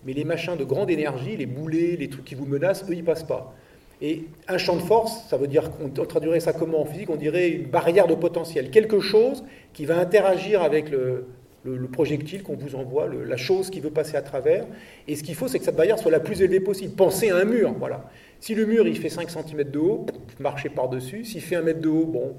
mais 0.05 0.13
les 0.13 0.23
machins 0.23 0.55
de 0.55 0.63
grande 0.63 0.89
énergie, 0.89 1.35
les 1.35 1.47
boulets, 1.47 1.97
les 1.99 2.07
trucs 2.07 2.23
qui 2.23 2.33
vous 2.33 2.45
menacent, 2.45 2.85
eux, 2.89 2.93
ils 2.93 3.03
passent 3.03 3.25
pas. 3.25 3.53
Et 4.01 4.23
un 4.47 4.57
champ 4.57 4.77
de 4.77 4.81
force, 4.81 5.27
ça 5.27 5.35
veut 5.35 5.47
dire 5.47 5.69
qu'on 5.69 5.89
traduirait 5.89 6.39
ça 6.39 6.53
comment? 6.53 6.79
En 6.79 6.85
physique 6.85 7.09
On 7.09 7.17
dirait 7.17 7.49
une 7.49 7.67
barrière 7.67 8.07
de 8.07 8.15
potentiel, 8.15 8.71
quelque 8.71 9.01
chose 9.01 9.43
qui 9.73 9.83
va 9.83 9.99
interagir 9.99 10.61
avec 10.61 10.89
le, 10.89 11.25
le, 11.65 11.87
projectile 11.87 12.43
qu'on 12.43 12.55
vous 12.55 12.75
envoie, 12.75 13.09
la 13.09 13.35
chose 13.35 13.69
qui 13.69 13.81
veut 13.81 13.91
passer 13.91 14.15
à 14.15 14.21
travers. 14.21 14.65
Et 15.09 15.17
ce 15.17 15.23
qu'il 15.23 15.35
faut, 15.35 15.49
c'est 15.49 15.59
que 15.59 15.65
cette 15.65 15.75
barrière 15.75 15.99
soit 15.99 16.09
la 16.09 16.21
plus 16.21 16.41
élevée 16.41 16.61
possible. 16.61 16.95
Pensez 16.95 17.31
à 17.31 17.35
un 17.35 17.43
mur, 17.43 17.75
voilà. 17.77 18.09
Si 18.39 18.55
le 18.55 18.65
mur, 18.65 18.87
il 18.87 18.97
fait 18.97 19.09
5 19.09 19.29
cm 19.29 19.63
de 19.69 19.79
haut, 19.79 20.05
marchez 20.39 20.69
par-dessus. 20.69 21.25
S'il 21.25 21.41
fait 21.41 21.57
1 21.57 21.63
mètre 21.63 21.81
de 21.81 21.89
haut, 21.89 22.05
bon, 22.05 22.33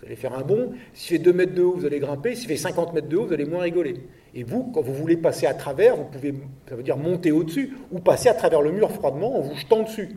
vous 0.00 0.06
allez 0.06 0.16
faire 0.16 0.36
un 0.36 0.42
bond. 0.42 0.72
S'il 0.94 1.18
fait 1.18 1.22
2 1.22 1.32
mètres 1.32 1.54
de 1.54 1.62
haut, 1.62 1.74
vous 1.74 1.86
allez 1.86 1.98
grimper. 1.98 2.34
S'il 2.34 2.48
fait 2.48 2.56
50 2.56 2.94
mètres 2.94 3.08
de 3.08 3.16
haut, 3.16 3.26
vous 3.26 3.32
allez 3.32 3.44
moins 3.44 3.62
rigoler. 3.62 3.94
Et 4.34 4.44
vous, 4.44 4.70
quand 4.72 4.82
vous 4.82 4.94
voulez 4.94 5.16
passer 5.16 5.46
à 5.46 5.54
travers, 5.54 5.96
vous 5.96 6.04
pouvez, 6.04 6.34
ça 6.68 6.76
veut 6.76 6.82
dire 6.82 6.96
monter 6.96 7.32
au-dessus, 7.32 7.76
ou 7.90 7.98
passer 7.98 8.28
à 8.28 8.34
travers 8.34 8.62
le 8.62 8.72
mur 8.72 8.90
froidement 8.90 9.38
en 9.38 9.40
vous 9.40 9.56
jetant 9.56 9.82
dessus 9.82 10.10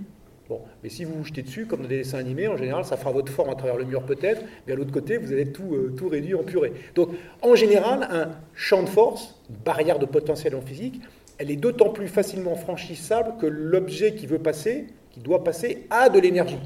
mais 0.84 0.90
si 0.90 1.04
vous 1.04 1.14
vous 1.14 1.26
jetez 1.26 1.42
dessus, 1.42 1.66
comme 1.66 1.82
dans 1.82 1.88
des 1.88 2.00
dessins 2.00 2.18
animés, 2.18 2.48
en 2.48 2.58
général, 2.58 2.86
ça 2.86 2.98
fera 2.98 3.12
votre 3.12 3.32
forme 3.32 3.50
à 3.50 3.56
travers 3.56 3.78
le 3.78 3.86
mur 3.86 4.04
peut-être, 4.04 4.42
mais 4.66 4.74
à 4.74 4.76
l'autre 4.76 4.92
côté, 4.92 5.18
vous 5.18 5.32
allez 5.32 5.52
tout, 5.52 5.74
euh, 5.74 5.94
tout 5.96 6.10
réduit 6.10 6.36
en 6.36 6.44
purée. 6.44 6.74
Donc, 6.96 7.10
en 7.42 7.56
général, 7.56 8.08
un 8.12 8.30
champ 8.54 8.84
de 8.84 8.90
force, 8.90 9.40
une 9.50 9.58
barrière 9.58 10.00
de 10.00 10.06
potentiel 10.06 10.56
en 10.56 10.62
physique, 10.62 11.02
elle 11.38 11.52
est 11.52 11.56
d'autant 11.56 11.90
plus 11.90 12.08
facilement 12.08 12.56
franchissable 12.56 13.34
que 13.40 13.46
l'objet 13.46 14.14
qui 14.14 14.28
veut 14.28 14.40
passer, 14.40 14.88
qui 15.12 15.20
doit 15.20 15.44
passer, 15.44 15.86
a 15.90 16.10
de 16.10 16.20
l'énergie. 16.20 16.60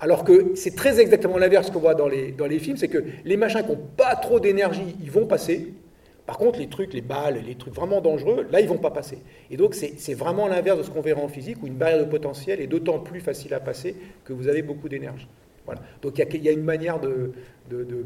Alors 0.00 0.24
que 0.24 0.54
c'est 0.54 0.76
très 0.76 1.00
exactement 1.00 1.38
l'inverse 1.38 1.70
qu'on 1.70 1.80
voit 1.80 1.94
dans 1.94 2.08
les, 2.08 2.30
dans 2.30 2.46
les 2.46 2.58
films, 2.58 2.76
c'est 2.76 2.88
que 2.88 3.02
les 3.24 3.36
machins 3.36 3.62
qui 3.62 3.70
n'ont 3.70 3.88
pas 3.96 4.14
trop 4.14 4.38
d'énergie, 4.38 4.96
ils 5.02 5.10
vont 5.10 5.26
passer, 5.26 5.72
par 6.28 6.36
contre, 6.36 6.58
les 6.58 6.68
trucs, 6.68 6.92
les 6.92 7.00
balles, 7.00 7.42
les 7.46 7.54
trucs 7.54 7.74
vraiment 7.74 8.00
dangereux, 8.00 8.46
là, 8.52 8.60
ils 8.60 8.68
vont 8.68 8.76
pas 8.76 8.90
passer. 8.90 9.18
Et 9.50 9.56
donc, 9.56 9.74
c'est 9.74 10.14
vraiment 10.14 10.46
l'inverse 10.46 10.78
de 10.78 10.82
ce 10.82 10.90
qu'on 10.90 11.00
verra 11.00 11.22
en 11.22 11.28
physique, 11.28 11.56
où 11.62 11.66
une 11.66 11.74
barrière 11.74 12.00
de 12.00 12.04
potentiel 12.04 12.60
est 12.60 12.66
d'autant 12.66 12.98
plus 12.98 13.20
facile 13.20 13.54
à 13.54 13.60
passer 13.60 13.96
que 14.24 14.32
vous 14.32 14.46
avez 14.46 14.62
beaucoup 14.62 14.90
d'énergie. 14.90 15.26
Voilà. 15.64 15.80
Donc, 16.02 16.18
il 16.18 16.42
y, 16.42 16.48
a 16.48 16.52
une 16.52 16.64
manière 16.64 17.00
de, 17.00 17.32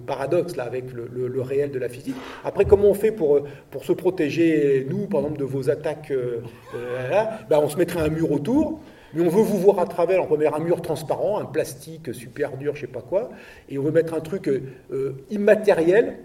paradoxe 0.07 0.57
là 0.57 0.65
avec 0.65 0.85
le, 0.93 1.41
réel 1.43 1.73
de 1.73 1.79
la 1.79 1.89
physique. 1.89 2.15
Après, 2.45 2.65
comment 2.65 2.89
on 2.89 2.95
fait 2.95 3.13
pour, 3.13 3.41
pour 3.71 3.85
se 3.85 3.93
protéger, 3.93 4.87
nous, 4.89 5.07
par 5.07 5.21
exemple, 5.21 5.39
de 5.41 5.45
vos 5.45 5.69
attaques 5.69 6.13
euh, 6.13 6.43
euh, 6.75 7.25
ben, 7.51 7.59
On 7.61 7.69
se 7.69 7.77
mettrait 7.77 8.01
un 8.01 8.09
mur 8.09 8.31
autour. 8.31 8.81
Mais 9.15 9.23
on 9.23 9.29
veut 9.29 9.43
vous 9.43 9.59
voir 9.59 9.79
à 9.79 9.87
travers, 9.87 10.23
on 10.23 10.27
peut 10.27 10.37
mettre 10.37 10.55
un 10.55 10.61
mur 10.61 10.81
transparent, 10.81 11.39
un 11.39 11.45
plastique 11.45 12.15
super 12.15 12.57
dur, 12.57 12.75
je 12.75 12.83
sais 12.83 12.87
pas 12.87 13.03
quoi, 13.03 13.31
et 13.69 13.79
on 13.79 13.83
veut 13.83 13.91
mettre 13.91 14.15
un 14.15 14.21
truc 14.21 14.49
euh, 14.49 15.25
immatériel 15.31 16.19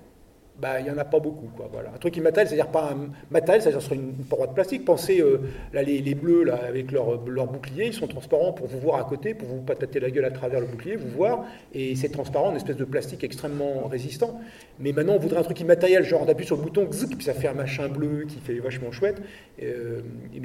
bah, 0.59 0.79
il 0.79 0.85
n'y 0.85 0.89
en 0.89 0.97
a 0.97 1.05
pas 1.05 1.19
beaucoup. 1.19 1.49
Quoi, 1.55 1.69
voilà. 1.71 1.91
Un 1.93 1.97
truc 1.97 2.17
immatériel, 2.17 2.47
c'est-à-dire 2.47 2.71
pas 2.71 2.91
un 2.91 3.09
matériel, 3.29 3.61
c'est-à-dire 3.61 3.81
sur 3.81 3.93
une, 3.93 4.13
paroi 4.29 4.47
de 4.47 4.53
plastique. 4.53 4.85
Pensez, 4.85 5.21
euh, 5.21 5.39
là, 5.71 5.83
les, 5.83 6.15
bleus, 6.15 6.43
là, 6.43 6.59
avec 6.67 6.91
leur, 6.91 7.23
leur, 7.27 7.45
bouclier, 7.45 7.87
ils 7.87 7.93
sont 7.93 8.07
transparents 8.07 8.53
pour 8.53 8.65
vous 8.67 8.79
voir 8.79 8.99
à 8.99 9.03
côté, 9.03 9.35
pour 9.35 9.47
vous 9.47 9.61
patater 9.61 9.99
la 9.99 10.09
gueule 10.09 10.25
à 10.25 10.31
travers 10.31 10.59
le 10.59 10.65
bouclier, 10.65 10.95
vous 10.95 11.09
voir, 11.09 11.45
et 11.73 11.95
c'est 11.95 12.09
transparent, 12.09 12.49
une 12.51 12.57
espèce 12.57 12.75
de 12.75 12.85
plastique 12.85 13.23
extrêmement 13.23 13.87
résistant. 13.87 14.39
Mais 14.79 14.93
maintenant, 14.93 15.13
on 15.13 15.19
voudrait 15.19 15.39
un 15.39 15.43
truc 15.43 15.59
immatériel, 15.59 16.03
genre 16.03 16.23
on 16.25 16.29
appuie 16.29 16.45
sur 16.45 16.57
le 16.57 16.63
bouton, 16.63 16.87
puis 16.87 17.23
ça 17.23 17.33
fait 17.33 17.47
un 17.47 17.53
machin 17.53 17.87
bleu 17.87 18.25
qui 18.27 18.39
fait 18.39 18.59
vachement 18.59 18.91
chouette, 18.91 19.21
euh, 19.61 20.01
et, 20.35 20.39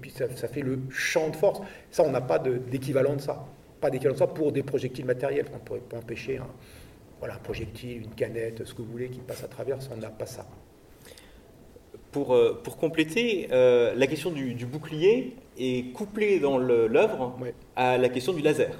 puis 0.00 0.10
ça, 0.10 0.48
fait 0.48 0.62
le 0.62 0.78
champ 0.88 1.28
de 1.28 1.36
force. 1.36 1.60
Ça, 1.90 2.04
on 2.04 2.10
n'a 2.10 2.22
pas 2.22 2.38
d'équivalent 2.38 3.16
de, 3.16 3.20
ça. 3.20 3.44
Pas 3.82 3.90
d'équivalent 3.90 4.14
de 4.14 4.18
ça 4.18 4.26
pour 4.26 4.50
des 4.50 4.62
projectiles 4.62 5.04
matériels 5.04 5.44
qu'on 5.44 5.58
pourrait 5.58 5.80
pas 5.80 5.98
empêcher. 5.98 6.38
Hein 6.38 6.46
voilà, 7.18 7.34
un 7.34 7.38
projectile, 7.38 8.02
une 8.02 8.14
canette, 8.14 8.64
ce 8.64 8.74
que 8.74 8.82
vous 8.82 8.90
voulez 8.90 9.08
qui 9.08 9.20
passe 9.20 9.42
à 9.42 9.48
travers, 9.48 9.78
on 9.92 9.96
n'a 9.96 10.08
pas 10.08 10.26
ça. 10.26 10.46
Pour, 12.12 12.34
euh, 12.34 12.60
pour 12.62 12.76
compléter, 12.76 13.48
euh, 13.52 13.94
la 13.94 14.06
question 14.06 14.30
du, 14.30 14.54
bouclier 14.66 15.36
est 15.58 15.92
couplée 15.92 16.40
dans 16.40 16.58
l'œuvre 16.58 17.36
à 17.76 17.98
la 17.98 18.08
question 18.08 18.32
du 18.32 18.40
laser. 18.40 18.70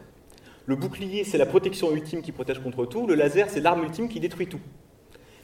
Le 0.66 0.76
bouclier, 0.76 1.24
c'est 1.24 1.38
la 1.38 1.46
protection 1.46 1.94
ultime 1.94 2.22
qui 2.22 2.32
protège 2.32 2.60
contre 2.60 2.86
tout, 2.86 3.06
le 3.06 3.14
laser, 3.14 3.50
c'est 3.50 3.60
l'arme 3.60 3.84
ultime 3.84 4.08
qui 4.08 4.20
détruit 4.20 4.46
tout. 4.46 4.60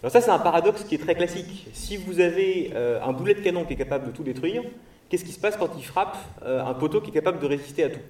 Alors 0.03 0.13
ça, 0.13 0.21
c'est 0.21 0.31
un 0.31 0.39
paradoxe 0.39 0.85
qui 0.85 0.95
est 0.95 0.99
très 0.99 1.15
classique. 1.15 1.67
Si 1.73 1.97
vous 1.97 2.21
avez 2.21 2.71
euh, 2.75 3.01
un 3.03 3.13
boulet 3.13 3.35
de 3.35 3.41
canon 3.41 3.65
qui 3.65 3.73
est 3.73 3.77
capable 3.77 4.07
de 4.07 4.13
tout 4.13 4.23
détruire, 4.23 4.63
qu'est-ce 5.09 5.25
qui 5.25 5.33
se 5.33 5.41
passe 5.41 5.57
quand 5.57 5.71
il 5.77 5.85
frappe 5.85 6.17
un 6.45 6.75
poteau 6.75 7.01
qui 7.01 7.11
est 7.11 7.15
capable 7.15 7.41
de 7.41 7.47
résister 7.47 7.85
à 7.85 7.91
tout? 7.91 8.01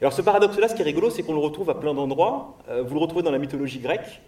Alors 0.00 0.14
ce 0.14 0.22
paradoxe-là, 0.22 0.68
ce 0.68 0.74
qui 0.74 0.80
est 0.80 0.84
rigolo, 0.84 1.10
c'est 1.10 1.22
qu'on 1.22 1.34
le 1.34 1.40
retrouve 1.40 1.68
à 1.68 1.74
plein 1.74 1.92
d'endroits. 1.92 2.56
Euh, 2.70 2.82
vous 2.82 2.94
le 2.94 3.00
retrouvez 3.00 3.22
dans 3.22 3.30
la 3.30 3.38
mythologie 3.38 3.80
grecque. 3.80 4.22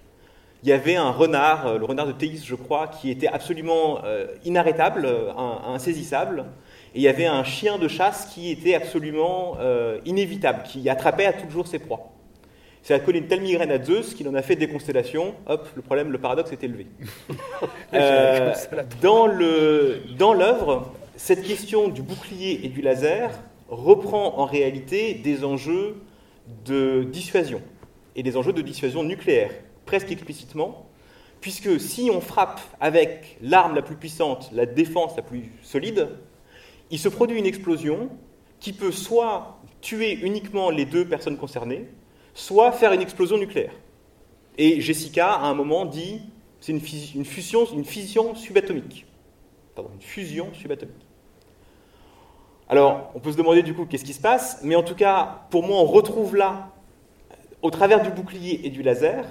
Il 0.63 0.69
y 0.69 0.73
avait 0.73 0.97
un 0.97 1.11
renard, 1.11 1.67
euh, 1.67 1.79
le 1.79 1.87
renard 1.87 2.07
de 2.07 2.13
Théis, 2.13 2.43
je 2.45 2.55
crois, 2.55 2.89
qui 2.89 3.11
était 3.11 3.27
absolument 3.27 4.01
euh, 4.05 4.27
inarrêtable, 4.45 5.09
insaisissable. 5.67 6.45
Et 6.95 6.99
il 6.99 7.03
y 7.03 7.09
avait 7.09 7.25
un 7.25 7.43
chien 7.43 7.79
de 7.79 7.89
chasse 7.89 8.27
qui 8.27 8.51
était 8.51 8.75
absolument 8.75 9.57
inévitable, 10.05 10.63
qui 10.65 10.87
attrapait 10.91 11.25
à 11.25 11.33
toujours 11.33 11.67
ses 11.67 11.79
proies. 11.79 12.11
C'est 12.83 12.93
à 12.93 12.99
collé 12.99 13.21
une 13.21 13.29
telle 13.29 13.41
migraine 13.41 13.71
à 13.71 13.83
Zeus 13.83 14.13
qu'il 14.13 14.29
en 14.29 14.35
a 14.35 14.43
fait 14.43 14.57
des 14.57 14.69
constellations. 14.69 15.35
Hop, 15.47 15.67
le 15.75 15.81
problème, 15.81 16.13
le 16.13 16.19
paradoxe 16.19 16.53
est 16.53 16.63
élevé. 16.63 16.87
dans 19.01 19.27
l'œuvre, 20.35 20.93
cette 21.17 21.43
question 21.43 21.89
du 21.89 22.03
bouclier 22.03 22.61
et 22.67 22.69
du 22.69 22.83
laser 22.83 23.31
reprend 23.73 24.39
en 24.39 24.45
réalité 24.45 25.15
des 25.15 25.45
enjeux 25.45 25.97
de 26.65 27.05
dissuasion, 27.05 27.63
et 28.15 28.23
des 28.23 28.37
enjeux 28.37 28.53
de 28.53 28.63
dissuasion 28.63 29.03
nucléaire, 29.03 29.51
presque 29.87 30.13
explicitement, 30.13 30.87
puisque 31.41 31.81
si 31.81 32.11
on 32.13 32.21
frappe 32.21 32.61
avec 32.81 33.39
l'arme 33.41 33.75
la 33.75 33.83
plus 33.83 33.97
puissante, 33.97 34.51
la 34.53 34.67
défense 34.67 35.17
la 35.17 35.23
plus 35.23 35.51
solide, 35.63 36.09
il 36.91 36.99
se 36.99 37.09
produit 37.09 37.39
une 37.39 37.47
explosion 37.47 38.11
qui 38.61 38.73
peut 38.73 38.93
soit 38.93 39.59
tuer 39.81 40.13
uniquement 40.13 40.71
les 40.71 40.85
deux 40.85 41.07
personnes 41.07 41.39
concernées, 41.39 41.87
soit 42.35 42.73
faire 42.73 42.93
une 42.93 43.01
explosion 43.01 43.39
nucléaire. 43.39 43.73
Et 44.59 44.81
Jessica, 44.81 45.33
à 45.33 45.47
un 45.47 45.55
moment, 45.55 45.87
dit 45.87 46.21
c'est 46.61 46.73
une, 46.73 46.81
fusion, 46.81 47.67
subatomique. 48.37 49.07
Pardon, 49.75 49.91
une 49.95 50.03
fusion 50.03 50.53
subatomique. 50.55 50.95
Alors, 52.73 53.11
on 53.15 53.21
peut 53.21 53.31
se 53.31 53.37
demander 53.37 53.63
du 53.63 53.75
coup 53.75 53.85
qu'est-ce 53.85 54.05
qui 54.05 54.15
se 54.15 54.21
passe, 54.23 54.61
mais 54.63 54.75
en 54.77 54.83
tout 54.83 54.95
cas, 54.95 55.43
pour 55.51 55.63
moi, 55.63 55.77
on 55.77 55.85
retrouve 55.85 56.35
là, 56.35 56.71
au 57.61 57.71
travers 57.71 58.01
du 58.01 58.09
bouclier 58.09 58.67
et 58.67 58.71
du 58.71 58.83
laser, 58.83 59.27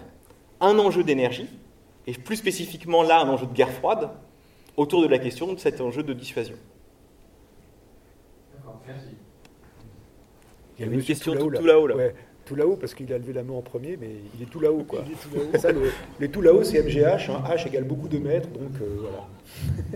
un 0.60 0.78
enjeu 0.78 1.04
d'énergie, 1.04 1.50
et 2.06 2.14
plus 2.14 2.36
spécifiquement 2.36 3.02
là, 3.02 3.20
un 3.20 3.28
enjeu 3.28 3.48
de 3.48 3.54
guerre 3.54 3.72
froide, 3.72 4.12
autour 4.78 5.02
de 5.02 5.08
la 5.08 5.18
question 5.18 5.54
de 5.54 5.58
cet 5.58 5.82
enjeu 5.82 6.04
de 6.04 6.14
dissuasion. 6.14 6.54
D'accord, 8.54 8.80
merci. 8.86 9.16
Il 10.78 10.86
y 10.86 10.88
a 10.88 10.94
une 10.94 11.02
question 11.02 11.34
tout 11.36 11.50
là-haut. 11.50 11.88
Là. 11.88 11.96
tout 12.46 12.54
là-haut, 12.54 12.76
parce 12.76 12.94
qu'il 12.94 13.12
a 13.12 13.18
levé 13.18 13.34
la 13.34 13.42
main 13.42 13.54
en 13.54 13.64
premier, 13.64 13.98
mais 14.00 14.18
il 14.38 14.44
est 14.44 14.52
tout 14.52 14.60
là-haut. 14.60 14.84
Quoi. 14.84 15.04
Ça, 15.58 15.72
le, 15.72 15.92
les 16.20 16.30
tout 16.30 16.44
là-haut, 16.44 16.64
c'est 16.64 16.80
MGH. 16.84 17.32
Hein. 17.32 17.42
H 17.50 17.68
égale 17.68 17.86
beaucoup 17.86 18.08
de 18.08 18.20
mètres, 18.20 18.50
donc 18.50 18.80
euh, 18.80 18.98
voilà. 19.00 19.26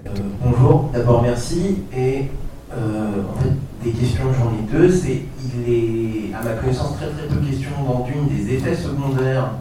Euh, 0.07 0.23
bonjour, 0.43 0.89
d'abord 0.91 1.21
merci. 1.21 1.83
Et 1.95 2.23
en 2.71 3.41
fait, 3.41 3.53
des 3.85 3.91
questions, 3.91 4.23
j'en 4.33 4.51
ai 4.51 4.71
deux. 4.71 4.91
C'est, 4.91 5.21
il 5.55 5.73
est, 5.73 6.33
à 6.33 6.43
ma 6.43 6.53
connaissance, 6.53 6.97
très 6.97 7.09
très 7.09 7.27
peu 7.27 7.45
question 7.45 7.69
dans 7.87 8.05
Dune 8.05 8.27
des 8.27 8.55
effets 8.55 8.75
secondaires 8.75 9.51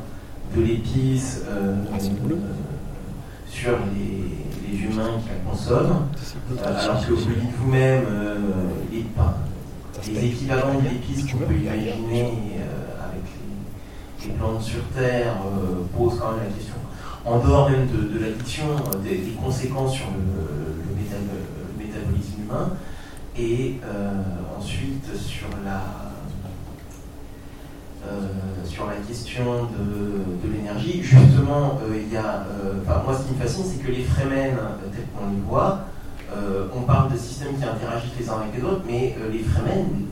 de 0.56 0.62
l'épice 0.62 1.42
euh, 1.48 1.74
euh, 1.92 2.36
sur 3.48 3.72
les, 3.94 4.78
humains 4.78 5.20
qui 5.22 5.28
la 5.28 5.50
consomment. 5.50 6.08
Euh, 6.52 6.80
alors 6.80 7.06
que 7.06 7.12
vous 7.12 7.24
dites 7.26 7.54
vous-même, 7.58 8.04
les, 8.92 10.26
équivalents 10.26 10.74
de 10.74 10.88
l'épice 10.88 11.30
qu'on 11.30 11.38
peut 11.38 11.54
imaginer 11.54 12.22
avec 13.00 13.24
les, 14.24 14.32
plantes 14.32 14.62
sur 14.62 14.82
Terre 14.96 15.36
posent 15.96 16.18
quand 16.18 16.32
même 16.32 16.40
la 16.48 16.54
question. 16.54 16.74
En 17.24 17.38
dehors 17.38 17.70
même 17.70 17.86
de, 17.86 18.18
l'addiction, 18.18 18.64
des, 19.02 19.32
conséquences 19.42 19.94
sur 19.94 20.06
le 20.08 21.82
métabolisme 21.82 22.42
humain 22.42 22.72
et 23.36 23.76
euh, 23.84 24.10
ensuite 24.56 25.04
sur 25.16 25.48
la, 25.64 25.82
euh, 28.06 28.28
sur 28.64 28.86
la 28.86 28.94
question 28.96 29.44
de, 29.64 30.46
de 30.46 30.54
l'énergie. 30.54 31.02
Justement, 31.02 31.78
euh, 31.82 31.96
il 31.96 32.12
y 32.12 32.16
a, 32.16 32.46
moi 33.04 33.14
ce 33.16 33.26
qui 33.26 33.34
me 33.34 33.38
fascine, 33.40 33.64
c'est 33.64 33.82
que 33.82 33.90
les 33.90 34.04
Fremen, 34.04 34.56
tels 34.92 35.06
qu'on 35.16 35.30
les 35.30 35.40
voit, 35.46 35.80
on 36.76 36.80
parle 36.82 37.12
de 37.12 37.16
systèmes 37.16 37.56
qui 37.56 37.64
interagissent 37.64 38.18
les 38.18 38.28
uns 38.28 38.40
avec 38.40 38.56
les 38.56 38.64
autres, 38.64 38.82
mais 38.86 39.16
les 39.30 39.38
Fremen, 39.38 40.06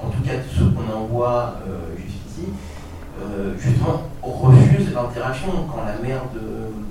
en 0.00 0.08
tout 0.08 0.20
cas 0.22 0.32
ceux 0.56 0.70
qu'on 0.70 0.92
envoie 0.92 1.54
jusqu'ici, 1.96 2.48
justement 3.56 4.02
refusent 4.20 4.92
l'interaction 4.92 5.52
quand 5.70 5.84
la 5.84 5.98
mère 6.02 6.22
de. 6.34 6.40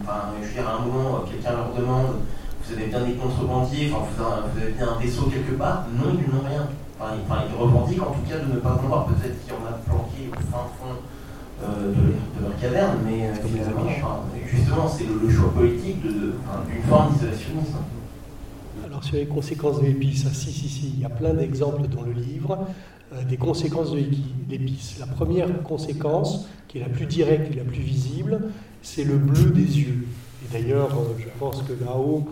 Enfin, 0.02 0.32
je 0.42 0.48
veux 0.48 0.54
dire, 0.54 0.68
à 0.68 0.76
un 0.76 0.86
moment, 0.86 1.26
quelqu'un 1.30 1.52
leur 1.52 1.74
demande 1.74 2.22
vous 2.70 2.76
avez 2.76 2.88
bien 2.88 3.02
des 3.02 3.14
contrebandiers, 3.14 3.92
enfin, 3.94 4.44
vous 4.54 4.62
avez 4.62 4.72
bien 4.74 4.90
un 4.90 5.00
vaisseau 5.00 5.24
quelque 5.24 5.58
part. 5.58 5.86
Non, 5.98 6.12
ils 6.14 6.34
n'ont 6.34 6.48
rien. 6.48 6.68
Enfin, 7.00 7.44
ils, 7.50 7.58
revendiquent 7.58 8.02
en 8.02 8.12
tout 8.12 8.30
cas 8.30 8.38
de 8.38 8.54
ne 8.54 8.60
pas 8.60 8.76
voir. 8.76 9.06
Peut-être 9.08 9.42
qu'il 9.42 9.54
y 9.54 9.56
en 9.56 9.66
a 9.66 9.74
planqué 9.74 10.30
au 10.30 10.36
fin 10.52 10.68
fond 10.78 10.96
euh, 11.64 11.94
de, 11.94 12.44
leur 12.44 12.60
caverne, 12.60 13.00
mais 13.06 13.30
euh, 13.30 13.34
finalement, 13.36 13.90
justement, 14.46 14.88
c'est 14.88 15.06
le, 15.06 15.30
choix 15.30 15.52
politique 15.54 16.02
d'une 16.02 16.84
forme 16.88 17.14
d'isolationnisme. 17.14 17.78
Alors, 18.86 19.04
sur 19.04 19.16
les 19.16 19.26
conséquences 19.26 19.82
de 19.82 19.86
l'épice, 19.88 20.26
ah, 20.28 20.34
si, 20.34 20.52
si, 20.52 20.70
si, 20.70 20.94
il 20.96 21.00
y 21.02 21.06
a 21.06 21.10
plein 21.10 21.34
d'exemples 21.34 21.88
dans 21.88 22.04
le 22.04 22.12
livre 22.12 22.68
euh, 23.14 23.24
des 23.24 23.38
conséquences 23.38 23.92
de 23.92 24.04
l'épice. 24.50 24.98
La 25.00 25.08
première 25.08 25.64
conséquence, 25.64 26.48
qui 26.68 26.78
est 26.78 26.82
la 26.82 26.90
plus 26.90 27.08
directe 27.08 27.52
et 27.52 27.56
la 27.56 27.64
plus 27.64 27.82
visible, 27.82 28.42
c'est 28.82 29.04
le 29.04 29.18
bleu 29.18 29.52
des 29.52 29.80
yeux. 29.80 30.06
Et 30.44 30.54
d'ailleurs, 30.54 30.90
je 31.18 31.26
pense 31.40 31.62
que 31.64 31.74
là-haut, 31.84 32.28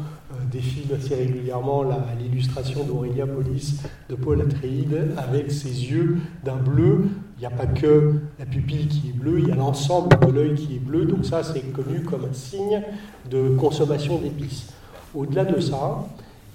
défile 0.51 0.93
assez 0.95 1.15
régulièrement 1.15 1.83
l'illustration 2.19 2.83
d'Aurélia 2.83 3.25
Polis 3.27 3.81
de 4.09 4.15
Paul 4.15 4.41
Atreides 4.41 5.13
avec 5.17 5.51
ses 5.51 5.69
yeux 5.69 6.17
d'un 6.43 6.55
bleu. 6.55 7.05
Il 7.37 7.41
n'y 7.41 7.45
a 7.45 7.51
pas 7.51 7.67
que 7.67 8.15
la 8.39 8.45
pupille 8.45 8.87
qui 8.87 9.09
est 9.09 9.17
bleue, 9.17 9.39
il 9.39 9.49
y 9.49 9.51
a 9.51 9.55
l'ensemble 9.55 10.17
de 10.19 10.31
l'œil 10.31 10.55
qui 10.55 10.75
est 10.75 10.79
bleu. 10.79 11.05
Donc 11.05 11.25
ça, 11.25 11.43
c'est 11.43 11.61
connu 11.71 12.01
comme 12.01 12.25
un 12.25 12.33
signe 12.33 12.81
de 13.29 13.49
consommation 13.49 14.17
d'épices. 14.19 14.73
Au-delà 15.13 15.45
de 15.45 15.59
ça, 15.59 16.05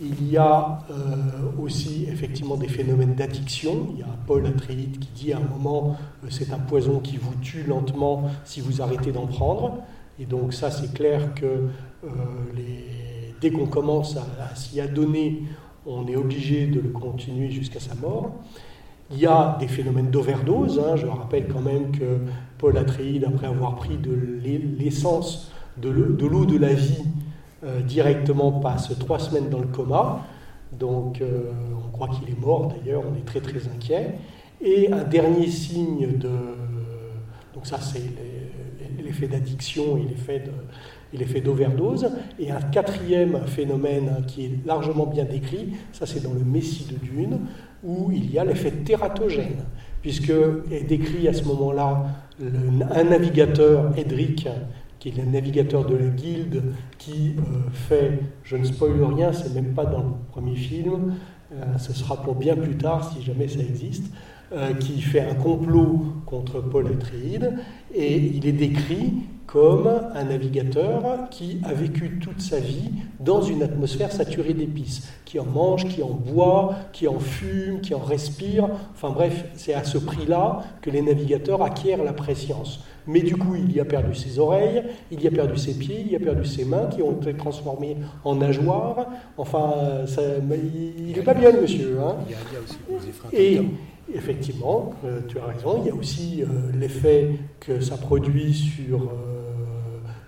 il 0.01 0.29
y 0.29 0.37
a 0.37 0.81
euh, 0.91 1.63
aussi 1.63 2.07
effectivement 2.11 2.57
des 2.57 2.69
phénomènes 2.69 3.15
d'addiction. 3.15 3.89
Il 3.93 4.01
y 4.01 4.03
a 4.03 4.17
Paul 4.27 4.47
Atreides 4.47 4.99
qui 4.99 5.09
dit 5.15 5.33
à 5.33 5.37
un 5.37 5.41
moment 5.41 5.97
euh, 6.25 6.29
c'est 6.31 6.53
un 6.53 6.59
poison 6.59 6.99
qui 6.99 7.17
vous 7.17 7.35
tue 7.41 7.63
lentement 7.63 8.25
si 8.45 8.61
vous 8.61 8.83
arrêtez 8.83 9.13
d'en 9.13 9.27
prendre. 9.27 9.79
Et 10.19 10.27
donc 10.27 10.53
ça, 10.53 10.71
c'est 10.71 10.93
clair 10.93 11.35
que 11.35 11.69
les 12.55 13.02
dès 13.43 13.51
qu'on 13.51 13.67
commence 13.67 14.17
à, 14.17 14.55
s'y 14.55 14.81
adonner, 14.81 15.43
on 15.85 16.07
est 16.07 16.17
obligé 16.17 16.67
de 16.69 16.81
le 16.81 16.91
continuer 16.91 17.51
jusqu'à 17.51 17.81
sa 17.81 17.95
mort. 17.97 18.31
Il 19.11 19.19
y 19.19 19.27
a 19.27 19.57
des 19.61 19.69
phénomènes 19.69 20.11
d'overdose. 20.11 20.79
Hein. 20.79 20.97
Je 20.97 21.07
rappelle 21.07 21.49
quand 21.49 21.61
même 21.61 21.91
que 21.91 22.21
Paul 22.57 22.79
Atreides, 22.79 23.25
après 23.25 23.49
avoir 23.49 23.75
pris 23.75 23.97
de 23.97 24.13
l'essence 24.79 25.53
de 25.77 25.91
l'eau 25.91 26.47
de 26.47 26.57
la 26.57 26.73
vie, 26.73 27.05
euh, 27.65 27.81
directement 27.81 28.53
passe 28.53 28.97
trois 28.99 29.19
semaines 29.19 29.51
dans 29.51 29.61
le 29.61 29.67
coma. 29.67 30.21
Donc 30.73 31.21
euh, 31.21 31.51
on 31.85 31.91
croit 31.91 32.09
qu'il 32.09 32.31
est 32.31 32.41
mort 32.41 32.73
d'ailleurs, 32.73 33.03
on 33.11 33.17
est 33.17 33.25
très 33.25 33.41
très 33.41 33.67
inquiet. 33.69 34.15
Et 34.61 34.91
un 34.93 35.05
dernier 35.05 35.49
signe 35.49 36.17
de... 36.17 36.31
Donc 37.55 37.67
ça 37.67 37.79
c'est 37.81 38.03
l'effet 39.03 39.27
d'addiction 39.27 39.99
et 39.99 40.03
l'effet 40.03 40.41
de, 40.41 40.53
et 41.13 41.17
l'effet 41.17 41.41
d'overdose. 41.41 42.09
Et 42.39 42.51
un 42.51 42.61
quatrième 42.61 43.47
phénomène 43.47 44.25
qui 44.27 44.47
est 44.47 44.67
largement 44.67 45.07
bien 45.07 45.25
décrit, 45.25 45.75
ça 45.93 46.07
c'est 46.07 46.23
dans 46.23 46.35
le 46.35 46.45
Messie 46.45 46.87
de 46.93 46.97
Dune, 47.05 47.41
où 47.85 48.11
il 48.13 48.31
y 48.33 48.39
a 48.39 48.45
l'effet 48.45 48.71
tératogène, 48.71 49.65
puisque 50.01 50.33
est 50.71 50.85
décrit 50.87 51.29
à 51.29 51.33
ce 51.33 51.45
moment-là 51.45 52.07
un 52.41 53.05
navigateur, 53.05 53.93
Edric, 53.97 54.49
qui 55.03 55.09
est 55.09 55.17
le 55.17 55.25
navigateur 55.25 55.85
de 55.85 55.97
la 55.97 56.07
guilde, 56.07 56.63
qui 56.97 57.35
euh, 57.37 57.71
fait, 57.73 58.21
je 58.45 58.57
ne 58.57 58.65
spoil 58.65 59.03
rien, 59.03 59.33
c'est 59.33 59.53
même 59.53 59.75
pas 59.75 59.85
dans 59.85 59.99
le 59.99 60.13
premier 60.31 60.55
film, 60.55 61.15
euh, 61.53 61.79
ce 61.79 61.93
sera 61.93 62.23
pour 62.23 62.37
bien 62.37 62.55
plus 62.55 62.77
tard 62.77 63.13
si 63.13 63.21
jamais 63.21 63.49
ça 63.49 63.59
existe, 63.59 64.05
euh, 64.53 64.75
qui 64.75 65.01
fait 65.01 65.21
un 65.21 65.35
complot 65.35 66.05
contre 66.25 66.61
Paul 66.61 66.87
Atreides, 66.87 67.53
et 67.93 68.17
il 68.17 68.47
est 68.47 68.53
décrit 68.53 69.15
comme 69.53 69.87
un 70.15 70.25
navigateur 70.25 71.29
qui 71.31 71.61
a 71.65 71.75
vécu 71.75 72.19
toute 72.23 72.41
sa 72.41 72.59
vie 72.59 72.91
dans 73.21 73.43
une 73.43 73.63
atmosphère 73.63 74.11
saturée 74.11 74.55
d'épices, 74.55 75.13
qui 75.27 75.39
en 75.39 75.45
mange, 75.45 75.87
qui 75.89 76.03
en 76.03 76.09
boit, 76.09 76.75
qui 76.95 77.07
en 77.07 77.19
fume, 77.19 77.83
qui 77.83 77.95
en 77.95 77.99
respire. 77.99 78.67
Enfin 78.95 79.11
bref, 79.11 79.45
c'est 79.55 79.75
à 79.75 79.85
ce 79.85 79.99
prix-là 79.99 80.63
que 80.81 80.89
les 80.89 81.03
navigateurs 81.03 81.63
acquièrent 81.63 82.03
la 82.03 82.15
préscience. 82.15 82.83
Mais 83.07 83.21
du 83.21 83.37
coup, 83.37 83.55
il 83.55 83.77
y 83.77 83.81
a 83.81 83.85
perdu 83.85 84.15
ses 84.15 84.39
oreilles, 84.39 84.85
il 85.11 85.23
y 85.23 85.27
a 85.27 85.31
perdu 85.31 85.59
ses 85.59 85.75
pieds, 85.75 86.01
il 86.01 86.13
y 86.13 86.17
a 86.17 86.21
perdu 86.21 86.47
ses 86.47 86.65
mains 86.65 86.87
qui 86.87 87.03
ont 87.03 87.13
été 87.13 87.35
transformées 87.35 87.99
en 88.25 88.37
nageoires. 88.37 89.07
Enfin, 89.37 89.75
il 90.09 91.15
n'est 91.15 91.23
pas 91.23 91.35
bien, 91.35 91.53
monsieur. 91.53 91.99
Hein. 92.01 92.17
Et 93.35 93.61
effectivement, 94.15 94.95
euh, 95.05 95.21
tu 95.29 95.39
as 95.39 95.45
raison, 95.45 95.83
il 95.83 95.89
y 95.89 95.91
a 95.91 95.95
aussi 95.95 96.43
euh, 96.43 96.47
l'effet 96.79 97.31
que 97.61 97.81
ça 97.81 97.97
produit 97.97 98.55
sur 98.55 99.03
euh, 99.03 99.42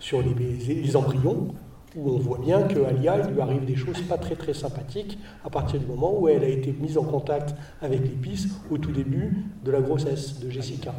sur 0.05 0.21
les, 0.21 0.97
embryons, 0.97 1.49
où 1.97 2.11
on 2.11 2.19
voit 2.19 2.37
bien 2.37 2.65
qu'à 2.65 2.89
Alia, 2.89 3.23
il 3.27 3.35
lui 3.35 3.41
arrive 3.41 3.65
des 3.65 3.75
choses 3.75 4.03
pas 4.03 4.19
très 4.19 4.35
très 4.35 4.53
sympathiques 4.53 5.19
à 5.43 5.49
partir 5.49 5.81
du 5.81 5.87
moment 5.87 6.13
où 6.19 6.29
elle 6.29 6.45
a 6.45 6.49
été 6.49 6.75
mise 6.79 6.99
en 6.99 7.05
contact 7.05 7.55
avec 7.81 8.03
l'épice 8.03 8.49
au 8.71 8.77
tout 8.77 8.93
début 8.93 9.35
de 9.65 9.71
la 9.71 9.81
grossesse 9.81 10.41
de 10.41 10.51
Jessica. 10.51 10.93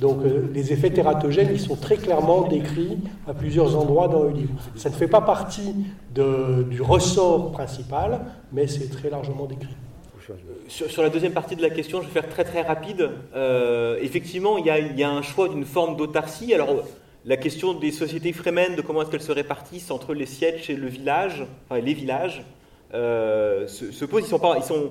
Donc 0.00 0.18
euh, 0.24 0.48
les 0.54 0.72
effets 0.72 0.90
tératogènes, 0.90 1.48
ils 1.50 1.58
sont 1.58 1.74
très 1.74 1.96
clairement 1.96 2.46
décrits 2.46 2.96
à 3.26 3.34
plusieurs 3.34 3.76
endroits 3.76 4.06
dans 4.06 4.22
le 4.22 4.30
livre. 4.30 4.54
Ça 4.76 4.88
ne 4.88 4.94
fait 4.94 5.08
pas 5.08 5.22
partie 5.22 5.74
du 6.14 6.80
ressort 6.80 7.50
principal, 7.50 8.20
mais 8.52 8.68
c'est 8.68 8.88
très 8.88 9.10
largement 9.10 9.46
décrit. 9.46 9.74
Sur, 10.68 11.02
la 11.02 11.10
deuxième 11.10 11.32
partie 11.32 11.56
de 11.56 11.62
la 11.62 11.70
question, 11.70 12.00
je 12.00 12.06
vais 12.06 12.12
faire 12.12 12.28
très 12.28 12.44
très 12.44 12.62
rapide. 12.62 13.10
Euh, 13.34 13.98
effectivement, 14.00 14.58
il 14.58 14.66
y, 14.66 15.00
y, 15.00 15.02
a, 15.02 15.10
un 15.10 15.22
choix 15.22 15.48
d'une 15.48 15.64
forme 15.64 15.96
d'autarcie. 15.96 16.54
Alors, 16.54 16.68
la 17.24 17.36
question 17.36 17.74
des 17.74 17.92
sociétés 17.92 18.32
frémènes, 18.32 18.74
de 18.74 18.82
comment 18.82 19.02
est-ce 19.02 19.10
qu'elles 19.10 19.22
se 19.22 19.32
répartissent 19.32 19.90
entre 19.90 20.14
les 20.14 20.26
sièges 20.26 20.68
et 20.70 20.76
le 20.76 20.88
village, 20.88 21.46
enfin 21.68 21.80
les 21.80 21.94
villages, 21.94 22.44
euh, 22.94 23.66
se, 23.68 24.04
pose. 24.04 24.24
Ils 24.24 24.28
sont, 24.28 24.38
pas, 24.38 24.56
ils, 24.56 24.64
sont, 24.64 24.90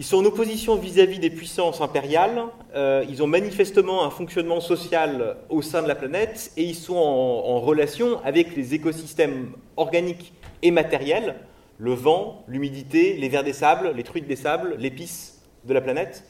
sont 0.00 0.16
en 0.16 0.24
opposition 0.24 0.76
vis-à-vis 0.76 1.20
des 1.20 1.30
puissances 1.30 1.80
impériales. 1.80 2.42
Euh, 2.74 3.04
ils 3.08 3.22
ont 3.22 3.28
manifestement 3.28 4.04
un 4.04 4.10
fonctionnement 4.10 4.60
social 4.60 5.36
au 5.48 5.62
sein 5.62 5.82
de 5.82 5.88
la 5.88 5.94
planète 5.94 6.50
et 6.56 6.64
ils 6.64 6.74
sont 6.74 6.96
en, 6.96 7.60
relation 7.60 8.20
avec 8.24 8.56
les 8.56 8.74
écosystèmes 8.74 9.52
organiques 9.76 10.32
et 10.62 10.72
matériels, 10.72 11.36
le 11.78 11.94
vent, 11.94 12.44
l'humidité, 12.48 13.14
les 13.14 13.28
vers 13.28 13.44
des 13.44 13.52
sables, 13.52 13.92
les 13.94 14.02
truites 14.02 14.26
des 14.26 14.36
sables, 14.36 14.76
l'épice 14.78 15.42
de 15.64 15.72
la 15.72 15.80
planète. 15.80 16.24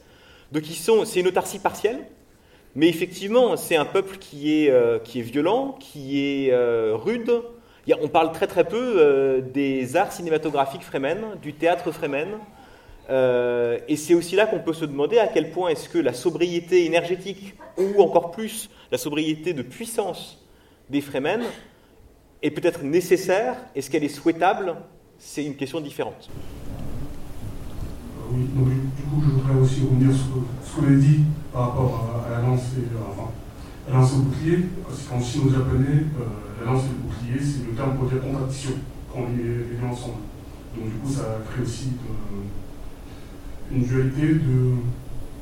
Donc 0.51 0.63
c'est 0.65 1.19
une 1.19 1.27
autarcie 1.27 1.59
partielle 1.59 2.05
mais 2.75 2.89
effectivement, 2.89 3.55
c'est 3.55 3.77
un 3.77 3.85
peuple 3.85 4.17
qui 4.17 4.65
est, 4.65 4.69
euh, 4.69 4.99
violent, 5.15 5.77
qui 5.79 6.19
est 6.19 6.51
euh, 6.51 6.93
rude. 6.93 7.31
on 8.01 8.09
parle 8.09 8.33
très 8.33 8.47
très 8.47 8.65
peu 8.65 8.95
euh, 8.97 9.41
des 9.41 9.95
arts 9.95 10.11
cinématographiques 10.11 10.83
fremen, 10.83 11.37
du 11.41 11.53
théâtre 11.53 11.91
fremen. 11.91 12.27
et 13.87 13.95
c'est 13.95 14.13
aussi 14.13 14.35
là 14.35 14.45
qu'on 14.45 14.59
peut 14.59 14.73
se 14.73 14.85
demander 14.85 15.19
à 15.19 15.27
quel 15.27 15.51
point 15.51 15.69
est-ce 15.69 15.87
que 15.87 15.99
la 15.99 16.13
sobriété 16.13 16.85
énergétique, 16.85 17.55
ou 17.77 18.01
encore 18.01 18.31
plus 18.31 18.69
la 18.91 18.97
sobriété 18.97 19.53
de 19.53 19.61
puissance 19.61 20.45
des 20.89 21.01
fremen, 21.01 21.43
est 22.41 22.51
peut-être 22.51 22.83
nécessaire. 22.83 23.55
Est-ce 23.73 23.89
qu'elle 23.89 24.03
est 24.03 24.09
souhaitable? 24.09 24.75
C'est 25.17 25.45
une 25.45 25.55
question 25.55 25.79
différente. 25.79 26.29
Oui, 28.31 28.47
donc, 28.55 28.67
du 28.67 29.03
coup, 29.03 29.21
je 29.21 29.31
voudrais 29.31 29.59
aussi 29.61 29.81
revenir 29.81 30.11
sur 30.15 30.25
ce 30.63 30.81
vous 30.81 30.87
avez 30.87 30.97
dit 30.97 31.19
par 31.53 31.69
rapport 31.69 32.23
à, 32.25 32.29
la 32.29 32.41
lance 32.41 32.73
et 32.77 33.91
la 33.91 33.97
lance 33.97 34.13
au 34.13 34.19
bouclier. 34.23 34.65
Parce 34.83 35.03
qu'en 35.03 35.21
chino-japonais, 35.21 36.05
euh, 36.19 36.65
la 36.65 36.71
lance 36.71 36.83
et 36.85 36.89
le 36.89 37.07
bouclier, 37.07 37.39
c'est 37.39 37.67
le 37.69 37.75
terme 37.75 37.95
pour 37.95 38.09
dire 38.09 38.21
contradiction 38.21 38.71
quand 39.11 39.19
on 39.19 39.37
les, 39.37 39.87
ensemble. 39.87 40.25
Donc, 40.75 40.85
du 40.85 40.97
coup, 40.97 41.09
ça 41.09 41.39
crée 41.49 41.63
aussi 41.63 41.91
une 43.71 43.83
dualité 43.83 44.33
de 44.33 44.75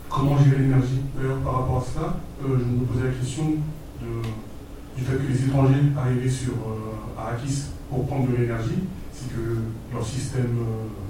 comment 0.10 0.38
gérer 0.38 0.64
l'énergie. 0.64 1.02
D'ailleurs, 1.16 1.40
par 1.40 1.62
rapport 1.62 1.78
à 1.78 1.82
cela, 1.82 2.18
euh, 2.44 2.60
je 2.60 2.66
me 2.66 2.86
posais 2.86 3.08
la 3.08 3.14
question 3.14 3.56
du 4.96 5.04
fait 5.04 5.18
que 5.18 5.32
les 5.32 5.46
étrangers 5.46 5.90
arrivaient 5.98 6.30
sur 6.30 6.54
euh, 6.54 6.94
pour 7.90 8.08
prendre 8.08 8.30
de 8.32 8.36
l'énergie, 8.36 8.84
c'est 9.12 9.30
que 9.34 9.58
leur 9.94 10.06
système 10.06 10.58
euh, 10.60 11.03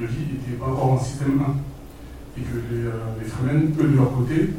de 0.00 0.06
vie 0.06 0.32
n'était 0.32 0.58
pas 0.58 0.66
encore 0.66 0.94
un 1.00 1.04
système 1.04 1.40
1. 1.40 2.40
Et 2.40 2.42
que 2.42 2.54
les, 2.72 2.86
euh, 2.86 3.28
Fremen, 3.28 3.72
eux, 3.80 3.88
de 3.88 3.96
leur 3.96 4.12
côté, 4.14 4.50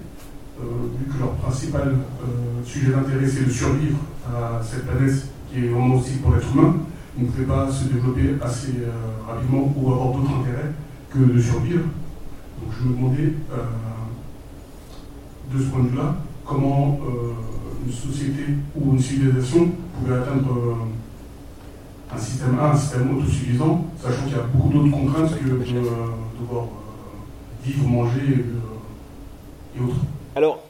euh, 0.59 0.63
vu 0.99 1.05
que 1.05 1.19
leur 1.19 1.31
principal 1.35 1.87
euh, 1.89 2.65
sujet 2.65 2.91
d'intérêt 2.91 3.25
c'est 3.27 3.45
de 3.45 3.49
survivre 3.49 3.99
à 4.27 4.61
cette 4.61 4.85
planète 4.85 5.27
qui 5.49 5.59
est 5.59 5.67
vraiment 5.69 5.97
pour 6.21 6.33
l'être 6.33 6.53
humain, 6.53 6.75
ils 7.17 7.23
ne 7.23 7.29
pouvaient 7.29 7.45
pas 7.45 7.71
se 7.71 7.85
développer 7.85 8.35
assez 8.41 8.73
euh, 8.81 8.91
rapidement 9.27 9.73
ou 9.75 9.91
avoir 9.91 10.13
d'autres 10.13 10.31
intérêts 10.41 10.71
que 11.09 11.19
de 11.19 11.41
survivre. 11.41 11.83
Donc 12.61 12.73
je 12.77 12.87
me 12.87 12.95
demandais, 12.95 13.33
euh, 13.53 13.55
de 15.53 15.63
ce 15.63 15.69
point 15.69 15.83
de 15.83 15.89
vue-là, 15.89 16.15
comment 16.45 16.99
euh, 17.03 17.31
une 17.85 17.93
société 17.93 18.43
ou 18.75 18.93
une 18.93 18.99
civilisation 18.99 19.69
pouvait 19.97 20.15
atteindre 20.15 20.51
euh, 20.51 20.73
un 22.11 22.17
système 22.17 22.59
A, 22.59 22.71
un 22.71 22.77
système 22.77 23.17
autosuffisant, 23.17 23.85
sachant 24.01 24.23
qu'il 24.23 24.35
y 24.35 24.39
a 24.39 24.43
beaucoup 24.43 24.69
d'autres 24.69 24.91
contraintes 24.91 25.37
que 25.37 25.43
de 25.43 25.53
euh, 25.53 25.91
devoir 26.39 26.63
euh, 26.65 27.63
vivre, 27.63 27.87
manger 27.87 28.19
et, 28.19 28.39
euh, 28.39 29.77
et 29.77 29.83
autres. 29.83 29.99
Alors, 30.35 30.63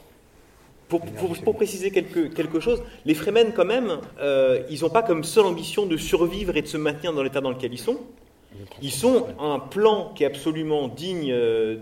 pour, 0.88 1.54
préciser 1.54 1.92
quelque, 1.92 2.58
chose, 2.58 2.82
les 3.04 3.14
Fremen, 3.14 3.52
quand 3.54 3.64
même, 3.64 3.98
ils 4.68 4.80
n'ont 4.80 4.90
pas 4.90 5.04
comme 5.04 5.22
seule 5.22 5.46
ambition 5.46 5.86
de 5.86 5.96
survivre 5.96 6.56
et 6.56 6.62
de 6.62 6.66
se 6.66 6.76
maintenir 6.76 7.12
dans 7.12 7.22
l'état 7.22 7.40
dans 7.40 7.50
lequel 7.50 7.72
ils 7.72 7.78
sont. 7.78 7.98
Ils 8.82 8.90
sont 8.90 9.28
un 9.38 9.60
plan 9.60 10.12
qui 10.16 10.24
est 10.24 10.26
absolument 10.26 10.88
digne 10.88 11.32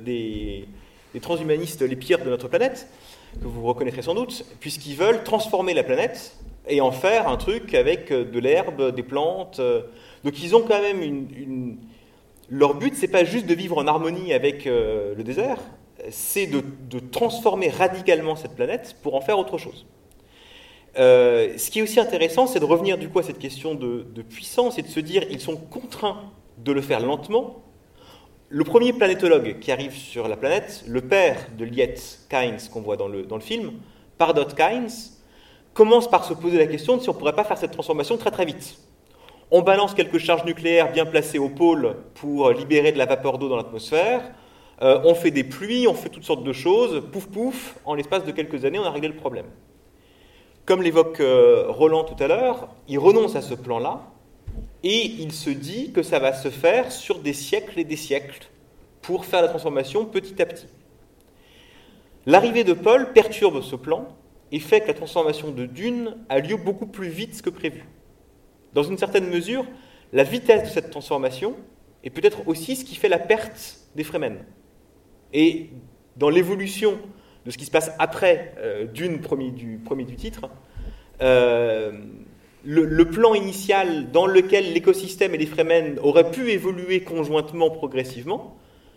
des 0.05 0.69
transhumanistes 1.23 1.81
les 1.81 1.97
pires 1.97 2.23
de 2.23 2.29
notre 2.29 2.49
planète, 2.49 2.87
que 3.41 3.47
vous 3.47 3.63
reconnaîtrez 3.63 4.03
sans 4.03 4.15
doute, 4.15 4.45
puisqu'ils 4.61 4.97
veulent 4.97 5.25
transformer 5.25 5.73
la 5.73 5.85
planète 5.85 6.37
et 6.69 6.81
en 6.81 6.93
faire 6.93 7.29
un 7.29 7.37
truc 7.37 7.75
avec 7.75 8.11
euh, 8.11 8.25
de 8.25 8.39
l'herbe, 8.39 8.95
des 8.95 9.03
plantes. 9.03 9.61
euh. 9.61 9.83
Donc 10.25 10.43
ils 10.43 10.55
ont 10.55 10.63
quand 10.63 10.81
même 10.81 11.03
une... 11.03 11.79
Leur 12.51 12.75
but, 12.75 12.95
c'est 12.97 13.09
pas 13.09 13.25
juste 13.25 13.47
de 13.47 13.55
vivre 13.55 13.77
en 13.77 13.87
harmonie 13.87 14.33
avec 14.33 14.67
euh, 14.67 15.15
le 15.15 15.23
désert, 15.23 15.59
c'est 16.11 16.47
de, 16.47 16.63
transformer 16.99 17.69
radicalement 17.69 18.37
cette 18.37 18.55
planète 18.55 18.97
pour 19.03 19.15
en 19.15 19.21
faire 19.21 19.39
autre 19.39 19.59
chose. 19.59 19.87
Ce 20.97 21.71
qui 21.71 21.79
est 21.79 21.83
aussi 21.83 22.01
intéressant, 22.01 22.47
c'est 22.47 22.59
de 22.59 22.65
revenir 22.65 22.99
du 22.99 23.09
coup 23.09 23.19
à 23.19 23.23
cette 23.23 23.39
question 23.39 23.75
de, 23.75 24.07
de 24.15 24.23
puissance 24.23 24.79
et 24.79 24.83
de 24.83 24.89
se 24.89 24.99
dire 24.99 25.25
ils 25.31 25.41
sont 25.41 25.57
contraints 25.57 26.33
de 26.57 26.73
le 26.73 26.81
faire 26.81 27.01
lentement. 27.01 27.63
Le 28.49 28.65
premier 28.65 28.95
planétologue 28.95 29.59
qui 29.61 29.71
arrive 29.71 29.93
sur 29.93 30.27
la 30.27 30.37
planète, 30.37 30.83
le 30.87 31.03
père 31.03 31.37
de 31.59 31.67
Liet 31.67 31.97
Kynes 32.31 32.71
qu'on 32.73 32.81
voit 32.81 32.97
dans 32.97 33.09
le, 33.09 33.25
dans 33.25 33.37
le 33.37 33.43
film, 33.43 33.73
Pardot 34.17 34.47
Kynes, 34.47 34.89
commence 35.75 36.09
par 36.09 36.25
se 36.25 36.35
poser 36.35 36.59
la 36.59 36.67
question 36.67 36.97
de 36.97 37.03
si 37.03 37.09
on 37.09 37.13
ne 37.13 37.19
pourrait 37.19 37.35
pas 37.35 37.45
faire 37.45 37.59
cette 37.59 37.73
transformation 37.73 38.17
très 38.17 38.31
très 38.31 38.45
vite. 38.45 38.79
On 39.51 39.63
balance 39.63 39.95
quelques 39.95 40.19
charges 40.19 40.45
nucléaires 40.45 40.93
bien 40.93 41.07
placées 41.07 41.39
au 41.39 41.49
pôle 41.49 41.97
pour 42.15 42.51
libérer 42.51 42.93
de 42.93 42.99
la 42.99 43.07
vapeur 43.07 43.39
d'eau 43.39 43.49
dans 43.49 43.57
l'atmosphère. 43.57 44.21
Euh, 44.83 45.01
on 45.05 45.15
fait 45.15 45.31
des 45.31 45.45
pluies, 45.45 45.89
on 45.89 45.95
fait 45.95 46.11
toutes 46.11 46.25
sortes 46.25 46.45
de 46.45 46.53
choses. 46.53 47.03
Pouf 47.11 47.27
pouf, 47.27 47.77
en 47.85 47.95
l'espace 47.95 48.25
de 48.25 48.31
quelques 48.31 48.65
années, 48.65 48.79
on 48.79 48.85
a 48.85 48.91
réglé 48.91 49.09
le 49.09 49.17
problème. 49.17 49.47
Comme 50.67 50.83
l'évoque 50.83 51.21
euh, 51.21 51.65
Roland 51.69 52.05
tout 52.05 52.23
à 52.23 52.29
l'heure, 52.29 52.69
il 52.89 52.99
renonce 52.99 53.37
à 53.37 53.41
ce 53.41 53.55
plan-là 53.55 54.03
et 54.83 55.07
il 55.07 55.33
se 55.33 55.51
dit 55.51 55.93
que 55.93 56.03
ça 56.03 56.19
va 56.19 56.35
se 56.35 56.51
faire 56.51 56.93
sur 56.93 57.21
des 57.21 57.33
siècles 57.33 57.81
et 57.81 57.85
des 57.85 57.97
siècles 57.97 58.49
pour 59.01 59.25
faire 59.25 59.41
la 59.41 59.49
transformation 59.49 60.05
petit 60.05 60.41
à 60.43 60.47
petit. 60.47 60.67
L'arrivée 62.27 62.65
de 62.65 62.75
Paul 62.75 63.13
perturbe 63.15 63.63
ce 63.63 63.75
plan 63.75 64.09
et 64.53 64.61
fait 64.61 64.81
que 64.81 64.89
la 64.89 64.95
transformation 64.95 65.51
de 65.51 65.67
Dune 65.67 66.17
a 66.29 66.39
lieu 66.41 66.57
beaucoup 66.57 66.87
plus 66.87 67.09
vite 67.09 67.41
que 67.43 67.51
prévu. 67.51 67.85
Dans 68.73 68.83
une 68.83 68.99
certaine 68.99 69.29
mesure, 69.29 69.67
la 70.13 70.23
vitesse 70.25 70.63
de 70.65 70.69
cette 70.69 70.91
transformation 70.91 71.57
est 72.05 72.11
peut-être 72.11 72.47
aussi 72.47 72.77
ce 72.77 72.85
qui 72.85 72.95
fait 72.95 73.09
la 73.09 73.19
perte 73.19 73.81
des 73.95 74.05
Fremen. 74.05 74.39
Et 75.33 75.71
dans 76.17 76.31
l'évolution 76.31 76.99
de 77.45 77.51
ce 77.51 77.59
qui 77.59 77.65
se 77.65 77.71
passe 77.71 77.93
après 77.99 78.55
euh, 78.59 78.87
Dune 78.87 79.21
premier 79.21 79.51
du, 79.51 79.79
premier 79.79 80.05
du 80.05 80.17
titre, 80.17 80.49
euh, 81.21 81.93
le, 82.65 82.85
le 82.85 83.05
plan 83.05 83.35
initial 83.35 84.11
dans 84.11 84.27
lequel 84.27 84.73
l'écosystème 84.73 85.35
et 85.35 85.39
les 85.39 85.47
Fremen 85.47 85.99
auraient 86.03 86.31
pu 86.31 86.51
évoluer 86.51 87.03
conjointement 87.03 87.71
progressivement 87.71 88.57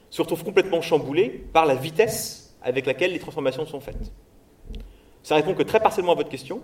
se 0.09 0.21
retrouve 0.21 0.43
complètement 0.43 0.81
chamboulé 0.81 1.29
par 1.53 1.65
la 1.65 1.75
vitesse 1.75 2.55
avec 2.61 2.85
laquelle 2.85 3.13
les 3.13 3.19
transformations 3.19 3.65
sont 3.65 3.79
faites. 3.79 4.11
Ça 5.23 5.35
répond 5.35 5.53
que 5.53 5.64
très 5.64 5.80
partiellement 5.80 6.14
à 6.14 6.15
votre 6.15 6.30
question, 6.30 6.61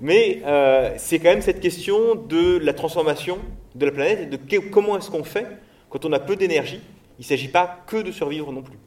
mais 0.00 0.42
euh, 0.44 0.94
c'est 0.96 1.18
quand 1.18 1.28
même 1.28 1.42
cette 1.42 1.60
question 1.60 2.14
de 2.14 2.58
la 2.58 2.72
transformation 2.72 3.38
de 3.74 3.86
la 3.86 3.92
planète 3.92 4.20
et 4.20 4.26
de 4.26 4.58
comment 4.70 4.96
est-ce 4.98 5.10
qu'on 5.10 5.24
fait 5.24 5.46
quand 5.90 6.04
on 6.04 6.12
a 6.12 6.18
peu 6.18 6.36
d'énergie? 6.36 6.80
Il 7.18 7.22
ne 7.22 7.26
s'agit 7.26 7.48
pas 7.48 7.82
que 7.86 8.02
de 8.02 8.10
survivre 8.10 8.50
non 8.52 8.62
plus. 8.62 8.78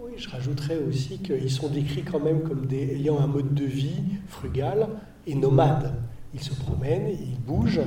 Oui, 0.00 0.12
je 0.16 0.28
rajouterais 0.28 0.78
aussi 0.88 1.18
qu'ils 1.18 1.50
sont 1.50 1.68
décrits 1.68 2.02
quand 2.02 2.20
même 2.20 2.42
comme 2.42 2.66
ayant 2.72 3.18
un 3.18 3.26
mode 3.26 3.54
de 3.54 3.64
vie 3.64 4.02
frugal 4.28 4.88
et 5.26 5.34
nomade. 5.34 5.94
Ils 6.34 6.42
se 6.42 6.54
promènent, 6.54 7.08
ils 7.08 7.38
bougent. 7.38 7.82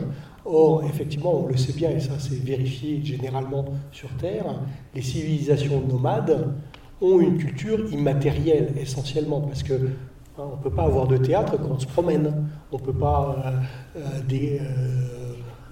Or, 0.45 0.83
effectivement, 0.83 1.43
on 1.43 1.47
le 1.47 1.57
sait 1.57 1.73
bien, 1.73 1.89
et 1.89 1.99
ça 1.99 2.13
c'est 2.17 2.41
vérifié 2.41 3.01
généralement 3.03 3.65
sur 3.91 4.09
Terre, 4.17 4.45
les 4.95 5.01
civilisations 5.01 5.81
nomades 5.81 6.53
ont 7.01 7.19
une 7.19 7.37
culture 7.37 7.91
immatérielle 7.91 8.73
essentiellement, 8.79 9.41
parce 9.41 9.63
que 9.63 9.73
hein, 9.73 10.43
on 10.53 10.57
ne 10.57 10.61
peut 10.61 10.69
pas 10.69 10.83
avoir 10.83 11.07
de 11.07 11.17
théâtre 11.17 11.57
quand 11.57 11.71
on 11.71 11.79
se 11.79 11.87
promène. 11.87 12.47
On 12.71 12.77
ne 12.77 12.83
peut 12.83 12.93
pas 12.93 13.63
euh, 13.95 13.99
euh, 13.99 14.59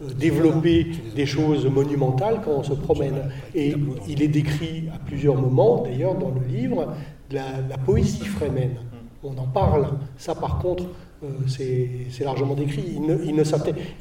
euh, 0.01 0.13
développer 0.17 0.87
des 1.15 1.25
choses 1.25 1.65
monumentales 1.65 2.41
quand 2.43 2.51
on 2.51 2.63
se 2.63 2.73
promène. 2.73 3.29
Et 3.55 3.75
il 4.07 4.21
est 4.21 4.27
décrit 4.27 4.89
à 4.93 4.99
plusieurs 4.99 5.35
moments, 5.35 5.83
d'ailleurs, 5.83 6.15
dans 6.15 6.31
le 6.31 6.45
livre, 6.47 6.93
la, 7.31 7.61
la 7.69 7.77
poésie 7.77 8.25
frémène. 8.25 8.77
On 9.23 9.37
en 9.37 9.47
parle. 9.47 9.87
Ça, 10.17 10.35
par 10.35 10.59
contre, 10.59 10.85
euh, 11.23 11.27
c'est 11.47 12.23
largement 12.23 12.53
décrit. 12.53 12.83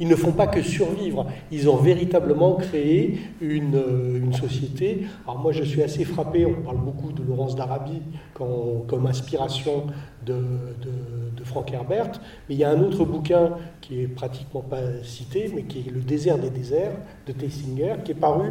Ils 0.01 0.09
ne, 0.09 0.17
font 0.17 0.33
pas 0.33 0.47
que 0.47 0.61
survivre. 0.61 1.27
Ils 1.51 1.69
ont 1.69 1.77
véritablement 1.77 2.57
créé 2.57 3.19
une, 3.41 3.75
euh, 3.75 4.19
une 4.19 4.35
société. 4.35 5.07
Alors 5.27 5.41
moi, 5.41 5.53
je 5.53 5.63
suis 5.65 5.83
assez 5.83 6.05
frappé. 6.05 6.45
On 6.45 6.63
parle 6.63 6.79
beaucoup 6.79 7.13
de 7.13 7.23
Laurence 7.23 7.57
d'Arabie 7.57 8.03
comme 8.35 9.07
inspiration 9.07 9.87
de, 10.27 10.35
de- 10.35 11.45
Frank 11.45 11.73
Herbert. 11.73 12.21
Mais 12.49 12.57
il 12.57 12.59
y 12.59 12.65
a 12.65 12.71
un 12.71 12.81
autre 12.83 13.05
bouquin 13.05 13.53
qui 13.81 14.01
est 14.01 14.09
pratiquement 14.09 14.63
pas 14.63 15.03
cité, 15.05 15.51
mais 15.55 15.63
qui 15.63 15.79
est 15.79 15.91
Le 15.91 16.01
désert 16.01 16.39
des 16.39 16.51
déserts 16.51 16.97
de 17.27 17.33
Tessinger, 17.33 17.95
qui 18.05 18.11
est 18.11 18.17
paru 18.17 18.51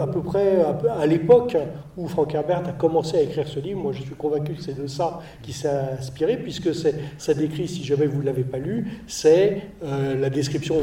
à 0.00 0.06
peu 0.06 0.20
près 0.20 0.58
à, 0.98 1.06
l'époque 1.06 1.56
où 1.96 2.06
Frank 2.08 2.34
Herbert 2.34 2.62
a 2.66 2.72
commencé 2.72 3.16
à 3.16 3.22
écrire 3.22 3.46
ce 3.46 3.60
livre. 3.60 3.80
Moi, 3.80 3.92
je 3.92 4.02
suis 4.02 4.14
convaincu 4.14 4.52
que 4.54 4.62
c'est 4.62 4.80
de 4.80 4.86
ça 4.86 5.20
qu'il 5.42 5.54
s'est 5.54 5.68
inspiré, 5.98 6.36
puisque 6.36 6.74
ça 6.74 7.34
décrit, 7.34 7.68
si 7.68 7.84
jamais 7.84 8.06
vous 8.06 8.20
ne 8.20 8.26
l'avez 8.26 8.44
pas 8.44 8.58
lu, 8.58 9.02
c'est 9.06 9.62
euh, 9.84 10.18
la 10.18 10.30
description. 10.30 10.76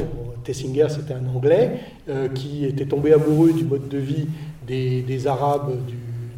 Tessinger, 0.44 0.86
c'était 0.90 1.14
un 1.14 1.26
Anglais 1.34 1.80
euh, 2.08 2.28
qui 2.28 2.64
était 2.64 2.86
tombé 2.86 3.12
amoureux 3.12 3.52
du 3.52 3.64
mode 3.64 3.88
de 3.88 3.98
vie 3.98 4.26
des, 4.66 5.02
des 5.02 5.26
Arabes 5.26 5.72
du- 5.86 5.94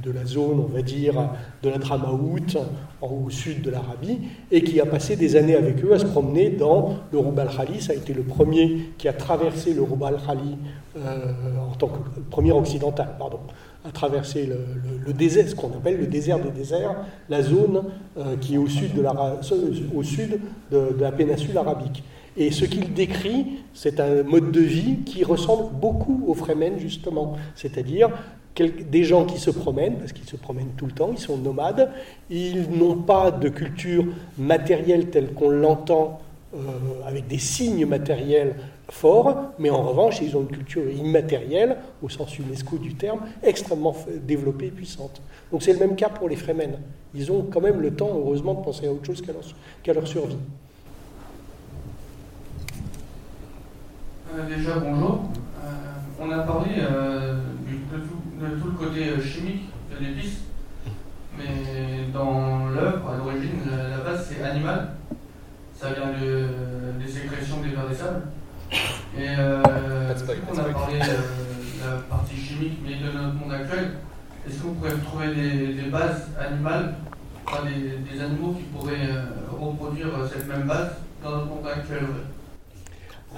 de 0.06 0.12
la 0.12 0.24
zone, 0.24 0.60
on 0.60 0.72
va 0.72 0.82
dire, 0.82 1.14
de 1.62 1.68
la 1.68 1.78
Dramaout, 1.78 2.56
en- 3.02 3.06
au 3.26 3.28
sud 3.30 3.62
de 3.62 3.70
l'Arabie, 3.70 4.18
et 4.52 4.62
qui 4.62 4.80
a 4.80 4.86
passé 4.86 5.16
des 5.16 5.34
années 5.36 5.56
avec 5.56 5.84
eux 5.84 5.92
à 5.92 5.98
se 5.98 6.06
promener 6.06 6.50
dans 6.50 6.94
le 7.12 7.18
Rub 7.18 7.38
al-Khali. 7.38 7.80
Ça 7.82 7.92
a 7.92 7.96
été 7.96 8.14
le 8.14 8.22
premier 8.22 8.90
qui 8.98 9.08
a 9.08 9.12
traversé 9.12 9.74
le 9.74 9.82
Rub 9.82 10.02
al-Khali 10.04 10.56
euh, 10.96 11.32
en 11.70 11.74
tant 11.74 11.88
que 11.88 11.98
premier 12.30 12.52
occidental, 12.52 13.08
pardon, 13.18 13.40
à 13.84 13.90
traverser 13.90 14.48
le, 15.06 15.12
désert, 15.12 15.48
ce 15.48 15.54
qu'on 15.54 15.68
appelle 15.68 15.98
le 15.98 16.06
désert 16.06 16.38
des 16.40 16.50
déserts, 16.50 16.94
la 17.28 17.42
zone 17.42 17.82
euh, 18.16 18.36
qui 18.40 18.54
est 18.54 18.58
au 18.58 18.66
sud 18.68 18.94
de, 18.94 19.02
l'Ara- 19.02 19.36
au 19.94 20.02
sud 20.02 20.38
de 20.70 20.96
la 21.00 21.12
péninsule 21.12 21.56
arabique. 21.58 22.02
Et 22.36 22.50
ce 22.50 22.64
qu'il 22.64 22.92
décrit, 22.92 23.60
c'est 23.72 23.98
un 23.98 24.22
mode 24.22 24.52
de 24.52 24.60
vie 24.60 24.98
qui 25.04 25.24
ressemble 25.24 25.74
beaucoup 25.74 26.22
aux 26.26 26.34
Fremen, 26.34 26.78
justement. 26.78 27.36
C'est-à-dire 27.54 28.10
des 28.64 29.04
gens 29.04 29.24
qui 29.24 29.38
se 29.38 29.50
promènent, 29.50 29.96
parce 29.96 30.12
qu'ils 30.12 30.28
se 30.28 30.36
promènent 30.36 30.72
tout 30.76 30.86
le 30.86 30.92
temps, 30.92 31.10
ils 31.12 31.18
sont 31.18 31.36
nomades, 31.36 31.90
ils 32.30 32.70
n'ont 32.70 32.96
pas 32.96 33.30
de 33.30 33.48
culture 33.48 34.04
matérielle 34.38 35.10
telle 35.10 35.32
qu'on 35.32 35.50
l'entend 35.50 36.20
euh, 36.54 36.58
avec 37.06 37.26
des 37.26 37.38
signes 37.38 37.84
matériels 37.86 38.54
forts, 38.88 39.52
mais 39.58 39.68
en 39.68 39.82
revanche, 39.82 40.20
ils 40.22 40.36
ont 40.36 40.42
une 40.42 40.56
culture 40.56 40.88
immatérielle, 40.90 41.76
au 42.02 42.08
sens 42.08 42.38
UNESCO 42.38 42.78
du 42.78 42.94
terme, 42.94 43.20
extrêmement 43.42 43.94
développée 44.26 44.66
et 44.66 44.70
puissante. 44.70 45.20
Donc 45.50 45.62
c'est 45.62 45.72
le 45.72 45.78
même 45.78 45.96
cas 45.96 46.08
pour 46.08 46.28
les 46.28 46.36
Fremen. 46.36 46.78
Ils 47.14 47.30
ont 47.32 47.42
quand 47.50 47.60
même 47.60 47.80
le 47.80 47.94
temps, 47.94 48.10
heureusement, 48.14 48.54
de 48.54 48.64
penser 48.64 48.86
à 48.86 48.92
autre 48.92 49.04
chose 49.04 49.22
qu'à 49.82 49.92
leur 49.92 50.06
survie. 50.06 50.36
Euh, 54.25 54.25
déjà, 54.44 54.78
bonjour. 54.78 55.30
Euh, 55.64 55.68
on 56.20 56.30
a 56.30 56.38
parlé 56.40 56.72
euh, 56.78 57.34
de, 57.92 57.98
tout- 57.98 58.22
de 58.40 58.46
de 58.56 58.60
tout 58.60 58.68
le 58.68 58.72
côté 58.74 59.08
euh, 59.08 59.20
chimique 59.20 59.68
de 59.90 60.04
l'épice, 60.04 60.40
mais 61.38 62.08
dans 62.12 62.66
l'œuvre, 62.68 63.10
à 63.10 63.16
l'origine, 63.16 63.60
la, 63.70 63.98
base 63.98 64.28
c'est 64.28 64.42
animal. 64.44 64.90
Ça 65.74 65.88
vient 65.90 66.12
de, 66.20 66.48
des 67.04 67.10
sécrétions 67.10 67.60
des 67.62 67.70
vers 67.70 67.86
des 67.88 67.94
sables. 67.94 68.22
Et 69.18 69.28
euh, 69.38 69.62
qu'on 69.62 70.58
a 70.58 70.64
parlé 70.64 71.00
euh, 71.00 71.04
de 71.04 71.90
la 71.90 71.96
partie 72.08 72.36
chimique, 72.36 72.78
mais 72.84 72.96
de 72.96 73.12
notre 73.12 73.34
monde 73.34 73.52
actuel, 73.52 73.92
est-ce 74.46 74.56
que 74.58 74.62
vous 74.62 74.74
pouvez 74.74 74.92
trouver 75.04 75.34
des, 75.34 75.74
des 75.74 75.90
bases 75.90 76.28
animales, 76.38 76.94
enfin, 77.46 77.64
des, 77.64 77.98
des 78.10 78.22
animaux 78.22 78.52
qui 78.54 78.62
pourraient 78.64 79.08
euh, 79.10 79.24
reproduire 79.58 80.08
cette 80.32 80.46
même 80.48 80.62
base 80.66 80.92
dans 81.22 81.30
notre 81.32 81.46
monde 81.46 81.66
actuel 81.66 82.04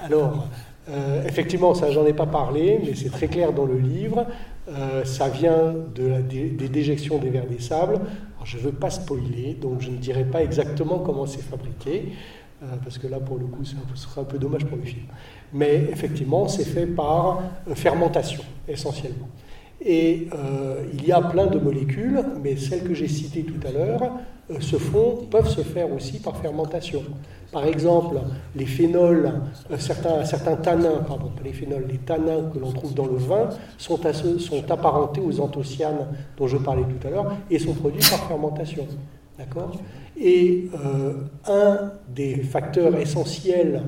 Alors, 0.01 0.47
euh, 0.89 1.23
effectivement, 1.25 1.73
ça, 1.73 1.91
j'en 1.91 2.05
ai 2.05 2.13
pas 2.13 2.25
parlé, 2.25 2.79
mais 2.83 2.95
c'est 2.95 3.09
très 3.09 3.27
clair 3.27 3.53
dans 3.53 3.65
le 3.65 3.77
livre. 3.77 4.25
Euh, 4.69 5.03
ça 5.03 5.29
vient 5.29 5.73
des, 5.95 6.67
déjections 6.67 7.17
des 7.17 7.29
vers 7.29 7.45
des 7.45 7.59
sables. 7.59 7.99
Je 8.43 8.57
ne 8.57 8.63
veux 8.63 8.71
pas 8.71 8.89
spoiler, 8.89 9.55
donc 9.59 9.81
je 9.81 9.89
ne 9.89 9.97
dirai 9.97 10.23
pas 10.23 10.43
exactement 10.43 10.99
comment 10.99 11.25
c'est 11.25 11.41
fabriqué, 11.41 12.13
euh, 12.63 12.67
parce 12.83 12.97
que 12.97 13.07
là, 13.07 13.19
pour 13.19 13.37
le 13.37 13.45
coup, 13.45 13.61
peu- 13.61 13.95
ce 13.95 14.07
serait 14.07 14.21
un 14.21 14.25
peu 14.25 14.37
dommage 14.37 14.65
pour 14.65 14.77
le 14.77 14.83
film. 14.83 15.05
Mais 15.53 15.87
effectivement, 15.91 16.47
c'est 16.47 16.65
fait 16.65 16.87
par 16.87 17.41
fermentation, 17.75 18.41
essentiellement. 18.67 19.29
Et 19.81 20.27
il 20.93 21.07
y 21.07 21.11
a 21.13 21.21
plein 21.21 21.47
de 21.47 21.57
molécules, 21.57 22.21
mais 22.43 22.57
celles 22.57 22.83
que 22.83 22.93
j'ai 22.93 23.07
citées 23.07 23.43
tout 23.43 23.65
à 23.65 23.71
l'heure 23.71 24.01
se 24.59 24.77
font, 24.77 25.27
peuvent 25.29 25.49
se 25.49 25.61
faire 25.61 25.91
aussi 25.93 26.19
par 26.19 26.37
fermentation. 26.37 27.03
Par 27.51 27.65
exemple, 27.65 28.19
les 28.55 28.65
phénols, 28.65 29.31
euh, 29.71 29.77
certains, 29.77 30.23
certains 30.23 30.55
tanins, 30.55 31.03
pardon, 31.07 31.29
pas 31.29 31.43
les 31.43 31.53
phénols, 31.53 31.85
les 31.89 31.97
tanins 31.97 32.49
que 32.53 32.59
l'on 32.59 32.71
trouve 32.71 32.93
dans 32.93 33.07
le 33.07 33.17
vin 33.17 33.49
sont, 33.77 33.99
sont 34.37 34.71
apparentés 34.71 35.21
aux 35.21 35.39
anthocyanes 35.39 36.07
dont 36.37 36.47
je 36.47 36.57
parlais 36.57 36.83
tout 36.83 37.07
à 37.07 37.11
l'heure 37.11 37.33
et 37.49 37.57
sont 37.57 37.73
produits 37.73 38.07
par 38.07 38.27
fermentation. 38.27 38.85
D'accord? 39.37 39.71
Et 40.19 40.69
euh, 40.85 41.13
un 41.47 41.91
des 42.13 42.41
facteurs 42.41 42.95
essentiels 42.97 43.83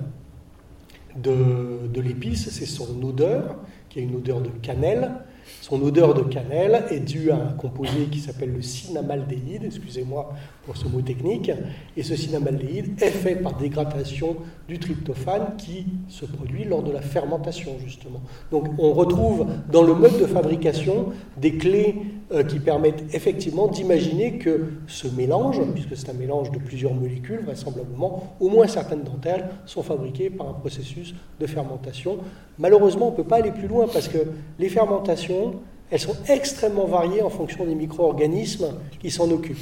de, 1.16 1.88
de 1.94 2.02
l'épice, 2.02 2.50
c'est 2.50 2.66
son 2.66 3.04
odeur, 3.04 3.58
qui 3.90 4.00
a 4.00 4.02
une 4.02 4.16
odeur 4.16 4.42
de 4.42 4.50
cannelle. 4.62 5.12
Son 5.62 5.82
odeur 5.82 6.14
de 6.14 6.22
cannelle 6.22 6.84
est 6.90 7.00
due 7.00 7.32
à 7.32 7.36
un 7.36 7.54
composé 7.54 8.06
qui 8.12 8.20
s'appelle 8.20 8.54
le 8.54 8.62
cinamaldéhyde, 8.62 9.64
excusez-moi 9.66 10.34
pour 10.66 10.78
ce 10.78 10.88
mot 10.88 11.02
technique, 11.02 11.52
et 11.98 12.04
ce 12.04 12.16
cinamaldéhyde 12.16 13.02
est 13.02 13.10
fait 13.10 13.36
par 13.36 13.58
dégradation 13.58 14.38
du 14.68 14.80
tryptophane 14.80 15.56
qui 15.58 15.86
se 16.08 16.26
produit 16.26 16.64
lors 16.64 16.84
de 16.84 16.92
la 16.92 17.02
fermentation, 17.02 17.72
justement. 17.84 18.22
Donc 18.52 18.68
on 18.78 18.94
retrouve 18.94 19.48
dans 19.72 19.84
le 19.84 19.94
mode 19.94 20.20
de 20.20 20.26
fabrication 20.26 21.08
des 21.38 21.58
clés 21.58 21.96
euh, 22.34 22.44
qui 22.44 22.60
permettent 22.60 23.14
effectivement 23.14 23.68
d'imaginer 23.68 24.38
que 24.38 24.72
ce 24.88 25.08
mélange, 25.08 25.60
puisque 25.74 25.98
c'est 25.98 26.10
un 26.10 26.14
mélange 26.14 26.52
de 26.52 26.60
plusieurs 26.60 26.94
molécules, 26.94 27.42
vraisemblablement, 27.46 28.36
au 28.40 28.50
moins 28.50 28.68
certaines 28.68 29.04
d'entre 29.04 29.28
elles 29.28 29.50
sont 29.66 29.84
fabriquées 29.84 30.30
par 30.30 30.48
un 30.50 30.54
processus 30.54 31.14
de 31.40 31.46
fermentation. 31.46 32.20
Malheureusement, 32.58 33.08
on 33.08 33.12
ne 33.12 33.16
peut 33.16 33.24
pas 33.24 33.38
aller 33.38 33.52
plus 33.52 33.68
loin 33.68 33.88
parce 33.92 34.08
que 34.08 34.20
les 34.60 34.70
fermentations, 34.70 35.41
elles 35.90 36.00
sont 36.00 36.16
extrêmement 36.28 36.86
variées 36.86 37.22
en 37.22 37.30
fonction 37.30 37.66
des 37.66 37.76
micro-organismes 37.76 38.76
qui 39.00 39.12
s'en 39.12 39.30
occupent. 39.30 39.58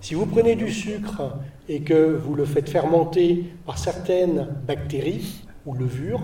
Si 0.00 0.14
vous 0.14 0.26
prenez 0.26 0.54
du 0.54 0.70
sucre 0.70 1.36
et 1.68 1.80
que 1.80 2.16
vous 2.16 2.34
le 2.34 2.44
faites 2.44 2.68
fermenter 2.68 3.46
par 3.66 3.78
certaines 3.78 4.48
bactéries 4.66 5.44
ou 5.66 5.74
levures, 5.74 6.20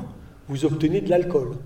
vous 0.48 0.64
obtenez 0.64 1.00
de 1.00 1.08
l'alcool. 1.08 1.56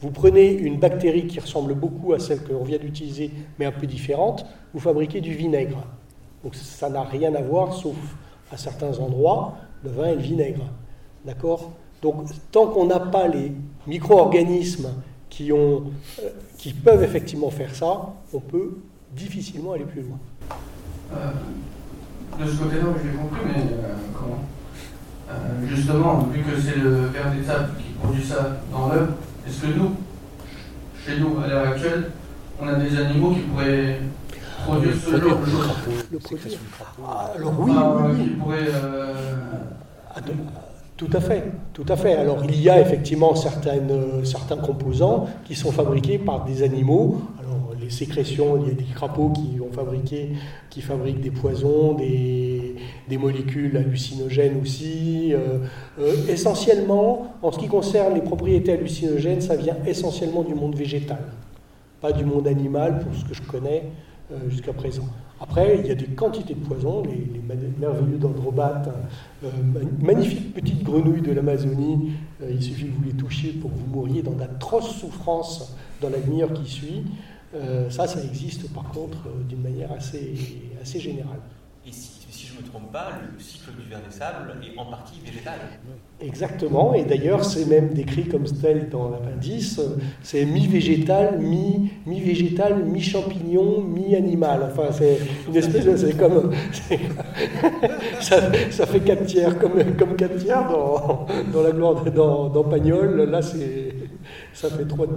Vous 0.00 0.10
prenez 0.10 0.50
une 0.52 0.80
bactérie 0.80 1.28
qui 1.28 1.38
ressemble 1.38 1.74
beaucoup 1.74 2.12
à 2.12 2.18
celle 2.18 2.42
que 2.42 2.52
l'on 2.52 2.64
vient 2.64 2.78
d'utiliser, 2.78 3.30
mais 3.58 3.66
un 3.66 3.72
peu 3.72 3.86
différente, 3.86 4.44
vous 4.74 4.80
fabriquez 4.80 5.20
du 5.20 5.32
vinaigre. 5.32 5.86
Donc 6.42 6.56
ça 6.56 6.90
n'a 6.90 7.04
rien 7.04 7.34
à 7.36 7.40
voir, 7.40 7.72
sauf 7.72 7.96
à 8.50 8.56
certains 8.56 8.98
endroits, 8.98 9.54
le 9.84 9.90
vin 9.90 10.08
et 10.08 10.14
le 10.16 10.20
vinaigre. 10.20 10.64
D'accord? 11.24 11.70
Donc 12.02 12.24
tant 12.50 12.66
qu'on 12.66 12.86
n'a 12.86 12.98
pas 12.98 13.28
les 13.28 13.52
micro-organismes 13.86 14.90
qui, 15.32 15.50
ont, 15.50 15.84
euh, 16.20 16.28
qui 16.58 16.74
peuvent 16.74 17.02
effectivement 17.02 17.48
faire 17.50 17.74
ça, 17.74 18.12
on 18.34 18.40
peut 18.40 18.76
difficilement 19.16 19.72
aller 19.72 19.84
plus 19.84 20.02
loin. 20.02 20.18
Euh, 21.14 21.30
de 22.38 22.50
ce 22.50 22.56
côté-là, 22.58 22.84
je 23.02 23.08
l'ai 23.08 23.16
compris, 23.16 23.40
mais 23.46 23.62
euh, 23.62 23.94
comment? 24.14 24.44
Euh, 25.30 25.66
Justement, 25.66 26.24
vu 26.24 26.42
que 26.42 26.60
c'est 26.60 26.76
le 26.76 27.06
ver 27.06 27.32
des 27.34 27.44
sables 27.44 27.70
qui 27.78 27.92
produit 27.92 28.22
ça 28.22 28.60
dans 28.70 28.88
l'œuvre, 28.88 29.14
est-ce 29.46 29.62
que 29.62 29.66
nous, 29.68 29.96
chez 31.02 31.18
nous, 31.18 31.38
à 31.42 31.46
l'heure 31.48 31.68
actuelle, 31.68 32.10
on 32.60 32.68
a 32.68 32.74
des 32.74 32.94
animaux 33.00 33.32
qui 33.32 33.40
pourraient 33.40 34.00
produire 34.66 34.94
ce 34.94 35.10
genre 35.18 35.38
de 35.40 35.46
choses? 35.46 36.58
Ah, 37.06 37.32
Alors 37.36 37.54
oui, 37.58 37.72
oui, 37.74 38.12
oui. 38.18 38.22
Qui 38.22 38.30
pourraient. 38.36 38.70
Tout 40.96 41.10
à 41.12 41.20
fait, 41.20 41.42
tout 41.72 41.86
à 41.88 41.96
fait. 41.96 42.14
Alors 42.14 42.44
il 42.44 42.60
y 42.60 42.68
a 42.68 42.80
effectivement 42.80 43.32
euh, 43.32 44.24
certains 44.24 44.56
composants 44.58 45.26
qui 45.44 45.54
sont 45.54 45.72
fabriqués 45.72 46.18
par 46.18 46.44
des 46.44 46.62
animaux. 46.62 47.22
Alors 47.40 47.72
les 47.80 47.90
sécrétions, 47.90 48.58
il 48.62 48.68
y 48.68 48.70
a 48.70 48.74
des 48.74 48.84
crapauds 48.84 49.32
qui 49.32 50.80
fabriquent 50.82 51.20
des 51.20 51.30
poisons, 51.30 51.94
des, 51.94 52.76
des 53.08 53.18
molécules 53.18 53.76
hallucinogènes 53.76 54.60
aussi. 54.60 55.32
Euh, 55.32 55.58
euh, 55.98 56.14
essentiellement, 56.28 57.34
en 57.42 57.50
ce 57.50 57.58
qui 57.58 57.68
concerne 57.68 58.14
les 58.14 58.20
propriétés 58.20 58.72
hallucinogènes, 58.72 59.40
ça 59.40 59.56
vient 59.56 59.76
essentiellement 59.86 60.42
du 60.42 60.54
monde 60.54 60.76
végétal, 60.76 61.24
pas 62.00 62.12
du 62.12 62.24
monde 62.24 62.46
animal 62.46 63.00
pour 63.00 63.14
ce 63.14 63.24
que 63.24 63.34
je 63.34 63.42
connais 63.42 63.84
jusqu'à 64.48 64.72
présent. 64.72 65.04
Après, 65.42 65.78
il 65.80 65.86
y 65.86 65.90
a 65.90 65.94
des 65.96 66.06
quantités 66.06 66.54
de 66.54 66.60
poisons, 66.60 67.02
les, 67.02 67.40
merveilleux 67.78 68.16
dendrobates, 68.18 68.88
euh, 69.44 69.48
ma- 69.74 69.80
magnifiques 70.06 70.54
petites 70.54 70.84
grenouilles 70.84 71.20
de 71.20 71.32
l'Amazonie, 71.32 72.12
euh, 72.40 72.50
il 72.50 72.62
suffit 72.62 72.86
que 72.86 72.96
vous 72.96 73.02
les 73.04 73.12
touchiez 73.12 73.50
pour 73.52 73.70
que 73.72 73.76
vous 73.76 73.86
mouriez 73.92 74.22
dans 74.22 74.32
d'atroces 74.32 74.94
souffrances 74.94 75.76
dans 76.00 76.10
la 76.10 76.18
demi-heure 76.18 76.52
qui 76.52 76.70
suit. 76.70 77.02
Euh, 77.54 77.90
ça, 77.90 78.06
ça 78.06 78.22
existe 78.22 78.72
par 78.72 78.84
contre 78.84 79.18
euh, 79.26 79.42
d'une 79.48 79.60
manière 79.62 79.90
assez, 79.92 80.32
assez 80.80 81.00
générale. 81.00 81.40
Et 81.86 81.90
si, 81.92 82.46
je 82.46 82.54
ne 82.56 82.62
me 82.62 82.68
trompe 82.68 82.92
pas, 82.92 83.10
le 83.34 83.42
cycle 83.42 83.70
du 83.72 83.88
ver 83.88 84.00
des 84.08 84.14
sables 84.14 84.54
est 84.62 84.78
en 84.78 84.84
partie 84.86 85.18
végétal. 85.24 85.58
Exactement, 86.20 86.94
et 86.94 87.04
d'ailleurs 87.04 87.44
c'est 87.44 87.64
même 87.64 87.92
décrit 87.92 88.26
comme 88.28 88.44
tel 88.44 88.88
dans 88.88 89.10
l'appendice, 89.10 89.80
c'est 90.22 90.44
mi-végétal, 90.44 91.38
mi- 91.40 91.90
mi-végétal, 92.06 92.84
mi-champignon, 92.84 93.80
mi-animal. 93.82 94.68
Enfin, 94.70 94.92
c'est 94.92 95.18
une 95.48 95.56
espèce 95.56 95.84
de. 95.84 95.96
C'est 95.96 96.16
comme. 96.16 96.52
ça, 98.20 98.86
fait 98.86 99.00
4 99.00 99.24
tiers, 99.26 99.58
comme, 99.58 99.96
comme 99.96 100.14
4 100.14 100.36
tiers 100.36 100.68
dans, 100.68 101.62
la 101.62 101.72
gloire 101.72 102.04
dans, 102.04 102.64
Pagnol, 102.64 103.28
là 103.28 103.42
ça 103.42 103.56
fait 104.70 104.84
3,5. 104.84 105.08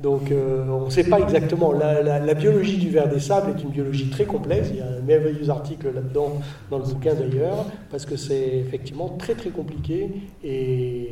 Donc 0.00 0.30
euh, 0.30 0.64
on 0.68 0.84
ne 0.86 0.90
sait 0.90 1.04
pas 1.04 1.18
exactement. 1.18 1.72
La, 1.72 2.02
la- 2.02 2.20
la 2.20 2.34
biologie 2.34 2.76
du 2.78 2.88
ver 2.88 3.08
des 3.08 3.18
sables 3.18 3.50
est 3.58 3.62
une 3.62 3.70
biologie 3.70 4.08
très 4.10 4.26
complexe. 4.26 4.68
Il 4.70 4.76
y 4.76 4.80
a 4.80 4.86
un 4.86 5.00
merveilleux 5.00 5.50
article 5.50 5.92
là-dedans, 5.92 6.40
dans 6.70 6.78
le 6.78 6.84
bouquin 6.84 7.14
d'ailleurs, 7.14 7.66
parce 7.90 8.06
que 8.06 8.16
c'est 8.16 8.58
effectivement 8.58 9.08
très 9.18 9.34
très 9.34 9.50
compliqué 9.50 10.08
et 10.44 11.08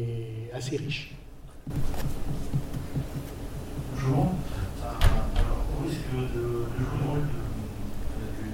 assez 0.54 0.76
riche. 0.76 1.14
Bonjour. 3.94 4.26
Euh, 4.82 4.86
alors, 5.34 5.64
au 5.80 5.88
risque 5.88 6.06
de, 6.14 6.16
de 6.38 6.84
jouer 6.84 6.98
le 7.02 7.10
rôle 7.10 7.24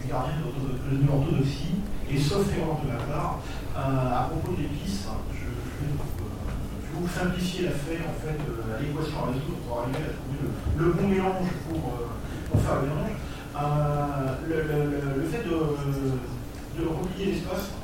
du 0.00 0.08
gardien 0.08 0.34
de 0.38 0.42
l'ortho- 0.48 0.80
de 0.90 1.06
l'orthodoxie, 1.06 1.76
et 2.10 2.18
sauf 2.18 2.46
erreur 2.56 2.80
de 2.82 2.88
ma 2.88 2.98
part, 3.12 3.40
euh, 3.76 4.18
à 4.18 4.30
propos 4.30 4.52
de 4.56 4.62
l'épice, 4.62 5.06
je, 5.32 5.36
je 5.36 5.44
vais 5.44 5.92
vous, 5.92 6.24
euh, 6.24 6.26
je 6.80 6.88
vais 6.88 6.91
vous 7.02 7.08
simplifier 7.08 7.62
l'affaire 7.66 8.02
en 8.08 8.16
fait, 8.22 8.38
euh, 8.38 8.76
à 8.76 8.80
l'équation 8.80 9.18
à 9.18 9.26
résoudre 9.34 9.58
pour 9.66 9.80
arriver 9.82 10.06
à 10.06 10.12
trouver 10.14 10.38
le, 10.42 10.86
le 10.86 10.92
bon 10.92 11.08
mélange 11.08 11.50
pour, 11.68 11.82
euh, 11.98 12.06
pour 12.50 12.60
faire 12.62 12.76
le 12.82 12.86
mélange. 12.88 13.16
Euh, 13.52 14.38
le, 14.48 14.56
le- 14.62 14.90
le- 14.90 15.22
le 15.22 15.26
fait 15.28 15.42
de, 15.44 15.52
de 15.52 16.88
replier 16.88 17.26
l'espace 17.34 17.74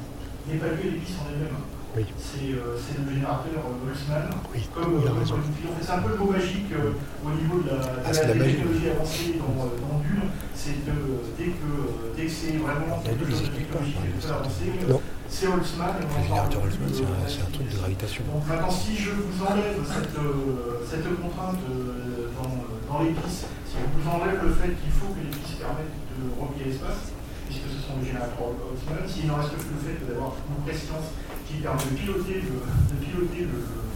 n'est 0.49 0.57
pas 0.57 0.67
lié 0.73 0.89
à 0.89 0.91
l'épice 0.97 1.17
en 1.21 1.29
elle-même. 1.35 1.59
Oui. 1.97 2.05
C'est 2.21 2.53
euh, 2.53 2.77
c'est 2.77 3.01
le 3.01 3.11
générateur 3.11 3.65
Boltzmann. 3.83 4.29
Oui, 4.55 4.61
comme, 4.75 5.01
il 5.03 5.09
a 5.09 5.13
raison. 5.19 5.37
c'est 5.81 5.91
un 5.91 5.99
peu 6.05 6.11
le 6.11 6.17
mot 6.17 6.31
magique 6.31 6.71
au 6.71 7.31
niveau 7.33 7.61
de 7.65 7.69
la, 7.69 7.77
de 7.81 8.01
Ah, 8.05 8.13
la- 8.13 8.35
la 8.35 8.45
technologies 8.45 8.91
avancées 8.93 9.35
dans, 9.41 9.57
dans 9.67 9.99
Dune. 10.05 10.29
C'est 10.55 10.85
que 10.85 10.95
dès 11.39 11.53
que, 11.57 11.69
dès 12.17 12.25
que 12.27 12.31
c'est 12.31 12.57
vraiment 12.61 13.01
quelque 13.03 13.25
chose 13.31 13.43
de 13.51 13.57
technologique 13.57 13.97
très 14.21 14.31
avancé, 14.31 14.65
Non. 14.89 15.01
C'est 15.29 15.47
Holtzmann. 15.47 15.95
et 16.01 16.33
on 16.33 16.65
Holtzmann, 16.65 16.91
c'est 16.91 17.05
un, 17.05 17.45
euh, 17.45 17.53
truc 17.53 17.69
de 17.71 17.77
gravitation. 17.77 18.25
donc 18.25 18.47
maintenant, 18.49 18.71
si 18.71 18.97
je 18.97 19.11
vous 19.13 19.37
enlève 19.45 19.77
cette, 19.85 20.19
euh, 20.19 20.81
cette 20.89 21.05
contrainte 21.21 21.61
euh, 21.69 22.33
dans, 22.35 22.93
dans 22.93 23.03
l'épice, 23.05 23.45
si 23.69 23.77
je 23.77 23.87
vous 23.93 24.09
enlève 24.09 24.41
le 24.43 24.53
fait 24.57 24.73
qu'il 24.81 24.93
faut 24.93 25.13
que 25.13 25.21
l'épice 25.21 25.61
permette 25.61 25.93
de 26.17 26.33
replier 26.41 26.73
l'espace, 26.73 27.13
puisque 27.47 27.69
ce 27.69 27.79
sont 27.85 28.01
les 28.01 28.07
générateurs 28.09 28.57
Holtzmann, 28.57 29.05
s'il 29.07 29.29
n'en 29.29 29.37
reste 29.37 29.53
que 29.53 29.69
le 29.69 29.81
fait 29.85 29.99
d'avoir 30.09 30.33
une 30.49 30.65
préscience 30.65 31.13
qui 31.47 31.61
permet 31.61 31.85
de 31.85 31.95
piloter 31.97 32.41
le, 32.43 32.57
de 32.65 32.97
piloter 33.05 33.43
le, 33.45 33.59
le 33.63 33.89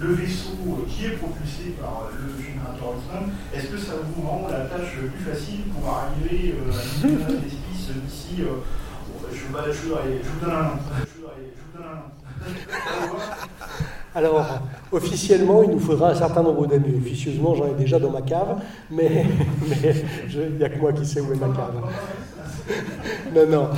le 0.00 0.14
vaisseau 0.14 0.56
qui 0.88 1.06
est 1.06 1.16
propulsé 1.16 1.76
par 1.80 2.08
le 2.10 2.42
générateur 2.42 2.96
Hobsbawm, 2.96 3.30
est-ce 3.54 3.66
que 3.68 3.78
ça 3.78 3.92
vous 4.02 4.26
rend 4.26 4.48
la 4.50 4.64
tâche 4.66 4.98
plus 4.98 5.24
facile 5.32 5.62
pour 5.70 5.86
arriver 5.88 6.56
à 6.58 7.30
d'esquisse 7.30 7.94
d'ici 8.02 8.42
je, 9.32 9.38
je, 9.38 9.82
vous 9.82 10.46
donne. 10.46 10.68
Alors, 14.14 14.44
officiellement, 14.90 15.62
il 15.62 15.70
nous 15.70 15.80
faudra 15.80 16.10
un 16.10 16.14
certain 16.14 16.42
nombre 16.42 16.66
d'années. 16.66 16.94
Officieusement, 16.98 17.54
j'en 17.54 17.68
ai 17.68 17.74
déjà 17.74 17.98
dans 17.98 18.10
ma 18.10 18.20
cave, 18.20 18.60
mais 18.90 19.24
il 20.30 20.56
n'y 20.58 20.64
a 20.64 20.68
que 20.68 20.78
moi 20.78 20.92
qui 20.92 21.06
sais 21.06 21.20
où 21.20 21.32
est 21.32 21.36
ma 21.36 21.48
cave. 21.48 21.74
non, 23.34 23.46
non, 23.48 23.68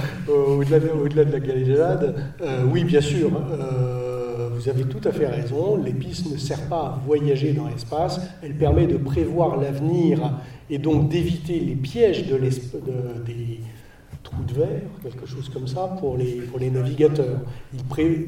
au-delà 0.59 0.81
de, 0.81 0.89
de, 1.09 1.33
la 1.33 1.41
galéjade, 1.41 2.17
euh, 2.43 2.65
oui, 2.71 2.83
bien 2.83 3.01
sûr, 3.01 3.31
euh, 3.53 4.49
vous 4.53 4.69
avez 4.69 4.85
tout 4.85 5.01
à 5.09 5.13
fait 5.13 5.27
raison, 5.27 5.77
l'épice 5.77 6.29
ne 6.31 6.37
sert 6.37 6.63
pas 6.69 6.77
à 6.77 7.01
voyager 7.07 7.53
dans 7.53 7.69
l'espace, 7.69 8.21
elle 8.43 8.55
permet 8.55 8.87
de 8.87 8.97
prévoir 8.97 9.57
l'avenir 9.57 10.33
et 10.69 10.79
donc 10.79 11.09
d'éviter 11.09 11.61
les 11.61 11.77
pièges 11.77 12.27
de, 12.27 12.37
de 12.37 13.25
des 13.25 13.61
trous 14.25 14.43
de 14.43 14.55
verre, 14.55 14.83
quelque 15.03 15.27
chose 15.27 15.49
comme 15.49 15.69
ça, 15.69 15.97
pour 16.01 16.17
les, 16.17 16.71
navigateurs. 16.71 17.39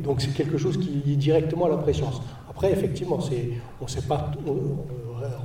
Donc 0.05 0.21
c'est 0.21 0.33
quelque 0.33 0.59
chose 0.59 0.79
qui 0.79 1.03
est 1.13 1.17
directement 1.17 1.65
à 1.67 1.71
la 1.71 1.79
préscience. 1.79 2.23
Après, 2.49 2.71
effectivement, 2.71 3.19
on 3.81 3.85
ne 3.85 3.91
sait 3.91 4.03
pas... 4.03 4.31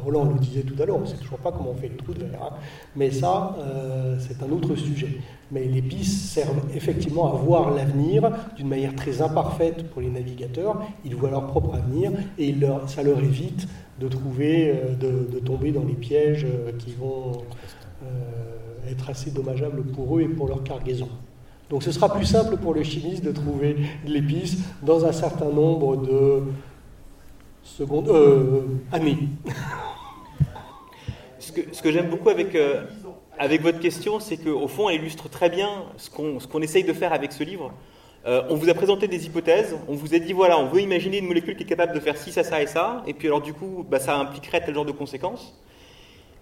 Roland 0.04 0.26
le 0.26 0.40
disait 0.40 0.62
tout 0.62 0.82
à 0.82 0.86
l'heure, 0.86 0.98
on 0.98 1.02
ne 1.02 1.06
sait 1.06 1.18
toujours 1.18 1.40
pas 1.40 1.52
comment 1.52 1.72
on 1.72 1.76
fait 1.76 1.90
le 1.90 1.98
trou 1.98 2.14
de 2.14 2.26
verre. 2.26 2.44
Hein. 2.44 2.56
Mais 2.96 3.12
ça, 3.12 3.56
euh, 3.60 4.18
c'est 4.20 4.44
un 4.44 4.52
autre 4.52 4.76
sujet. 4.76 5.20
Mais 5.52 5.66
les 5.66 5.82
pistes 5.82 6.30
servent 6.30 6.64
effectivement 6.76 7.34
à 7.34 7.36
voir 7.36 7.72
l'avenir 7.72 8.32
d'une 8.56 8.68
manière 8.68 8.96
très 8.96 9.22
imparfaite 9.22 9.90
pour 9.90 10.02
les 10.02 10.10
navigateurs. 10.10 10.82
Ils 11.06 11.16
voient 11.16 11.30
leur 11.30 11.48
propre 11.48 11.76
avenir 11.76 12.12
et 12.38 12.52
leur, 12.52 12.90
ça 12.90 13.04
leur 13.04 13.20
évite 13.20 13.68
de 14.00 14.08
trouver, 14.08 14.72
euh, 14.72 14.96
de, 14.96 15.40
tomber 15.40 15.72
dans 15.72 15.84
les 15.84 15.94
pièges 15.94 16.46
euh, 16.46 16.72
qui 16.78 16.94
vont 16.94 17.44
être 18.90 19.10
assez 19.10 19.32
dommageables 19.32 19.84
pour 19.84 20.18
eux 20.18 20.22
et 20.22 20.28
pour 20.28 20.48
leur 20.48 20.64
cargaison. 20.64 21.10
Donc 21.70 21.84
ce 21.84 21.92
sera 21.92 22.14
plus 22.14 22.26
simple 22.26 22.58
pour 22.58 22.74
le 22.74 22.84
chimiste 22.84 23.24
de 23.24 23.32
trouver 23.32 23.78
l'épice 24.06 24.58
dans 24.84 25.06
un 25.06 25.14
certain 25.14 25.50
nombre 25.50 25.96
de 25.98 26.44
secondes, 27.64 28.10
euh, 28.10 28.64
années. 28.92 29.18
Ce 31.40 31.82
que, 31.82 31.92
j'aime 31.92 32.10
beaucoup 32.10 32.30
avec, 32.30 32.56
euh, 32.56 32.84
avec 33.38 33.62
votre 33.62 33.80
question, 33.80 34.20
c'est 34.20 34.38
qu'au 34.38 34.68
fond, 34.68 34.90
elle 34.90 35.02
illustre 35.02 35.30
très 35.30 35.50
bien 35.50 35.70
ce 35.98 36.10
qu'on 36.10 36.38
qu'on 36.38 36.62
essaye 36.62 36.84
de 36.84 36.94
faire 36.94 37.14
avec 37.14 37.32
ce 37.32 37.44
livre. 37.44 37.72
Euh, 38.26 38.44
on 38.50 38.56
vous 38.56 38.70
a 38.70 38.74
présenté 38.74 39.08
des 39.08 39.26
hypothèses, 39.26 39.76
on 39.88 39.96
vous 39.96 40.14
a 40.14 40.20
dit 40.20 40.34
voilà, 40.34 40.60
on 40.60 40.68
veut 40.68 40.82
imaginer 40.82 41.18
une 41.18 41.26
molécule 41.26 41.56
qui 41.56 41.64
est 41.64 41.66
capable 41.68 41.94
de 41.94 42.00
faire 42.00 42.18
ci, 42.18 42.32
ça, 42.32 42.44
ça 42.44 42.62
et 42.62 42.68
ça, 42.68 43.04
et 43.08 43.14
puis 43.14 43.28
alors 43.28 43.42
du 43.42 43.54
coup, 43.54 43.84
bah, 43.90 44.00
ça 44.00 44.16
impliquerait 44.18 44.64
tel 44.64 44.76
genre 44.76 44.86
de 44.86 44.92
conséquences. 44.92 45.58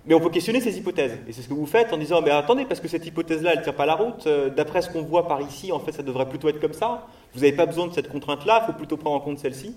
Mais 0.06 0.14
on 0.14 0.20
peut 0.20 0.30
questionner 0.30 0.62
ces 0.62 0.78
hypothèses. 0.78 1.20
Et 1.28 1.34
c'est 1.34 1.42
ce 1.42 1.50
que 1.50 1.54
vous 1.54 1.66
faites 1.66 1.92
en 1.94 1.98
disant, 1.98 2.22
mais 2.22 2.32
attendez, 2.32 2.66
parce 2.66 2.80
que 2.80 2.88
cette 2.88 3.06
hypothèse-là, 3.06 3.52
elle 3.54 3.60
ne 3.60 3.64
tient 3.64 3.74
pas 3.74 3.86
la 3.86 3.96
route. 3.96 4.26
Euh, 4.28 4.50
d'après 4.50 4.82
ce 4.82 4.90
qu'on 4.90 5.04
voit 5.04 5.28
par 5.28 5.42
ici, 5.42 5.72
en 5.72 5.80
fait, 5.80 5.92
ça 5.92 6.04
devrait 6.04 6.28
plutôt 6.28 6.50
être 6.50 6.60
comme 6.60 6.74
ça. 6.74 7.08
Vous 7.34 7.42
n'avez 7.42 7.52
pas 7.52 7.66
besoin 7.66 7.88
de 7.88 7.94
cette 7.94 8.10
contrainte-là, 8.10 8.64
il 8.64 8.72
faut 8.72 8.78
plutôt 8.78 8.98
prendre 8.98 9.18
en 9.18 9.20
compte 9.20 9.40
celle-ci. 9.40 9.76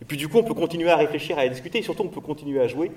Et 0.00 0.04
puis 0.04 0.16
du 0.16 0.28
coup, 0.28 0.38
on 0.38 0.44
peut 0.44 0.54
continuer 0.54 0.90
à 0.90 0.96
réfléchir, 0.96 1.38
à 1.38 1.48
discuter, 1.48 1.78
et 1.78 1.82
surtout, 1.82 2.02
on 2.02 2.08
peut 2.08 2.20
continuer 2.20 2.60
à 2.60 2.66
jouer. 2.66 2.90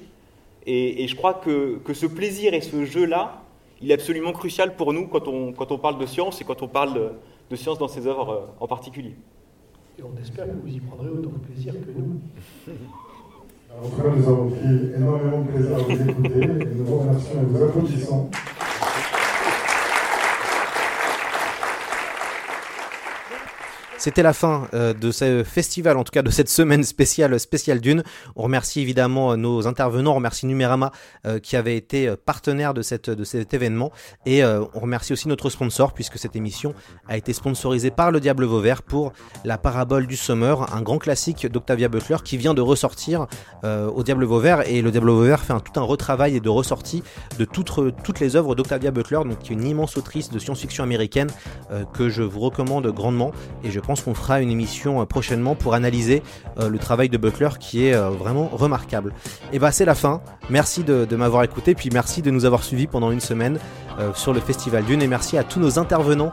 Et, 0.67 1.07
je 1.07 1.15
crois 1.15 1.35
que, 1.35 1.77
que, 1.77 1.93
ce 1.93 2.07
plaisir 2.07 2.53
et 2.55 2.61
ce 2.61 2.85
jeu-là, 2.85 3.43
il 3.81 3.91
est 3.91 3.93
absolument 3.93 4.31
crucial 4.31 4.75
pour 4.75 4.93
nous 4.93 5.07
quand 5.07 5.27
on, 5.27 5.53
quand 5.53 5.71
on 5.71 5.77
parle 5.77 5.99
de 5.99 6.07
science 6.07 6.41
et 6.41 6.43
quand 6.43 6.63
on 6.63 6.67
parle 6.67 6.95
de, 6.95 7.09
de 7.51 7.55
science 7.55 7.77
dans 7.77 7.87
ses 7.87 8.07
œuvres 8.07 8.29
euh, 8.31 8.47
en 8.59 8.67
particulier. 8.67 9.15
Et 9.99 10.01
on 10.03 10.19
espère 10.19 10.45
que 10.47 10.53
vous 10.53 10.73
y 10.73 10.79
prendrez 10.79 11.09
autant 11.09 11.29
de 11.29 11.37
plaisir 11.37 11.73
que 11.73 11.91
nous. 11.91 12.19
En 13.83 13.89
tout 13.89 14.01
cas, 14.01 14.09
nous 14.15 14.27
avons 14.27 14.49
pris 14.49 14.91
énormément 14.95 15.41
de 15.41 15.51
plaisir 15.51 15.75
à 15.75 15.79
vous 15.79 16.09
écouter 16.09 16.43
et 16.43 16.75
nous 16.75 16.85
vous 16.85 16.97
remercions 16.99 17.41
et 17.41 17.45
vous 17.45 17.63
applaudissons. 17.63 18.29
C'était 24.05 24.21
la 24.21 24.33
fin 24.33 24.67
euh, 24.75 24.93
de 24.93 25.09
ce 25.09 25.43
festival, 25.43 25.97
en 25.97 26.03
tout 26.03 26.11
cas 26.11 26.21
de 26.21 26.29
cette 26.29 26.47
semaine 26.47 26.83
spéciale, 26.83 27.39
spéciale 27.39 27.81
Dune. 27.81 28.03
On 28.35 28.43
remercie 28.43 28.79
évidemment 28.79 29.31
euh, 29.31 29.35
nos 29.35 29.65
intervenants, 29.65 30.11
on 30.11 30.17
remercie 30.17 30.45
Numérama 30.45 30.91
euh, 31.25 31.39
qui 31.39 31.55
avait 31.55 31.75
été 31.75 32.13
partenaire 32.23 32.75
de, 32.75 32.83
cette, 32.83 33.09
de 33.09 33.23
cet 33.23 33.55
événement. 33.55 33.91
Et 34.27 34.43
on 34.45 34.79
remercie 34.79 35.11
aussi 35.13 35.27
notre 35.27 35.49
sponsor 35.49 35.93
puisque 35.93 36.19
cette 36.19 36.35
émission 36.35 36.75
a 37.07 37.17
été 37.17 37.33
sponsorisée 37.33 37.89
par 37.89 38.11
le 38.11 38.19
Diable 38.19 38.45
Vauvert 38.45 38.83
pour 38.83 39.11
la 39.43 39.57
parabole 39.57 40.05
du 40.05 40.15
Summer, 40.15 40.71
un 40.75 40.83
grand 40.83 40.99
classique 40.99 41.47
d'Octavia 41.47 41.87
Butler 41.87 42.17
qui 42.23 42.37
vient 42.37 42.53
de 42.53 42.61
ressortir 42.61 43.25
au 43.63 44.03
Diable 44.03 44.25
Vauvert. 44.25 44.69
Et 44.69 44.81
le 44.81 44.91
Diable 44.91 45.09
Vauvert 45.09 45.41
fait 45.41 45.53
tout 45.63 45.79
un 45.79 45.83
retravail 45.83 46.35
et 46.35 46.39
de 46.39 46.49
ressortie 46.49 47.01
de 47.39 47.45
toutes, 47.45 47.71
toutes 48.03 48.19
les 48.19 48.35
œuvres 48.35 48.55
d'Octavia 48.55 48.91
Butler, 48.91 49.21
donc 49.25 49.39
qui 49.39 49.51
est 49.51 49.55
une 49.55 49.65
immense 49.65 49.97
autrice 49.97 50.29
de 50.29 50.39
science-fiction 50.39 50.83
américaine 50.83 51.29
que 51.93 52.09
je 52.09 52.23
vous 52.23 52.39
recommande 52.39 52.87
grandement. 52.87 53.31
Et 53.63 53.71
je 53.71 53.79
pense 53.79 53.94
qu'on 54.03 54.13
fera 54.13 54.41
une 54.41 54.51
émission 54.51 55.01
euh, 55.01 55.05
prochainement 55.05 55.55
pour 55.55 55.73
analyser 55.73 56.23
euh, 56.59 56.69
le 56.69 56.77
travail 56.77 57.09
de 57.09 57.17
Butler 57.17 57.49
qui 57.59 57.85
est 57.85 57.93
euh, 57.93 58.09
vraiment 58.09 58.49
remarquable. 58.51 59.13
Et 59.53 59.59
bah 59.59 59.71
c'est 59.71 59.85
la 59.85 59.95
fin. 59.95 60.21
Merci 60.49 60.83
de, 60.83 61.15
m'avoir 61.15 61.43
écouté, 61.43 61.75
puis 61.75 61.89
merci 61.91 62.21
de 62.21 62.29
nous 62.29 62.45
avoir 62.45 62.63
suivis 62.63 62.87
pendant 62.87 63.11
une 63.11 63.19
semaine 63.19 63.57
sur 64.13 64.33
le 64.33 64.41
Festival 64.41 64.83
Dune 64.83 65.01
et 65.01 65.07
merci 65.07 65.37
à 65.37 65.43
tous 65.43 65.59
nos 65.59 65.79
intervenants 65.79 66.31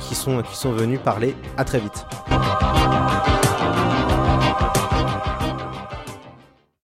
qui, 0.00 0.14
sont, 0.14 0.42
qui 0.42 0.56
sont 0.56 0.72
venus 0.72 1.00
parler. 1.02 1.34
À 1.56 1.64
très 1.64 1.80
vite. 1.80 2.04